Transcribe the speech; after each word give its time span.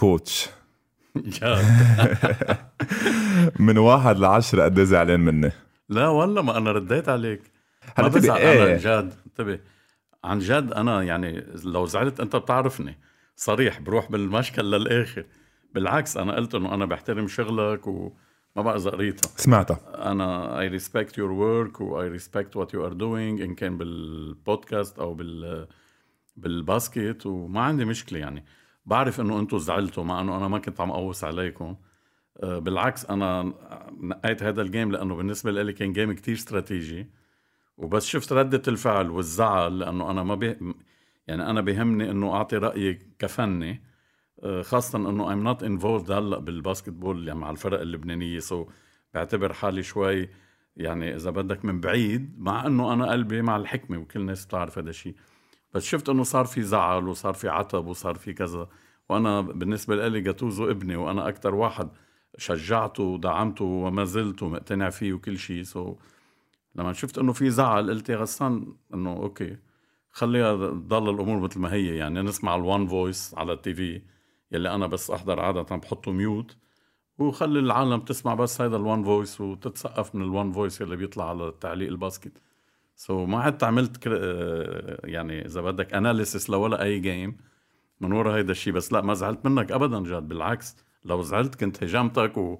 كوتش. 0.00 0.48
من 3.66 3.78
واحد 3.78 4.18
لعشرة 4.18 4.62
قد 4.64 4.78
إيه 4.78 4.84
زعلان 4.84 5.20
مني؟ 5.20 5.52
لا 5.88 6.08
والله 6.08 6.42
ما 6.42 6.56
أنا 6.56 6.72
رديت 6.72 7.08
عليك. 7.08 7.42
هلا 7.96 8.08
بزعل 8.08 8.38
إيه؟ 8.40 8.64
أنا 8.64 8.76
جد. 8.76 9.12
انتبه 9.26 9.60
عن 10.24 10.38
جد 10.38 10.72
أنا 10.72 11.02
يعني 11.02 11.46
لو 11.64 11.86
زعلت 11.86 12.20
أنت 12.20 12.36
بتعرفني. 12.36 12.98
صريح 13.36 13.80
بروح 13.80 14.10
بالمشكل 14.10 14.70
للآخر. 14.70 15.24
بالعكس 15.74 16.16
أنا 16.16 16.36
قلت 16.36 16.54
إنه 16.54 16.74
أنا 16.74 16.84
بحترم 16.84 17.28
شغلك 17.28 17.86
وما 17.86 18.12
بقى 18.56 18.76
اذا 18.76 18.90
قريتها 18.90 19.30
سمعتها. 19.36 19.80
أنا 20.12 20.58
I 20.60 20.80
respect 20.80 21.10
your 21.12 21.30
work 21.30 21.80
و 21.80 22.08
I 22.08 22.18
respect 22.18 22.54
what 22.60 22.68
you 22.68 22.90
are 22.90 22.94
doing 22.94 23.42
إن 23.42 23.54
كان 23.54 23.78
بالبودكاست 23.78 24.98
أو 24.98 25.14
بال 25.14 25.66
بالباسكت 26.36 27.26
وما 27.26 27.60
عندي 27.60 27.84
مشكلة 27.84 28.18
يعني. 28.18 28.44
بعرف 28.86 29.20
إنه 29.20 29.40
أنتم 29.40 29.58
زعلتوا 29.58 30.04
مع 30.04 30.20
إنه 30.20 30.36
أنا 30.36 30.48
ما 30.48 30.58
كنت 30.58 30.80
عم 30.80 30.90
اقوس 30.90 31.24
عليكم. 31.24 31.76
آه، 32.42 32.58
بالعكس 32.58 33.06
أنا 33.06 33.54
نقيت 34.00 34.42
هذا 34.42 34.62
ال 34.62 34.68
game 34.68 34.92
لأنه 34.92 35.16
بالنسبة 35.16 35.50
لي 35.50 35.72
كان 35.72 35.92
game 35.92 36.12
كتير 36.12 36.34
استراتيجي 36.34 37.10
وبس 37.76 38.06
شفت 38.06 38.32
ردة 38.32 38.62
الفعل 38.68 39.10
والزعل 39.10 39.78
لأنه 39.78 40.10
أنا 40.10 40.22
ما 40.22 40.34
بي 40.34 40.74
يعني 41.26 41.50
أنا 41.50 41.60
بيهمني 41.60 42.10
إنه 42.10 42.34
أعطي 42.34 42.56
رأيي 42.56 42.98
كفني. 43.18 43.82
آه، 44.42 44.62
خاصة 44.62 44.98
إنه 44.98 45.26
I'm 45.26 45.56
not 45.56 45.62
involved 45.62 46.10
هلأ 46.10 46.38
بال 46.38 46.90
basketball 46.90 47.28
يعني 47.28 47.40
مع 47.40 47.50
الفرق 47.50 47.80
اللبنانية. 47.80 48.38
so 48.38 48.66
بعتبر 49.14 49.52
حالي 49.52 49.82
شوي 49.82 50.28
يعني 50.76 51.16
إذا 51.16 51.30
بدك 51.30 51.64
من 51.64 51.80
بعيد 51.80 52.34
مع 52.38 52.66
إنه 52.66 52.92
أنا 52.92 53.10
قلبي 53.10 53.42
مع 53.42 53.56
الحكمة 53.56 53.98
وكل 53.98 54.20
الناس 54.20 54.46
بتعرف 54.46 54.78
هذا 54.78 54.90
الشيء 54.90 55.14
بس 55.74 55.84
شفت 55.84 56.08
إنه 56.08 56.22
صار 56.22 56.44
في 56.44 56.62
زعل 56.62 57.08
وصار 57.08 57.34
في 57.34 57.48
عتب 57.48 57.86
وصار 57.86 58.14
في 58.14 58.32
كذا. 58.32 58.68
وأنا 59.08 59.40
بالنسبة 59.40 60.08
لي 60.08 60.20
جاتوزو 60.20 60.70
ابني 60.70 60.96
وأنا 60.96 61.28
أكثر 61.28 61.54
واحد 61.54 61.88
شجعته 62.38 63.02
ودعمته 63.02 63.64
وما 63.64 64.04
زلت 64.04 64.42
ومقتنع 64.42 64.90
فيه 64.90 65.12
وكل 65.12 65.38
شيء 65.38 65.62
so 65.62 65.96
لما 66.74 66.92
شفت 66.92 67.18
إنه 67.18 67.32
في 67.32 67.50
زعل 67.50 67.90
قلت 67.90 68.08
يا 68.08 68.16
غسان 68.16 68.74
إنه 68.94 69.12
okay 69.12 69.58
خليها 70.10 70.56
تضل 70.56 71.10
الأمور 71.10 71.40
مثل 71.40 71.60
ما 71.60 71.72
هي. 71.72 71.96
يعني 71.96 72.22
نسمع 72.22 72.54
ال 72.56 72.64
one 72.64 72.86
voice 72.86 73.34
على 73.38 73.52
التي 73.52 73.74
في 73.74 74.02
يلي 74.52 74.74
أنا 74.74 74.86
بس 74.86 75.10
أحضر 75.10 75.40
عادة 75.40 75.62
بحطه 75.62 76.12
mute 76.12 76.56
وخلي 77.18 77.58
العالم 77.58 78.00
تسمع 78.00 78.34
بس 78.34 78.60
هذا 78.60 78.76
ال 78.76 78.83
one 78.83 79.04
voice 79.04 79.40
وتتسقف 79.40 80.14
من 80.14 80.22
ال 80.22 80.30
one 80.30 80.52
voice 80.52 80.82
اللي 80.82 80.96
بيطلع 80.96 81.28
على 81.28 81.52
تعليق 81.60 81.88
الباسكت. 81.88 82.32
so 83.00 83.26
so 83.26 83.28
ما 83.28 83.40
عدت 83.40 83.64
عملت 83.64 83.96
كر... 83.96 84.18
آه، 84.22 85.00
يعني 85.04 85.46
إذا 85.46 85.60
بدك 85.60 85.94
analysis 85.94 86.50
لولا 86.50 86.82
أي 86.82 86.98
game 86.98 87.36
من 88.00 88.12
ورا 88.12 88.36
هيدا 88.36 88.52
الشيء 88.52 88.72
بس 88.72 88.92
لا 88.92 89.00
ما 89.00 89.14
زعلت 89.14 89.46
منك 89.46 89.72
ابدا 89.72 90.00
جد 90.00 90.28
بالعكس. 90.28 90.76
لو 91.04 91.22
زعلت 91.22 91.54
كنت 91.54 91.84
هجمتك 91.84 92.36
و... 92.36 92.58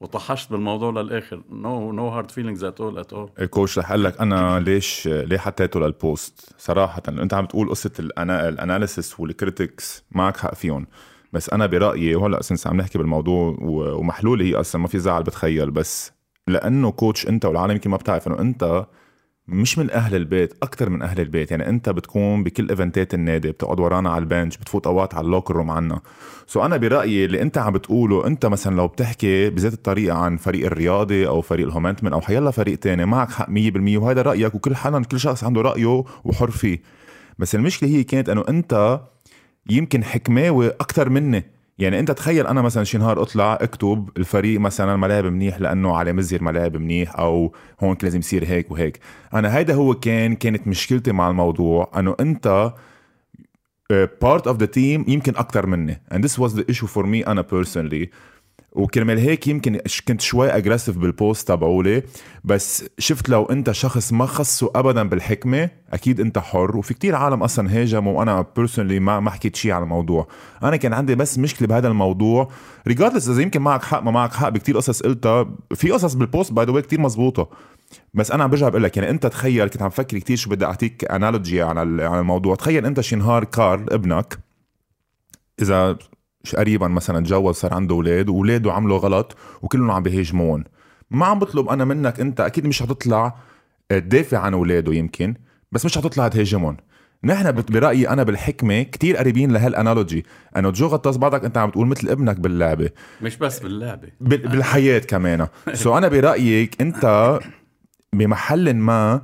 وطحشت 0.00 0.50
بالموضوع 0.50 1.02
للآخر. 1.02 1.42
no 1.50 1.92
no 1.92 2.08
hard 2.08 2.30
feelings 2.30 2.64
at 2.64 2.80
all 2.80 2.98
at 2.98 3.12
all 3.12 3.30
ال 3.40 3.46
coach 3.46 3.78
رح 3.78 3.90
أقول 3.90 4.04
لك 4.04 4.20
أنا 4.20 4.60
ليش 4.60 5.08
ليه 5.08 5.38
حطيته 5.38 5.80
لل 5.80 6.05
post 6.05 6.54
صراحة 6.58 7.02
أنت 7.08 7.34
عم 7.34 7.46
تقول 7.46 7.70
قصة 7.70 7.92
الأنا... 7.98 8.48
ال 8.48 8.56
analysis 8.56 9.20
وال 9.20 9.39
critics 9.39 10.04
معك 10.10 10.36
حق 10.36 10.54
فيهم. 10.54 10.86
بس 11.32 11.50
أنا 11.50 11.66
برأيي 11.66 12.14
وهلأ 12.14 12.42
since 12.42 12.66
عم 12.66 12.76
نحكي 12.76 12.98
بالموضوع 12.98 13.56
و... 13.60 13.98
ومحلوله 13.98 14.44
هي 14.44 14.54
أصلا 14.54 14.80
ما 14.80 14.88
في 14.88 14.98
زعل 14.98 15.22
بتخيل. 15.22 15.70
بس 15.70 16.12
لأنه 16.48 16.90
coach 16.90 17.28
أنت 17.28 17.44
والعالم 17.44 17.72
يمكن 17.72 17.90
ما 17.90 17.96
بتعرف 17.96 18.26
إنه 18.26 18.40
أنت 18.40 18.86
مش 19.50 19.78
من 19.78 19.90
أهل 19.90 20.14
البيت 20.14 20.54
أكثر 20.62 20.90
من 20.90 21.02
أهل 21.02 21.20
البيت. 21.20 21.50
يعني 21.50 21.68
أنت 21.68 21.88
بتكون 21.88 22.44
بكل 22.44 22.68
event 22.68 23.06
ات 23.06 23.14
النادي 23.14 23.50
بتقعد 23.50 23.80
ورانا 23.80 24.10
على 24.10 24.22
ال 24.22 24.28
bench 24.28 24.56
بتفوت 24.56 24.86
أوقات 24.86 25.14
على 25.14 25.24
ال 25.24 25.29
locker 25.29 25.56
room 25.56 25.70
عنا. 25.70 26.00
so 26.46 26.64
أنا 26.64 26.76
برأيي 26.76 27.24
اللي 27.24 27.42
أنت 27.42 27.58
عم 27.58 27.72
بتقوله 27.72 28.26
أنت 28.26 28.46
مثلا 28.46 28.76
لو 28.76 28.86
بتحكي 28.86 29.50
بذات 29.50 29.72
الطريقة 29.72 30.16
عن 30.18 30.36
فريق 30.36 30.66
الرياضي 30.66 31.26
أو 31.26 31.40
فريق 31.40 31.66
الهومنتمن 31.66 32.12
أو 32.12 32.20
حيلا 32.20 32.50
فريق 32.50 32.78
تاني 32.78 33.04
معك 33.06 33.30
حق 33.30 33.48
100% 33.50 33.96
وهذا 33.96 34.22
رأيك 34.22 34.54
وكل 34.54 34.76
حدا 34.76 35.02
كل 35.02 35.20
شخص 35.20 35.44
عنده 35.44 35.60
رأيه 35.60 36.04
وحر 36.24 36.50
فيه. 36.50 36.78
بس 37.38 37.54
المشكلة 37.54 37.88
هي 37.88 38.04
كانت 38.04 38.28
إنه 38.28 38.44
أنت 38.48 39.00
يمكن 39.70 40.04
حكماوي 40.04 40.68
أكثر 40.68 41.08
مني. 41.08 41.44
يعني 41.80 42.00
انت 42.00 42.10
تخيل 42.10 42.46
أنا 42.46 42.62
مثلا 42.62 42.84
شي 42.84 42.98
نهار 42.98 43.22
اطلع 43.22 43.58
اكتب 43.60 44.10
الفريق 44.16 44.60
مثلا 44.60 44.96
ملاعب 44.96 45.24
منيح 45.24 45.60
لأنه 45.60 45.96
علي 45.96 46.12
مزهر 46.12 46.42
ملاعب 46.42 46.76
منيح 46.76 47.18
أو 47.18 47.54
هون 47.80 47.96
لازم 48.02 48.18
يصير 48.18 48.44
هيك 48.44 48.70
وهيك. 48.70 49.00
أنا 49.34 49.56
هيدا 49.56 49.74
هو 49.74 49.94
كان 49.94 50.34
كانت 50.34 50.66
مشكلتي 50.66 51.12
مع 51.12 51.30
الموضوع 51.30 51.90
إنه 51.96 52.16
أنت 52.20 52.72
part 54.22 54.46
of 54.46 54.56
the 54.56 54.66
team 54.66 55.04
يمكن 55.08 55.36
أكثر 55.36 55.66
مني. 55.66 56.00
And 56.14 56.18
this 56.18 56.38
was 56.38 56.54
the 56.54 56.64
issue 56.72 56.86
for 56.86 57.02
me 57.02 57.28
أنا 57.28 57.42
personally. 57.42 58.06
وكرمال 58.72 59.18
هيك 59.18 59.48
يمكن 59.48 59.80
كنت 60.08 60.20
شوي 60.20 60.48
aggressive 60.50 60.98
بال 60.98 61.15
post 61.15 61.48
تبعولي 61.48 62.02
بس 62.44 62.84
شفت 62.98 63.28
لو 63.28 63.44
انت 63.44 63.70
شخص 63.70 64.12
ما 64.12 64.26
خصه 64.26 64.70
ابدا 64.74 65.08
بالحكمة 65.08 65.70
أكيد 65.92 66.20
انت 66.20 66.38
حر. 66.38 66.76
وفي 66.76 66.94
كتير 66.94 67.14
عالم 67.14 67.42
أصلا 67.42 67.80
هاجموا 67.80 68.18
وأنا 68.18 68.46
personally 68.56 69.00
ما 69.00 69.20
ما 69.20 69.30
حكيت 69.30 69.56
شيء 69.56 69.72
على 69.72 69.82
الموضوع. 69.82 70.28
أنا 70.62 70.76
كان 70.76 70.92
عندي 70.92 71.14
بس 71.14 71.38
مشكلة 71.38 71.68
بهذا 71.68 71.88
الموضوع. 71.88 72.48
regardless 72.88 73.28
إذا 73.28 73.42
يمكن 73.42 73.62
معك 73.62 73.82
حق 73.82 74.02
ما 74.02 74.10
معك 74.10 74.32
حق 74.32 74.48
بكتير 74.48 74.76
قصص 74.76 75.02
قلتها. 75.02 75.50
في 75.74 75.90
قصص 75.90 76.14
بال 76.14 76.27
post 76.27 76.52
by 76.52 76.66
the 76.66 76.73
way 76.73 76.80
كتير 76.80 77.00
مزبوطة. 77.00 77.48
بس 78.14 78.30
أنا 78.30 78.44
عم 78.44 78.50
برجع 78.50 78.68
بقول 78.68 78.82
لك 78.82 78.96
يعني 78.96 79.10
أنت 79.10 79.26
تخيل 79.26 79.68
كنت 79.68 79.82
عم 79.82 79.88
بفكر 79.88 80.18
كتير 80.18 80.36
شو 80.36 80.50
بدي 80.50 80.64
أعطيك 80.64 81.04
analogy 81.04 81.62
على 81.62 81.80
على 81.80 82.20
الموضوع. 82.20 82.54
تخيل 82.54 82.86
أنت 82.86 83.00
شي 83.00 83.16
نهار 83.16 83.44
كارل 83.44 83.92
ابنك 83.92 84.38
إذا 85.62 85.98
قريبا 86.56 86.88
مثلا 86.88 87.24
تجوز 87.24 87.54
صار 87.54 87.74
عنده 87.74 87.94
أولاد 87.94 88.28
وأولاده 88.28 88.72
عملوا 88.72 88.98
غلط 88.98 89.36
وكلهم 89.62 89.90
عم 89.90 90.02
بيهاجمون 90.02 90.64
ما 91.10 91.26
عم 91.26 91.38
بطلب 91.38 91.68
أنا 91.68 91.84
منك 91.84 92.20
أنت 92.20 92.40
أكيد 92.40 92.66
مش 92.66 92.82
حتطلع 92.82 93.34
تدافع 93.88 94.38
عن 94.38 94.54
أولاده 94.54 94.92
يمكن 94.94 95.34
بس 95.72 95.84
مش 95.84 95.98
حتطلع 95.98 96.28
تهاجمهم. 96.28 96.76
نحن 97.24 97.52
برأيي 97.52 98.08
أنا 98.08 98.22
بالحكمة 98.22 98.82
كتير 98.82 99.16
قريبين 99.16 99.52
لهالأنالوجي. 99.52 100.24
انه 100.56 100.70
جو 100.70 100.86
غطاس 100.86 101.16
بعضك 101.16 101.44
أنت 101.44 101.58
عم 101.58 101.70
تقول 101.70 101.86
مثل 101.86 102.08
ابنك 102.08 102.40
باللعبة. 102.40 102.90
مش 103.22 103.36
بس 103.36 103.58
باللعبة. 103.58 104.08
بالحياة 104.20 104.98
كمان. 104.98 105.46
سو 105.72 105.98
أنا 105.98 106.08
برأيك 106.08 106.80
أنت 106.80 107.38
بمحل 108.12 108.74
ما 108.74 109.22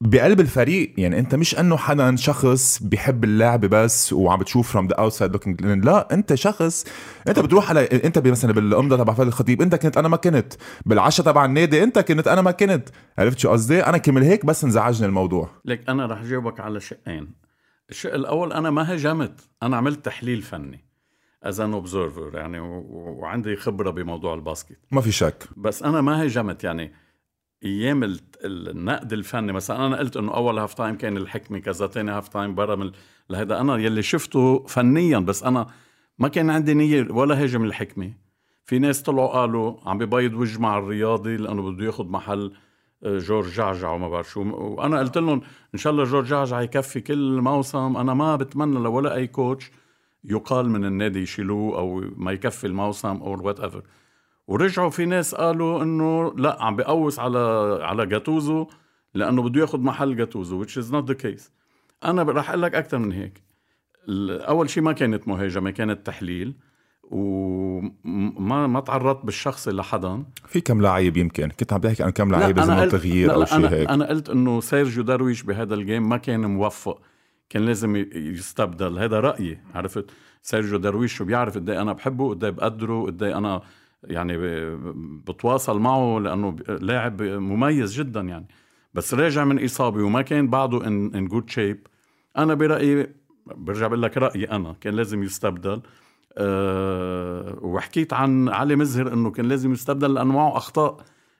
بقلب 0.00 0.40
الفريق 0.40 0.94
يعني 0.98 1.18
انت 1.18 1.34
مش 1.34 1.58
انه 1.58 1.76
حدا 1.76 2.16
شخص 2.16 2.82
بيحب 2.82 3.24
اللعبه 3.24 3.68
بس 3.68 4.12
وعم 4.12 4.38
بتشوف 4.38 4.72
فروم 4.72 4.86
ذا 4.86 4.94
اوتسايد 4.94 5.32
لوكينج 5.32 5.62
لا 5.84 6.14
انت 6.14 6.34
شخص 6.34 6.84
انت 7.28 7.38
بتروح 7.38 7.70
على 7.70 7.84
انت 7.84 8.18
مثلا 8.18 8.52
بالقمضه 8.52 8.96
تبع 8.96 9.14
فادي 9.14 9.28
الخطيب 9.28 9.62
انت 9.62 9.74
كنت 9.74 9.96
أنا 9.96 10.08
ما 10.08 10.16
كنت. 10.16 10.54
بالعشاء 10.86 11.26
تبع 11.26 11.44
النادي 11.44 11.82
انت 11.82 11.98
كنت 11.98 12.28
أنا 12.28 12.42
ما 12.42 12.50
كنت. 12.50 12.88
عرفت 13.18 13.38
شو 13.38 13.50
قصدي؟ 13.50 13.80
أنا 13.80 13.98
كرمال 13.98 14.22
هيك 14.22 14.46
بس 14.46 14.64
انزعجني 14.64 15.06
الموضوع. 15.06 15.50
لك 15.64 15.88
أنا 15.88 16.06
رح 16.06 16.22
جاوبك 16.22 16.60
على 16.60 16.80
شقين. 16.80 17.34
الشق 17.90 18.14
الأول 18.14 18.52
أنا 18.52 18.70
ما 18.70 18.94
هجمت 18.94 19.40
أنا 19.62 19.76
عملت 19.76 20.04
تحليل 20.04 20.42
فني 20.42 20.84
as 21.42 21.60
an 21.60 21.72
observer 21.72 22.30
يعني 22.34 22.58
وعندي 22.60 23.56
خبرة 23.56 23.90
بموضوع 23.90 24.34
الباسكت. 24.34 24.78
ما 24.92 25.00
في 25.00 25.12
شك. 25.12 25.48
بس 25.56 25.82
أنا 25.82 26.00
ما 26.00 26.26
هجمت 26.26 26.64
يعني 26.64 26.92
أيام 27.64 28.04
النقد 28.46 29.12
الفني. 29.12 29.52
مثلا 29.52 29.86
أنا 29.86 29.96
قلت 29.96 30.16
إنه 30.16 30.34
أول 30.34 30.58
half 30.58 30.74
time 30.74 30.96
كان 30.96 31.16
الحكمة 31.16 31.58
كذا 31.58 31.86
ثاني 31.86 32.10
half 32.10 32.28
time 32.28 32.54
برا 32.54 32.76
من 32.76 32.90
لهذا 33.30 33.60
أنا 33.60 33.76
يلي 33.76 34.02
شفته 34.02 34.64
فنيا 34.68 35.18
بس 35.18 35.44
أنا 35.44 35.66
ما 36.18 36.28
كان 36.28 36.50
عندي 36.50 36.74
نية 36.74 37.06
ولا 37.10 37.42
هاجم 37.42 37.64
الحكمة. 37.64 38.12
في 38.64 38.78
ناس 38.78 39.02
طلعوا 39.02 39.28
قالوا 39.28 39.76
عم 39.86 39.98
ببيض 39.98 40.34
وجه 40.34 40.60
مع 40.60 40.78
الرياضي 40.78 41.36
لأنه 41.36 41.62
بده 41.62 41.86
ياخذ 41.86 42.06
محل 42.08 42.52
آه، 43.04 43.18
جورج 43.18 43.46
جعجع 43.46 43.90
وما 43.90 44.08
بعرف 44.08 44.30
شو. 44.30 44.42
وأنا 44.42 44.98
قلت 44.98 45.18
لهم 45.18 45.40
إن 45.74 45.78
شاء 45.78 45.92
الله 45.92 46.04
جورج 46.04 46.26
جعجع 46.26 46.60
يكفي 46.60 47.00
كل 47.00 47.40
موسم. 47.40 47.96
أنا 47.96 48.14
ما 48.14 48.36
بتمنى 48.36 48.78
لولا 48.78 49.14
أي 49.14 49.26
coach 49.26 49.70
يقال 50.24 50.70
من 50.70 50.84
النادي 50.84 51.22
يشيلوه 51.22 51.78
أو 51.78 52.04
ما 52.16 52.32
يكفي 52.32 52.66
الموسم 52.66 53.08
أو 53.08 53.46
whatever 53.46 53.82
ورجعوا 54.48 54.90
في 54.90 55.04
ناس 55.04 55.34
قالوا 55.34 55.82
إنه 55.82 56.34
لا 56.36 56.62
عم 56.62 56.76
بقوس 56.76 57.18
على 57.18 57.38
على 57.82 58.06
جاتوزو 58.06 58.66
لأنه 59.14 59.42
بده 59.42 59.60
ياخذ 59.60 59.80
محل 59.80 60.16
جاتوزو 60.16 60.64
which 60.64 60.68
is 60.68 60.92
not 60.92 61.12
the 61.12 61.22
case. 61.24 61.50
أنا 62.04 62.22
رح 62.22 62.48
أقول 62.50 62.62
لك 62.62 62.74
أكثر 62.74 62.98
من 62.98 63.12
هيك. 63.12 63.42
أول 64.08 64.70
شيء 64.70 64.82
ما 64.82 64.92
كانت 64.92 65.28
مهاجمة 65.28 65.70
كانت 65.70 66.06
تحليل 66.06 66.54
وما 67.10 68.66
ما 68.66 68.80
تعرضت 68.80 69.24
بالشخص 69.24 69.68
لحدا 69.68 70.24
في 70.46 70.60
كم 70.60 70.82
لعيب 70.82 71.16
يمكن؟ 71.16 71.48
كنت 71.48 71.72
عم 71.72 71.80
بحكي 71.80 72.02
عن 72.02 72.10
كم 72.10 72.30
لعيب 72.30 72.56
لازم 72.56 72.88
تغيير 72.88 73.34
أو 73.34 73.44
شيء 73.44 73.68
هيك. 73.68 73.88
أنا 73.88 74.08
قلت 74.08 74.30
إنه 74.30 74.60
سيرجيو 74.60 75.02
درويش 75.02 75.42
بهذا 75.42 75.74
ال 75.74 75.81
game 75.81 76.08
ما 76.08 76.16
كان 76.16 76.40
موفق. 76.40 77.00
كان 77.50 77.62
لازم 77.62 77.96
يستبدل. 78.14 78.98
هذا 78.98 79.20
رأيي 79.20 79.58
عرفت؟ 79.74 80.10
سيرجيو 80.42 80.78
درويش 80.78 81.14
شو 81.14 81.24
بيعرف 81.24 81.54
قد 81.54 81.70
إيه 81.70 81.82
أنا 81.82 81.92
بحبه 81.92 82.30
قد 82.30 82.44
إيه 82.44 82.50
بقدره 82.50 83.06
قد 83.06 83.22
إيه 83.22 83.38
أنا 83.38 83.62
يعني 84.04 84.36
بتواصل 85.26 85.78
معه 85.78 86.18
لأنه 86.18 86.56
لاعب 86.68 87.22
مميز 87.22 87.94
جدا 88.00 88.20
يعني. 88.20 88.46
بس 88.94 89.14
راجع 89.14 89.44
من 89.44 89.64
إصابة 89.64 90.02
وما 90.04 90.22
كان 90.22 90.48
بعده 90.48 90.86
in 90.86 91.14
in 91.14 91.26
good 91.26 91.50
shape 91.50 91.86
أنا 92.36 92.54
برأيي 92.54 93.14
برجع 93.46 93.86
بقول 93.86 94.02
لك 94.02 94.16
رأيي 94.16 94.50
أنا 94.50 94.76
كان 94.80 94.94
لازم 94.94 95.22
يستبدل. 95.22 95.82
أه 96.38 97.58
وحكيت 97.62 98.12
عن 98.12 98.48
علي 98.48 98.76
مزهر 98.76 99.12
إنه 99.12 99.30
كان 99.30 99.48
لازم 99.48 99.72
يستبدل 99.72 100.14
لأنه 100.14 100.32
معه 100.32 100.56
أخطاء. 100.56 100.96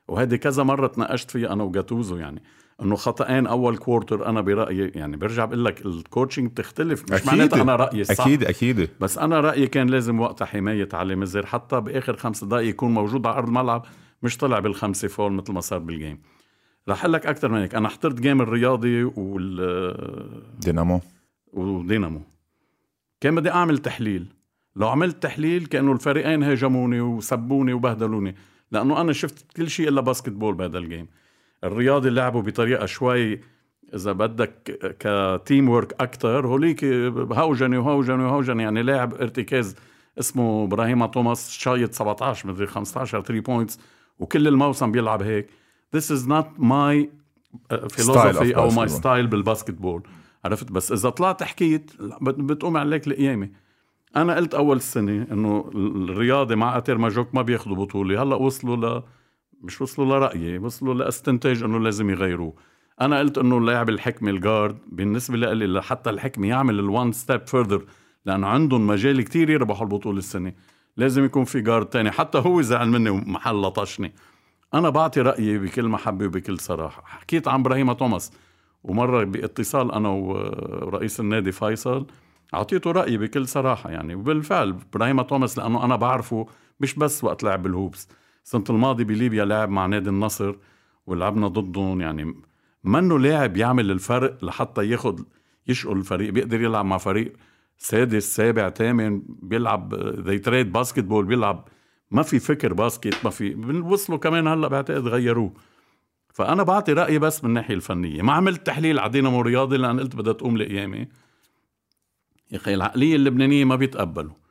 وهذه 0.07 0.35
كذا 0.35 0.63
مرة 0.63 0.87
تناقشت 0.87 1.31
فيها 1.31 1.53
أنا 1.53 1.63
وجاتوزو 1.63 2.17
يعني. 2.17 2.43
إنه 2.81 2.95
خطأين 2.95 3.47
أول 3.47 3.77
quarter 3.77 4.29
أنا 4.29 4.41
برأيي 4.41 4.91
يعني 4.95 5.17
برجع 5.17 5.45
بقول 5.45 5.65
لك 5.65 5.85
ال 5.85 5.92
coaching 5.92 6.51
بتختلف 6.51 7.11
مش 7.11 7.25
معناتها 7.25 7.61
أنا 7.61 7.75
رأيي 7.75 8.01
الصح 8.01 8.25
أكيد 8.25 8.43
أكيد. 8.43 8.89
بس 8.99 9.17
أنا 9.17 9.39
رأيي 9.39 9.67
كان 9.67 9.87
لازم 9.87 10.19
وقتها 10.19 10.45
حماية 10.45 10.89
علي 10.93 11.15
مزهر 11.15 11.45
حتى 11.45 11.81
بآخر 11.81 12.17
خمس 12.17 12.43
دقائق 12.43 12.69
يكون 12.69 12.93
موجود 12.93 13.27
على 13.27 13.37
أرض 13.37 13.47
الملعب 13.47 13.85
مش 14.23 14.37
طلع 14.37 14.59
بال 14.59 14.73
خمسة 14.73 15.07
فول 15.07 15.31
مثل 15.31 15.53
ما 15.53 15.61
صار 15.61 15.79
بال 15.79 15.92
game 15.92 16.19
رح 16.89 16.99
أقول 16.99 17.13
لك 17.13 17.25
أكثر 17.25 17.51
من 17.51 17.59
هيك 17.59 17.75
أنا 17.75 17.89
حضرت 17.89 18.19
game 18.19 18.41
الرياضي 18.41 19.03
وال 19.03 20.59
دينامو. 20.59 21.01
ودينامو. 21.53 22.21
كان 23.21 23.35
بدي 23.35 23.51
أعمل 23.51 23.77
تحليل. 23.77 24.25
لو 24.75 24.87
عملت 24.87 25.23
تحليل 25.23 25.65
كأنه 25.65 25.91
الفريقين 25.91 26.43
هاجموني 26.43 27.01
وسبوني 27.01 27.73
وبهدلوني 27.73 28.35
لأنه 28.71 29.01
أنا 29.01 29.13
شفت 29.13 29.51
كل 29.55 29.69
شيء 29.69 29.87
إلا 29.87 30.01
basketball 30.01 30.55
بهذا 30.55 30.77
ال 30.77 30.83
game 30.83 31.07
الرياضي 31.63 32.09
لعبوا 32.09 32.41
بطريقة 32.41 32.85
شوي 32.85 33.39
إذا 33.93 34.11
بدك 34.11 34.79
ك 34.99 35.69
teamwork 35.69 36.01
أكثر 36.01 36.47
هوليك 36.47 36.85
هوجني 37.15 37.77
وهوجني 37.77 38.23
وهوجني 38.23 38.63
يعني 38.63 38.83
لاعب 38.83 39.13
إرتكاز 39.13 39.75
اسمه 40.19 40.63
إبراهيم 40.63 41.05
توماس 41.05 41.51
شايط 41.51 41.93
17 41.93 42.47
مدري 42.47 42.67
15 42.67 43.21
3 43.21 43.41
points 43.41 43.79
وكل 44.19 44.47
الموسم 44.47 44.91
بيلعب 44.91 45.21
هيك. 45.21 45.47
This 45.95 46.11
is 46.11 46.27
not 46.27 46.45
my 46.59 47.07
philosophy 47.71 48.55
أو 48.57 48.69
my 48.69 48.87
style 48.87 49.27
بال 49.27 49.71
basketball 49.71 50.03
عرفت؟ 50.45 50.71
بس 50.71 50.91
إذا 50.91 51.09
طلعت 51.09 51.43
حكيت 51.43 51.91
بتقوم 52.21 52.77
عليك 52.77 53.07
القيامة. 53.07 53.49
أنا 54.15 54.35
قلت 54.35 54.53
أول 54.53 54.77
السنة 54.77 55.27
إنه 55.31 55.71
الرياضي 55.75 56.55
مع 56.55 56.77
أتير 56.77 56.97
ماجوك 56.97 57.35
ما 57.35 57.41
بياخذوا 57.41 57.75
بطولة. 57.75 58.23
هلأ 58.23 58.35
وصلوا 58.35 58.75
ل 58.75 59.03
مش 59.61 59.81
وصلوا 59.81 60.07
لرأيي 60.07 60.57
وصلوا 60.57 60.93
لاستنتاج 60.93 61.63
إنه 61.63 61.79
لازم 61.79 62.09
يغيروه. 62.09 62.53
أنا 63.01 63.19
قلت 63.19 63.37
إنه 63.37 63.57
اللاعب 63.57 63.89
الحكمي 63.89 64.31
ال 64.31 64.39
guard 64.39 64.77
بالنسبة 64.87 65.37
لي 65.37 65.67
لحتى 65.67 66.09
الحكمي 66.09 66.47
يعمل 66.47 66.79
ال 66.79 66.87
one 66.87 67.11
step 67.11 67.41
further 67.49 67.81
لأنه 68.25 68.47
عندهم 68.47 68.87
مجال 68.87 69.21
كتير 69.21 69.49
يربحوا 69.49 69.85
البطولة 69.85 70.17
السنة. 70.17 70.53
لازم 70.97 71.25
يكون 71.25 71.43
في 71.43 71.61
جارد 71.61 71.85
تاني 71.85 72.11
حتى 72.11 72.37
هو 72.37 72.61
زعل 72.61 72.89
مني 72.89 73.09
ومحل 73.09 73.55
لطشني. 73.61 74.13
أنا 74.73 74.89
بعطي 74.89 75.21
رأيي 75.21 75.57
بكل 75.57 75.87
محبة 75.87 76.25
وبكل 76.25 76.59
صراحة. 76.59 77.03
حكيت 77.05 77.47
عن 77.47 77.59
إبراهيم 77.59 77.93
توماس 77.93 78.31
ومرة 78.83 79.23
باتصال 79.23 79.91
أنا 79.91 80.09
ورئيس 80.09 81.19
النادي 81.19 81.51
فيصل 81.51 82.07
أعطيته 82.53 82.91
رأيي 82.91 83.17
بكل 83.17 83.47
صراحة 83.47 83.89
يعني. 83.89 84.15
وبالفعل 84.15 84.75
إبراهيم 84.93 85.21
توماس 85.21 85.57
لأنه 85.57 85.85
أنا 85.85 85.95
بعرفه 85.95 86.47
مش 86.79 86.95
بس 86.95 87.23
وقت 87.23 87.43
لعب 87.43 87.63
بالهوبس 87.63 88.07
السنة 88.47 88.63
الماضي 88.69 89.03
بليبيا 89.03 89.45
لعب 89.45 89.69
مع 89.69 89.85
نادي 89.85 90.09
النصر 90.09 90.55
ولعبنا 91.07 91.47
ضدهم 91.47 92.01
يعني 92.01 92.35
منه 92.83 93.19
لاعب 93.19 93.57
يعمل 93.57 93.91
الفرق 93.91 94.45
لحتى 94.45 94.89
ياخد 94.89 95.25
يشقل 95.67 95.97
الفريق 95.97 96.29
بيقدر 96.29 96.61
يلعب 96.61 96.85
مع 96.85 96.97
فريق 96.97 97.33
سادس 97.77 98.35
سابع 98.35 98.69
ثامن 98.69 99.21
بيلعب 99.27 99.93
ذي 99.95 100.39
تريد 100.39 100.71
باسكت 100.71 101.03
بول 101.03 101.25
بيلعب. 101.25 101.67
ما 102.11 102.23
في 102.23 102.39
فكر 102.39 102.73
باسكت 102.73 103.15
ما 103.23 103.29
في 103.29 103.55
وصلوا 103.85 104.17
كمان 104.17 104.47
هلأ 104.47 104.67
بعتقد 104.67 105.07
غيروه. 105.07 105.53
فأنا 106.33 106.63
بعطي 106.63 106.93
رأيي 106.93 107.19
بس 107.19 107.43
من 107.43 107.49
الناحية 107.49 107.75
الفنية. 107.75 108.21
ما 108.21 108.33
عملت 108.33 108.67
تحليل 108.67 108.99
على 108.99 109.11
دينامو 109.11 109.41
رياضي 109.41 109.77
لأن 109.77 109.99
قلت 109.99 110.15
بدها 110.15 110.33
تقوم 110.33 110.57
لقيامي 110.57 111.07
يا 112.51 112.57
أخي 112.57 112.73
العقلية 112.73 113.15
اللبنانية 113.15 113.65
ما 113.65 113.75
بيتقبلوا. 113.75 114.46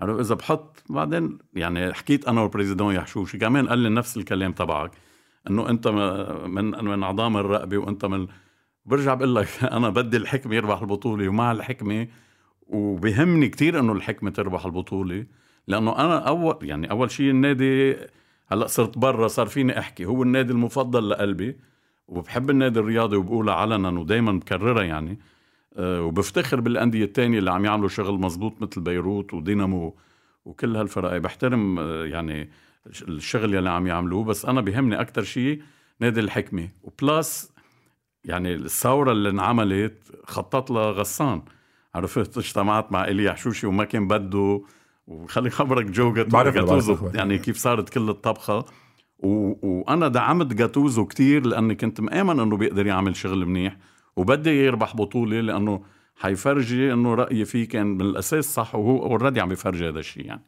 عرف 0.00 0.20
إذا 0.20 0.34
بحط 0.34 0.82
بعدين 0.90 1.38
يعني 1.54 1.94
حكيت 1.94 2.28
أنا 2.28 2.40
والبريزيدون 2.40 2.94
يحشوشي 2.94 3.38
كمان 3.38 3.68
قال 3.68 3.78
لي 3.78 3.88
نفس 3.88 4.16
الكلام 4.16 4.52
تبعك 4.52 4.90
إنه 5.50 5.70
أنت 5.70 5.88
من 5.88 6.84
من 6.84 7.04
عظام 7.04 7.36
الرقبة 7.36 7.78
وأنت 7.78 8.04
من 8.04 8.26
برجع 8.86 9.14
بقول 9.14 9.34
لك 9.34 9.48
أنا 9.76 9.88
بدي 9.88 10.16
الحكمة 10.16 10.54
يربح 10.54 10.80
البطولة 10.80 11.28
ومع 11.28 11.52
الحكمة 11.52 12.08
وبهمني 12.62 13.48
كتير 13.48 13.78
إنه 13.78 13.92
الحكمة 13.92 14.30
تربح 14.30 14.64
البطولة 14.64 15.26
لأنه 15.66 15.98
أنا 15.98 16.18
اول 16.18 16.58
يعني 16.62 16.90
أول 16.90 17.10
شيء 17.10 17.30
النادي 17.30 17.96
هلأ 18.46 18.66
صرت 18.66 18.98
برا 18.98 19.28
صار 19.28 19.46
فيني 19.46 19.78
أحكي 19.78 20.04
هو 20.04 20.22
النادي 20.22 20.52
المفضل 20.52 21.10
لقلبي 21.10 21.56
وبحب 22.08 22.50
النادي 22.50 22.80
الرياضي 22.80 23.16
وبقولها 23.16 23.54
علنا 23.54 23.88
ودائما 23.88 24.32
بكررها 24.32 24.82
يعني 24.82 25.18
وبفتخر 25.78 26.60
بالأندية 26.60 27.04
الثانية 27.04 27.38
اللي 27.38 27.50
عم 27.50 27.64
يعملوا 27.64 27.88
شغل 27.88 28.20
مزبوط 28.20 28.62
مثل 28.62 28.80
بيروت 28.80 29.34
ودينامو 29.34 29.96
وكل 30.44 30.76
هالفرق 30.76 31.16
بحترم 31.16 31.78
أه 31.78 32.04
يعني 32.04 32.50
الشغل 33.08 33.56
اللي 33.56 33.70
عم 33.70 33.86
يعملوه 33.86 34.24
بس 34.24 34.44
أنا 34.44 34.60
بهمني 34.60 35.00
أكثر 35.00 35.22
شيء 35.22 35.62
نادي 36.00 36.20
الحكمة. 36.20 36.68
وبلس 36.82 37.52
يعني 38.24 38.54
الثورة 38.54 39.12
اللي 39.12 39.28
انعملت 39.28 40.02
خطط 40.24 40.70
لها 40.70 40.90
غسان 40.90 41.42
عرفت؟ 41.94 42.38
اجتمعت 42.38 42.92
مع 42.92 43.04
ايليا 43.04 43.32
حشوشي 43.32 43.66
وما 43.66 43.84
كان 43.84 44.08
بده. 44.08 44.62
وخليني 45.06 45.50
خبرك 45.50 45.84
جو 45.84 46.12
جاتوزو. 46.12 47.10
يعني 47.14 47.38
كيف 47.38 47.56
صارت 47.56 47.88
كل 47.88 48.08
الطبخة. 48.08 48.64
و... 49.18 49.54
وأنا 49.68 50.08
دعمت 50.08 50.46
جاتوزو 50.54 51.06
كتير 51.06 51.46
لأني 51.46 51.74
كنت 51.74 52.00
مآمن 52.00 52.40
إنه 52.40 52.56
بيقدر 52.56 52.86
يعمل 52.86 53.16
شغل 53.16 53.46
منيح. 53.46 53.76
وبدي 54.18 54.64
يربح 54.64 54.96
بطولة 54.96 55.40
لأنه 55.40 55.82
حيفرجي 56.16 56.92
إنه 56.92 57.14
رأيي 57.14 57.44
فيه 57.44 57.68
كان 57.68 57.86
من 57.86 58.00
الاساس 58.00 58.54
صح 58.54 58.74
وهو 58.74 59.02
already 59.02 59.40
عم 59.40 59.48
بيفرجي 59.48 59.88
هذا 59.88 59.98
الشيء 59.98 60.26
يعني. 60.26 60.42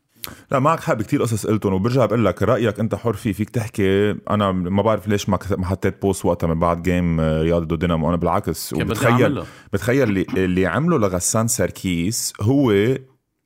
لا 0.52 0.58
معك 0.58 0.80
حق 0.80 0.94
بكثير 0.94 1.22
قصص 1.22 1.46
قلتهم 1.46 1.72
وبرجع 1.72 2.06
بقول 2.06 2.24
لك 2.24 2.42
رأيك 2.42 2.80
أنت 2.80 2.94
حر 2.94 3.12
فيه 3.12 3.32
فيك 3.32 3.50
تحكي. 3.50 4.10
أنا 4.10 4.52
ما 4.52 4.82
بعرف 4.82 5.08
ليش 5.08 5.28
ما 5.28 5.38
حطيت 5.62 6.02
post 6.02 6.24
وقتها 6.24 6.46
من 6.46 6.58
بعد 6.58 6.82
game 6.82 7.20
آه، 7.20 7.42
رياضي 7.42 7.62
ضد 7.62 7.78
دينامو. 7.78 8.08
أنا 8.08 8.16
بالعكس 8.16 8.72
وبتخيل 8.72 9.42
بتخيل 9.72 10.08
اللي, 10.08 10.26
اللي 10.36 10.66
عمله 10.66 10.98
لغسان 10.98 11.48
ساركيس 11.48 12.32
هو 12.40 12.72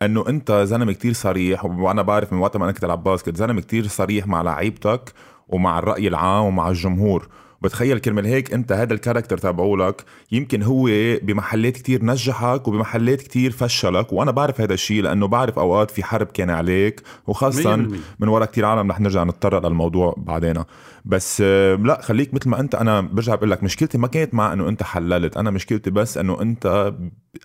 إنه 0.03 0.25
أنت 0.29 0.53
زلمة 0.53 0.93
كتير 0.93 1.13
صريح 1.13 1.65
وأنا 1.65 2.03
بعرف 2.03 2.33
من 2.33 2.39
وقت 2.39 2.57
ما 2.57 2.65
أنا 2.65 2.73
كنت 2.73 2.85
العب 2.85 3.05
basket 3.05 3.37
زلمة 3.37 3.61
كتير 3.61 3.87
صريح 3.87 4.27
مع 4.27 4.43
لعيبتك 4.43 5.13
ومع 5.49 5.79
الرأي 5.79 6.09
العام 6.09 6.45
ومع 6.45 6.69
الجمهور. 6.69 7.29
بتخيل 7.65 7.99
كرمال 7.99 8.27
هيك 8.27 8.55
أنت 8.55 8.73
هذا 8.73 8.95
ال 8.95 8.99
character 8.99 9.39
تبعولك 9.39 10.05
يمكن 10.33 10.63
هو 10.63 10.89
بمحلات 11.23 11.77
كتير 11.77 12.05
نجحك 12.05 12.69
وبمحلات 12.69 13.23
كتير 13.23 13.51
فشلك 13.51 14.13
وأنا 14.13 14.31
بعرف 14.31 14.61
هذا 14.61 14.75
الشيء 14.75 15.03
لأنه 15.03 15.27
بعرف 15.27 15.59
أوقات 15.59 15.91
في 15.91 16.05
حرب 16.05 16.27
كانت 16.27 16.51
عليك 16.51 17.03
وخاصه 17.27 17.77
من 18.19 18.29
ورا 18.29 18.45
كتير 18.45 18.65
عالم 18.65 18.91
رح 18.91 19.01
نرجع 19.01 19.25
نتطرق 19.25 19.67
للموضوع 19.67 20.15
بعدين. 20.17 20.65
بس 21.05 21.41
لا 21.41 22.01
خليك 22.03 22.35
مثل 22.35 22.49
ما 22.49 22.61
انت. 22.61 22.75
أنا 22.75 23.01
برجع 23.01 23.35
بقول 23.35 23.51
لك 23.51 23.63
مشكلتي 23.63 23.99
ما 23.99 24.07
كانت 24.07 24.35
مع 24.35 24.53
انه 24.53 24.69
انت 24.69 24.83
حللت. 24.83 25.37
أنا 25.37 25.51
مشكلتي 25.51 25.91
بس 25.91 26.19
انه 26.19 26.43
انت 26.43 26.95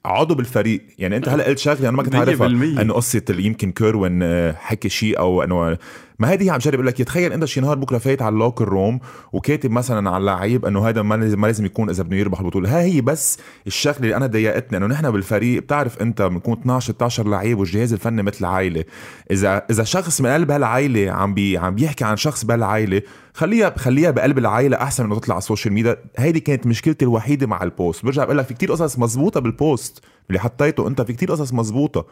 عضو 0.06 0.36
بالفريق. 0.36 0.82
يعني 0.98 1.18
انت 1.18 1.30
هلا 1.30 1.44
قلت 1.44 1.60
شغلة 1.60 1.90
أنا 1.90 1.98
ما 1.98 2.04
كنت 2.04 2.16
عارفها 2.16 2.48
انه 2.48 2.94
قصة 2.94 3.22
اللي 3.30 3.44
يمكن 3.44 3.72
كيروين 3.72 4.24
آه، 4.24 4.52
حكي 4.52 4.90
شيء 4.90 5.20
أو 5.20 5.44
إنه 5.44 5.78
ما 6.20 6.34
هذه 6.34 6.52
عم 6.52 6.58
جرب. 6.58 6.74
أقول 6.74 6.88
لك 6.88 7.02
تخيل 7.02 7.34
إنت 7.34 7.46
شي 7.46 7.62
نهار 7.62 7.78
بكرة 7.78 7.98
فايت 7.98 8.22
على 8.22 8.34
ال 8.34 8.39
locker 8.39 8.70
room 8.70 9.00
وكاتب 9.34 9.72
مثلا 9.72 10.10
على 10.10 10.18
اللعيب 10.18 10.66
إنه 10.66 10.90
هذا 10.90 11.02
ما 11.02 11.16
لازم 11.16 11.42
ما 11.42 11.48
لازم 11.48 11.66
يكون 11.66 11.90
إذا 11.90 12.04
بده 12.04 12.18
يربح 12.18 12.40
البطولة. 12.40 12.80
ها 12.80 12.82
هي 12.82 13.02
بس 13.02 13.40
الشغلة 13.68 13.98
اللي 13.98 14.16
أنا 14.16 14.28
ضايقتني 14.28 14.78
إنه 14.78 14.88
نحن 14.88 15.12
بالفريق 15.12 15.62
بتعرف 15.62 16.02
إنت 16.02 16.22
بنكون 16.22 16.60
12 16.60 16.94
16 16.94 17.28
لعيب 17.28 17.60
والجهاز 17.60 17.94
الفني 17.94 18.24
مثل 18.24 18.46
عائلة. 18.46 18.84
اذا 19.32 19.66
إذا 19.70 19.84
شخص 19.84 20.22
من 20.22 20.30
قلب 20.30 20.52
هالعائلة 20.52 21.12
عم 21.12 21.34
بي 21.34 21.58
عم 21.58 21.76
بيحكي 21.76 22.04
عن 22.04 22.18
شخص 22.18 22.46
بهالعائلة 22.46 23.02
خليها 23.50 23.78
خليها 23.78 24.12
بقلب 24.12 24.38
العائله 24.38 24.78
أحسن 24.78 25.10
من 25.10 25.16
تطلع 25.16 25.36
على 25.36 25.42
ال 25.42 25.46
social 25.46 25.74
media. 25.74 25.98
هيدي 26.18 26.40
كانت 26.40 26.68
مشكلتي 26.68 27.06
الوحيدة 27.06 27.48
مع 27.48 27.64
ال 27.64 27.71
post. 27.71 28.06
برجع 28.06 28.24
بقول 28.24 28.38
لك 28.38 28.46
في 28.46 28.54
كتير 28.54 28.72
قصص 28.72 29.00
مزبوطه 29.00 29.40
بال 29.40 29.58
post. 29.58 30.06
اللي 30.30 30.40
حطيته 30.40 30.88
أنت 30.88 31.02
في 31.02 31.14
كتير 31.14 31.32
قصص 31.32 31.54
مزبوطه 31.54 32.06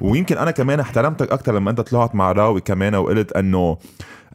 ويمكن 0.00 0.38
أنا 0.38 0.50
كمان 0.50 0.80
احترمتك 0.80 1.32
أكثر 1.32 1.54
لما 1.54 1.70
أنت 1.70 1.80
طلعت 1.80 2.14
مع 2.14 2.32
راوي 2.32 2.60
كمان 2.60 2.94
وقلت 2.94 3.32
انه 3.32 3.78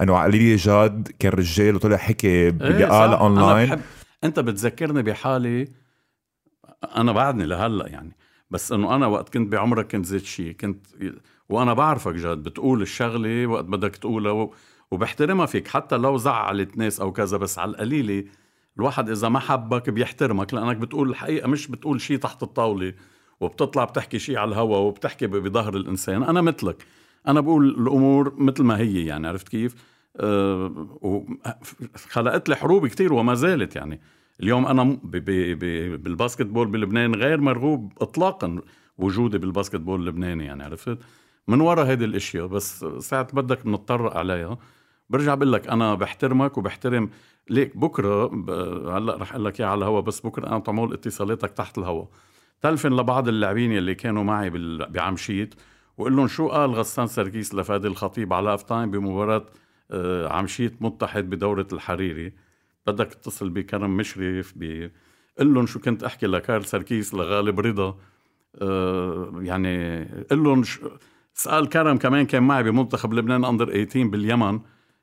إنه 0.01 0.18
علي 0.18 0.56
جاد 0.56 1.12
كان 1.20 1.32
رجال 1.32 1.75
وطلع 1.75 1.98
حكي 1.98 2.28
إيه، 2.28 2.50
بقال 2.51 3.13
اونلاين 3.13 3.82
أنت 4.24 4.39
بتذكرني 4.39 5.04
بحالي. 5.04 5.68
أنا 6.96 7.12
بعدني 7.12 7.46
لهلأ 7.46 7.88
يعني. 7.88 8.18
بس 8.50 8.72
إنه 8.72 8.96
أنا 8.96 9.08
وقت 9.08 9.30
كنت 9.34 9.51
بعمرك 9.51 9.92
كنت 9.92 10.06
زيت 10.06 10.25
شيء 10.25 10.51
كنت 10.51 10.86
وأنا 11.50 11.74
بعرفك 11.74 12.13
جاد. 12.13 12.38
بتقول 12.38 12.82
الشغلة 12.82 13.48
وقت 13.48 13.66
بدك 13.66 13.96
تقولها 13.96 14.50
وبحترمها 14.91 15.46
فيك 15.46 15.67
حتى 15.67 15.98
لو 15.98 16.17
زعلت 16.17 16.77
ناس 16.77 17.01
أو 17.01 17.12
كذا 17.12 17.38
بس 17.38 17.60
على 17.60 17.72
القليلة 17.72 18.24
الواحد 18.77 19.10
إذا 19.10 19.29
ما 19.29 19.39
حبك 19.39 19.89
بيحترمك 19.89 20.53
لأنك 20.53 20.77
بتقول 20.77 21.10
الحقيقة 21.10 21.48
مش 21.48 21.67
بتقول 21.67 22.01
شيء 22.01 22.17
تحت 22.17 22.43
الطاولة 22.43 22.93
وبتطلع 23.39 23.84
بتحكي 23.84 24.19
شيء 24.19 24.38
على 24.38 24.50
الهوا 24.50 24.77
وبتحكي 24.77 25.27
بظهر 25.27 25.75
الإنسان. 25.75 26.24
أنا 26.24 26.41
مثلك. 26.41 26.86
أنا 27.27 27.41
بقول 27.41 27.69
الأمور 27.69 28.34
مثل 28.38 28.63
ما 28.63 28.77
هي 28.77 29.05
يعني 29.05 29.27
عرفت 29.27 29.50
كيف؟ 29.50 29.75
أه 30.17 31.25
خلقت 32.10 32.50
لي 32.50 32.55
حروب 32.55 32.88
كتير 32.88 33.13
وما 33.13 33.34
زالت 33.34 33.75
يعني. 33.75 34.01
اليوم 34.39 34.65
أنا 34.65 35.00
بالباسكت 35.03 36.46
بول 36.46 36.67
بلبنان 36.67 37.15
غير 37.15 37.41
مرغوب 37.41 37.93
اطلاقا 38.01 38.62
وجودي 38.98 39.38
بالباسكت 39.38 39.75
بول 39.75 40.00
اللبناني 40.00 40.46
يعني 40.46 40.63
عرفت؟ 40.63 40.98
من 41.48 41.62
ورا 41.62 41.84
هيدي 41.84 42.05
الأشياء 42.05 42.48
بس 42.48 42.86
ساعة 43.00 43.27
بدك 43.34 43.65
بنتطرق 43.65 44.17
عليها 44.17 44.58
برجع 45.10 45.36
بقول 45.36 45.54
لك 45.54 45.68
أنا 45.68 45.96
بحترمك 45.96 46.58
وبحترم 46.58 47.10
ليك. 47.50 47.78
بكرة 47.78 48.25
هلأ 48.98 49.18
رح 49.18 49.32
أقول 49.32 49.46
لك 49.46 49.60
إياها 49.60 49.70
على 49.70 49.78
الهوا 49.78 50.01
بس 50.01 50.20
بكرة 50.20 50.48
أنا 50.48 50.60
تعمل 50.60 50.94
اتصالاتك 50.94 51.51
تحت 51.51 51.78
الهوا. 51.78 52.06
تلفن 52.62 52.94
لبعض 52.94 53.28
اللاعبين 53.28 53.78
اللي 53.78 53.96
كانوا 53.96 54.24
معي 54.24 54.50
بعمشيت 54.89 55.56
وقول 55.98 56.16
لهم 56.16 56.28
شو 56.28 56.48
قال 56.48 56.72
غسان 56.72 57.08
سركيس 57.08 57.56
لفادي 57.56 57.88
الخطيب 57.88 58.34
على 58.34 58.50
half 58.50 58.63
time 58.63 58.91
بمباراة 58.92 59.46
آه، 59.92 60.34
عمشيت 60.34 60.82
متحد 60.82 61.30
بدورة 61.30 61.68
الحريري. 61.74 62.34
بدك 62.88 63.08
تتصل 63.13 63.50
بكرم 63.50 63.98
مشرف 63.98 64.54
ب 64.56 64.92
قل 65.39 65.54
لهم 65.54 65.66
شو 65.66 65.80
كنت 65.80 66.04
أحكي 66.04 66.28
لكارل 66.28 66.66
سركيس 66.66 67.13
لغالب 67.13 67.60
رضا. 67.60 67.98
أه 68.62 69.34
يعني 69.42 70.04
قل 70.32 70.44
لهم 70.44 70.63
سأل 71.34 71.70
كرم 71.70 71.98
كمان 71.98 72.25
كان 72.25 72.44
معي 72.44 72.63
بمنتخب 72.63 73.13
لبنان 73.13 73.46
under 73.46 73.86
18 73.86 74.08
باليمن. 74.08 74.60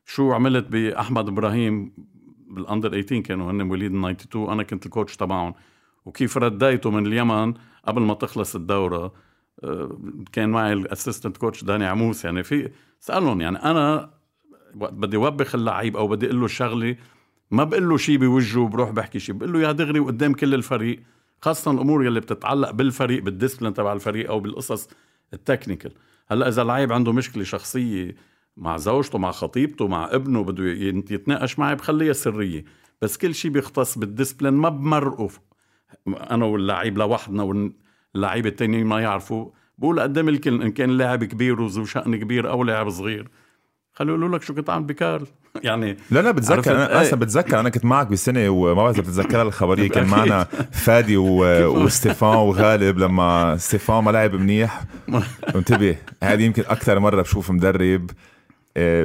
شو 0.06 0.32
عملت 0.32 0.66
بأحمد 0.68 1.28
إبراهيم 1.28 1.92
بال 2.50 2.65
under 2.65 3.02
18 3.02 3.20
كانوا 3.20 3.50
هن 3.50 3.62
مواليد 3.62 3.90
92 3.90 4.50
أنا 4.50 4.62
كنت 4.62 4.86
ال 4.86 4.91
coach 4.91 5.16
تبعهم. 5.16 5.54
وكيف 6.04 6.38
رديته 6.38 6.90
من 6.90 7.06
اليمن 7.06 7.54
قبل 7.84 8.02
ما 8.02 8.14
تخلص 8.14 8.54
الدورة 8.54 9.12
أه 9.64 9.98
كان 10.32 10.48
معي 10.48 10.72
ال 10.72 10.78
assistant 10.78 11.36
coach 11.36 11.64
داني 11.64 11.86
عموس. 11.86 12.24
يعني 12.24 12.42
في 12.42 12.70
سألهم 13.00 13.40
يعني 13.40 13.56
أنا 13.56 14.10
بدي 14.74 15.16
وبخ 15.16 15.54
اللعيب 15.54 15.96
أو 15.96 16.08
بدي 16.08 16.26
أقول 16.26 16.40
له 16.40 16.46
شغلة 16.46 16.96
ما 17.50 17.64
بقول 17.64 17.88
له 17.88 17.96
شيء 17.96 18.18
بوجهه 18.18 18.68
بروح 18.68 18.90
بحكي 18.90 19.18
شيء 19.18 19.34
بقول 19.34 19.52
له 19.52 19.60
يا 19.60 19.72
دغري 19.72 20.00
وقدام 20.00 20.32
كل 20.32 20.54
الفريق 20.54 21.02
خاصة 21.40 21.70
الأمور 21.70 22.04
يلي 22.04 22.20
بتتعلق 22.20 22.70
بالفريق 22.70 23.22
بال 23.22 23.31
discipline 23.31 23.74
تبع 23.74 23.92
الفريق 23.92 24.30
أو 24.30 24.40
بالقصص 24.40 24.88
ال 25.34 25.40
technical 25.40 25.92
هلأ 26.28 26.48
إذا 26.48 26.64
لعيب 26.64 26.92
عنده 26.92 27.12
مشكلة 27.12 27.44
شخصية 27.44 28.16
مع 28.56 28.76
زوجته 28.76 29.18
مع 29.18 29.30
خطيبته 29.30 29.88
مع 29.88 30.08
ابنه 30.12 30.44
بده 30.44 30.64
يتناقش 31.14 31.58
معي 31.58 31.74
بخليها 31.74 32.12
سرية. 32.12 32.64
بس 33.02 33.16
كل 33.16 33.34
شيء 33.34 33.50
بيختص 33.50 33.98
بال 33.98 34.07
discipline 34.07 34.52
ما 34.52 34.68
بمرقه 34.68 35.28
أنا 36.08 36.44
واللعيب 36.44 36.98
لوحدنا 36.98 37.42
واللعيبة 37.42 38.48
التانيين 38.48 38.86
ما 38.86 39.00
يعرفوا. 39.00 39.50
بقول 39.78 40.00
قدام 40.00 40.28
الكل 40.28 40.62
إن 40.62 40.70
كان 40.70 40.90
لاعب 40.90 41.24
كبير 41.24 41.60
وذو 41.60 41.84
شأن 41.84 42.16
كبير 42.16 42.50
أو 42.50 42.64
لاعب 42.64 42.90
صغير. 42.90 43.28
خلوا 43.92 44.16
يقولوا 44.16 44.38
لك 44.38 44.42
شو 44.42 44.54
كنت 44.54 44.70
عامل 44.70 44.84
بكارل. 44.84 45.26
يعني 45.64 45.96
لا 46.10 46.22
لا 46.22 46.30
بتذكر. 46.30 46.76
أنا 46.76 47.02
أصلا 47.02 47.18
بتذكر. 47.18 47.60
أنا 47.60 47.68
كنت 47.68 47.84
معك 47.84 48.06
بسنه 48.06 48.48
وما 48.48 48.72
بعرف 48.72 49.00
بتتذكرها 49.00 49.42
الخبرية. 49.42 49.88
كان 49.96 50.06
معنا 50.06 50.44
فادي 50.72 51.16
و... 51.16 51.44
وستيفان 51.84 52.36
وغالب. 52.36 52.98
لما 52.98 53.56
ستيفان 53.56 54.04
ما 54.04 54.10
لعب 54.10 54.34
منيح. 54.34 54.84
انتبه 55.54 55.96
هذه 56.22 56.42
يمكن 56.42 56.62
أكثر 56.66 56.98
مرة 56.98 57.22
بشوف 57.22 57.50
مدرب. 57.50 58.10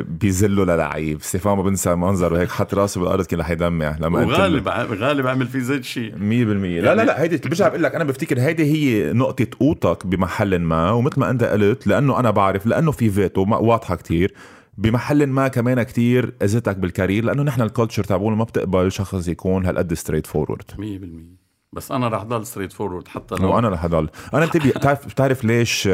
بيزلوا 0.02 0.66
للعيب. 0.66 1.22
ستيفان 1.22 1.58
ما 1.58 1.64
بنسى 1.64 1.96
منظره 1.96 2.40
هيك 2.40 2.50
حط 2.50 2.74
راسه 2.74 3.02
بالأرض 3.02 3.26
كان 3.26 3.40
رح 3.40 3.50
يدمع 3.50 3.98
لما 4.00 4.26
وغالب 4.26 4.68
غالب 4.94 5.28
عمل 5.28 5.48
فيه 5.48 5.60
زي 5.60 5.76
الشيء 5.76 6.12
100% 6.12 6.18
يعني 6.20 6.82
لا 6.82 6.96
لا 6.96 7.02
لا 7.02 7.22
هيدي 7.22 7.38
برجع 7.38 7.68
بقول 7.68 7.84
لك 7.84 7.96
أنا 7.96 8.04
بفتكر 8.04 8.40
هيدي 8.40 8.64
هي 8.64 9.14
نقطة 9.14 9.48
قوتك 9.60 10.08
بمحل 10.08 10.60
ما 10.60 10.92
ومثل 10.92 11.20
ما 11.20 11.30
أنت 11.30 11.44
قلت 11.44 11.88
لأنه 11.88 12.20
أنا 12.20 12.32
بعرف 12.32 12.66
لأنه 12.66 12.92
في 12.92 13.10
فيتو 13.10 13.46
واضحة 13.50 13.96
كتير. 13.96 14.34
بمحل 14.78 15.28
ما 15.28 15.48
كمان 15.48 15.84
كتير 15.84 16.34
أذتك 16.42 16.78
بال 16.78 16.89
career 16.89 17.24
لأنه 17.24 17.44
نحن 17.44 17.62
ال 17.62 17.67
culture 17.67 18.04
تبعونا 18.04 18.36
ما 18.36 18.44
بتقبل 18.44 18.92
شخص 18.92 19.28
يكون 19.28 19.66
هالقد 19.66 19.94
straightforward 19.94 20.72
100% 20.72 21.42
بس 21.74 21.92
أنا 21.92 22.08
رح 22.08 22.24
ضل 22.24 22.46
straightforward 22.46 23.08
حتى 23.08 23.36
لو 23.36 23.56
وأنا 23.56 23.70
رح 23.70 23.88
ضل 23.88 24.10
أنا 24.34 24.44
انتبه 24.44 24.70
بتعرف 24.70 25.06
بتعرف 25.12 25.44
ليش 25.44 25.90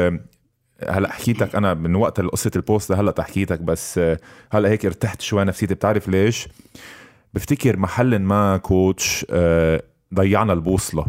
هلا 0.88 1.12
حكيتك 1.12 1.56
أنا 1.56 1.74
من 1.74 1.94
وقت 1.94 2.20
قصة 2.20 2.50
ال 2.56 2.63
post 2.63 2.92
هلا 2.92 3.10
تحكيتك 3.10 3.60
بس 3.60 4.00
هلا 4.52 4.68
هيك 4.68 4.86
ارتحت 4.86 5.20
شوي 5.20 5.44
نفسيتي. 5.44 5.74
بتعرف 5.74 6.08
ليش؟ 6.08 6.48
بفتكر 7.34 7.76
محل 7.76 8.18
ما 8.18 8.56
coach 8.56 9.26
آه، 9.30 9.82
ضيعنا 10.14 10.52
البوصلة. 10.52 11.06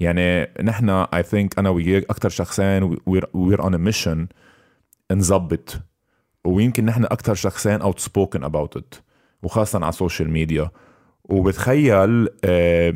يعني 0.00 0.48
نحن 0.62 0.90
I 0.90 1.22
think 1.22 1.58
أنا 1.58 1.70
وياك 1.70 2.04
أكثر 2.10 2.28
شخصين 2.28 2.96
we're 3.06 3.60
on 3.62 3.74
a 3.74 3.78
mission 3.78 4.26
نظبط 5.12 5.80
ويمكن 6.44 6.84
نحن 6.84 7.04
أكثر 7.04 7.34
شخصين 7.34 7.80
outspoken 7.80 8.44
about 8.44 8.76
it 8.76 8.94
وخاصه 9.42 9.78
على 9.78 9.88
ال 9.88 9.94
social 9.94 10.30
media 10.30 10.70
وبتخيل 11.24 12.28
آه، 12.44 12.94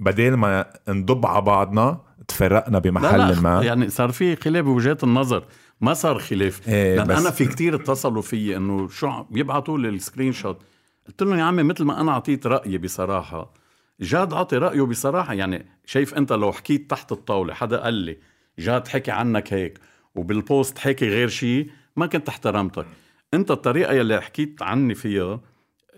بدل 0.00 0.34
ما 0.34 0.66
نضب 0.88 1.26
على 1.26 1.40
بعضنا 1.42 2.00
تفرقنا 2.28 2.78
بمحل 2.78 3.18
لا 3.18 3.32
لا 3.32 3.40
ما. 3.40 3.62
يعني 3.62 3.88
صار 3.88 4.12
في 4.12 4.36
خلاف 4.36 4.64
بوجهات 4.64 5.04
النظر. 5.04 5.44
ما 5.80 5.94
صار 5.94 6.18
خلاف. 6.18 6.68
إيه 6.68 6.96
لأن 6.96 7.10
أنا 7.10 7.30
في 7.30 7.46
كتير 7.46 7.74
اتصلوا 7.74 8.22
في 8.22 8.56
إنه 8.56 8.88
شو 8.88 9.22
بيبعتوا 9.22 9.78
لي 9.78 9.88
ال 9.88 10.32
screenshot. 10.32 10.62
قلت 11.06 11.22
لهم 11.22 11.38
يا 11.38 11.44
عمي 11.44 11.62
مثل 11.62 11.84
ما 11.84 12.00
أنا 12.00 12.12
أعطيت 12.12 12.46
رأيي 12.46 12.78
بصراحة. 12.78 13.54
جاد 14.00 14.32
عطي 14.32 14.56
رأيه 14.56 14.82
بصراحة. 14.82 15.34
يعني 15.34 15.66
شايف 15.86 16.14
أنت 16.14 16.32
لو 16.32 16.52
حكيت 16.52 16.90
تحت 16.90 17.12
الطاولة 17.12 17.54
حدا 17.54 17.80
قال 17.80 17.94
لي 17.94 18.18
جاد 18.58 18.88
حكي 18.88 19.10
عنك 19.10 19.52
هيك 19.52 19.78
وبال 20.14 20.41
post 20.41 20.78
حكي 20.78 21.08
غير 21.08 21.28
شيء 21.28 21.70
ما 21.96 22.06
كنت 22.06 22.28
احترمتك. 22.28 22.86
أنت 23.34 23.50
الطريقة 23.50 23.92
يلي 23.92 24.20
حكيت 24.20 24.62
عني 24.62 24.94
فيها 24.94 25.40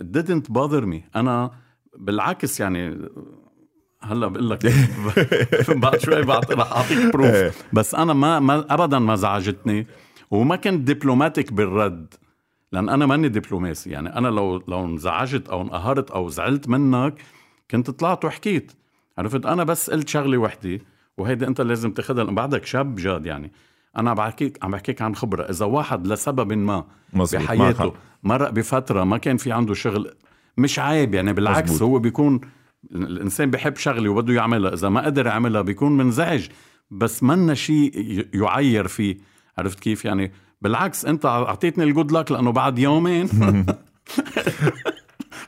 didn't 0.01 0.53
bother 0.53 0.85
me. 0.85 1.17
أنا 1.17 1.51
بالعكس 1.99 2.61
يعني 2.61 2.99
هلا 4.01 4.27
بقول 4.27 4.51
لك 4.51 4.67
بعد 5.83 6.01
شوي 6.01 6.23
بعد 6.23 6.53
رح 6.53 6.73
أعطيك 6.73 7.13
بروف 7.13 7.27
إيه. 7.27 7.53
بس 7.73 7.95
أنا 7.95 8.13
ما, 8.13 8.41
ما 8.41 8.75
ابدا 8.75 8.99
ما 8.99 9.17
زعجتني 9.17 9.87
وما 10.31 10.57
كنت 10.57 10.89
دبلوماتيك 10.89 11.53
بالرد 11.53 12.15
لأن 12.73 12.89
أنا 12.89 13.07
ماني 13.07 13.29
دبلوماسي 13.29 13.91
يعني 13.91 14.19
أنا 14.19 14.29
لو 14.29 14.63
لو 14.69 14.85
انزعجت 14.85 15.49
أو 15.49 15.63
انقهرت 15.63 16.11
أو 16.11 16.29
زعلت 16.29 16.69
منك 16.69 17.15
كنت 17.71 17.91
طلعت 17.91 18.25
وحكيت 18.25 18.73
عرفت 19.19 19.47
أنا 19.47 19.65
بس 19.65 19.91
قلت 19.91 20.09
شغلة 20.09 20.39
وحدة 20.39 20.81
وهيدي 21.19 21.47
أنت 21.47 21.61
لازم 21.61 21.91
تاخذها 21.91 22.25
بعدك 22.25 22.67
شاب 22.67 22.95
جاد 22.95 23.27
يعني 23.27 23.53
أنا 23.97 24.15
بحكيك 24.15 24.65
عم 24.65 24.71
بحكيك 24.71 25.03
عن 25.03 25.15
خبرة 25.15 25.43
إذا 25.43 25.67
واحد 25.67 26.07
لسبب 26.07 26.53
ما 26.53 26.85
مزبوط. 27.13 27.43
بحياته 27.43 27.93
مرق 28.23 28.51
بفترة 28.51 29.05
ما 29.05 29.19
كان 29.19 29.37
في 29.37 29.53
عنده 29.53 29.75
شغل 29.75 30.15
مش 30.59 30.79
عيب 30.79 31.15
يعني 31.15 31.33
بالعكس 31.33 31.71
مزبوط. 31.71 31.89
هو 31.89 31.99
بيكون 31.99 32.41
الإنسان 32.95 33.51
بحب 33.51 33.77
شغله 33.77 34.11
وبده 34.11 34.35
يعملها 34.35 34.75
إذا 34.75 34.89
ما 34.89 35.05
قدر 35.05 35.27
يعملها 35.27 35.63
بيكون 35.63 35.97
منزعج 35.97 36.47
بس 36.91 37.23
منا 37.23 37.55
شيء 37.55 37.93
يعير 38.35 38.89
فيه. 38.89 39.17
عرفت 39.59 39.81
كيف؟ 39.81 40.05
يعني 40.05 40.33
بالعكس 40.63 41.05
أنت 41.05 41.27
أعطيتني 41.27 41.85
ال 41.85 41.90
good 41.90 42.13
luck 42.13 42.33
لأنه 42.33 42.53
بعد 42.53 42.79
يومين 42.79 43.29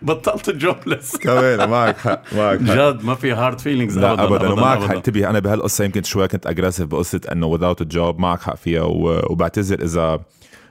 بطلت 0.03 0.51
jobless 0.51 1.17
كمان 1.17 1.71
معك 1.71 1.97
حق 1.99 2.35
معك 2.35 2.59
حق. 2.63 2.75
جد 2.75 3.05
ما 3.05 3.15
في 3.15 3.33
hard 3.33 3.59
feelings 3.59 3.99
لا 3.99 4.13
ابدا, 4.13 4.25
أبداً 4.25 4.49
ومعك 4.49 4.79
حق. 4.83 4.95
انتبه 4.95 5.31
أنا 5.31 5.39
بهالقصة 5.39 5.85
يمكن 5.85 6.03
شوي 6.03 6.29
كنت 6.29 6.47
aggressive 6.47 6.87
بقصة 6.87 7.21
إنه 7.33 7.59
without 7.59 7.77
a 7.81 7.87
job 7.95 8.19
معك 8.21 8.43
حق 8.43 8.57
فيها 8.57 8.83
وبعتذر 9.31 9.83
إذا 9.83 10.21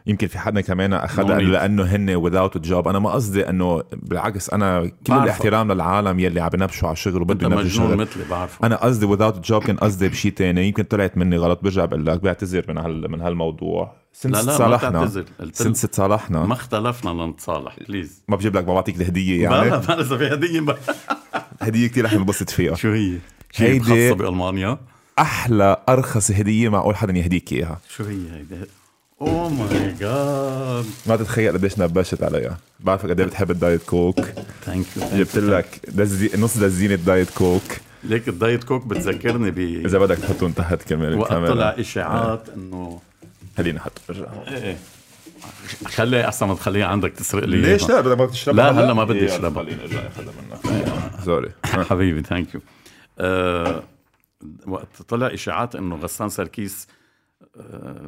يمكن 0.08 0.28
في 0.28 0.40
حدا 0.40 0.62
كمان 0.62 0.94
اخذها 0.94 1.40
لأنه 1.40 1.84
هن 1.84 2.30
without 2.30 2.58
job 2.58 2.88
أنا 2.88 3.00
ما 3.00 3.12
قصدي 3.12 3.50
إنه 3.50 3.84
بالعكس 3.94 4.50
أنا 4.50 4.86
كل 4.86 4.94
بعرفه. 5.08 5.24
الاحترام 5.24 5.72
للعالم 5.72 6.20
يلي 6.20 6.42
عم 6.42 6.50
بنبشوا 6.50 6.88
على 6.88 6.94
الشغل 6.94 7.22
وبده 7.22 7.46
ينبشوا 7.46 7.66
الشغل 7.66 7.98
مثلي 7.98 8.24
بعرفه. 8.30 8.66
أنا 8.68 8.76
قصدي 8.76 9.08
without 9.08 9.40
job 9.40 9.64
كان 9.64 9.78
قصدي 9.78 10.10
بشيء 10.10 10.32
تاني. 10.32 10.68
يمكن 10.68 10.84
طلعت 10.84 11.18
مني 11.18 11.38
غلط 11.38 11.60
برجع 11.64 11.86
بقول 11.86 12.06
لك 12.06 12.22
بعتذر 12.22 12.66
من 12.68 12.78
هال 12.78 13.12
من 13.12 13.22
هالموضوع. 13.22 13.92
sens 14.14 14.36
لا 14.36 14.42
لا 14.42 14.56
تصالحنا 14.56 15.26
sens 15.52 15.82
تصالحنا 15.82 16.46
ما 16.46 16.54
اختلفنا 16.54 17.10
لنتصالح 17.10 17.76
please 17.88 18.24
ما 18.28 18.36
بجيب 18.36 18.58
لك 18.58 18.68
ما 18.68 18.74
بعطيك 18.74 18.96
الهدية 18.96 19.44
يعني. 19.44 19.70
ما 19.70 19.82
ما 19.90 20.02
اذا 20.02 20.18
في 20.18 20.34
هدية. 20.34 20.76
هدية 21.62 21.88
كثير 21.88 22.06
رح 22.06 22.14
ننبسط 22.14 22.50
فيها. 22.50 22.76
شو 22.76 22.92
هي؟ 22.92 23.18
هيدي 23.56 23.80
خاصة 23.80 24.14
بألمانيا؟ 24.14 24.78
أحلى 25.20 25.78
أرخص 25.90 26.32
هدية 26.32 26.70
معقول 26.70 26.96
حدا 26.96 27.18
يهديك 27.18 27.54
إياها. 27.54 27.80
شو 27.90 28.04
هي 28.04 28.32
هيدي؟ 28.34 28.56
oh 29.22 29.50
my 29.50 29.94
God 30.00 30.86
ما 31.06 31.16
تتخيل 31.16 31.54
قديش 31.54 31.80
نبشت 31.80 32.24
عليها. 32.24 32.58
بعرفك 32.80 33.10
قد 33.10 33.20
إيه 33.20 33.28
بتحب 33.28 33.52
ال 33.52 33.58
Diet 33.58 33.84
Coke. 33.84 34.20
thank 34.66 34.86
you 34.98 35.04
جبت 35.18 35.38
لك 35.38 35.80
دزي... 35.88 36.30
نص 36.38 36.58
دزينة 36.58 36.96
Diet 36.96 37.30
Coke. 37.30 37.64
ليك 38.04 38.28
ال 38.28 38.35
Diet 38.35 38.64
Coke 38.64 38.86
بتذكرني 38.86 39.52
ب 39.52 39.60
إذا 39.60 39.98
بدك 40.00 40.18
تحطهم 40.18 40.52
تحت 40.52 40.84
كمان 40.90 41.14
وقت 41.14 41.32
طلع 41.32 41.76
إشاعات 41.80 42.50
انه 42.50 43.00
خلينا 43.58 43.78
نحط 43.78 43.92
برجع 44.10 44.26
إيه. 44.48 44.78
خلي 45.86 46.28
أحسن 46.28 46.48
ما 46.48 46.56
تخليها 46.56 46.86
عندك 46.86 47.12
تسرق 47.12 47.44
لي 47.44 47.58
ليش 47.62 47.90
لا؟ 47.90 48.02
بدك 48.02 48.18
ما 48.18 48.26
تشربها؟ 48.26 48.72
لا 48.72 48.80
هلا 48.80 48.94
ما 48.94 49.04
بدي 49.04 49.26
أشربها. 49.26 49.64
خليني 49.64 49.84
ارجع 49.84 50.00
اخذها 50.08 50.34
منك 50.50 51.26
sorry 51.26 51.50
حبيبي 51.66 52.22
thank 52.22 52.56
you 52.56 52.62
أه 53.20 53.84
وقت 54.68 55.02
طلع 55.08 55.28
إشاعات 55.34 55.76
إنه 55.76 55.96
غسان 55.96 56.30
سركيس 56.30 56.88
آه، 56.90 56.94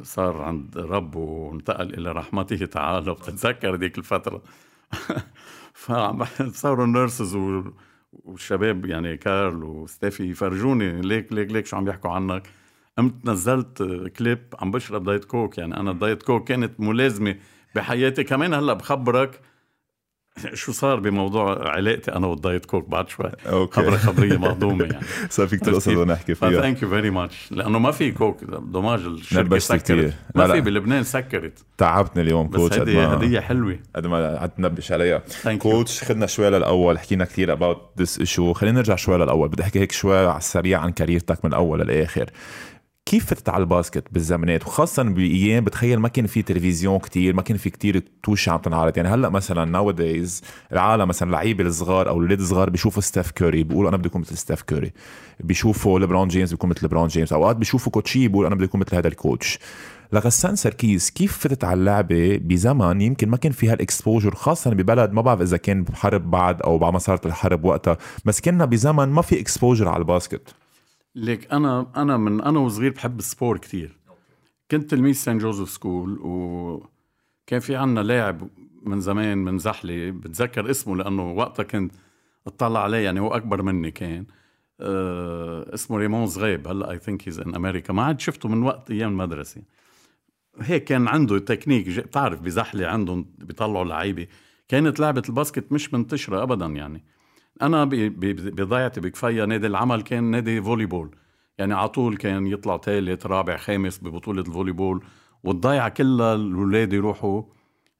صار 0.02 0.42
عند 0.42 0.78
رب 0.78 1.16
وانتقل 1.16 1.94
إلى 1.94 2.12
رحمته 2.12 2.66
تعالى 2.66 3.14
بتتذكر 3.14 3.76
ديك 3.76 3.98
الفترة. 3.98 4.42
فصاروا 5.72 6.84
ال 6.84 6.91
nurses 6.91 7.36
والشباب 8.12 8.86
يعني 8.86 9.16
كارل 9.16 9.64
وستيفي 9.64 10.30
يفرجوني 10.30 11.00
ليك 11.00 11.32
ليك 11.32 11.52
ليك 11.52 11.66
شو 11.66 11.76
عم 11.76 11.88
يحكوا 11.88 12.10
عنك؟ 12.10 12.42
قمت 12.98 13.26
نزلت 13.26 13.82
كليب 14.18 14.54
عم 14.58 14.70
بشرب 14.70 15.04
Diet 15.04 15.24
Coke 15.24 15.58
يعني 15.58 15.76
أنا 15.76 15.90
ال 15.90 15.96
Diet 15.96 16.22
Coke 16.22 16.48
كانت 16.48 16.80
ملازمة 16.80 17.36
بحياتي. 17.74 18.24
كمان 18.24 18.54
هلأ 18.54 18.72
بخبرك 18.72 19.40
شو 20.54 20.72
صار 20.72 21.00
بموضوع 21.00 21.68
علاقتي 21.70 22.12
أنا 22.12 22.26
وال 22.26 22.39
Diet 22.39 22.66
Coke 22.66 22.88
بعد 22.88 23.08
شوي؟ 23.08 23.30
okay. 23.46 23.80
خبرة 23.80 23.96
خبرية 23.96 24.36
مهضومة 24.36 24.84
يعني. 24.84 25.06
صار 25.30 25.46
في 25.46 25.56
كثير 25.56 25.74
قصص 25.74 25.88
بدنا 25.88 26.14
نحكي 26.14 26.34
فيها. 26.34 26.50
thank 26.60 26.82
you 26.82 26.88
very 26.88 27.10
much 27.10 27.48
لأنه 27.50 27.78
ما 27.78 27.90
في 27.90 28.10
Coke 28.10 28.44
dommage 28.44 29.00
الشركة. 29.00 29.58
سكرت. 29.58 30.14
ما. 30.34 30.52
في 30.52 30.60
بلبنان 30.60 31.02
سكرت. 31.02 31.64
تعبتني 31.78 32.22
اليوم 32.22 32.48
بس 32.48 32.56
coach 32.56 32.78
ما 32.78 33.14
هدية 33.14 33.40
حلوة. 33.40 33.78
قد 33.96 34.06
ما 34.06 34.36
قعدت 34.36 34.60
نبش 34.60 34.92
عليها. 34.92 35.22
coach 35.58 36.04
خدنا 36.04 36.26
شوي 36.26 36.50
للأول. 36.50 36.98
حكينا 36.98 37.24
كثير 37.24 37.52
about 37.52 37.90
this 37.98 38.18
issue 38.18 38.52
خلينا 38.52 38.76
نرجع 38.76 38.96
شوي 38.96 39.18
للأول. 39.18 39.48
بدي 39.48 39.62
أحكي 39.62 39.80
هيك 39.80 39.92
شوي 39.92 40.26
على 40.26 40.38
السريع 40.38 40.80
عن 40.80 40.92
career 40.92 41.31
تك 41.31 41.44
من 41.44 41.50
الأول 41.50 41.80
للآخر. 41.80 42.30
كيف 43.06 43.26
فتت 43.26 43.48
على 43.48 43.60
ال 43.60 43.66
basket 43.66 44.04
بالزمانات 44.12 44.66
وخاصة 44.66 45.02
بأيام 45.02 45.64
بتخيل 45.64 45.98
ما 45.98 46.08
كان 46.08 46.26
في 46.26 46.42
تلفزيون 46.42 46.98
كتير 46.98 47.34
ما 47.34 47.42
كان 47.42 47.56
في 47.56 47.70
كتير 47.70 48.02
توشة 48.22 48.50
عم 48.50 48.58
تنعرض. 48.58 48.96
يعني 48.96 49.08
هلأ 49.08 49.28
مثلا 49.28 49.64
nowadays 49.64 50.42
العالم 50.72 51.08
مثلا 51.08 51.30
لعيبة 51.30 51.64
الصغار 51.64 52.08
أو 52.08 52.16
الاولاد 52.16 52.40
الصغار 52.40 52.70
بيشوفوا 52.70 53.02
ستيف 53.02 53.30
كوري 53.30 53.62
بيقولوا 53.62 53.88
أنا 53.88 53.96
بدي 53.96 54.08
أكون 54.08 54.20
مثل 54.20 54.36
ستيف 54.36 54.62
كوري 54.62 54.92
بيشوفوا 55.40 55.98
ليبرون 55.98 56.28
جيمس 56.28 56.50
بيكون 56.50 56.70
مثل 56.70 56.82
ليبرون 56.82 57.08
جيمس 57.08 57.32
أوقات 57.32 57.56
بيشوفوا 57.56 57.92
coach 57.92 58.28
بيقول 58.28 58.46
أنا 58.46 58.54
بدي 58.54 58.64
أكون 58.64 58.80
مثل 58.80 58.96
هذا 58.96 59.08
ال 59.08 59.16
coach 59.16 59.58
لغسان 60.12 60.56
سركيس 60.56 61.10
كيف 61.10 61.38
فتت 61.38 61.64
على 61.64 61.80
اللعبة 61.80 62.36
بزمن 62.36 63.00
يمكن 63.00 63.28
ما 63.28 63.36
كان 63.36 63.52
فيها 63.52 63.74
ال 63.74 63.81
exposure 63.81 64.34
خاصة 64.34 64.70
ببلد 64.70 65.12
ما 65.12 65.22
بعرف 65.22 65.40
إذا 65.40 65.56
كان 65.56 65.82
بحرب 65.82 66.30
بعد 66.30 66.62
أو 66.62 66.78
بعد 66.78 66.92
ما 66.92 66.98
صارت 66.98 67.26
الحرب 67.26 67.64
وقتها 67.64 67.96
بس 68.24 68.40
كنا 68.40 68.64
بزمن 68.64 69.08
ما 69.08 69.22
في 69.22 69.40
exposure 69.40 69.88
على 69.88 69.98
ال 69.98 70.05
basket. 70.05 70.54
ليك 71.14 71.52
أنا 71.52 71.92
أنا 71.96 72.16
من 72.16 72.40
أنا 72.40 72.58
وصغير 72.58 72.92
بحب 72.92 73.18
ال 73.18 73.25
sport 73.25 73.58
كتير. 73.58 73.96
كنت 74.70 74.90
تلميذ 74.90 75.14
Saint 75.14 75.38
Joseph 75.38 75.70
School 75.70 76.18
وكان 76.22 77.60
في 77.60 77.76
عنا 77.76 78.00
لاعب 78.00 78.48
من 78.82 79.00
زمان 79.00 79.38
من 79.38 79.58
زحلي 79.58 80.10
بتذكر 80.10 80.70
اسمه 80.70 80.96
لأنه 80.96 81.32
وقتها 81.32 81.62
كنت 81.62 81.92
أطلع 82.46 82.82
عليه 82.82 82.98
يعني 82.98 83.20
هو 83.20 83.28
أكبر 83.28 83.62
مني 83.62 83.90
كان. 83.90 84.26
آه 84.80 85.74
اسمه 85.74 85.98
ريمون 85.98 86.26
زغيب. 86.26 86.68
هلأ 86.68 86.90
I 86.90 86.98
think 86.98 87.28
he's 87.28 87.40
in 87.40 87.54
America 87.54 87.92
ما 87.92 88.02
عاد 88.02 88.20
شفته 88.20 88.48
من 88.48 88.62
وقت 88.62 88.90
أيام 88.90 89.10
المدرسة. 89.10 89.62
هيك 90.60 90.84
كان 90.84 91.08
عنده 91.08 91.38
تكنيك 91.38 91.88
بتعرف 91.88 92.40
بزحلي 92.40 92.86
عندهم 92.86 93.26
بيطلعوا 93.38 93.84
لعيبة. 93.84 94.26
كانت 94.68 95.00
لعبة 95.00 95.22
ال 95.28 95.34
basket 95.34 95.72
مش 95.72 95.94
منتشرة 95.94 96.42
ابدا 96.42 96.66
يعني. 96.66 97.04
أنا 97.62 97.84
بضيعتي 97.84 99.00
بكفيا 99.00 99.44
نادي 99.44 99.66
العمل 99.66 100.02
كان 100.02 100.24
نادي 100.24 100.62
volleyball 100.62 101.16
يعني 101.58 101.74
على 101.74 101.88
طول 101.88 102.16
كان 102.16 102.46
يطلع 102.46 102.78
ثالث 102.78 103.26
رابع 103.26 103.56
خامس 103.56 103.98
ببطولة 103.98 104.40
ال 104.40 104.72
volleyball 104.72 105.04
والضيعة 105.44 105.88
كلها 105.88 106.34
الاولاد 106.34 106.92
يروحوا 106.92 107.42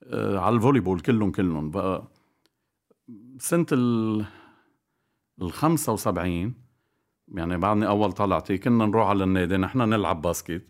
آه، 0.04 0.38
على 0.38 0.56
ال 0.56 0.80
volleyball 0.80 1.00
كلهم 1.00 1.30
كلهم. 1.30 1.70
بقى 1.70 2.08
سنة 3.38 3.66
ال 3.72 4.24
ال 5.42 5.52
75 5.52 6.54
يعني 7.34 7.58
بعدني 7.58 7.86
أول 7.86 8.12
طلعتي 8.12 8.58
كنا 8.58 8.86
نروح 8.86 9.08
على 9.08 9.24
النادي 9.24 9.56
نحن 9.56 9.78
نلعب 9.78 10.22
basket. 10.22 10.66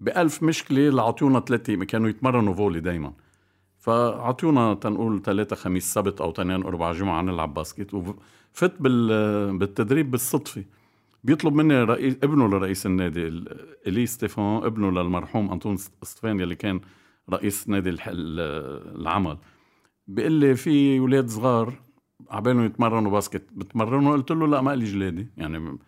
بألف 0.00 0.42
مشكلة 0.42 0.90
لعطيونا 0.90 1.40
ثلاثة 1.40 1.84
كانوا 1.84 2.08
يتمرنوا 2.08 2.54
volley 2.54 2.80
دايما. 2.80 3.12
فعطيونا 3.80 4.74
تنقول 4.74 5.22
ثلاثة 5.22 5.56
خميس 5.56 5.94
سبت 5.94 6.20
أو 6.20 6.30
تنين 6.30 6.62
أربع 6.62 6.92
جمعة 6.92 7.22
نلعب 7.22 7.54
basket 7.54 7.94
وفت 7.94 8.72
بال 8.82 9.58
بالتدريب 9.58 10.10
بالصدفة. 10.10 10.64
بيطلب 11.24 11.54
مني 11.54 11.82
رئيس 11.82 12.16
ابنه 12.22 12.48
لرئيس 12.48 12.86
النادي 12.86 13.26
ال- 13.28 13.66
إلي 13.86 14.06
ستيفان 14.06 14.64
ابنه 14.64 14.90
للمرحوم 14.90 15.50
أنطون 15.52 15.76
ستيفان 15.76 16.40
يلي 16.40 16.54
كان 16.54 16.80
رئيس 17.30 17.68
نادي 17.68 17.96
العمل. 18.08 19.38
بيقول 20.06 20.32
لي 20.32 20.56
في 20.56 20.98
أولاد 20.98 21.28
صغار 21.28 21.74
عبالهم 22.30 22.64
يتمرنوا 22.64 23.10
basket. 23.10 23.42
بتمرنوا؟ 23.52 24.12
قلت 24.12 24.30
له 24.32 24.46
لا 24.46 24.60
ما 24.60 24.76
لي 24.76 24.84
جلادي. 24.84 25.26
يعني 25.36 25.78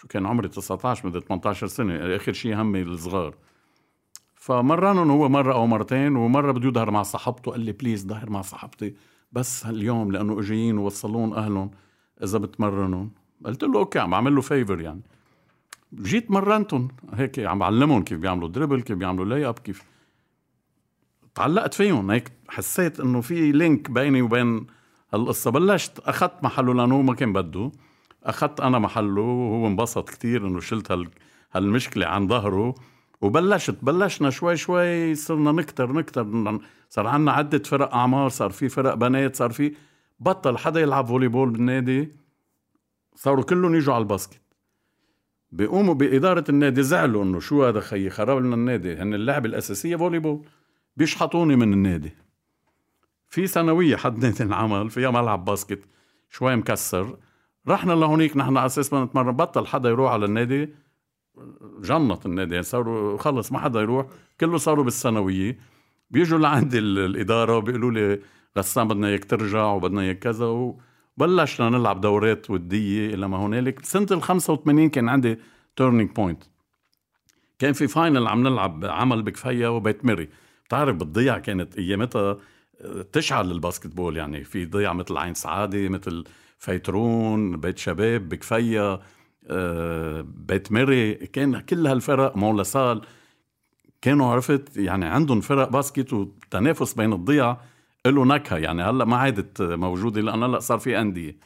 شو 0.00 0.08
كان 0.08 0.26
عمري 0.26 0.48
19 0.48 1.06
مدة 1.08 1.20
18 1.20 1.66
سنة. 1.66 2.16
آخر 2.16 2.32
شيء 2.32 2.60
همي 2.60 2.82
الصغار. 2.82 3.34
فمرنهم 4.44 5.10
هو 5.10 5.28
مرة 5.28 5.54
أو 5.54 5.66
مرتين 5.66 6.16
ومرة 6.16 6.52
بده 6.52 6.68
يظهر 6.68 6.90
مع 6.90 7.02
صاحبته 7.02 7.50
قال 7.50 7.60
لي 7.60 7.72
please 7.72 8.06
ظهر 8.06 8.30
مع 8.30 8.42
صاحبتي 8.42 8.94
بس 9.32 9.66
اليوم 9.66 10.12
لأنه 10.12 10.40
إجايين 10.40 10.78
ووصلون 10.78 11.32
أهلهم 11.34 11.70
إذا 12.22 12.38
بتمرنون. 12.38 13.10
قلت 13.44 13.62
له 13.62 13.78
okay 13.78 13.98
عم 13.98 14.10
بعمل 14.10 14.34
له 14.34 14.40
favor 14.40 14.80
يعني. 14.80 15.00
جيت 15.94 16.30
مرنتهم 16.30 16.88
هيك 17.14 17.38
عم 17.38 17.58
بعلمهم 17.58 18.02
كيف 18.02 18.18
بيعملوا 18.18 18.48
dribble 18.48 18.80
كيف 18.80 18.96
بيعملوا 18.96 19.24
layup 19.24 19.58
كيف 19.58 19.82
تعلقت 21.34 21.74
فيهم 21.74 22.10
هيك 22.10 22.32
حسيت 22.48 23.00
إنه 23.00 23.20
في 23.20 23.52
link 23.52 23.90
بيني 23.90 24.22
وبين 24.22 24.66
هالقصة. 25.14 25.50
بلشت 25.50 25.98
أخذت 25.98 26.44
محله 26.44 26.74
لأنه 26.74 27.02
ما 27.02 27.14
كان 27.14 27.32
بده 27.32 27.72
أخذت 28.24 28.60
أنا 28.60 28.78
محله 28.78 29.22
وهو 29.22 29.66
انبسط 29.66 30.10
كتير 30.10 30.46
إنه 30.46 30.60
شلت 30.60 30.92
هال 30.92 31.08
هالمشكلة 31.52 32.06
عن 32.06 32.28
ظهره. 32.28 32.74
وبلشت 33.24 33.76
بلشنا 33.82 34.30
شوي 34.30 34.56
شوي 34.56 35.14
صرنا 35.14 35.52
نكتر 35.52 35.92
نكتر. 35.92 36.58
صار 36.88 37.06
عنا 37.06 37.32
عدة 37.32 37.58
فرق 37.58 37.94
أعمار 37.94 38.28
صار 38.28 38.50
في 38.50 38.68
فرق 38.68 38.94
بنات 38.94 39.36
صار 39.36 39.50
في 39.50 39.74
بطل 40.20 40.58
حدا 40.58 40.80
يلعب 40.80 41.06
volleyball 41.06 41.50
بالنادي. 41.50 42.12
صاروا 43.14 43.44
كلهم 43.44 43.74
يجوا 43.74 43.94
على 43.94 44.02
ال 44.02 44.07
basket. 44.07 44.40
بيقوموا 45.52 45.94
بإدارة 45.94 46.44
النادي 46.48 46.82
زعلوا 46.82 47.24
إنه 47.24 47.40
شو 47.40 47.64
هذا 47.64 47.80
خيي 47.80 48.10
خرب 48.10 48.38
لنا 48.38 48.54
النادي. 48.54 48.96
هن 48.96 49.14
اللعبة 49.14 49.46
الأساسية 49.46 49.96
volleyball. 49.96 50.44
بيشحطوني 50.96 51.56
من 51.56 51.72
النادي. 51.72 52.12
في 53.28 53.46
ثانوية 53.46 53.96
حد 53.96 54.18
نادي 54.24 54.42
انعمل 54.42 54.90
فيها 54.90 55.10
ملعب 55.10 55.44
basket 55.44 55.80
شوي 56.30 56.56
مكسر. 56.56 57.16
رحنا 57.68 57.92
لهونيك 57.92 58.36
نحن 58.36 58.56
على 58.56 58.66
أساس 58.66 58.92
ما 58.92 59.04
نتمرن. 59.04 59.32
بطل 59.32 59.66
حدا 59.66 59.88
يروح 59.88 60.12
على 60.12 60.24
النادي. 60.24 60.83
جنط 61.80 62.26
النادي. 62.26 62.62
صاروا 62.62 63.18
خلص 63.18 63.52
ما 63.52 63.58
حدا 63.58 63.80
يروح. 63.80 64.06
كله 64.40 64.56
صاروا 64.58 64.84
بالثانوية. 64.84 65.58
بيجوا 66.10 66.38
لعندي 66.38 66.78
ال- 66.78 66.98
الإدارة 66.98 67.56
وبيقولوا 67.56 67.90
لي 67.90 68.20
غسان 68.58 68.88
بدنا 68.88 69.08
إياك 69.08 69.24
ترجع 69.24 69.64
وبدنا 69.64 70.00
إياك 70.00 70.18
كذا 70.18 70.46
وبلشنا 70.46 71.70
نلعب 71.70 72.00
دورات 72.00 72.50
ودية 72.50 73.14
إلى 73.14 73.28
ما 73.28 73.36
هنالك. 73.46 73.84
سنة 73.84 74.06
ال 74.10 74.22
85 74.22 74.88
كان 74.88 75.08
عندي 75.08 75.38
turning 75.76 76.10
point 76.10 76.42
كان 77.58 77.72
في 77.72 77.86
final 77.88 78.26
عم 78.26 78.48
نلعب 78.48 78.84
عمل 78.84 79.22
بكفيا 79.22 79.76
وبيت 79.76 80.04
مري. 80.04 80.28
بتعرف 80.66 80.96
بالضيعة 80.96 81.38
كانت 81.38 81.78
ايامتها 81.78 82.38
تشعل 83.12 83.50
ال 83.50 83.86
basketball 83.86 84.16
يعني. 84.16 84.44
في 84.44 84.64
ضيعة 84.66 84.92
مثل 84.92 85.16
عين 85.16 85.34
سعادة 85.34 85.88
مثل 85.88 86.24
فيطرون 86.58 87.56
بيت 87.56 87.78
شباب 87.78 88.28
بكفيا 88.28 88.80
آه، 88.92 89.00
بيت 90.22 90.72
مري 90.72 91.14
كان 91.14 91.60
كل 91.60 91.86
هالفرق 91.86 92.36
مون 92.36 92.68
لاسال 92.68 93.00
كانوا 94.02 94.26
عرفت 94.32 94.76
يعني 94.76 95.04
عندهم 95.04 95.40
فرق 95.40 95.68
basket 95.68 96.12
والتنافس 96.12 96.94
بين 96.94 97.12
الضيع 97.12 97.56
له 98.06 98.24
نكهة. 98.24 98.56
يعني 98.58 98.82
هلأ 98.82 99.04
ما 99.04 99.16
عادت 99.16 99.62
موجودة 99.62 100.20
لأن 100.20 100.42
هلأ 100.42 100.58
صار 100.58 100.78
في 100.78 101.00
أندية. 101.00 101.36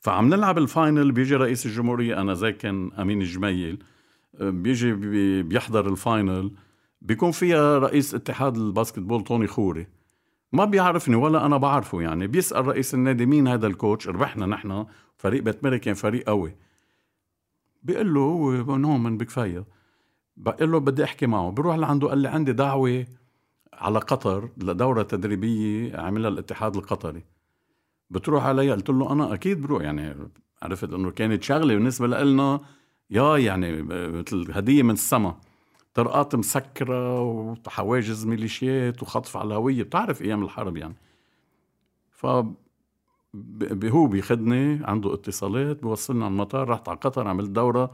فعم 0.00 0.28
نلعب 0.28 0.58
ال 0.58 0.67
final 0.67 1.12
بيجي 1.12 1.36
رئيس 1.36 1.66
الجمهورية 1.66 2.20
آنذاك 2.20 2.52
كان 2.52 2.90
أمين 2.92 3.22
الجميل 3.22 3.82
آه، 4.40 4.50
بيجي 4.50 4.92
بي- 4.92 5.42
بيحضر 5.42 5.88
ال 5.88 5.98
final 5.98 6.50
بيكون 7.02 7.30
فيها 7.30 7.78
رئيس 7.78 8.14
اتحاد 8.14 8.56
ال 8.56 8.98
basketball 8.98 9.24
توني 9.24 9.46
خوري. 9.46 9.86
ما 10.52 10.64
بيعرفني 10.64 11.16
ولا 11.16 11.46
أنا 11.46 11.56
بعرفه 11.56 12.00
يعني. 12.00 12.26
بيسأل 12.26 12.66
رئيس 12.66 12.94
النادي 12.94 13.26
مين 13.26 13.48
هذا 13.48 13.66
ال 13.66 13.72
coach؟ 13.72 14.08
ربحنا 14.08 14.46
نحن 14.46 14.86
فريق 15.16 15.42
بيت 15.42 15.66
كان 15.66 15.94
فريق 15.94 16.26
قوي. 16.26 16.54
بيقول 17.82 18.14
له 18.14 18.20
هو 18.20 18.76
هون 18.76 19.02
من 19.02 19.18
بكفيا. 19.18 19.64
بقول 20.36 20.72
له 20.72 20.80
بدي 20.80 21.04
أحكي 21.04 21.26
معه. 21.26 21.50
بروح 21.50 21.76
لعنده 21.76 22.08
قال 22.08 22.18
لي 22.18 22.28
عندي 22.28 22.52
دعوة 22.52 23.06
على 23.72 23.98
قطر 23.98 24.50
لدورة 24.56 25.02
تدريبية 25.02 25.96
عملها 25.96 26.28
الاتحاد 26.30 26.76
القطري. 26.76 27.24
بتروح 28.10 28.44
عليها 28.46 28.72
قلت 28.72 28.90
له 28.90 29.12
أنا 29.12 29.34
أكيد 29.34 29.62
بروح. 29.62 29.82
يعني 29.82 30.14
عرفت 30.62 30.92
إنه 30.92 31.10
كانت 31.10 31.42
شغلة 31.42 31.74
بالنسبة 31.74 32.06
لنا 32.06 32.60
يا 33.10 33.36
يعني 33.36 33.82
مثل 33.82 34.52
هدية 34.52 34.82
من 34.82 34.90
السما. 34.90 35.36
طرقات 35.94 36.34
مسكرة 36.34 37.22
وحواجز 37.22 38.26
ميليشيات 38.26 39.02
وخطف 39.02 39.36
على 39.36 39.46
الهويه 39.46 39.82
بتعرف 39.82 40.22
أيام 40.22 40.42
الحرب 40.42 40.76
يعني. 40.76 40.94
ف 42.10 42.26
هو 43.84 44.06
بيخدني 44.06 44.80
عنده 44.84 45.14
اتصالات 45.14 45.82
بيوصلنا 45.82 46.24
على 46.24 46.32
المطار 46.32 46.68
رحت 46.68 46.88
على 46.88 46.98
قطر 46.98 47.28
عملت 47.28 47.50
دورة. 47.50 47.92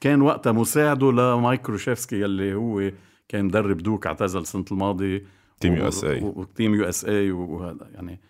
كان 0.00 0.22
وقتها 0.22 0.52
مساعده 0.52 1.12
ل 1.12 1.19
Mike 1.19 1.48
Krzyzewski 1.48 2.20
يلي 2.20 2.54
هو 2.54 2.92
كان 3.28 3.44
مدرب 3.44 3.76
Duke 3.76 4.06
اعتزل 4.06 4.40
السنة 4.40 4.64
الماضية. 4.72 5.24
team 5.60 5.72
و- 5.82 5.90
USA. 5.90 6.22
و- 6.22 6.40
و 6.40 6.47
team 6.47 6.74
USA 6.74 7.30
وهذا 7.30 7.88
يعني 7.94 8.20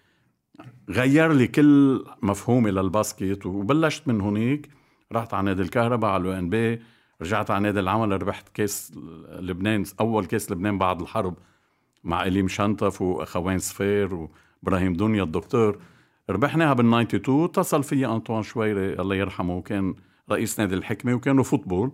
غير 0.90 1.32
لي 1.32 1.46
كل 1.46 2.04
مفهومي 2.22 2.70
لل 2.70 2.89
basket 2.89 3.46
وبلشت 3.46 4.08
من 4.08 4.20
هونيك 4.20 4.68
رحت 5.12 5.34
على 5.34 5.44
نادي 5.44 5.62
الكهرباء 5.62 6.10
على 6.10 6.20
ال 6.22 6.32
ONB 6.32 6.80
رجعت 7.22 7.50
على 7.50 7.62
نادي 7.62 7.80
العمل 7.80 8.22
ربحت 8.22 8.48
كاس 8.48 8.92
لبنان 9.40 9.84
أول 10.00 10.24
كاس 10.26 10.52
لبنان 10.52 10.78
بعد 10.78 11.00
الحرب 11.00 11.34
مع 12.04 12.22
إيلي 12.26 12.48
مشنتف 12.48 13.02
وأخوان 13.02 13.58
صفير 13.58 14.14
وإبراهيم 14.62 14.92
دنيا 14.92 15.22
الدكتور. 15.22 15.78
ربحناها 16.30 16.72
بال 16.72 16.86
92 16.86 17.44
اتصل 17.44 17.82
في 17.82 18.06
أنطوان 18.06 18.42
شويري 18.42 19.00
الله 19.00 19.16
يرحمه 19.16 19.62
كان 19.62 19.94
رئيس 20.30 20.60
نادي 20.60 20.74
الحكمة 20.74 21.14
وكانوا 21.14 21.44
football. 21.44 21.92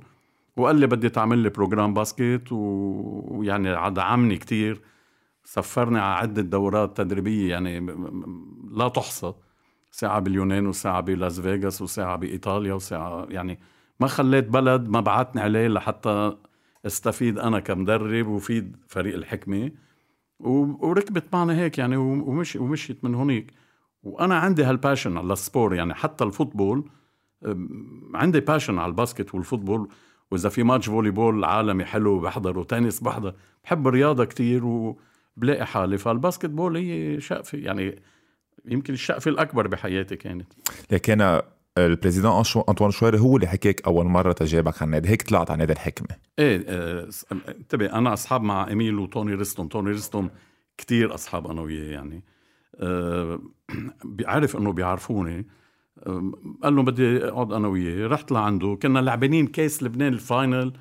وقال 0.57 0.77
لي 0.77 0.87
بدي 0.87 1.09
تعمل 1.09 1.38
لي 1.38 1.49
program 1.48 1.94
basket 1.94 2.48
ويعني 2.51 3.90
دعمني 3.90 4.37
كتير. 4.37 4.81
سفرني 5.44 5.99
على 5.99 6.20
عدة 6.20 6.42
دورات 6.42 6.97
تدريبية 6.97 7.51
يعني 7.51 7.81
لا 8.70 8.88
تحصى. 8.88 9.33
ساعة 9.90 10.20
باليونان 10.20 10.66
وساعة 10.66 11.01
بلاس 11.01 11.40
فيغاس 11.40 11.83
وساعة 11.83 12.16
بإيطاليا 12.16 12.75
وساعة 12.75 13.27
يعني 13.31 13.59
ما 14.01 14.07
خليت 14.07 14.49
بلد 14.49 14.88
ما 14.88 15.01
بعتني 15.01 15.42
عليه 15.42 15.68
لحتى 15.68 16.37
استفيد 16.87 17.38
أنا 17.38 17.61
كمدرب 17.61 18.27
وفيد 18.27 18.77
فريق 18.88 19.14
الحكمة. 19.14 19.70
وركبت 20.40 21.25
معنا 21.33 21.57
هيك 21.59 21.79
يعني 21.79 21.97
ومشي 21.97 22.59
ومشيت 22.59 23.05
من 23.05 23.14
هونيك. 23.14 23.63
وأنا 24.04 24.34
عندي 24.34 24.64
هال 24.64 24.76
passion 24.76 25.18
على 25.18 25.32
ال 25.33 25.39
sport 25.39 25.74
يعني 25.74 25.94
حتى 25.94 26.24
ال 26.24 26.32
football 26.32 26.90
عندي 28.14 28.40
passion 28.40 28.78
على 28.78 28.90
ال 28.90 28.97
basket 28.97 29.35
وال 29.35 29.44
football. 29.44 29.88
وإذا 30.30 30.48
في 30.48 30.62
match 30.62 30.87
volleyball 30.87 31.44
عالمي 31.44 31.84
حلو 31.84 32.20
بحضر 32.20 32.58
وتنس 32.58 33.00
بحضر 33.00 33.34
بحب 33.64 33.88
الرياضة 33.88 34.24
كتير 34.24 34.64
وبلاقي 34.64 35.66
حالي. 35.66 35.98
فال 35.98 36.50
basketball 36.50 36.76
هي 36.76 37.20
شقفه 37.20 37.58
يعني 37.58 38.02
يمكن 38.64 38.92
الشقفه 38.92 39.28
الأكبر 39.28 39.66
بحياتي 39.66 40.16
كانت. 40.16 40.52
لكن 40.90 41.40
ال 41.78 41.85
président 41.85 42.42
أنطوان 42.68 42.90
شويري 42.90 43.20
هو 43.20 43.36
اللي 43.36 43.46
حكيك 43.46 43.86
أول 43.86 44.06
مرة 44.06 44.32
تجابك 44.32 44.82
عن 44.82 44.88
النادي. 44.88 45.08
هيك 45.08 45.22
طلعت 45.22 45.50
على 45.50 45.58
نادي 45.58 45.72
الحكمة. 45.72 46.08
إيه 46.38 46.64
أه 46.68 47.08
انتبه 47.48 47.86
أنا 47.86 48.12
أصحاب 48.12 48.42
مع 48.42 48.68
إيميل 48.68 48.98
وتوني 48.98 49.34
ريستون. 49.34 49.68
توني 49.68 49.90
ريستون 49.90 50.30
كتير 50.78 51.14
أصحاب 51.14 51.46
أنا 51.46 51.60
وياه 51.60 51.92
يعني. 51.92 52.22
أه 52.80 53.40
بيعرف 54.04 54.56
إنه 54.56 54.72
بيعرفوني. 54.72 55.46
أه 55.98 56.32
قال 56.62 56.76
له 56.76 56.82
بدي 56.82 57.24
أقعد 57.24 57.52
أنا 57.52 57.68
وياه. 57.68 58.06
رحت 58.06 58.32
لعنده. 58.32 58.78
كنا 58.82 58.98
لعبانين 58.98 59.46
كاس 59.46 59.82
لبنان 59.82 60.12
ال 60.12 60.22
final 60.22 60.72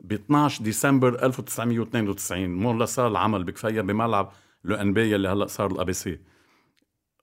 ب 0.00 0.12
12 0.12 0.64
ديسمبر 0.64 1.26
1992 1.26 2.54
مو 2.54 2.84
صار 2.84 3.08
العمل 3.08 3.44
بكفيا 3.44 3.80
بملعب 3.80 4.32
ال 4.64 4.76
ONB 4.76 5.16
اللي 5.16 5.28
هلأ 5.28 5.46
صار 5.46 5.70
ال 5.72 5.92
ABC. 5.92 6.18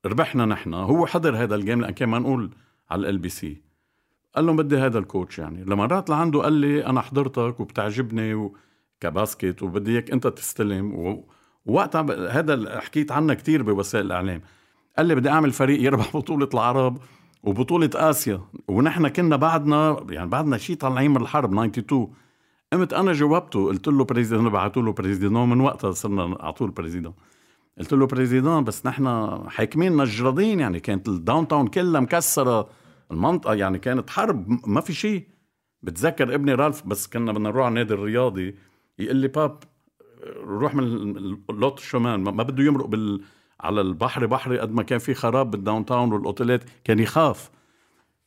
ربحنا 0.05 0.45
نحن. 0.45 0.73
هو 0.73 1.05
حضر 1.05 1.35
هذا 1.37 1.55
ال 1.55 1.60
game 1.60 1.81
لأن 1.81 1.91
كان 1.91 2.09
منقول 2.09 2.51
على 2.89 3.09
ال 3.09 3.17
LBC. 3.17 3.61
قال 4.35 4.45
لهم 4.45 4.55
بدي 4.55 4.77
هذا 4.77 4.99
ال 4.99 5.06
coach 5.06 5.39
يعني. 5.39 5.63
لما 5.63 5.85
رحت 5.85 6.09
لعنده 6.09 6.41
قال 6.41 6.53
لي 6.53 6.85
أنا 6.85 7.01
حضرتك 7.01 7.59
وبتعجبني 7.59 8.51
ك 8.99 9.08
basket 9.08 9.63
وبدي 9.63 9.91
إياك 9.91 10.11
أنت 10.11 10.27
تستلم 10.27 10.95
ووقتها 11.65 12.29
هذا 12.39 12.79
حكيت 12.79 13.11
عنه 13.11 13.33
كتير 13.33 13.63
بوسائل 13.63 14.05
الإعلام. 14.05 14.41
قال 14.97 15.05
لي 15.05 15.15
بدي 15.15 15.29
أعمل 15.29 15.51
فريق 15.51 15.81
يربح 15.81 16.13
بطولة 16.17 16.49
العرب 16.53 16.97
وبطولة 17.43 17.89
آسيا. 17.95 18.41
ونحن 18.67 19.07
كنا 19.07 19.35
بعدنا 19.35 20.05
يعني 20.09 20.29
بعدنا 20.29 20.57
شيء 20.57 20.75
طالعين 20.75 21.11
من 21.11 21.21
الحرب 21.21 21.49
92 21.49 22.13
قمت 22.73 22.93
أنا 22.93 23.13
جاوبته 23.13 23.67
قلت 23.67 23.87
له 23.87 24.03
président 24.03 24.49
بعثوا 24.49 24.81
له 24.81 24.93
président 24.93 25.49
من 25.49 25.61
وقتها 25.61 25.91
صرنا 25.91 26.37
على 26.39 26.53
طول 26.53 26.71
président 26.71 27.13
قلت 27.79 27.93
له 27.93 28.07
président 28.07 28.63
بس 28.63 28.85
نحن 28.85 29.33
حاكمينا 29.47 29.97
الجرادين 29.97 30.59
يعني 30.59 30.79
كانت 30.79 31.07
ال 31.07 31.47
downtown 31.47 31.67
كلها 31.67 32.01
مكسرة. 32.01 32.69
المنطقة 33.11 33.53
يعني 33.53 33.79
كانت 33.79 34.09
حرب 34.09 34.59
ما 34.67 34.81
في 34.81 34.93
شيء 34.93 35.27
بتذكر 35.81 36.35
ابني 36.35 36.53
رالف 36.53 36.87
بس 36.87 37.07
كنا 37.07 37.31
بدنا 37.31 37.49
نروح 37.49 37.65
على 37.65 37.69
النادي 37.69 37.93
الرياضي 37.93 38.55
يقول 38.99 39.15
لي 39.15 39.27
باب 39.27 39.59
روح 40.43 40.75
من 40.75 40.83
اللوت 41.49 41.79
الشمال 41.79 42.19
ما 42.19 42.31
بده 42.31 42.63
يمرق 42.63 42.85
بال 42.85 43.21
على 43.59 43.81
البحر 43.81 44.25
بحري 44.25 44.59
قد 44.59 44.71
ما 44.71 44.83
كان 44.83 44.99
في 44.99 45.13
خراب 45.13 45.51
بال 45.51 45.85
downtown 45.85 46.13
والأوتيلات. 46.13 46.63
كان 46.83 46.99
يخاف. 46.99 47.51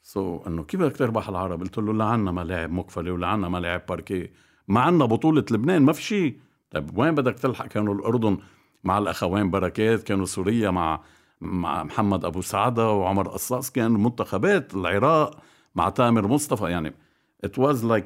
so 0.03 0.39
so, 0.39 0.47
إنه 0.47 0.65
كيف 0.65 0.81
بدك 0.81 0.97
تربح 0.97 1.29
العرب؟ 1.29 1.61
قلت 1.61 1.79
له 1.79 1.93
لا 1.95 2.05
عنا 2.05 2.33
ملاعب 2.33 2.71
مقفلة 2.71 3.13
ولا 3.13 3.27
عنا 3.27 3.49
ملاعب 3.49 3.83
باركيه 3.89 4.33
ما 4.69 4.81
عنا 4.81 5.05
بطولة 5.05 5.45
لبنان 5.51 5.83
ما 5.83 5.93
في 5.93 6.03
شيء 6.03 6.39
طيب 6.71 6.99
وين 6.99 7.15
بدك 7.15 7.35
تلحق؟ 7.39 7.67
كانوا 7.67 7.95
الأردن 7.95 8.39
مع 8.85 8.99
الأخوين 8.99 9.51
بركات 9.51 10.03
كانوا 10.03 10.27
سوريا 10.27 10.71
مع 10.71 11.01
مع 11.41 11.85
محمد 11.85 12.25
أبو 12.25 12.41
سعدة 12.41 12.91
وعمر 12.91 13.29
قصاص. 13.29 13.71
كان 13.71 13.91
منتخبات 13.91 14.75
العراق 14.75 15.43
مع 15.75 15.89
تامر 15.89 16.27
مصطفى. 16.27 16.65
يعني 16.65 16.95
it 17.45 17.59
was 17.59 17.85
like 17.85 18.05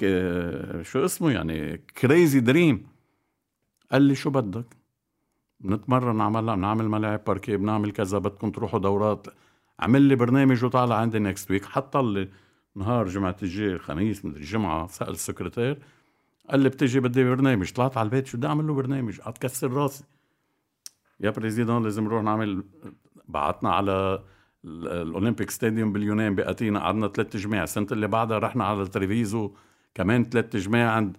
شو 0.82 1.04
اسمه؟ 1.04 1.30
يعني 1.30 1.76
crazy 1.98 2.40
dream 2.40 2.86
قال 3.92 4.02
لي 4.02 4.14
شو 4.14 4.30
بدك؟ 4.30 4.76
بنتمرن 5.60 6.16
نعمل 6.16 6.58
نعمل 6.58 6.88
ملاعب 6.88 7.24
باركيه 7.24 7.56
بنعمل 7.56 7.90
كذا 7.92 8.18
بدكم 8.18 8.50
تروحوا 8.50 8.78
دورات. 8.78 9.26
عمل 9.80 10.02
لي 10.02 10.14
برنامج 10.16 10.64
وطالع 10.64 10.96
عندي 10.96 11.18
next 11.18 11.50
week 11.50 11.64
حط 11.64 11.96
لي 11.96 12.28
نهار 12.74 13.08
جمعة 13.08 13.36
الجاي 13.42 13.72
الخميس 13.72 14.24
مدري 14.24 14.40
الجمعة 14.40 14.86
سأل 14.86 15.10
السكرتير 15.10 15.78
قال 16.50 16.60
لي 16.60 16.68
بتيجي 16.68 17.00
بدي 17.00 17.24
برنامج. 17.24 17.72
طلعت 17.72 17.96
على 17.96 18.06
البيت 18.06 18.26
شو 18.26 18.38
بدي 18.38 18.46
أعمل 18.46 18.66
له 18.66 18.74
برنامج؟ 18.74 19.20
قعدت 19.20 19.38
كسر 19.38 19.72
راسي. 19.72 20.04
يا 21.20 21.30
président 21.30 21.82
لازم 21.82 22.04
نروح 22.04 22.22
نعمل 22.22 22.64
بعتنا 23.28 23.70
على 23.72 24.22
ال 24.64 24.75
Olympic 24.75 25.50
stadium 25.50 25.92
باليونان 25.92 26.34
بأثينا 26.34 26.80
قعدنا 26.80 27.08
ثلاث 27.08 27.36
جماع 27.36 27.62
السنة 27.62 27.86
اللي 27.92 28.08
بعدها 28.08 28.38
رحنا 28.38 28.64
على 28.64 28.82
التريفيزو 28.82 29.54
كمان 29.94 30.24
ثلاث 30.24 30.56
جماع 30.56 30.90
عند 30.90 31.16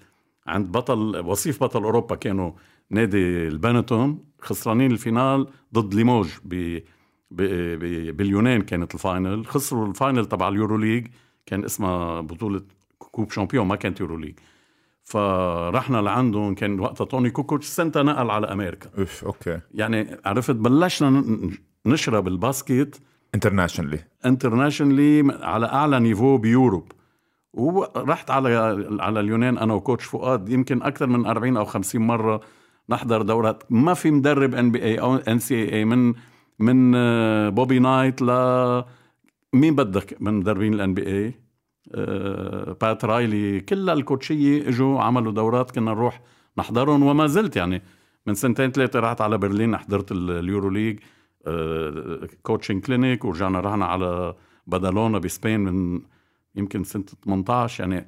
عند 0.48 0.72
بطل 0.72 1.20
وصيف 1.26 1.64
بطل 1.64 1.84
أوروبا 1.84 2.16
كانوا 2.16 2.52
نادي 2.90 3.48
ال 3.48 3.56
Benetton 3.56 4.24
خسرانين 4.42 4.92
ال 4.92 5.00
finale 5.00 5.48
ضد 5.74 5.94
Limoges 5.94 6.30
ب 6.46 6.80
باليونان 8.12 8.62
كانت 8.62 8.94
ال 8.94 9.01
final. 9.01 9.46
خسروا 9.46 9.88
ال 9.88 9.94
final 9.94 10.26
تبع 10.26 10.48
ال 10.48 10.78
Euroleague 10.78 11.08
كان 11.46 11.64
اسمها 11.64 12.22
بطولة 12.22 12.62
coupe 12.98 13.32
champion 13.32 13.68
ما 13.68 13.76
كانت 13.76 14.00
Euroleague. 14.00 14.40
فرحنا 15.04 15.98
لعندهم 15.98 16.56
كان 16.56 16.80
وقتها 16.80 17.06
توني 17.06 17.30
كوكوتش 17.30 17.66
سنتها 17.66 18.04
نقل 18.04 18.30
على 18.30 18.48
أمريكا. 18.48 18.90
أوف 18.98 19.26
okay. 19.26 19.60
يعني 19.74 20.18
عرفت 20.26 20.56
بلشنا 20.56 21.24
نشرب 21.86 22.28
ال 22.28 22.38
basket 22.38 23.02
internationally 23.36 24.00
internationally 24.26 25.38
على 25.42 25.66
أعلى 25.66 26.00
niveau 26.00 26.38
ب 26.38 26.44
Europe. 26.44 26.92
ورحت 27.54 28.32
على 28.32 28.50
على 29.00 29.20
اليونان 29.20 29.58
أنا 29.58 29.74
و 29.74 29.79
coach 29.79 30.06
فؤاد 30.06 30.50
يمكن 30.50 30.82
أكثر 30.84 31.08
من 31.08 31.26
40 31.26 31.58
أو 31.58 31.66
50 31.66 32.02
مرة 32.02 32.42
نحضر 32.90 33.22
دورات. 33.22 33.64
ما 33.70 33.94
في 33.94 34.12
مدرب 34.12 34.56
NBA 34.56 35.00
أو 35.00 35.16
NCAA 35.16 35.86
من 35.86 36.14
من 36.60 36.92
بوبي 37.50 37.80
نايت 37.80 38.22
ل 38.22 38.28
مين 39.54 39.76
بدك 39.76 40.18
من 40.22 40.34
مدربين 40.34 40.74
ال 40.74 40.94
NBA 40.94 41.34
بات 42.82 43.06
رايلي 43.06 43.60
كل 43.60 43.90
ال 43.90 44.00
coachي‍ة 44.00 44.70
إجوا 44.70 45.02
عملوا 45.02 45.32
دورات 45.32 45.72
كنا 45.72 45.92
نروح 45.92 46.22
نحضرهم 46.58 47.04
وما 47.04 47.28
زلت 47.28 47.56
يعني 47.56 47.82
من 48.28 48.34
سنتين 48.34 48.72
ثلاثة 48.72 49.00
رحت 49.00 49.22
على 49.22 49.38
برلين 49.38 49.78
حضرت 49.78 50.12
ال 50.12 50.70
EuroLeague 50.70 51.00
coaching 52.44 52.84
clinic 52.86 53.26
ورجعنا 53.26 53.60
رحنا 53.60 53.86
على 53.86 54.36
بدالونا 54.68 55.20
بسبين 55.20 55.60
من 55.60 56.02
يمكن 56.56 56.84
سنة 56.84 57.04
18 57.26 57.84
يعني 57.84 58.08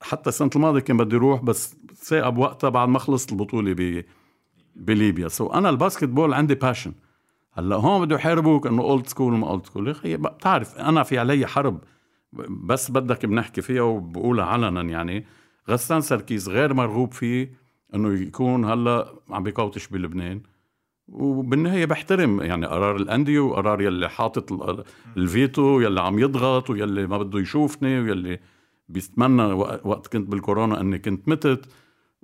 حتى 0.00 0.28
السنة 0.28 0.50
الماضية 0.56 0.80
كان 0.80 0.96
بدي 0.96 1.16
أروح 1.16 1.42
بس 1.42 1.76
ثاقب 1.94 2.38
وقتها 2.38 2.70
بعد 2.70 2.88
ما 2.88 2.98
خلصت 2.98 3.32
البطولة 3.32 3.72
ب 3.72 4.04
بليبيا. 4.76 5.28
so 5.28 5.54
أنا 5.54 5.68
ال 5.70 6.04
basketball 6.04 6.34
عندي 6.34 6.54
passion 6.54 6.92
هلأ 7.52 7.76
هون 7.76 8.04
بده 8.04 8.16
يحاربوك 8.16 8.66
إنه 8.66 8.82
old 8.82 9.06
school 9.06 9.34
وما 9.34 9.48
old 9.48 9.66
school 9.66 9.86
يا 9.86 9.92
أخي 9.92 10.16
بتعرف 10.16 10.76
أنا 10.76 11.02
في 11.02 11.18
علي 11.18 11.46
حرب 11.46 11.80
بس 12.48 12.90
بدك 12.90 13.26
بنحكي 13.26 13.62
فيها 13.62 13.82
وبقولها 13.82 14.44
علنا 14.44 14.82
يعني. 14.82 15.26
غسان 15.70 16.00
سركيز 16.00 16.48
غير 16.48 16.74
مرغوب 16.74 17.12
فيه 17.12 17.52
إنه 17.94 18.12
يكون 18.12 18.64
هلأ 18.64 19.14
عم 19.30 19.42
بي 19.42 19.55
coach 19.55 19.88
بلبنان. 19.88 20.42
وبالنهاية 21.08 21.84
بحترم 21.84 22.40
يعني 22.40 22.66
قرار 22.66 22.96
الأندية 22.96 23.40
وقرار 23.40 23.82
يلي 23.82 24.08
حاطط 24.08 24.52
الفيتو 25.16 25.80
يلي 25.80 26.00
عم 26.00 26.18
يضغط 26.18 26.70
ويلي 26.70 27.06
ما 27.06 27.18
بده 27.18 27.38
يشوفني 27.40 28.00
ويلي 28.00 28.40
بيتمنى 28.88 29.42
وقت 29.84 30.06
كنت 30.06 30.28
بالكورونا 30.30 30.80
أني 30.80 30.98
كنت 30.98 31.28
متت. 31.28 31.66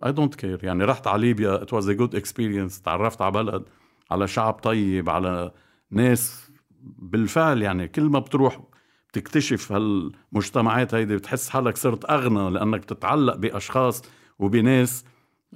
I 0.07 0.13
don't 0.13 0.35
care 0.35 0.65
يعني 0.65 0.85
رحت 0.85 1.07
على 1.07 1.21
ليبيا. 1.21 1.63
it 1.63 1.73
was 1.73 1.89
a 1.89 1.93
good 1.93 2.15
experience 2.15 2.83
تعرفت 2.83 3.23
على 3.23 3.33
بلد 3.33 3.63
على 4.11 4.29
شعب 4.29 4.55
طيب 4.55 5.11
على 5.11 5.53
ناس 5.91 6.51
بالفعل 6.99 7.63
يعني 7.63 7.89
كل 7.89 8.03
ما 8.03 8.19
بتروح 8.19 8.61
بتكتشف 9.09 9.73
هالمجتمعات 9.73 10.95
هيدي 10.95 11.17
بتحس 11.17 11.49
حالك 11.49 11.77
صرت 11.77 12.11
أغنى 12.11 12.51
لأنك 12.51 12.81
بتتعلق 12.81 13.37
بأشخاص 13.37 14.03
وبناس 14.39 15.05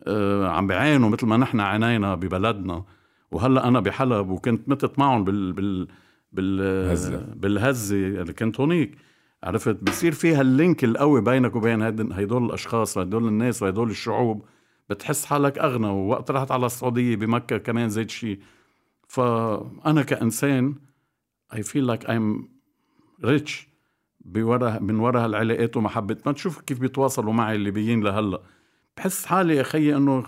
آه 0.06 0.48
عم 0.48 0.66
بيعانوا 0.66 1.08
مثل 1.08 1.26
ما 1.26 1.36
نحن 1.36 1.60
عانينا 1.60 2.14
ببلدنا. 2.14 2.84
وهلأ 3.30 3.68
أنا 3.68 3.80
بحلب 3.80 4.28
وكنت 4.28 4.68
متت 4.68 4.98
معهم 4.98 5.24
بال 5.24 5.52
بال 5.52 5.88
بال 6.32 7.34
بالهزة. 7.36 7.96
اللي 7.96 8.32
كنت 8.32 8.60
هونيك. 8.60 8.96
عرفت؟ 9.44 9.82
بصير 9.82 10.12
فيها 10.12 10.40
ال 10.40 10.49
link 10.49 10.84
القوي 10.84 11.20
بينك 11.20 11.56
وبين 11.56 11.82
هدول 12.12 12.44
الأشخاص 12.44 12.96
وهدول 12.96 13.28
الناس 13.28 13.62
وهدول 13.62 13.90
الشعوب. 13.90 14.44
بتحس 14.90 15.24
حالك 15.24 15.58
أغنى 15.58 15.86
ووقت 15.86 16.30
رحت 16.30 16.50
على 16.50 16.66
السعودية 16.66 17.16
بمكة 17.16 17.58
كمان 17.58 17.88
زيت 17.88 18.10
شيء 18.10 18.38
فأنا 19.08 20.02
كإنسان 20.02 20.74
I 21.54 21.62
feel 21.62 21.86
like 21.86 22.10
I'm 22.10 22.48
rich 23.24 23.68
بورا 24.20 24.78
من 24.78 25.00
ورا 25.00 25.24
هالعلاقات 25.24 25.76
ومحبة. 25.76 26.16
ما 26.26 26.32
تشوف 26.32 26.60
كيف 26.60 26.80
بيتواصلوا 26.80 27.32
معي 27.32 27.56
الليبيين 27.56 28.04
لهلأ. 28.04 28.40
بحس 28.96 29.26
حالي 29.26 29.56
يا 29.56 29.62
خيي 29.62 29.96
إنه 29.96 30.24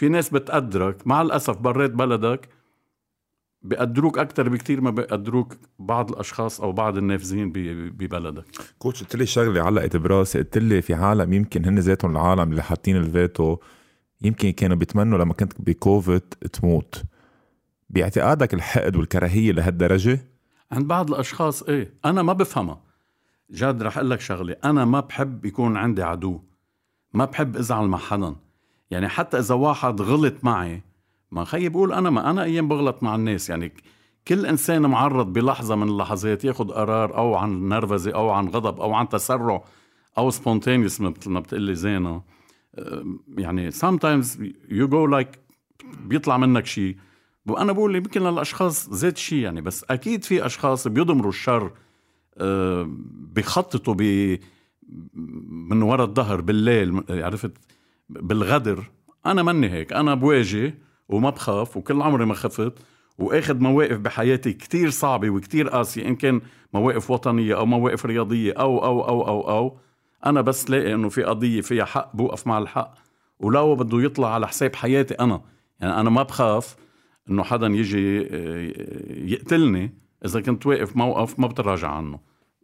في 0.00 0.08
ناس 0.08 0.30
بتقدرك 0.30 1.06
مع 1.06 1.22
الأسف 1.22 1.58
بريت 1.58 1.90
بلدك 1.90 2.48
بيقدروك 3.62 4.18
أكثر 4.18 4.48
بكثير 4.48 4.80
ما 4.80 4.90
بيقدروك 4.90 5.56
بعض 5.78 6.10
الأشخاص 6.10 6.60
أو 6.60 6.72
بعض 6.72 6.96
النافذين 6.96 7.52
ببلدك. 7.90 8.44
coach 8.78 9.02
قلت 9.02 9.16
لي 9.16 9.26
شغلة 9.26 9.62
علقت 9.62 9.96
براسي 9.96 10.38
قلت 10.38 10.58
لي 10.58 10.82
في 10.82 10.94
عالم 10.94 11.32
يمكن 11.32 11.64
هن 11.64 11.78
ذاتهم 11.78 12.10
العالم 12.10 12.50
اللي 12.50 12.62
حاطين 12.62 12.96
الفيتو 12.96 13.56
يمكن 14.22 14.50
كانوا 14.50 14.76
بيتمنوا 14.76 15.18
لما 15.18 15.34
كنت 15.34 15.52
بكوفيد 15.58 16.20
تموت. 16.52 17.02
باعتقادك 17.90 18.54
الحقد 18.54 18.96
والكراهية 18.96 19.52
لهالدرجة؟ 19.52 20.20
عند 20.72 20.86
بعض 20.86 21.10
الأشخاص 21.10 21.62
إيه 21.62 21.94
أنا 22.04 22.22
ما 22.22 22.32
بفهمها. 22.32 22.80
جاد 23.50 23.82
رح 23.82 23.98
أقول 23.98 24.10
لك 24.10 24.20
شغلة 24.20 24.56
أنا 24.64 24.84
ما 24.84 25.00
بحب 25.00 25.44
يكون 25.44 25.76
عندي 25.76 26.02
عدو. 26.02 26.40
ما 27.14 27.24
بحب 27.24 27.56
أزعل 27.56 27.86
مع 27.86 27.98
حدا. 27.98 28.36
يعني 28.90 29.08
حتى 29.08 29.38
إذا 29.38 29.54
واحد 29.54 30.00
غلط 30.00 30.34
معي 30.42 30.82
ما 31.30 31.44
خيي 31.44 31.68
بقول 31.68 31.92
أنا 31.92 32.10
ما 32.10 32.30
أنا 32.30 32.42
أيام 32.42 32.68
بغلط 32.68 33.02
مع 33.02 33.14
الناس. 33.14 33.50
يعني 33.50 33.72
كل 34.28 34.46
إنسان 34.46 34.82
معرض 34.82 35.32
بلحظة 35.32 35.76
من 35.76 35.88
اللحظات 35.88 36.44
ياخذ 36.44 36.68
قرار 36.68 37.16
أو 37.16 37.34
عن 37.34 37.68
نرفزة 37.68 38.14
أو 38.14 38.30
عن 38.30 38.48
غضب 38.48 38.80
أو 38.80 38.92
عن 38.92 39.08
تسرع 39.08 39.64
أو 40.18 40.30
سبونتينيوس 40.30 41.00
مثل 41.00 41.30
ما 41.30 41.40
بتقلي 41.40 41.74
زينه 41.74 42.22
يعني 43.38 43.70
sometimes 43.70 44.26
you 44.68 44.86
go 44.88 45.10
like 45.10 45.38
بيطلع 46.04 46.36
منك 46.36 46.66
شيء 46.66 46.96
وأنا 47.46 47.72
بقول 47.72 47.96
يمكن 47.96 48.22
للأشخاص 48.22 48.90
زيت 48.90 49.16
شيء 49.16 49.38
يعني 49.38 49.60
بس 49.60 49.84
أكيد 49.90 50.24
في 50.24 50.46
أشخاص 50.46 50.88
بيضمروا 50.88 51.30
الشر 51.30 51.72
بيخططوا 53.34 53.94
ب 53.94 54.02
من 55.48 55.82
وراء 55.82 56.06
الظهر 56.06 56.40
بالليل. 56.40 57.02
عرفت؟ 57.10 57.52
بالغدر. 58.10 58.90
أنا 59.26 59.42
مني 59.42 59.70
هيك 59.70 59.92
أنا 59.92 60.14
بواجه 60.14 60.74
وما 61.08 61.30
بخاف 61.30 61.76
وكل 61.76 62.02
عمري 62.02 62.24
ما 62.24 62.34
خفت 62.34 62.72
وآخذ 63.18 63.58
مواقف 63.58 63.98
بحياتي 63.98 64.52
كتير 64.52 64.90
صعبة 64.90 65.30
وكتير 65.30 65.68
قاسية 65.68 66.08
إن 66.08 66.16
كان 66.16 66.40
مواقف 66.74 67.10
وطنية 67.10 67.56
أو 67.56 67.66
مواقف 67.66 68.06
رياضية 68.06 68.52
أو 68.52 68.84
أو 68.84 69.08
أو 69.08 69.28
أو 69.28 69.50
أو. 69.50 69.78
أنا 70.26 70.40
بس 70.40 70.70
لاقي 70.70 70.94
إنه 70.94 71.08
في 71.08 71.22
قضية 71.22 71.60
فيها 71.60 71.84
حق 71.84 72.16
بوقف 72.16 72.46
مع 72.46 72.58
الحق 72.58 72.94
ولو 73.40 73.74
بده 73.74 74.02
يطلع 74.02 74.34
على 74.34 74.48
حساب 74.48 74.76
حياتي 74.76 75.14
أنا. 75.14 75.40
يعني 75.80 76.00
أنا 76.00 76.10
ما 76.10 76.22
بخاف 76.22 76.76
إنه 77.30 77.42
حدا 77.42 77.66
يجي 77.66 78.28
آه، 78.30 78.72
يقتلني 79.08 79.94
إذا 80.24 80.40
كنت 80.40 80.66
واقف 80.66 80.96
موقف 80.96 81.38
ما 81.38 81.46
بتراجع 81.46 81.88
عنه. 81.88 82.20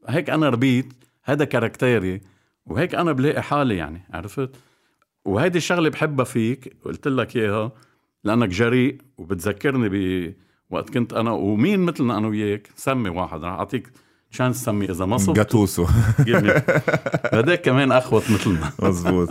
هيك 0.08 0.30
أنا 0.30 0.48
ربيت 0.48 0.92
هذا 1.24 1.44
caractère 1.44 2.12
ي 2.12 2.20
وهيك 2.66 2.94
أنا 2.94 3.12
بلاقي 3.12 3.42
حالي 3.42 3.76
يعني 3.76 4.02
عرفت؟ 4.12 4.50
وهيدي 5.26 5.58
الشغله 5.58 5.88
بحبها 5.88 6.24
فيك 6.24 6.76
قلت 6.84 7.08
لك 7.08 7.36
إياها 7.36 7.72
لأنك 8.24 8.48
جريء 8.48 8.98
وبتذكرني 9.18 9.88
بوقت 10.70 10.90
كنت 10.90 11.12
أنا 11.12 11.30
ومين 11.30 11.80
مثلنا 11.80 12.18
أنا 12.18 12.28
وياك؟ 12.28 12.70
سمي 12.76 13.08
واحد 13.10 13.44
رح 13.44 13.52
أعطيك 13.52 13.90
chance 14.30 14.64
سمي 14.64 14.90
إذا 14.90 15.04
ما 15.04 15.18
صرت. 15.18 15.36
Gattuso. 15.36 15.86
هذاك 17.32 17.62
كمان 17.62 17.92
اخوت 17.92 18.30
مثلنا. 18.30 18.72
مزبوط 18.82 19.28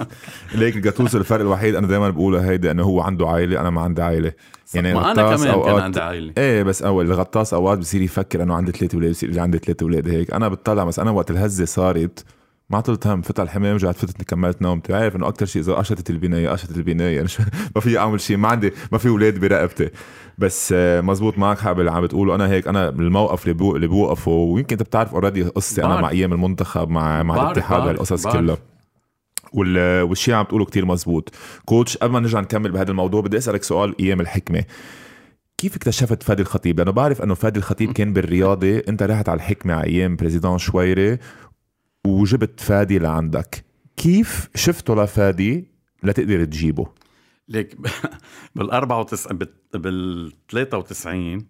ليك 0.55 0.75
ال 0.75 0.81
Gattuso 0.81 1.17
الفرق 1.17 1.41
الوحيد 1.41 1.75
أنا 1.75 1.88
دائما 1.88 2.10
بقولها 2.10 2.49
هيدي 2.49 2.71
إنه 2.71 2.84
هو 2.84 3.01
عنده 3.01 3.27
عائلة 3.27 3.62
أنا 3.62 3.69
ما 3.69 3.81
عندي 3.81 4.01
عائلة. 4.01 4.31
يعني 4.73 4.93
ما 4.93 5.12
أنا 5.12 5.36
كمان 5.36 5.47
أوقات... 5.47 5.73
كان 5.73 5.84
عندي 5.84 5.99
عائلة. 5.99 6.34
إيه 6.38 6.63
بس 6.63 6.81
أول 6.84 7.05
الغطاس 7.05 7.53
أوقات 7.53 7.77
بصير 7.77 8.01
يفكر 8.01 8.43
إنه 8.43 8.53
عندي 8.55 8.71
ثلاث 8.71 8.93
أولاد 8.93 9.12
بصير 9.12 9.39
عندي 9.39 9.58
ثلاث 9.58 9.81
أولاد 9.84 10.10
هيك. 10.10 10.34
أنا 10.34 10.47
بتطلع 10.47 10.84
بس 10.84 10.99
أنا 10.99 11.12
وقت 11.12 11.31
الهزة 11.31 11.65
صارت 11.65 12.25
ما 12.69 12.78
عطلت 12.78 13.08
هم 13.08 13.21
فتح 13.21 13.41
الحمام 13.43 13.75
رجعت 13.75 13.95
فتت 13.95 14.23
كملت 14.23 14.62
نومتي 14.62 14.93
عارف 14.93 15.15
إنه 15.15 15.28
أكثر 15.28 15.45
شيء 15.45 15.62
إذا 15.62 15.73
قشطت 15.73 16.10
البناية 16.10 16.49
قشطت 16.49 16.78
البناية. 16.78 17.25
ما 17.75 17.82
في 17.82 17.97
أعمل 17.97 18.21
شيء 18.21 18.38
ما 18.38 18.47
عندي 18.47 18.73
ما 18.91 18.97
في 18.97 19.10
أولاد 19.10 19.39
برقبتي. 19.39 19.89
بس 20.38 20.73
آه، 20.78 21.01
مزبوط 21.01 21.38
معك 21.38 21.60
حق 21.60 21.71
اللي 21.71 21.91
عم 21.91 22.01
بتقوله. 22.01 22.36
أنا 22.36 22.49
هيك 22.49 22.67
أنا 22.67 22.89
بالموقف 22.89 23.43
اللي 23.43 23.54
بو 23.54 23.75
اللي 23.75 23.88
بوقفه 23.88 24.32
ويمكن 24.32 24.73
أنت 24.75 24.84
بتعرف 24.84 25.13
already 25.13 25.43
قصتي 25.43 25.86
أنا 25.86 26.01
مع 26.01 26.10
أيام 26.10 26.34
المنتخب 26.34 26.89
مع 26.89 27.23
مع 27.23 27.36
الاتحاد 27.36 27.82
هالقصص 27.82 28.28
كلها. 28.28 28.58
والشيء 30.04 30.34
عم 30.34 30.45
تقوله 30.45 30.65
كتير 30.65 30.86
مزبوط. 30.86 31.32
كوتش 31.65 31.97
قبل 31.97 32.13
ما 32.13 32.19
نرجع 32.19 32.39
نكمل 32.39 32.71
بهذا 32.71 32.91
الموضوع 32.91 33.21
بدي 33.21 33.38
أسألك 33.38 33.63
سؤال 33.63 33.95
أيام 33.99 34.21
الحكمة. 34.21 34.63
كيف 35.58 35.75
اكتشفت 35.75 36.23
فادي 36.23 36.41
الخطيب؟ 36.41 36.80
لأنه 36.80 36.91
بعرف 36.91 37.21
إنه 37.21 37.34
فادي 37.34 37.60
الخطيب 37.60 37.91
كان 37.91 38.13
بالرياضة، 38.13 38.82
أنت 38.89 39.04
رحت 39.04 39.30
على 39.30 39.38
الحكمة 39.38 39.73
على 39.73 39.88
أيام 39.88 40.15
بريزيدون 40.15 40.58
شويري 40.58 41.17
وجبت 42.05 42.59
فادي 42.59 42.99
لعندك، 42.99 43.65
كيف 43.97 44.49
شفته 44.55 45.03
لفادي 45.03 45.71
لتقدر 46.03 46.45
تجيبه؟ 46.45 46.87
ليك 47.49 47.77
بال 48.55 48.71
94 48.71 49.39
بال 49.73 50.31
93 50.49 51.47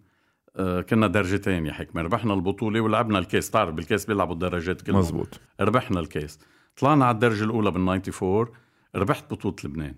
آه، 0.57 0.81
كنا 0.81 1.07
درجتين 1.07 1.65
يا 1.65 1.73
حكمة. 1.73 2.01
ربحنا 2.01 2.33
البطولة 2.33 2.81
ولعبنا 2.81 3.19
الكاس 3.19 3.49
تعرف 3.49 3.73
بالكاس 3.73 4.05
بيلعبوا 4.05 4.33
الدرجات 4.33 4.81
كلهم. 4.81 4.99
مزبوط. 4.99 5.39
ربحنا 5.59 5.99
الكاس 5.99 6.39
طلعنا 6.77 7.05
على 7.05 7.15
الدرجة 7.15 7.43
الأولى 7.43 7.71
بال 7.71 7.81
94 7.81 8.47
ربحت 8.95 9.31
بطولة 9.31 9.55
لبنان. 9.63 9.95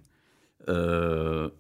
أه 0.62 1.52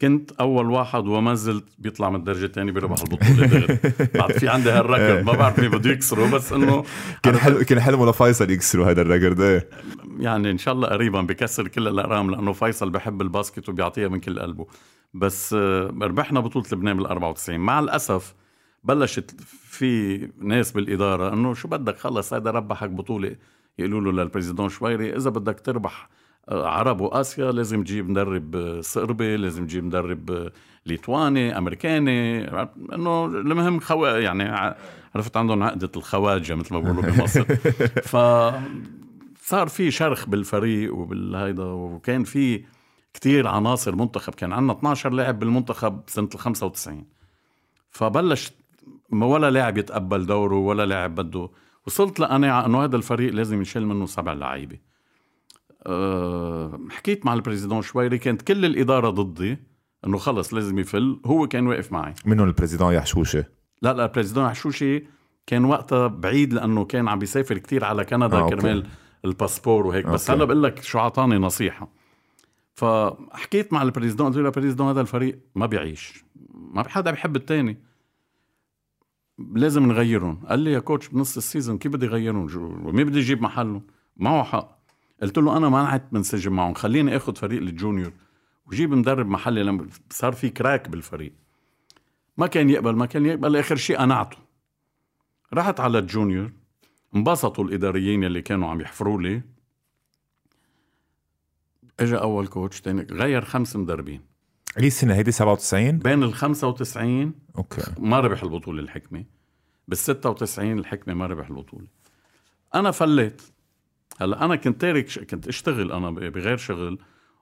كنت 0.00 0.32
أول 0.32 0.70
واحد 0.70 1.06
وما 1.06 1.34
زلت 1.34 1.64
بيطلع 1.78 2.10
من 2.10 2.16
الدرجة 2.16 2.44
الثانية 2.44 2.72
بيربح 2.72 3.00
البطولة 3.00 3.46
دغري. 3.46 3.78
بعد 4.20 4.32
في 4.32 4.48
عندي 4.48 4.70
هالركض 4.70 5.26
ما 5.26 5.32
بعرف 5.32 5.58
مين 5.58 5.70
بده 5.70 5.90
يكسره 5.90 6.30
بس 6.30 6.52
إنه 6.52 6.84
كان 7.22 7.36
حلم 7.36 7.62
كان 7.62 7.80
حلمه 7.80 8.10
لفيصل 8.10 8.50
يكسروا 8.50 8.90
هذا 8.90 9.02
الركض 9.02 9.40
إيه. 9.40 9.68
يعني 10.18 10.50
إن 10.50 10.58
شاء 10.58 10.74
الله 10.74 10.88
قريبا 10.88 11.20
بكسر 11.20 11.68
كل 11.68 11.88
الارقام 11.88 12.30
لأنه 12.30 12.52
فيصل 12.52 12.90
بحب 12.90 13.22
الباسكت 13.22 13.68
وبيعطيها 13.68 14.08
من 14.08 14.20
كل 14.20 14.38
قلبه. 14.38 14.66
بس 15.14 15.54
آه، 15.58 15.94
ربحنا 16.02 16.40
بطولة 16.40 16.66
لبنان 16.72 16.96
بال 16.96 17.06
94 17.06 17.60
مع 17.60 17.80
الأسف 17.80 18.34
بلشت 18.84 19.40
في 19.46 20.18
ناس 20.38 20.72
بالإدارة 20.72 21.32
إنه 21.32 21.54
شو 21.54 21.68
بدك 21.68 21.98
خلص 21.98 22.34
هذا 22.34 22.50
ربحك 22.50 22.90
بطولة. 22.90 23.36
يقولوا 23.78 24.00
له 24.00 24.22
للبريزيدون 24.22 24.68
شويري 24.68 25.16
إذا 25.16 25.30
بدك 25.30 25.60
تربح 25.60 26.08
عرب 26.48 27.00
وآسيا 27.00 27.52
لازم 27.52 27.84
تجيب 27.84 28.10
مدرب 28.10 28.78
صربي 28.80 29.36
لازم 29.36 29.66
تجيب 29.66 29.84
مدرب 29.84 30.50
ليتواني 30.86 31.58
أمريكاني 31.58 32.48
إنه 32.94 33.24
المهم 33.24 33.80
خو... 33.80 34.06
يعني 34.06 34.76
عرفت؟ 35.14 35.36
عندهم 35.36 35.62
عقدة 35.62 35.90
الخواجة 35.96 36.54
مثل 36.54 36.74
ما 36.74 36.80
بيقولوا 36.80 37.02
بمصر. 37.02 37.44
ف 38.12 38.16
صار 39.42 39.68
في 39.68 39.90
شرخ 39.90 40.28
بالفريق 40.28 40.94
وبالهيدا 40.94 41.64
وكان 41.64 42.24
في 42.24 42.64
كتير 43.14 43.48
عناصر 43.48 43.96
منتخب. 43.96 44.34
كان 44.34 44.52
عندنا 44.52 44.72
12 44.72 45.10
لاعب 45.10 45.38
بالمنتخب 45.38 46.00
سنة 46.06 46.28
ال 46.34 46.38
95 46.38 47.04
فبلش 47.90 48.52
ما 49.10 49.26
ولا 49.26 49.50
لاعب 49.50 49.78
يتقبل 49.78 50.26
دوره 50.26 50.56
ولا 50.56 50.86
لاعب 50.86 51.14
بده. 51.14 51.48
وصلت 51.86 52.20
لقناعة 52.20 52.66
إنه 52.66 52.84
هذا 52.84 52.96
الفريق 52.96 53.32
لازم 53.32 53.62
يشيل 53.62 53.86
منه 53.86 54.06
سبع 54.06 54.32
لعيبة. 54.32 54.89
أه 55.86 56.80
حكيت 56.90 57.26
مع 57.26 57.34
ال 57.34 57.39
président 57.39 57.82
شويري 57.82 58.18
كانت 58.18 58.42
كل 58.42 58.64
الإدارة 58.64 59.10
ضدي 59.10 59.58
إنه 60.06 60.18
خلص 60.18 60.54
لازم 60.54 60.78
يفل 60.78 61.20
هو 61.26 61.46
كان 61.46 61.66
واقف 61.66 61.92
معي. 61.92 62.14
منهم 62.24 62.48
ال 62.48 62.52
président 62.52 62.92
يحشوشة؟ 62.94 63.44
لا 63.82 63.92
لا 63.92 64.04
ال 64.04 64.08
président 64.08 64.44
يحشوشة 64.44 65.02
كان 65.46 65.64
وقتها 65.64 66.06
بعيد 66.06 66.52
لأنه 66.52 66.84
كان 66.84 67.08
عم 67.08 67.18
بيسافر 67.18 67.58
كتير 67.58 67.84
على 67.84 68.04
كندا 68.04 68.36
آه 68.36 68.48
كرمال 68.48 68.86
ال 69.24 69.30
passeport 69.30 69.86
وهيك. 69.86 70.04
okay. 70.04 70.14
بس 70.14 70.30
هلا 70.30 70.44
بقول 70.44 70.62
لك 70.62 70.82
شو 70.82 70.98
أعطاني 70.98 71.38
نصيحة. 71.38 71.88
فحكيت 72.74 73.72
مع 73.72 73.82
ال 73.82 73.86
président 73.86 74.26
قلت 74.26 74.36
له 74.36 74.46
ال 74.46 74.50
président 74.50 74.88
هذا 74.88 75.00
الفريق 75.00 75.38
ما 75.54 75.66
بيعيش. 75.66 76.24
ما 76.54 76.88
حدا 76.88 77.10
بيحب 77.10 77.36
الثاني 77.36 77.78
لازم 79.38 79.86
نغيرهم. 79.86 80.40
قال 80.48 80.58
لي 80.58 80.72
يا 80.72 80.78
coach 80.78 81.08
بنص 81.08 81.36
ال 81.36 81.42
saison 81.42 81.78
كيف 81.78 81.92
بدي 81.92 82.06
اغيرهم 82.06 82.46
ومين 82.86 83.06
بدي 83.06 83.20
أجيب 83.20 83.42
محلهم 83.42 83.82
معه 84.16 84.42
حق. 84.42 84.79
قلت 85.22 85.38
له 85.38 85.56
أنا 85.56 85.68
ما 85.68 85.84
قعدت 85.84 86.12
منسجم 86.12 86.52
معهم 86.52 86.74
خليني 86.74 87.16
اخذ 87.16 87.36
فريق 87.36 87.60
ال 87.60 87.66
junior. 87.66 88.12
وجيب 88.66 88.90
مدرب 88.90 89.28
محلي 89.28 89.62
لما 89.62 89.86
صار 90.10 90.32
في 90.32 90.48
crack 90.48 90.88
بالفريق. 90.88 91.32
ما 92.36 92.46
كان 92.46 92.70
يقبل 92.70 92.96
ما 92.96 93.06
كان 93.06 93.26
يقبل 93.26 93.56
آخر 93.56 93.76
شيء 93.76 93.98
قنعته. 93.98 94.36
رحت 95.54 95.80
على 95.80 95.98
ال 95.98 96.06
junior 96.06 96.52
انبسطوا 97.16 97.64
الإداريين 97.64 98.24
اللي 98.24 98.42
كانوا 98.42 98.68
عم 98.68 98.80
يحفروا 98.80 99.22
لي. 99.22 99.42
اجى 102.00 102.16
أول 102.16 102.46
coach 102.46 102.80
تاني 102.80 103.02
غير 103.02 103.44
خمس 103.44 103.76
مدربين. 103.76 104.20
اي 104.78 104.86
السنة 104.86 105.14
هيدي 105.14 105.32
97 105.32 105.98
بين 105.98 106.22
ال 106.22 106.34
95 106.34 107.34
okay. 107.56 107.82
ما 107.98 108.20
ربح 108.20 108.42
البطولة 108.42 108.82
الحكمة. 108.82 109.24
بال 109.88 109.98
96 109.98 110.78
الحكمة 110.78 111.14
ما 111.14 111.26
ربح 111.26 111.48
البطولة. 111.48 111.86
أنا 112.74 112.90
فليت 112.90 113.42
هلا 114.20 114.44
أنا 114.44 114.56
كنت 114.56 114.80
تارك 114.80 115.08
ش... 115.08 115.18
كنت 115.18 115.48
أشتغل 115.48 115.92
أنا 115.92 116.10
بغير 116.10 116.56
شغل 116.56 116.98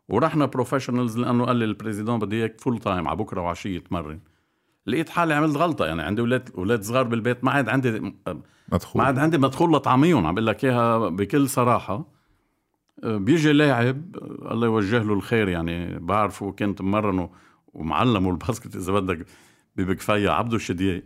ورحنا 0.09 0.47
professionals 0.47 1.19
لأنه 1.19 1.45
قال 1.45 1.57
لي 1.57 1.65
ال 1.65 1.70
président 1.70 2.19
بدي 2.19 2.37
إياك 2.37 2.61
full 2.61 2.79
time 2.79 3.09
على 3.09 3.17
بكرة 3.17 3.41
وعشية 3.41 3.79
تمرن. 3.79 4.21
لقيت 4.87 5.09
حالي 5.09 5.35
عملت 5.35 5.57
غلطة 5.57 5.87
يعني 5.87 6.03
عندي 6.03 6.21
أولاد 6.21 6.51
أولاد 6.59 6.83
صغار 6.83 7.03
بالبيت 7.03 7.45
ما 7.45 7.51
عاد 7.51 7.69
عندي 7.69 8.15
مدخول. 8.73 9.01
ما 9.03 9.07
عاد 9.07 9.19
عندي 9.19 9.39
مدخول 9.39 9.73
لطعميهم 9.73 10.27
عم 10.27 10.35
بقول 10.35 10.47
لك 10.47 10.65
إياها 10.65 11.09
بكل 11.09 11.49
صراحة. 11.49 12.19
بيجي 13.03 13.53
لاعب 13.53 14.17
الله 14.53 14.67
يوجه 14.67 15.03
له 15.03 15.15
الخير 15.15 15.49
يعني 15.49 15.99
بعرفه 15.99 16.53
كنت 16.53 16.83
ممرنه 16.83 17.31
ومعلمه 17.75 18.31
الباسكت 18.31 18.77
إذا 18.77 18.93
بدك 18.93 19.27
ببكفية 19.77 20.31
عبده 20.31 20.57
الشديق 20.57 21.05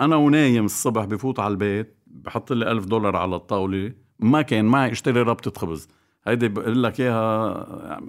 أنا 0.00 0.16
ونايم 0.16 0.64
الصبح 0.64 1.04
بفوت 1.04 1.40
على 1.40 1.52
البيت 1.52 1.96
بحط 2.06 2.52
لي 2.52 2.70
ألف 2.70 2.84
دولار 2.84 3.16
على 3.16 3.36
الطاولة. 3.36 4.03
ما 4.18 4.42
كان 4.42 4.64
معي 4.64 4.92
اشتري 4.92 5.22
ربطه 5.22 5.60
خبز. 5.60 5.88
هيدي 6.26 6.48
بقول 6.48 6.82
لك 6.82 7.00
إياها 7.00 8.00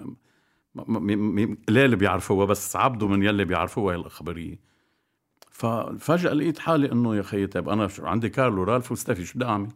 قليل 1.67 1.95
بيعرفوها 1.95 2.45
بس 2.45 2.75
عبده 2.75 3.07
من 3.07 3.23
يلي 3.23 3.45
بيعرفوها 3.45 3.95
الخبريه 3.95 4.59
ففجأة 5.51 6.33
لقيت 6.33 6.59
حالي 6.59 6.91
إنه 6.91 7.15
يا 7.15 7.21
خيي 7.21 7.47
طيب 7.47 7.69
أنا 7.69 7.89
عندي 7.99 8.29
كارلو 8.29 8.63
رالف 8.63 8.91
وستافي 8.91 9.25
شو 9.25 9.35
بدي 9.35 9.45
أعمل؟ 9.45 9.71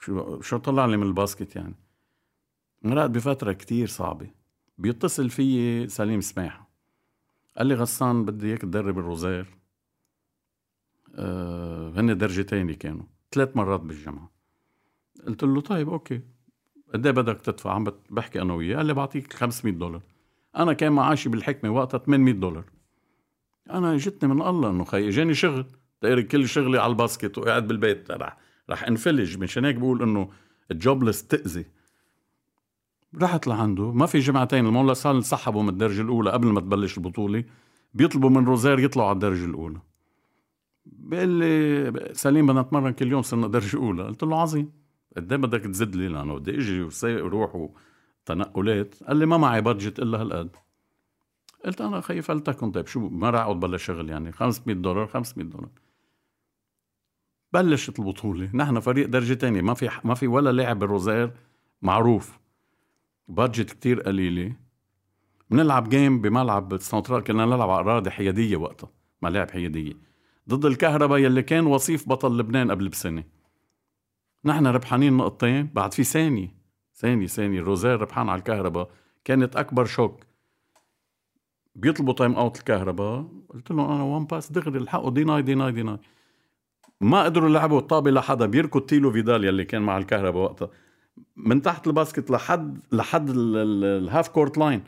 شو 0.00 0.40
شو 0.40 0.56
طلع 0.56 0.86
لي 0.86 0.96
من 0.96 1.06
ال 1.06 1.13
basket 1.13 1.56
يعني؟ 1.56 1.74
مرقت 2.82 3.10
بفترة 3.10 3.52
كتير 3.52 3.88
صعبة. 3.88 4.30
بيتصل 4.78 5.30
فيي 5.30 5.88
سليم 5.88 6.20
سماح 6.20 6.66
قال 7.58 7.66
لي 7.66 7.74
غسان 7.74 8.24
بدي 8.24 8.46
إياك 8.46 8.60
تدرب 8.62 8.98
ال 8.98 9.03
Rosaire. 9.03 9.46
آه 11.14 11.92
هن 11.96 12.18
درجتين 12.18 12.74
كانوا. 12.74 13.04
ثلاث 13.32 13.56
مرات 13.56 13.80
بالجامعة 13.80 14.30
قلت 15.26 15.44
له 15.44 15.60
طيب 15.60 15.88
okay. 15.88 16.20
قد 16.94 17.06
إيه 17.06 17.12
بدك 17.12 17.40
تدفع؟ 17.40 17.72
عم 17.72 17.84
بحكي 18.10 18.42
أنا 18.42 18.54
وياه. 18.54 18.76
قال 18.76 18.86
لي 18.86 18.94
بعطيك 18.94 19.32
500 19.32 19.74
دولار. 19.74 20.02
أنا 20.56 20.72
كان 20.72 20.92
معاشي 20.92 21.28
بالحكمة 21.28 21.70
وقتها 21.70 21.98
800 21.98 22.34
دولار. 22.34 22.64
أنا 23.70 23.96
جتني 23.96 24.34
من 24.34 24.42
الله 24.42 24.70
إنه 24.70 24.84
خي 24.84 25.08
إجاني 25.08 25.34
شغل. 25.34 25.66
تقريبا 26.00 26.22
كل 26.22 26.48
شغلي 26.48 26.78
على 26.78 26.90
ال 26.90 26.97
basket 26.97 27.38
وقاعد 27.38 27.68
بالبيت. 27.68 28.10
رح 28.10 28.36
رح 28.70 28.84
انفلج. 28.84 29.38
مشان 29.38 29.64
هيك 29.64 29.76
بقول 29.76 30.02
إنه 30.02 30.30
ال 30.70 30.77
jobless 30.77 31.26
تأذي. 31.26 31.66
رحت 33.22 33.46
لعنده. 33.46 33.92
ما 33.92 34.06
في 34.06 34.18
جمعتين. 34.18 34.66
المولا 34.66 34.94
صار 34.94 35.16
انسحبوا 35.16 35.62
من 35.62 35.68
الدرجة 35.68 36.02
الأولى 36.02 36.30
قبل 36.30 36.46
ما 36.46 36.60
تبلش 36.60 36.98
البطولة. 36.98 37.44
بيطلبوا 37.94 38.30
من 38.30 38.44
Rosaire 38.44 38.78
يطلعوا 38.78 39.08
على 39.08 39.14
الدرجة 39.14 39.44
الأولى. 39.44 39.80
بيقول 40.86 41.28
لي 41.28 42.10
سليم 42.12 42.46
بدنا 42.46 42.62
نتمرن 42.62 42.92
كل 42.92 43.10
يوم 43.12 43.22
صرنا 43.22 43.46
درجة 43.46 43.76
أولى 43.76 44.02
قلت 44.02 44.22
له 44.22 44.40
عظيم. 44.40 44.79
قد 45.16 45.32
إيه 45.32 45.40
بدك 45.40 45.60
تزيد 45.60 45.96
لي 45.96 46.08
لأنه 46.08 46.38
بدي 46.38 46.58
أجي 46.58 46.82
وسايق 46.82 47.24
وروح 47.24 47.70
وتنقلات 48.26 48.94
قال 49.04 49.16
لي 49.16 49.26
ما 49.26 49.36
معي 49.36 49.60
budget 49.60 49.98
إلا 49.98 50.20
هالقد. 50.20 50.56
قلت 51.64 51.80
أنا 51.80 52.00
خيي 52.00 52.22
فلتكن 52.22 52.70
طيب 52.70 52.86
شو 52.86 53.08
ما 53.08 53.30
راح 53.30 53.40
أقعد 53.40 53.60
بلا 53.60 53.76
شغل 53.76 54.10
يعني؟ 54.10 54.32
500 54.32 54.76
دولار 54.76 55.06
500 55.06 55.46
دولار. 55.46 55.70
بلشت 57.52 57.98
البطولة. 57.98 58.50
نحن 58.54 58.80
فريق 58.80 59.08
درجة 59.08 59.34
تانية. 59.34 59.62
ما 59.62 59.74
في 59.74 59.90
ما 60.04 60.14
في 60.14 60.26
ولا 60.26 60.52
لاعب 60.52 60.78
بال 60.78 60.90
Rosaire 60.90 61.32
معروف. 61.82 62.38
budget 63.28 63.70
كتير 63.70 64.00
قليلة. 64.00 64.56
بنلعب 65.50 65.88
game 65.88 66.20
بملعب 66.20 66.76
سنترال 66.76 67.24
كنا 67.24 67.46
نلعب 67.46 67.70
على 67.70 67.80
أراضي 67.80 68.10
حيادية 68.10 68.56
وقتها 68.56 68.90
ملاعب 69.22 69.50
حيادية. 69.50 69.92
ضد 70.48 70.64
الكهرباء 70.64 71.18
يلي 71.18 71.42
كان 71.42 71.66
وصيف 71.66 72.08
بطل 72.08 72.38
لبنان 72.38 72.70
قبل 72.70 72.88
بسنة. 72.88 73.24
نحن 74.44 74.66
ربحانين 74.66 75.16
نقطتين 75.16 75.70
بعد 75.74 75.94
في 75.94 76.04
ثانية 76.04 76.54
ثانية 76.94 77.26
ثانية 77.26 77.60
روزير 77.60 78.00
ربحان 78.00 78.28
على 78.28 78.38
الكهرباء. 78.38 78.90
كانت 79.24 79.56
أكبر 79.56 79.84
choc. 79.84 80.20
بيطلبوا 81.74 82.12
time 82.12 82.34
out 82.34 82.58
الكهرباء. 82.58 83.28
قلت 83.48 83.70
له 83.70 83.94
أنا 83.94 84.02
one 84.02 84.24
pass 84.24 84.52
دغري 84.52 84.78
الحقوا 84.78 85.10
deny 85.10 85.42
deny 85.42 85.72
deny 85.72 85.98
ما 87.00 87.24
قدروا 87.24 87.48
يلعبوا 87.48 87.78
الطابة 87.78 88.10
لحدا. 88.10 88.46
بيركض 88.46 88.80
تيلو 88.80 89.12
فيدال 89.12 89.44
يلي 89.44 89.64
كان 89.64 89.82
مع 89.82 89.98
الكهرباء 89.98 90.42
وقتها. 90.42 90.70
من 91.36 91.62
تحت 91.62 91.86
ال 91.86 91.92
basket 91.92 92.30
لحد 92.30 92.78
لحد 92.92 93.30
ال 93.30 93.50
half 93.50 94.28
court 94.28 94.58
line 94.58 94.84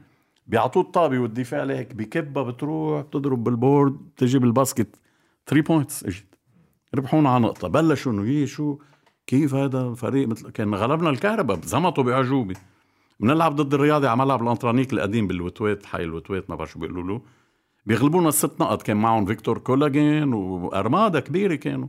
بيعطوه 0.47 0.83
الطابة 0.83 1.19
والدفاع 1.19 1.61
عليه 1.61 1.79
هيك 1.79 1.95
بكبها 1.95 2.43
بتروح 2.43 3.03
بتضرب 3.03 3.45
بال 3.45 3.60
board 3.60 3.97
تجي 4.17 4.39
بال 4.39 4.54
basket 4.54 5.01
3 5.47 5.67
points 5.67 6.05
إجت. 6.05 6.27
ربحونا 6.95 7.29
على 7.29 7.45
نقطة. 7.45 7.69
بلشوا 7.69 8.13
إنه 8.13 8.47
شو؟ 8.47 8.79
كيف 9.33 9.55
هذا 9.55 9.95
فريق 9.95 10.29
مثل 10.29 10.51
كان 10.51 10.75
غلبنا 10.75 11.11
الكهرباء 11.11 11.61
زمطوا 11.61 12.05
بعجوبه 12.05 12.55
بنلعب 13.21 13.57
ضد 13.57 13.75
الرياضي 13.75 14.07
على 14.07 14.19
ملعب 14.19 14.43
الانطرانيك 14.43 14.93
القديم 14.93 15.27
بالوتوات 15.27 15.87
حي 15.87 16.03
الوتوات 16.03 16.51
ما 16.51 16.57
بعرف 16.57 16.71
شو 16.71 16.79
بيقولوا 16.79 17.03
له. 17.03 17.23
بيغلبونا 17.87 18.29
الست 18.29 18.61
نقط 18.61 18.83
كان 18.83 18.97
معهم 18.97 19.27
فيكتور 19.27 19.59
كولاجين 19.59 20.35
وأرمادا 20.35 21.21
كبيرة 21.21 21.55
كانوا. 21.55 21.89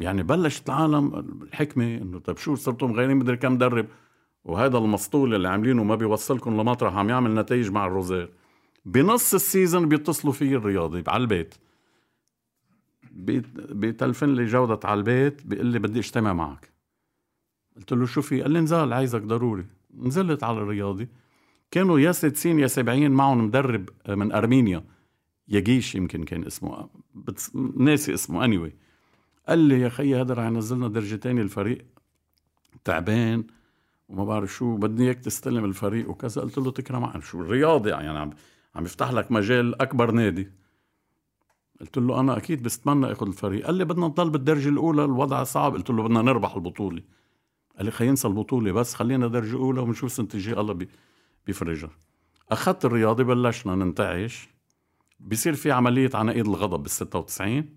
يعني 0.00 0.22
بلشت 0.22 0.68
العالم 0.68 1.26
الحكمة 1.42 1.96
إنه 1.96 2.18
طيب 2.18 2.36
شو 2.36 2.54
صرتوا 2.54 2.88
مغيرين؟ 2.88 3.16
مدري 3.16 3.36
كم 3.36 3.52
مدرب. 3.52 3.86
وهذا 4.44 4.78
المسطول 4.78 5.34
اللي 5.34 5.48
عاملينه 5.48 5.84
ما 5.84 5.94
بيوصلكم 5.94 6.60
لمطرح 6.60 6.96
عم 6.96 7.08
يعمل 7.08 7.34
نتائج 7.34 7.70
مع 7.70 7.86
الروزير. 7.86 8.30
بنص 8.84 9.34
ال 9.34 9.42
season 9.42 9.88
بيتصلوا 9.88 10.32
فيه 10.32 10.56
الرياضي 10.56 11.04
على 11.08 11.20
البيت. 11.20 11.54
بيتلفن 13.12 14.34
لي 14.34 14.44
جودة 14.44 14.80
على 14.84 14.98
البيت 14.98 15.46
بيقول 15.46 15.66
لي 15.66 15.78
بدي 15.78 15.98
اجتمع 15.98 16.32
معك. 16.32 16.72
قلت 17.76 17.92
له 17.92 18.06
شو 18.06 18.22
في؟ 18.22 18.42
قال 18.42 18.50
لي 18.50 18.60
نزال 18.60 18.92
عايزك 18.92 19.22
ضروري. 19.22 19.66
نزلت 19.94 20.44
على 20.44 20.58
الرياضي. 20.58 21.08
كانوا 21.70 22.00
يا 22.00 22.12
60 22.12 22.58
يا 22.58 22.66
70 22.66 23.10
معهم 23.10 23.44
مدرب 23.44 23.88
من 24.08 24.32
أرمينيا. 24.32 24.84
يجيش 25.48 25.94
يمكن 25.94 26.24
كان 26.24 26.44
اسمه 26.44 26.88
بس 27.14 27.56
ناسي 27.76 28.14
اسمه 28.14 28.44
اني 28.44 28.58
anyway. 28.58 28.72
قال 29.48 29.58
لي 29.58 29.80
يا 29.80 29.88
خيي 29.88 30.20
هذا 30.20 30.34
رح 30.34 30.44
ينزلنا 30.44 30.88
درجتين 30.88 31.38
الفريق. 31.38 31.84
تعبان 32.84 33.44
وما 34.08 34.24
بعرف 34.24 34.52
شو 34.52 34.76
بدي 34.76 35.04
اياك 35.04 35.18
تستلم 35.18 35.64
الفريق 35.64 36.10
وكذا. 36.10 36.42
قلت 36.42 36.58
له 36.58 36.70
تكرم 36.70 37.20
شو 37.20 37.40
الرياضي 37.40 37.90
يعني؟ 37.90 38.18
عم 38.18 38.30
عم 38.74 38.84
يفتح 38.84 39.10
لك 39.10 39.32
مجال 39.32 39.82
أكبر 39.82 40.10
نادي. 40.10 40.61
قلت 41.82 41.98
له 41.98 42.20
أنا 42.20 42.36
أكيد 42.36 42.62
بستمنى 42.62 43.12
اخذ 43.12 43.26
الفريق. 43.26 43.66
قال 43.66 43.74
لي 43.74 43.84
بدنا 43.84 44.06
نضل 44.06 44.30
بالدرجة 44.30 44.68
الأولى 44.68 45.04
الوضع 45.04 45.44
صعب. 45.44 45.72
قلت 45.72 45.90
له 45.90 46.02
بدنا 46.02 46.22
نربح 46.22 46.54
البطولة. 46.54 47.02
قال 47.76 47.84
لي 47.84 47.90
خلينا 47.90 48.16
البطولة 48.24 48.72
بس 48.72 48.94
خلينا 48.94 49.26
درجة 49.26 49.56
أولى 49.56 49.80
ونشوف 49.80 50.12
سنه 50.12 50.28
الجاي 50.34 50.60
الله 50.60 50.86
بيفرجها. 51.46 51.90
أخذت 52.50 52.84
الرياضي 52.84 53.24
بلشنا 53.24 53.74
ننتعش. 53.74 54.48
بصير 55.20 55.54
في 55.54 55.72
عملية 55.72 56.10
عناقيد 56.14 56.46
الغضب 56.46 56.82
بال 56.82 56.90
96 56.90 57.68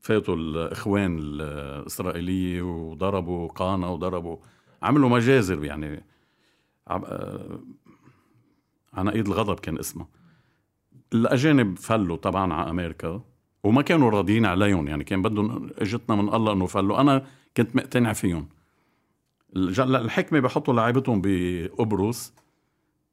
فاتوا 0.00 0.36
الإخوان 0.36 1.18
الإسرائيلية 1.18 2.62
وضربوا 2.62 3.48
قانا 3.48 3.88
وضربوا 3.88 4.36
عملوا 4.82 5.08
مجازر 5.08 5.64
يعني. 5.64 6.04
عناقيد 8.92 9.26
الغضب 9.26 9.60
كان 9.60 9.78
اسمها. 9.78 10.08
الأجانب 11.12 11.78
فلوا 11.78 12.16
طبعا 12.16 12.52
على 12.52 12.70
أمريكا 12.70 13.22
وما 13.64 13.82
كانوا 13.82 14.10
راضيين 14.10 14.46
عليهم 14.46 14.88
يعني 14.88 15.04
كان 15.04 15.22
بدهم 15.22 15.70
اجتنا 15.78 16.16
من 16.16 16.34
الله 16.34 16.52
إنه 16.52 16.66
فلوا. 16.66 17.00
أنا 17.00 17.26
كنت 17.56 17.76
مقتنع 17.76 18.12
فيهم. 18.12 18.48
الحكمة 19.56 20.40
بحطوا 20.40 20.74
لعيبتهم 20.74 21.22
بقبرص 21.24 22.32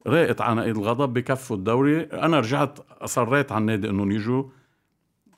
راقت 0.07 0.41
عناقيد 0.41 0.77
الغضب 0.77 1.13
بكفوا 1.13 1.55
الدوري. 1.55 2.01
أنا 2.01 2.39
رجعت 2.39 2.79
اصريت 2.91 3.51
على 3.51 3.61
النادي 3.61 3.89
إنهم 3.89 4.11
يجوا 4.11 4.43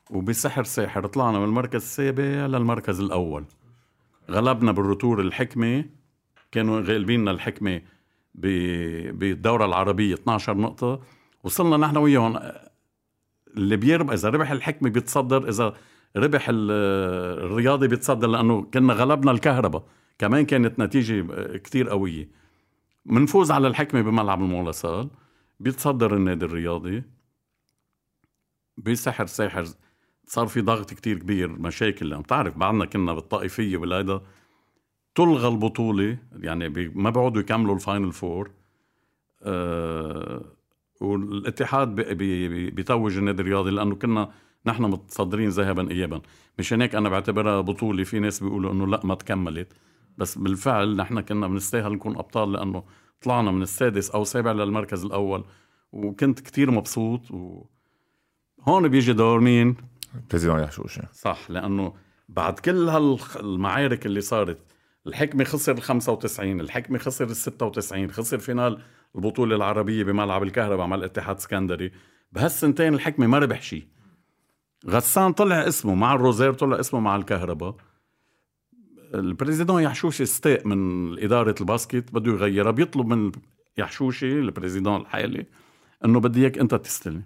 وبسحر 0.09 0.63
ساحر. 0.63 1.05
طلعنا 1.05 1.39
من 1.39 1.45
المركز 1.45 1.81
السابع 1.81 2.23
للمركز 2.23 2.99
الأول. 2.99 3.45
غلبنا 4.31 4.71
بالرتور 4.71 5.21
الحكمة. 5.21 5.85
كانوا 6.51 6.81
غالبيننا 6.81 7.31
الحكمة 7.31 7.81
بالدورة 8.35 9.65
العربية. 9.65 10.13
12 10.13 10.57
نقطة. 10.57 10.99
وصلنا 11.43 11.77
نحن 11.77 11.97
وياهم. 11.97 12.39
اللي 13.57 13.77
بيربح 13.77 14.13
إذا 14.13 14.29
ربح 14.29 14.51
الحكمة 14.51 14.89
بيتصدر 14.89 15.49
إذا 15.49 15.73
ربح 16.15 16.45
الرياضي 16.49 17.87
بيتصدر 17.87 18.27
لأنه 18.27 18.61
كنا 18.61 18.93
غلبنا 18.93 19.31
الكهرباء. 19.31 19.83
كمان 20.17 20.45
كانت 20.45 20.79
نتيجة 20.79 21.25
كتير 21.57 21.89
قوية. 21.89 22.29
منفوز 23.05 23.51
على 23.51 23.67
الحكمة 23.67 24.01
بملعب 24.01 24.41
المولاصال. 24.41 25.09
بيتصدر 25.59 26.15
النادي 26.15 26.45
الرياضي. 26.45 27.03
بسحر 28.77 29.25
ساحر 29.25 29.65
صار 30.25 30.47
في 30.47 30.61
ضغط 30.61 30.93
كتير 30.93 31.17
كبير 31.19 31.47
مشاكل. 31.47 32.09
لأن 32.09 32.21
بتعرف 32.21 32.57
بعدنا 32.57 32.85
كنا 32.85 33.13
بالطائفية 33.13 33.77
والهيدا. 33.77 34.21
تلغى 35.15 35.47
البطولة 35.47 36.17
يعني 36.31 36.69
ما 36.95 37.09
بيقعدوا 37.09 37.41
يكملوا 37.41 37.75
ال 37.75 37.81
final 37.81 38.11
four 38.11 38.51
آه 39.43 40.58
والاتحاد 40.99 41.95
بي 41.95 42.13
بي 42.47 42.69
بيتوج 42.69 43.17
النادي 43.17 43.41
الرياضي 43.41 43.71
لأنه 43.71 43.95
كنا 43.95 44.31
نحن 44.65 44.83
متصدرين 44.83 45.49
ذهبا 45.49 45.91
ايابا. 45.91 46.21
مشان 46.59 46.81
هيك 46.81 46.95
أنا 46.95 47.09
بعتبرها 47.09 47.61
بطولة 47.61 48.03
في 48.03 48.19
ناس 48.19 48.43
بيقولوا 48.43 48.71
إنه 48.71 48.87
لا 48.87 49.01
ما 49.03 49.15
تكملت. 49.15 49.73
بس 50.17 50.37
بالفعل 50.37 50.95
نحن 50.95 51.19
كنا 51.19 51.47
بنستاهل 51.47 51.91
نكون 51.91 52.15
أبطال 52.17 52.51
لأنه 52.51 52.83
طلعنا 53.21 53.51
من 53.51 53.61
السادس 53.61 54.09
أو 54.09 54.21
السابع 54.21 54.51
للمركز 54.51 55.05
الأول. 55.05 55.43
وكنت 55.91 56.39
كتير 56.39 56.71
مبسوط 56.71 57.31
و 57.31 57.65
هون 58.61 58.87
بيجي 58.87 59.13
دور 59.13 59.39
مين؟ 59.39 59.75
président 60.29 60.59
يحشوشي 60.59 61.01
صح 61.13 61.51
لأنه 61.51 61.93
بعد 62.29 62.59
كل 62.59 62.89
هالمعارك 62.89 64.05
اللي 64.05 64.21
صارت 64.21 64.57
الحكمة 65.07 65.43
خسر 65.43 65.71
ال 65.71 65.81
95 65.81 66.59
الحكمة 66.59 66.97
خسر 66.97 67.25
ال 67.25 67.35
96 67.35 68.11
خسر 68.11 68.37
finale 68.37 68.81
البطولة 69.15 69.55
العربية 69.55 70.03
بملعب 70.03 70.43
الكهرباء 70.43 70.87
مع 70.87 70.95
الاتحاد 70.95 71.35
السكندري. 71.35 71.91
بهالسنتين 72.31 72.93
الحكمة 72.93 73.27
ما 73.27 73.39
ربح 73.39 73.61
شيء 73.61 73.83
غسان 74.87 75.33
طلع 75.33 75.67
اسمه 75.67 75.95
مع 75.95 76.13
الروزير 76.13 76.53
طلع 76.53 76.79
اسمه 76.79 76.99
مع 76.99 77.15
الكهرباء. 77.15 77.75
ال 79.15 79.22
président 79.22 79.81
يحشوشي 79.83 80.23
استاء 80.23 80.67
من 80.67 81.23
إدارة 81.23 81.55
ال 81.61 81.69
basket 81.69 82.13
بده 82.13 82.31
يغيرها 82.31 82.71
بيطلب 82.71 83.07
من 83.07 83.31
يحشوشي 83.77 84.39
ال 84.39 84.46
président 84.46 85.01
الحالي 85.01 85.45
إنه 86.05 86.19
بدي 86.19 86.41
إياك 86.41 86.57
أنت 86.57 86.75
تستلم 86.75 87.23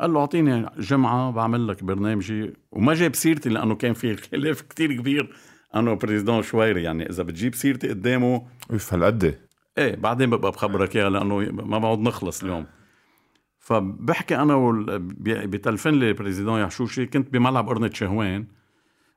قال 0.00 0.12
له 0.12 0.20
أعطيني 0.20 0.66
جمعة 0.78 1.30
بعمل 1.30 1.68
لك 1.68 1.84
برنامجي. 1.84 2.52
وما 2.72 2.94
جاب 2.94 3.14
سيرتي 3.14 3.48
لأنه 3.48 3.74
كان 3.74 3.92
في 3.92 4.16
خلاف 4.16 4.60
كتير 4.60 4.92
كبير. 4.92 5.36
أنا 5.74 5.90
و 5.90 5.95
président 5.95 6.42
شويري 6.42 6.82
يعني 6.82 7.10
إذا 7.10 7.22
بتجيب 7.22 7.54
سيرتي 7.54 7.88
قدامه 7.88 8.46
اوف 8.70 8.94
هالقد 8.94 9.47
إيه 9.78 9.96
بعدين 9.96 10.30
ببقى 10.30 10.50
بخبرك 10.50 10.96
إياها 10.96 11.10
لأنه 11.10 11.38
ما 11.52 11.78
بعود 11.78 11.98
نخلص 11.98 12.42
اليوم. 12.42 12.66
فبحكي 13.58 14.36
أنا 14.36 14.54
وال... 14.54 14.98
بتلفن 15.48 15.94
لي 15.94 16.12
président 16.12 16.60
يحشوشي 16.60 17.06
كنت 17.06 17.32
بملعب 17.32 17.68
قرنة 17.68 17.90
شهوان 17.94 18.46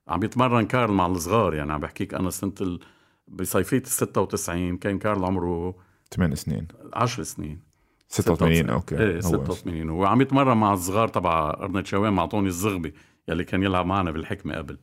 عم 0.07 0.23
يتمرن 0.23 0.65
كارل 0.65 0.93
مع 0.93 1.05
الصغار 1.05 1.53
يعني 1.53 1.73
عم 1.73 1.79
بحكيك 1.79 2.13
أنا 2.13 2.29
سنة 2.29 2.53
ال... 2.61 2.79
بصيفية 3.27 3.77
ال 3.77 3.85
96 3.87 4.77
كان 4.77 4.99
كارل 4.99 5.25
عمره 5.25 5.75
8 6.13 6.35
سنين. 6.35 6.67
10 6.93 7.23
سنين. 7.23 7.59
86 8.07 8.69
okay. 8.69 8.99
إيه 8.99 9.19
86 9.19 9.89
هو 9.89 10.05
عم 10.05 10.21
يتمرن 10.21 10.57
مع 10.57 10.73
الصغار 10.73 11.07
تبع 11.07 11.51
قرنة 11.51 11.83
شهوان 11.83 12.15
مع 12.15 12.25
طوني 12.25 12.47
الزغبي 12.47 12.93
يلي 13.27 13.43
كان 13.43 13.63
يلعب 13.63 13.85
معنا 13.85 14.11
بالحكمة 14.11 14.55
قبل. 14.55 14.77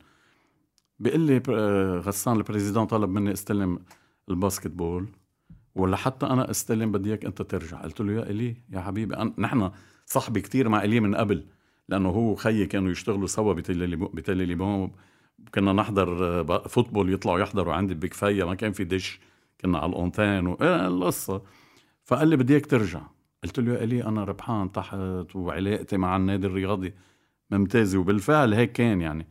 بيقول 0.99 1.19
لي 1.21 1.37
غسان 1.99 2.37
ال 2.37 2.42
président 2.42 2.85
طلب 2.85 3.09
مني 3.09 3.31
استلم 3.31 3.79
ال 4.29 4.67
basketball. 4.71 5.07
ولا 5.75 5.97
حتى 5.97 6.25
أنا 6.25 6.51
استلم 6.51 6.91
بدي 6.91 7.09
اياك 7.09 7.25
أنت 7.25 7.41
ترجع. 7.41 7.81
قلت 7.81 8.01
له 8.01 8.13
يا 8.13 8.29
إلي 8.29 8.55
يا 8.69 8.79
حبيبي 8.81 9.15
أنا 9.15 9.33
نحن 9.37 9.71
صحبي 10.05 10.41
كتير 10.41 10.69
مع 10.69 10.83
إلي 10.83 10.99
من 10.99 11.15
قبل 11.15 11.45
لأنه 11.89 12.09
هو 12.09 12.31
وخيي 12.31 12.65
كانوا 12.65 12.91
يشتغلوا 12.91 13.27
سوا 13.27 13.53
ب 13.53 13.70
Télé 13.70 14.37
Liban. 14.37 14.91
كنا 15.55 15.73
نحضر 15.73 16.43
football 16.69 17.13
يطلعوا 17.13 17.39
يحضروا 17.39 17.73
عندي 17.73 17.93
بكفاية 17.93 18.43
ما 18.43 18.55
كان 18.55 18.71
في 18.71 18.83
دش. 18.83 19.19
كنا 19.61 19.77
على 19.77 19.89
ال 19.89 19.96
antenne 19.96 20.47
و... 20.47 20.57
إيه 20.61 20.87
القصة. 20.87 21.41
فقال 22.03 22.27
لي 22.27 22.37
بدي 22.37 22.53
اياك 22.53 22.65
ترجع. 22.65 23.01
قلت 23.43 23.59
له 23.59 23.73
يا 23.73 23.83
إلي 23.83 24.03
أنا 24.03 24.23
ربحان 24.23 24.71
تحت 24.71 25.35
وعلاقتي 25.35 25.97
مع 25.97 26.15
النادي 26.15 26.47
الرياضي 26.47 26.93
ممتازة 27.51 27.99
وبالفعل 27.99 28.53
هيك 28.53 28.71
كان 28.71 29.01
يعني. 29.01 29.27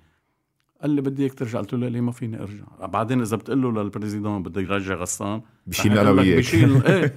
قال 0.82 0.90
لي 0.90 1.00
بدي 1.00 1.22
إياك 1.22 1.34
ترجع. 1.34 1.58
قلت 1.58 1.74
له 1.74 1.88
ليه 1.88 2.00
ما 2.00 2.12
فيني 2.12 2.42
أرجع؟ 2.42 2.86
بعدين 2.86 3.20
إذا 3.20 3.36
بتقول 3.36 3.62
له 3.62 3.82
لل 3.82 3.93
président 3.93 4.42
بدي 4.42 4.60
يرجع 4.60 4.94
غسان. 4.94 5.42
بشيل 5.66 5.98
أنا 5.98 6.10
وياك 6.10 6.38
بشيل 6.38 6.82
إيه. 6.86 7.14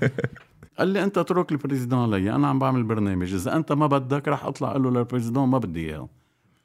قال 0.80 0.88
لي 0.88 1.04
أنت 1.04 1.18
اترك 1.18 1.52
ال 1.52 1.58
président 1.58 2.12
لي 2.12 2.36
أنا 2.36 2.48
عم 2.48 2.60
بعمل 2.60 2.84
برنامج. 2.84 3.34
إذا 3.34 3.56
أنت 3.56 3.72
ما 3.72 3.88
بدك 3.88 4.28
رح 4.28 4.46
أطلع 4.46 4.72
أقول 4.72 4.84
له 4.84 4.90
لل 4.90 5.01
président 5.01 5.50
ما 5.50 5.58
بدي 5.58 5.90
إياه. 5.90 6.10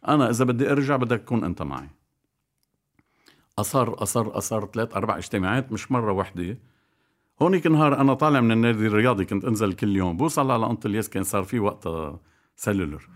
أنا 0.09 0.31
إذا 0.31 0.45
بدي 0.45 0.73
أرجع 0.73 0.97
بدك 0.97 1.21
تكون 1.21 1.45
أنت 1.45 1.63
معي. 1.63 1.89
اصر 3.59 4.03
اصر 4.03 4.39
أصر 4.39 4.67
ثلاث 4.67 4.97
أربع 4.97 5.19
اجتماعات 5.19 5.73
مش 5.73 5.93
مرة 5.93 6.13
واحدة 6.13 6.59
هونيك 7.43 7.67
نهار 7.67 8.01
أنا 8.01 8.15
طالع 8.15 8.41
من 8.41 8.53
النادي 8.53 8.87
الرياضي 8.87 9.25
كنت 9.25 9.45
أنزل 9.45 9.73
كل 9.73 9.97
يوم. 9.97 10.17
بوصل 10.17 10.51
على 10.51 10.67
أنطلياس 10.67 11.09
كان 11.09 11.25
صار 11.25 11.43
في 11.43 11.59
وقتها 11.59 12.21
سلولر 12.57 13.09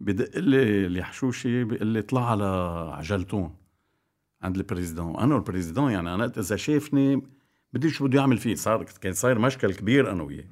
بدق 0.00 0.38
لي 0.38 0.86
اليحشوشي 0.86 1.64
بيقول 1.64 1.86
لي 1.86 1.98
اطلع 1.98 2.30
على 2.30 2.44
عجلتون 2.94 3.56
عند 4.42 4.56
البريزيدون 4.56 5.16
أنا 5.16 5.34
والبريزيدون 5.34 5.92
يعني 5.92 6.14
أنا 6.14 6.24
إذا 6.24 6.56
شافني 6.56 7.22
بدي 7.72 7.90
شو 7.90 8.06
بده 8.06 8.18
يعمل 8.18 8.38
فيه. 8.38 8.54
صار 8.54 8.82
كان 8.82 9.12
صاير 9.12 9.38
مشكل 9.38 9.74
كبير 9.74 10.12
أنا 10.12 10.22
وياه. 10.22 10.48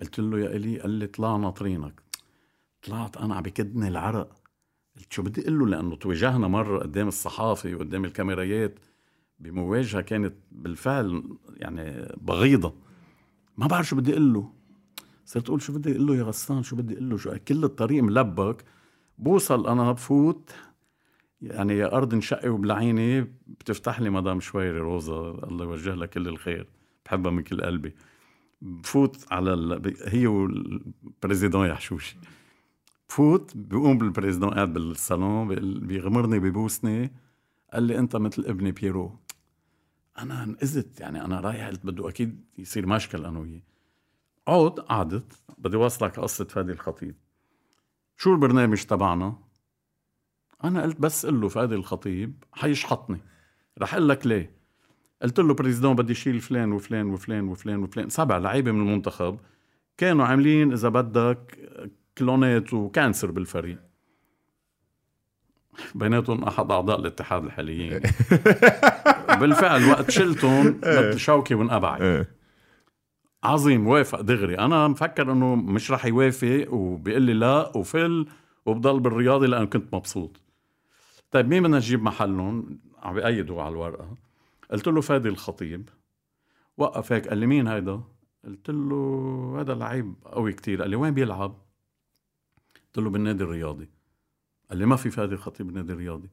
قلت 0.00 0.18
له 0.18 0.38
يا 0.38 0.56
إلي 0.56 0.80
قال 0.80 0.90
لي 0.90 1.06
طلع 1.06 1.36
ناطرينك. 1.36 2.02
طلعت 2.82 3.16
أنا 3.16 3.34
عم 3.34 3.42
بكدني 3.42 3.88
العرق. 3.88 4.32
قلت 4.96 5.12
شو 5.12 5.22
بدي 5.22 5.42
أقول 5.42 5.58
له؟ 5.58 5.66
لأنه 5.66 5.96
تواجهنا 5.96 6.48
مرة 6.48 6.78
قدام 6.78 7.08
الصحافة 7.08 7.74
وقدام 7.74 8.04
الكاميرايات 8.04 8.78
بمواجهة 9.38 10.00
كانت 10.00 10.34
بالفعل 10.52 11.24
يعني 11.56 12.14
بغيضة. 12.20 12.74
ما 13.56 13.66
بعرف 13.66 13.88
شو 13.88 13.96
بدي 13.96 14.12
أقول 14.12 14.32
له. 14.34 14.52
صرت 15.28 15.48
أقول 15.48 15.62
شو 15.62 15.72
بدي 15.72 15.92
أقول 15.92 16.06
له 16.06 16.16
يا 16.16 16.22
غسان 16.22 16.62
شو 16.62 16.76
بدي 16.76 16.94
أقول 16.94 17.10
له؟ 17.10 17.16
شو 17.16 17.36
كل 17.48 17.64
الطريق 17.64 18.02
ملبك. 18.02 18.64
بوصل 19.18 19.66
أنا 19.66 19.92
بفوت. 19.92 20.50
يعني 21.42 21.78
يا 21.78 21.96
أرض 21.96 22.14
انشقي 22.14 22.48
وبلعيني. 22.48 23.20
بتفتح 23.46 24.00
لي 24.00 24.10
مدام 24.10 24.40
شويري 24.40 24.78
روزا. 24.78 25.30
الله 25.30 25.64
يوجه 25.64 25.94
لها 25.94 26.06
كل 26.06 26.28
الخير. 26.28 26.68
بحبها 27.06 27.32
من 27.32 27.42
كل 27.42 27.60
قلبي. 27.60 27.94
بفوت 28.62 29.32
على 29.32 29.54
ال... 29.54 29.94
هي 30.04 30.26
والبريزيدون 30.26 31.66
يحشوشي. 31.66 32.16
بفوت 33.08 33.52
بقوم 33.54 33.98
بالبريزيدون 33.98 34.50
قاعد 34.50 34.72
بالصالون 34.72 35.48
بيغمرني 35.78 36.38
ببوسني 36.38 37.12
قال 37.72 37.82
لي 37.82 37.98
أنت 37.98 38.16
مثل 38.16 38.44
ابني 38.46 38.72
بيرو. 38.72 39.16
أنا 40.18 40.44
انقذت 40.44 41.00
يعني 41.00 41.24
أنا 41.24 41.40
رايح 41.40 41.68
قلت 41.68 41.86
بده 41.86 42.08
أكيد 42.08 42.40
يصير 42.58 42.86
مشكل 42.86 43.24
أنا 43.24 43.38
وياه. 43.38 43.67
عود 44.48 44.80
قعدت 44.80 45.32
بدي 45.58 45.76
وصلك 45.76 46.20
قصة 46.20 46.44
فادي 46.44 46.72
الخطيب. 46.72 47.14
شو 48.16 48.32
البرنامج 48.32 48.82
تبعنا؟ 48.82 49.34
أنا 50.64 50.82
قلت 50.82 51.00
بس 51.00 51.26
قل 51.26 51.40
له 51.40 51.48
فادي 51.48 51.74
الخطيب 51.74 52.44
حيشحطني. 52.52 53.20
رح 53.78 53.94
أقول 53.94 54.08
لك 54.08 54.26
ليه. 54.26 54.58
قلت 55.22 55.38
له 55.40 55.54
بريزيدون 55.54 55.94
بدي 55.94 56.14
شيل 56.14 56.40
فلان 56.40 56.72
وفلان 56.72 57.06
وفلان 57.06 57.48
وفلان 57.48 57.82
وفلان. 57.82 58.08
سبع 58.08 58.38
لعيبة 58.38 58.72
من 58.72 58.80
المنتخب 58.80 59.38
كانوا 59.96 60.26
عاملين 60.26 60.72
إذا 60.72 60.88
بدك 60.88 61.58
كلونات 62.18 62.74
وكانسر 62.74 63.30
بالفريق. 63.30 63.78
بيناتهم 65.94 66.44
أحد 66.44 66.70
أعضاء 66.70 67.00
الاتحاد 67.00 67.44
الحاليين. 67.44 68.00
بالفعل 69.40 69.84
وقت 69.84 70.10
شلتهم 70.10 70.72
بدي 70.72 71.18
شوكي 71.18 71.54
وانقبعي 71.54 72.26
عظيم 73.44 73.86
وافق 73.86 74.20
دغري. 74.20 74.58
أنا 74.58 74.88
مفكر 74.88 75.32
إنه 75.32 75.54
مش 75.54 75.90
رح 75.90 76.06
يوافق 76.06 76.66
وبيقول 76.70 77.22
لي 77.22 77.32
لا 77.32 77.76
وفل 77.76 78.26
وبضل 78.66 79.00
بالرياضي 79.00 79.46
لأنه 79.46 79.64
كنت 79.64 79.94
مبسوط. 79.94 80.40
طيب 81.30 81.48
مين 81.48 81.62
بدنا 81.62 81.76
نجيب 81.76 82.02
محلهم؟ 82.02 82.78
عم 83.02 83.14
بيأيدوا 83.14 83.62
على 83.62 83.72
الورقة. 83.72 84.16
قلت 84.70 84.88
له 84.88 85.00
فادي 85.00 85.28
الخطيب. 85.28 85.88
وقف 86.76 87.12
هيك 87.12 87.28
قال 87.28 87.38
لي 87.38 87.46
مين 87.46 87.66
هيدا؟ 87.66 88.00
قلت 88.44 88.70
له 88.70 89.56
هذا 89.60 89.74
لعيب 89.74 90.14
قوي 90.24 90.52
كتير. 90.52 90.82
قال 90.82 90.90
لي 90.90 90.96
وين 90.96 91.14
بيلعب؟ 91.14 91.58
قلت 92.74 92.98
له 92.98 93.10
بالنادي 93.10 93.44
الرياضي. 93.44 93.88
قال 94.70 94.78
لي 94.78 94.86
ما 94.86 94.96
في 94.96 95.10
فادي 95.10 95.34
الخطيب 95.34 95.66
بالنادي 95.66 95.92
الرياضي. 95.92 96.28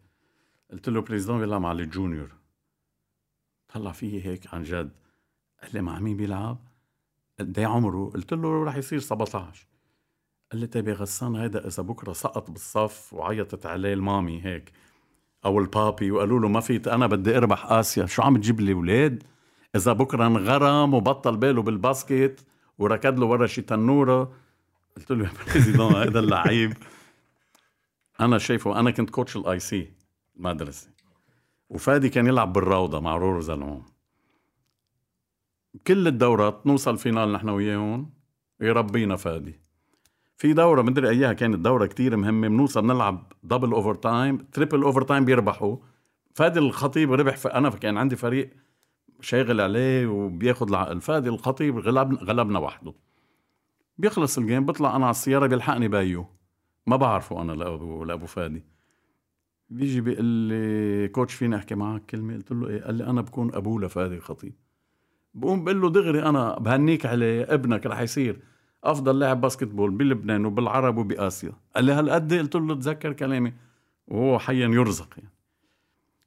قلت 0.71 0.89
له 0.89 1.01
بريزدون 1.01 1.39
بيلعب 1.39 1.61
مع 1.61 1.71
الجونيور 1.71 2.31
طلع 3.73 3.91
فيي 3.91 4.25
هيك 4.25 4.53
عن 4.53 4.63
جد. 4.63 4.91
قال 5.61 5.71
لي 5.73 5.81
مع 5.81 5.99
مين 5.99 6.17
بيلعب؟ 6.17 6.57
قد 7.39 7.59
إيه 7.59 7.65
عمره؟ 7.65 8.11
قلت 8.13 8.33
له 8.33 8.63
رح 8.63 8.75
يصير 8.75 8.99
17 8.99 9.67
قال 10.51 10.61
لي 10.61 10.67
طيب 10.67 10.87
يا 10.87 10.93
غسان 10.93 11.35
هيدا 11.35 11.67
إذا 11.67 11.83
بكرة 11.83 12.13
سقط 12.13 12.51
بالصف 12.51 13.13
وعيطت 13.13 13.65
عليه 13.65 13.93
المامي 13.93 14.45
هيك 14.45 14.71
أو 15.45 15.59
البابي 15.59 16.11
وقالوا 16.11 16.39
له 16.39 16.47
ما 16.47 16.59
في 16.59 16.93
أنا 16.93 17.07
بدي 17.07 17.37
أربح 17.37 17.71
آسيا 17.71 18.05
شو 18.05 18.21
عم 18.21 18.37
تجيب 18.37 18.61
لي 18.61 18.73
أولاد؟ 18.73 19.23
إذا 19.75 19.93
بكرة 19.93 20.27
انغرم 20.27 20.93
وبطل 20.93 21.37
باله 21.37 21.61
بال 21.61 21.82
basket 21.82 22.45
وركض 22.77 23.19
له 23.19 23.25
ورا 23.25 23.47
شي 23.47 23.61
تنورة. 23.61 24.33
قلت 24.97 25.11
له 25.11 25.25
يا 25.25 25.31
président 25.47 25.95
هيدا 25.95 26.19
اللعيب. 26.19 26.73
أنا 28.19 28.37
شايفه 28.37 28.79
أنا 28.79 28.91
كنت 28.91 29.09
كوتش 29.09 29.37
الاي 29.37 29.59
سي 29.59 29.91
المدرسة. 30.37 30.89
وفادي 31.69 32.09
كان 32.09 32.27
يلعب 32.27 32.53
بالروضة 32.53 32.99
مع 32.99 33.17
رورو 33.17 33.41
زلمون. 33.41 33.85
كل 35.87 36.07
الدورات 36.07 36.67
نوصل 36.67 36.97
finale 36.97 37.31
نحن 37.31 37.49
وياهم 37.49 38.09
يربحنا 38.61 39.15
فادي. 39.15 39.59
في 40.37 40.53
دورة 40.53 40.81
مدري 40.81 41.09
إياها 41.09 41.33
كانت 41.33 41.59
دورة 41.59 41.85
كتير 41.85 42.17
مهمة 42.17 42.47
بنوصل 42.47 42.87
نلعب 42.87 43.33
double 43.43 43.71
overtime 43.71 44.37
triple 44.37 44.83
overtime 44.83 45.25
بيربحوا. 45.25 45.77
فادي 46.33 46.59
الخطيب 46.59 47.11
ربح 47.11 47.45
أنا 47.45 47.69
كان 47.69 47.97
عندي 47.97 48.15
فريق 48.15 48.49
شاغل 49.21 49.61
عليه 49.61 50.07
وبياخد 50.07 50.69
العقل 50.69 51.01
فادي 51.01 51.29
الخطيب 51.29 51.77
غلب 51.77 52.13
غلبنا 52.13 52.59
وحده. 52.59 52.93
بيخلص 53.97 54.37
ال 54.37 54.43
game 54.43 54.65
بطلع 54.65 54.95
أنا 54.95 55.05
على 55.05 55.11
السيارة 55.11 55.47
بيلحقني 55.47 55.87
بيو. 55.87 56.25
ما 56.87 56.95
بعرفه 56.95 57.41
أنا 57.41 57.51
لابو 57.51 58.03
لأبو 58.03 58.25
فادي. 58.25 58.63
بيجي 59.69 60.01
بيقول 60.01 60.25
لي 60.25 61.07
coach 61.07 61.33
فيني 61.33 61.55
أحكي 61.55 61.75
معك 61.75 62.05
كلمة؟ 62.05 62.33
قلت 62.33 62.51
له 62.51 62.69
إيه؟ 62.69 62.83
قال 62.83 62.95
لي 62.95 63.07
أنا 63.07 63.21
بكون 63.21 63.55
أبوه 63.55 63.81
لفادي 63.81 64.15
الخطيب. 64.15 64.53
بقوم 65.35 65.63
بقول 65.63 65.81
له 65.81 65.89
دغري 65.89 66.23
أنا 66.23 66.59
بهنيك 66.59 67.05
عليه 67.05 67.43
ابنك 67.53 67.85
رح 67.85 67.99
يصير. 67.99 68.39
أفضل 68.83 69.19
لاعب 69.19 69.41
basketball 69.41 69.91
بلبنان 69.91 70.45
وبالعرب 70.45 70.97
وبآسيا. 70.97 71.51
قال 71.75 71.85
لي 71.85 71.91
هالقد 71.91 72.33
قلت 72.33 72.55
له 72.55 72.75
تذكر 72.75 73.13
كلامي. 73.13 73.53
وهو 74.07 74.39
حيا 74.39 74.67
يرزق 74.67 75.09
يعني. 75.17 75.31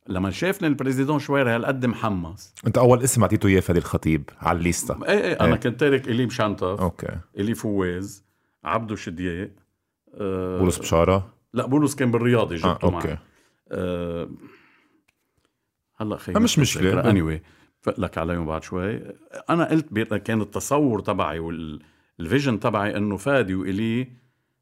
لما 0.09 0.31
شافني 0.31 0.69
ال 0.69 0.74
président 0.74 1.19
شويري 1.19 1.57
هالقد 1.57 1.87
محمس 1.87 2.55
أنت 2.67 2.79
أول 2.79 3.03
اسم 3.03 3.23
أعطيته 3.23 3.47
إياه 3.47 3.61
فادي 3.61 3.79
الخطيب 3.79 4.31
على 4.39 4.59
الليستا 4.59 4.99
إيه 5.09 5.19
إيه 5.19 5.33
أنا 5.33 5.49
إيه. 5.49 5.61
كنت 5.61 5.81
تارك 5.81 6.09
إيلي 6.09 6.27
مشنتف 6.27 6.81
okay. 6.81 7.19
الي 7.39 7.55
فواز 7.55 8.25
عبدو 8.65 8.97
شدياق 8.97 9.51
أه 10.15 10.59
بولس 10.59 10.79
بشارة. 10.79 11.35
لا 11.53 11.67
بولس 11.67 11.95
كان 11.95 12.11
بالرياضي 12.11 12.57
جبته 12.57 12.87
آه 12.87 12.91
معي 12.91 13.03
okay 13.03 13.19
أه 13.71 14.29
هلأ 15.97 16.17
خير. 16.17 16.39
مش 16.39 16.59
مشكلة. 16.59 17.11
anyway. 17.11 17.43
فقلك 17.89 18.19
عليهم 18.19 18.47
بعد 18.47 18.63
شوي. 18.63 19.01
أنا 19.51 19.71
قلت 19.71 20.15
كان 20.15 20.41
التصور 20.41 21.01
تبعي 21.01 21.39
وال 21.39 21.69
vision 21.69 22.61
تبعي 22.61 22.97
إنه 22.97 23.17
فادي 23.17 23.55
والي 23.55 24.09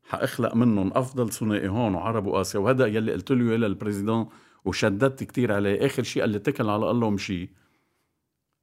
حأخلق 0.09 0.55
منهم 0.55 0.93
أفضل 0.95 1.33
ثنائي 1.33 1.69
هون 1.69 1.95
وعرب 1.95 2.27
وآسيا. 2.27 2.61
وهذا 2.61 2.87
يلي 2.87 3.13
قلت 3.13 3.31
له 3.31 3.51
إياه 3.51 3.57
لل 3.57 3.70
président 3.70 4.29
وشددت 4.65 5.25
كتير 5.25 5.53
عليه. 5.53 5.87
آخر 5.87 6.03
شيء 6.03 6.23
قال 6.23 6.31
لي 6.31 6.37
اتكل 6.37 6.71
على 6.71 6.91
الله 6.91 7.07
ومشي 7.07 7.51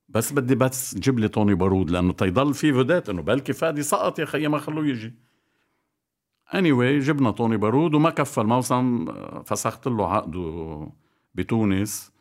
بس 0.09 0.33
بدي 0.33 0.55
بس 0.55 0.97
جيب 0.97 1.19
لي 1.19 1.27
توني 1.27 1.55
بارود 1.55 1.89
لأنه 1.91 2.13
تيضل 2.13 2.53
في 2.53 2.73
فيدات 2.73 3.09
إنه 3.09 3.21
بلكي 3.21 3.53
فادي 3.53 3.83
سقط 3.83 4.19
يا 4.19 4.25
خيي 4.25 4.47
ما 4.47 4.57
خلوه 4.57 4.87
يجي. 4.87 5.13
anyway, 6.55 7.03
جبنا 7.03 7.31
توني 7.31 7.57
بارود 7.57 7.95
وما 7.95 8.09
كفى 8.09 8.41
الموسم 8.41 9.05
فسخت 9.43 9.87
له 9.87 10.13
عقده 10.13 10.87
بتونس. 11.35 12.12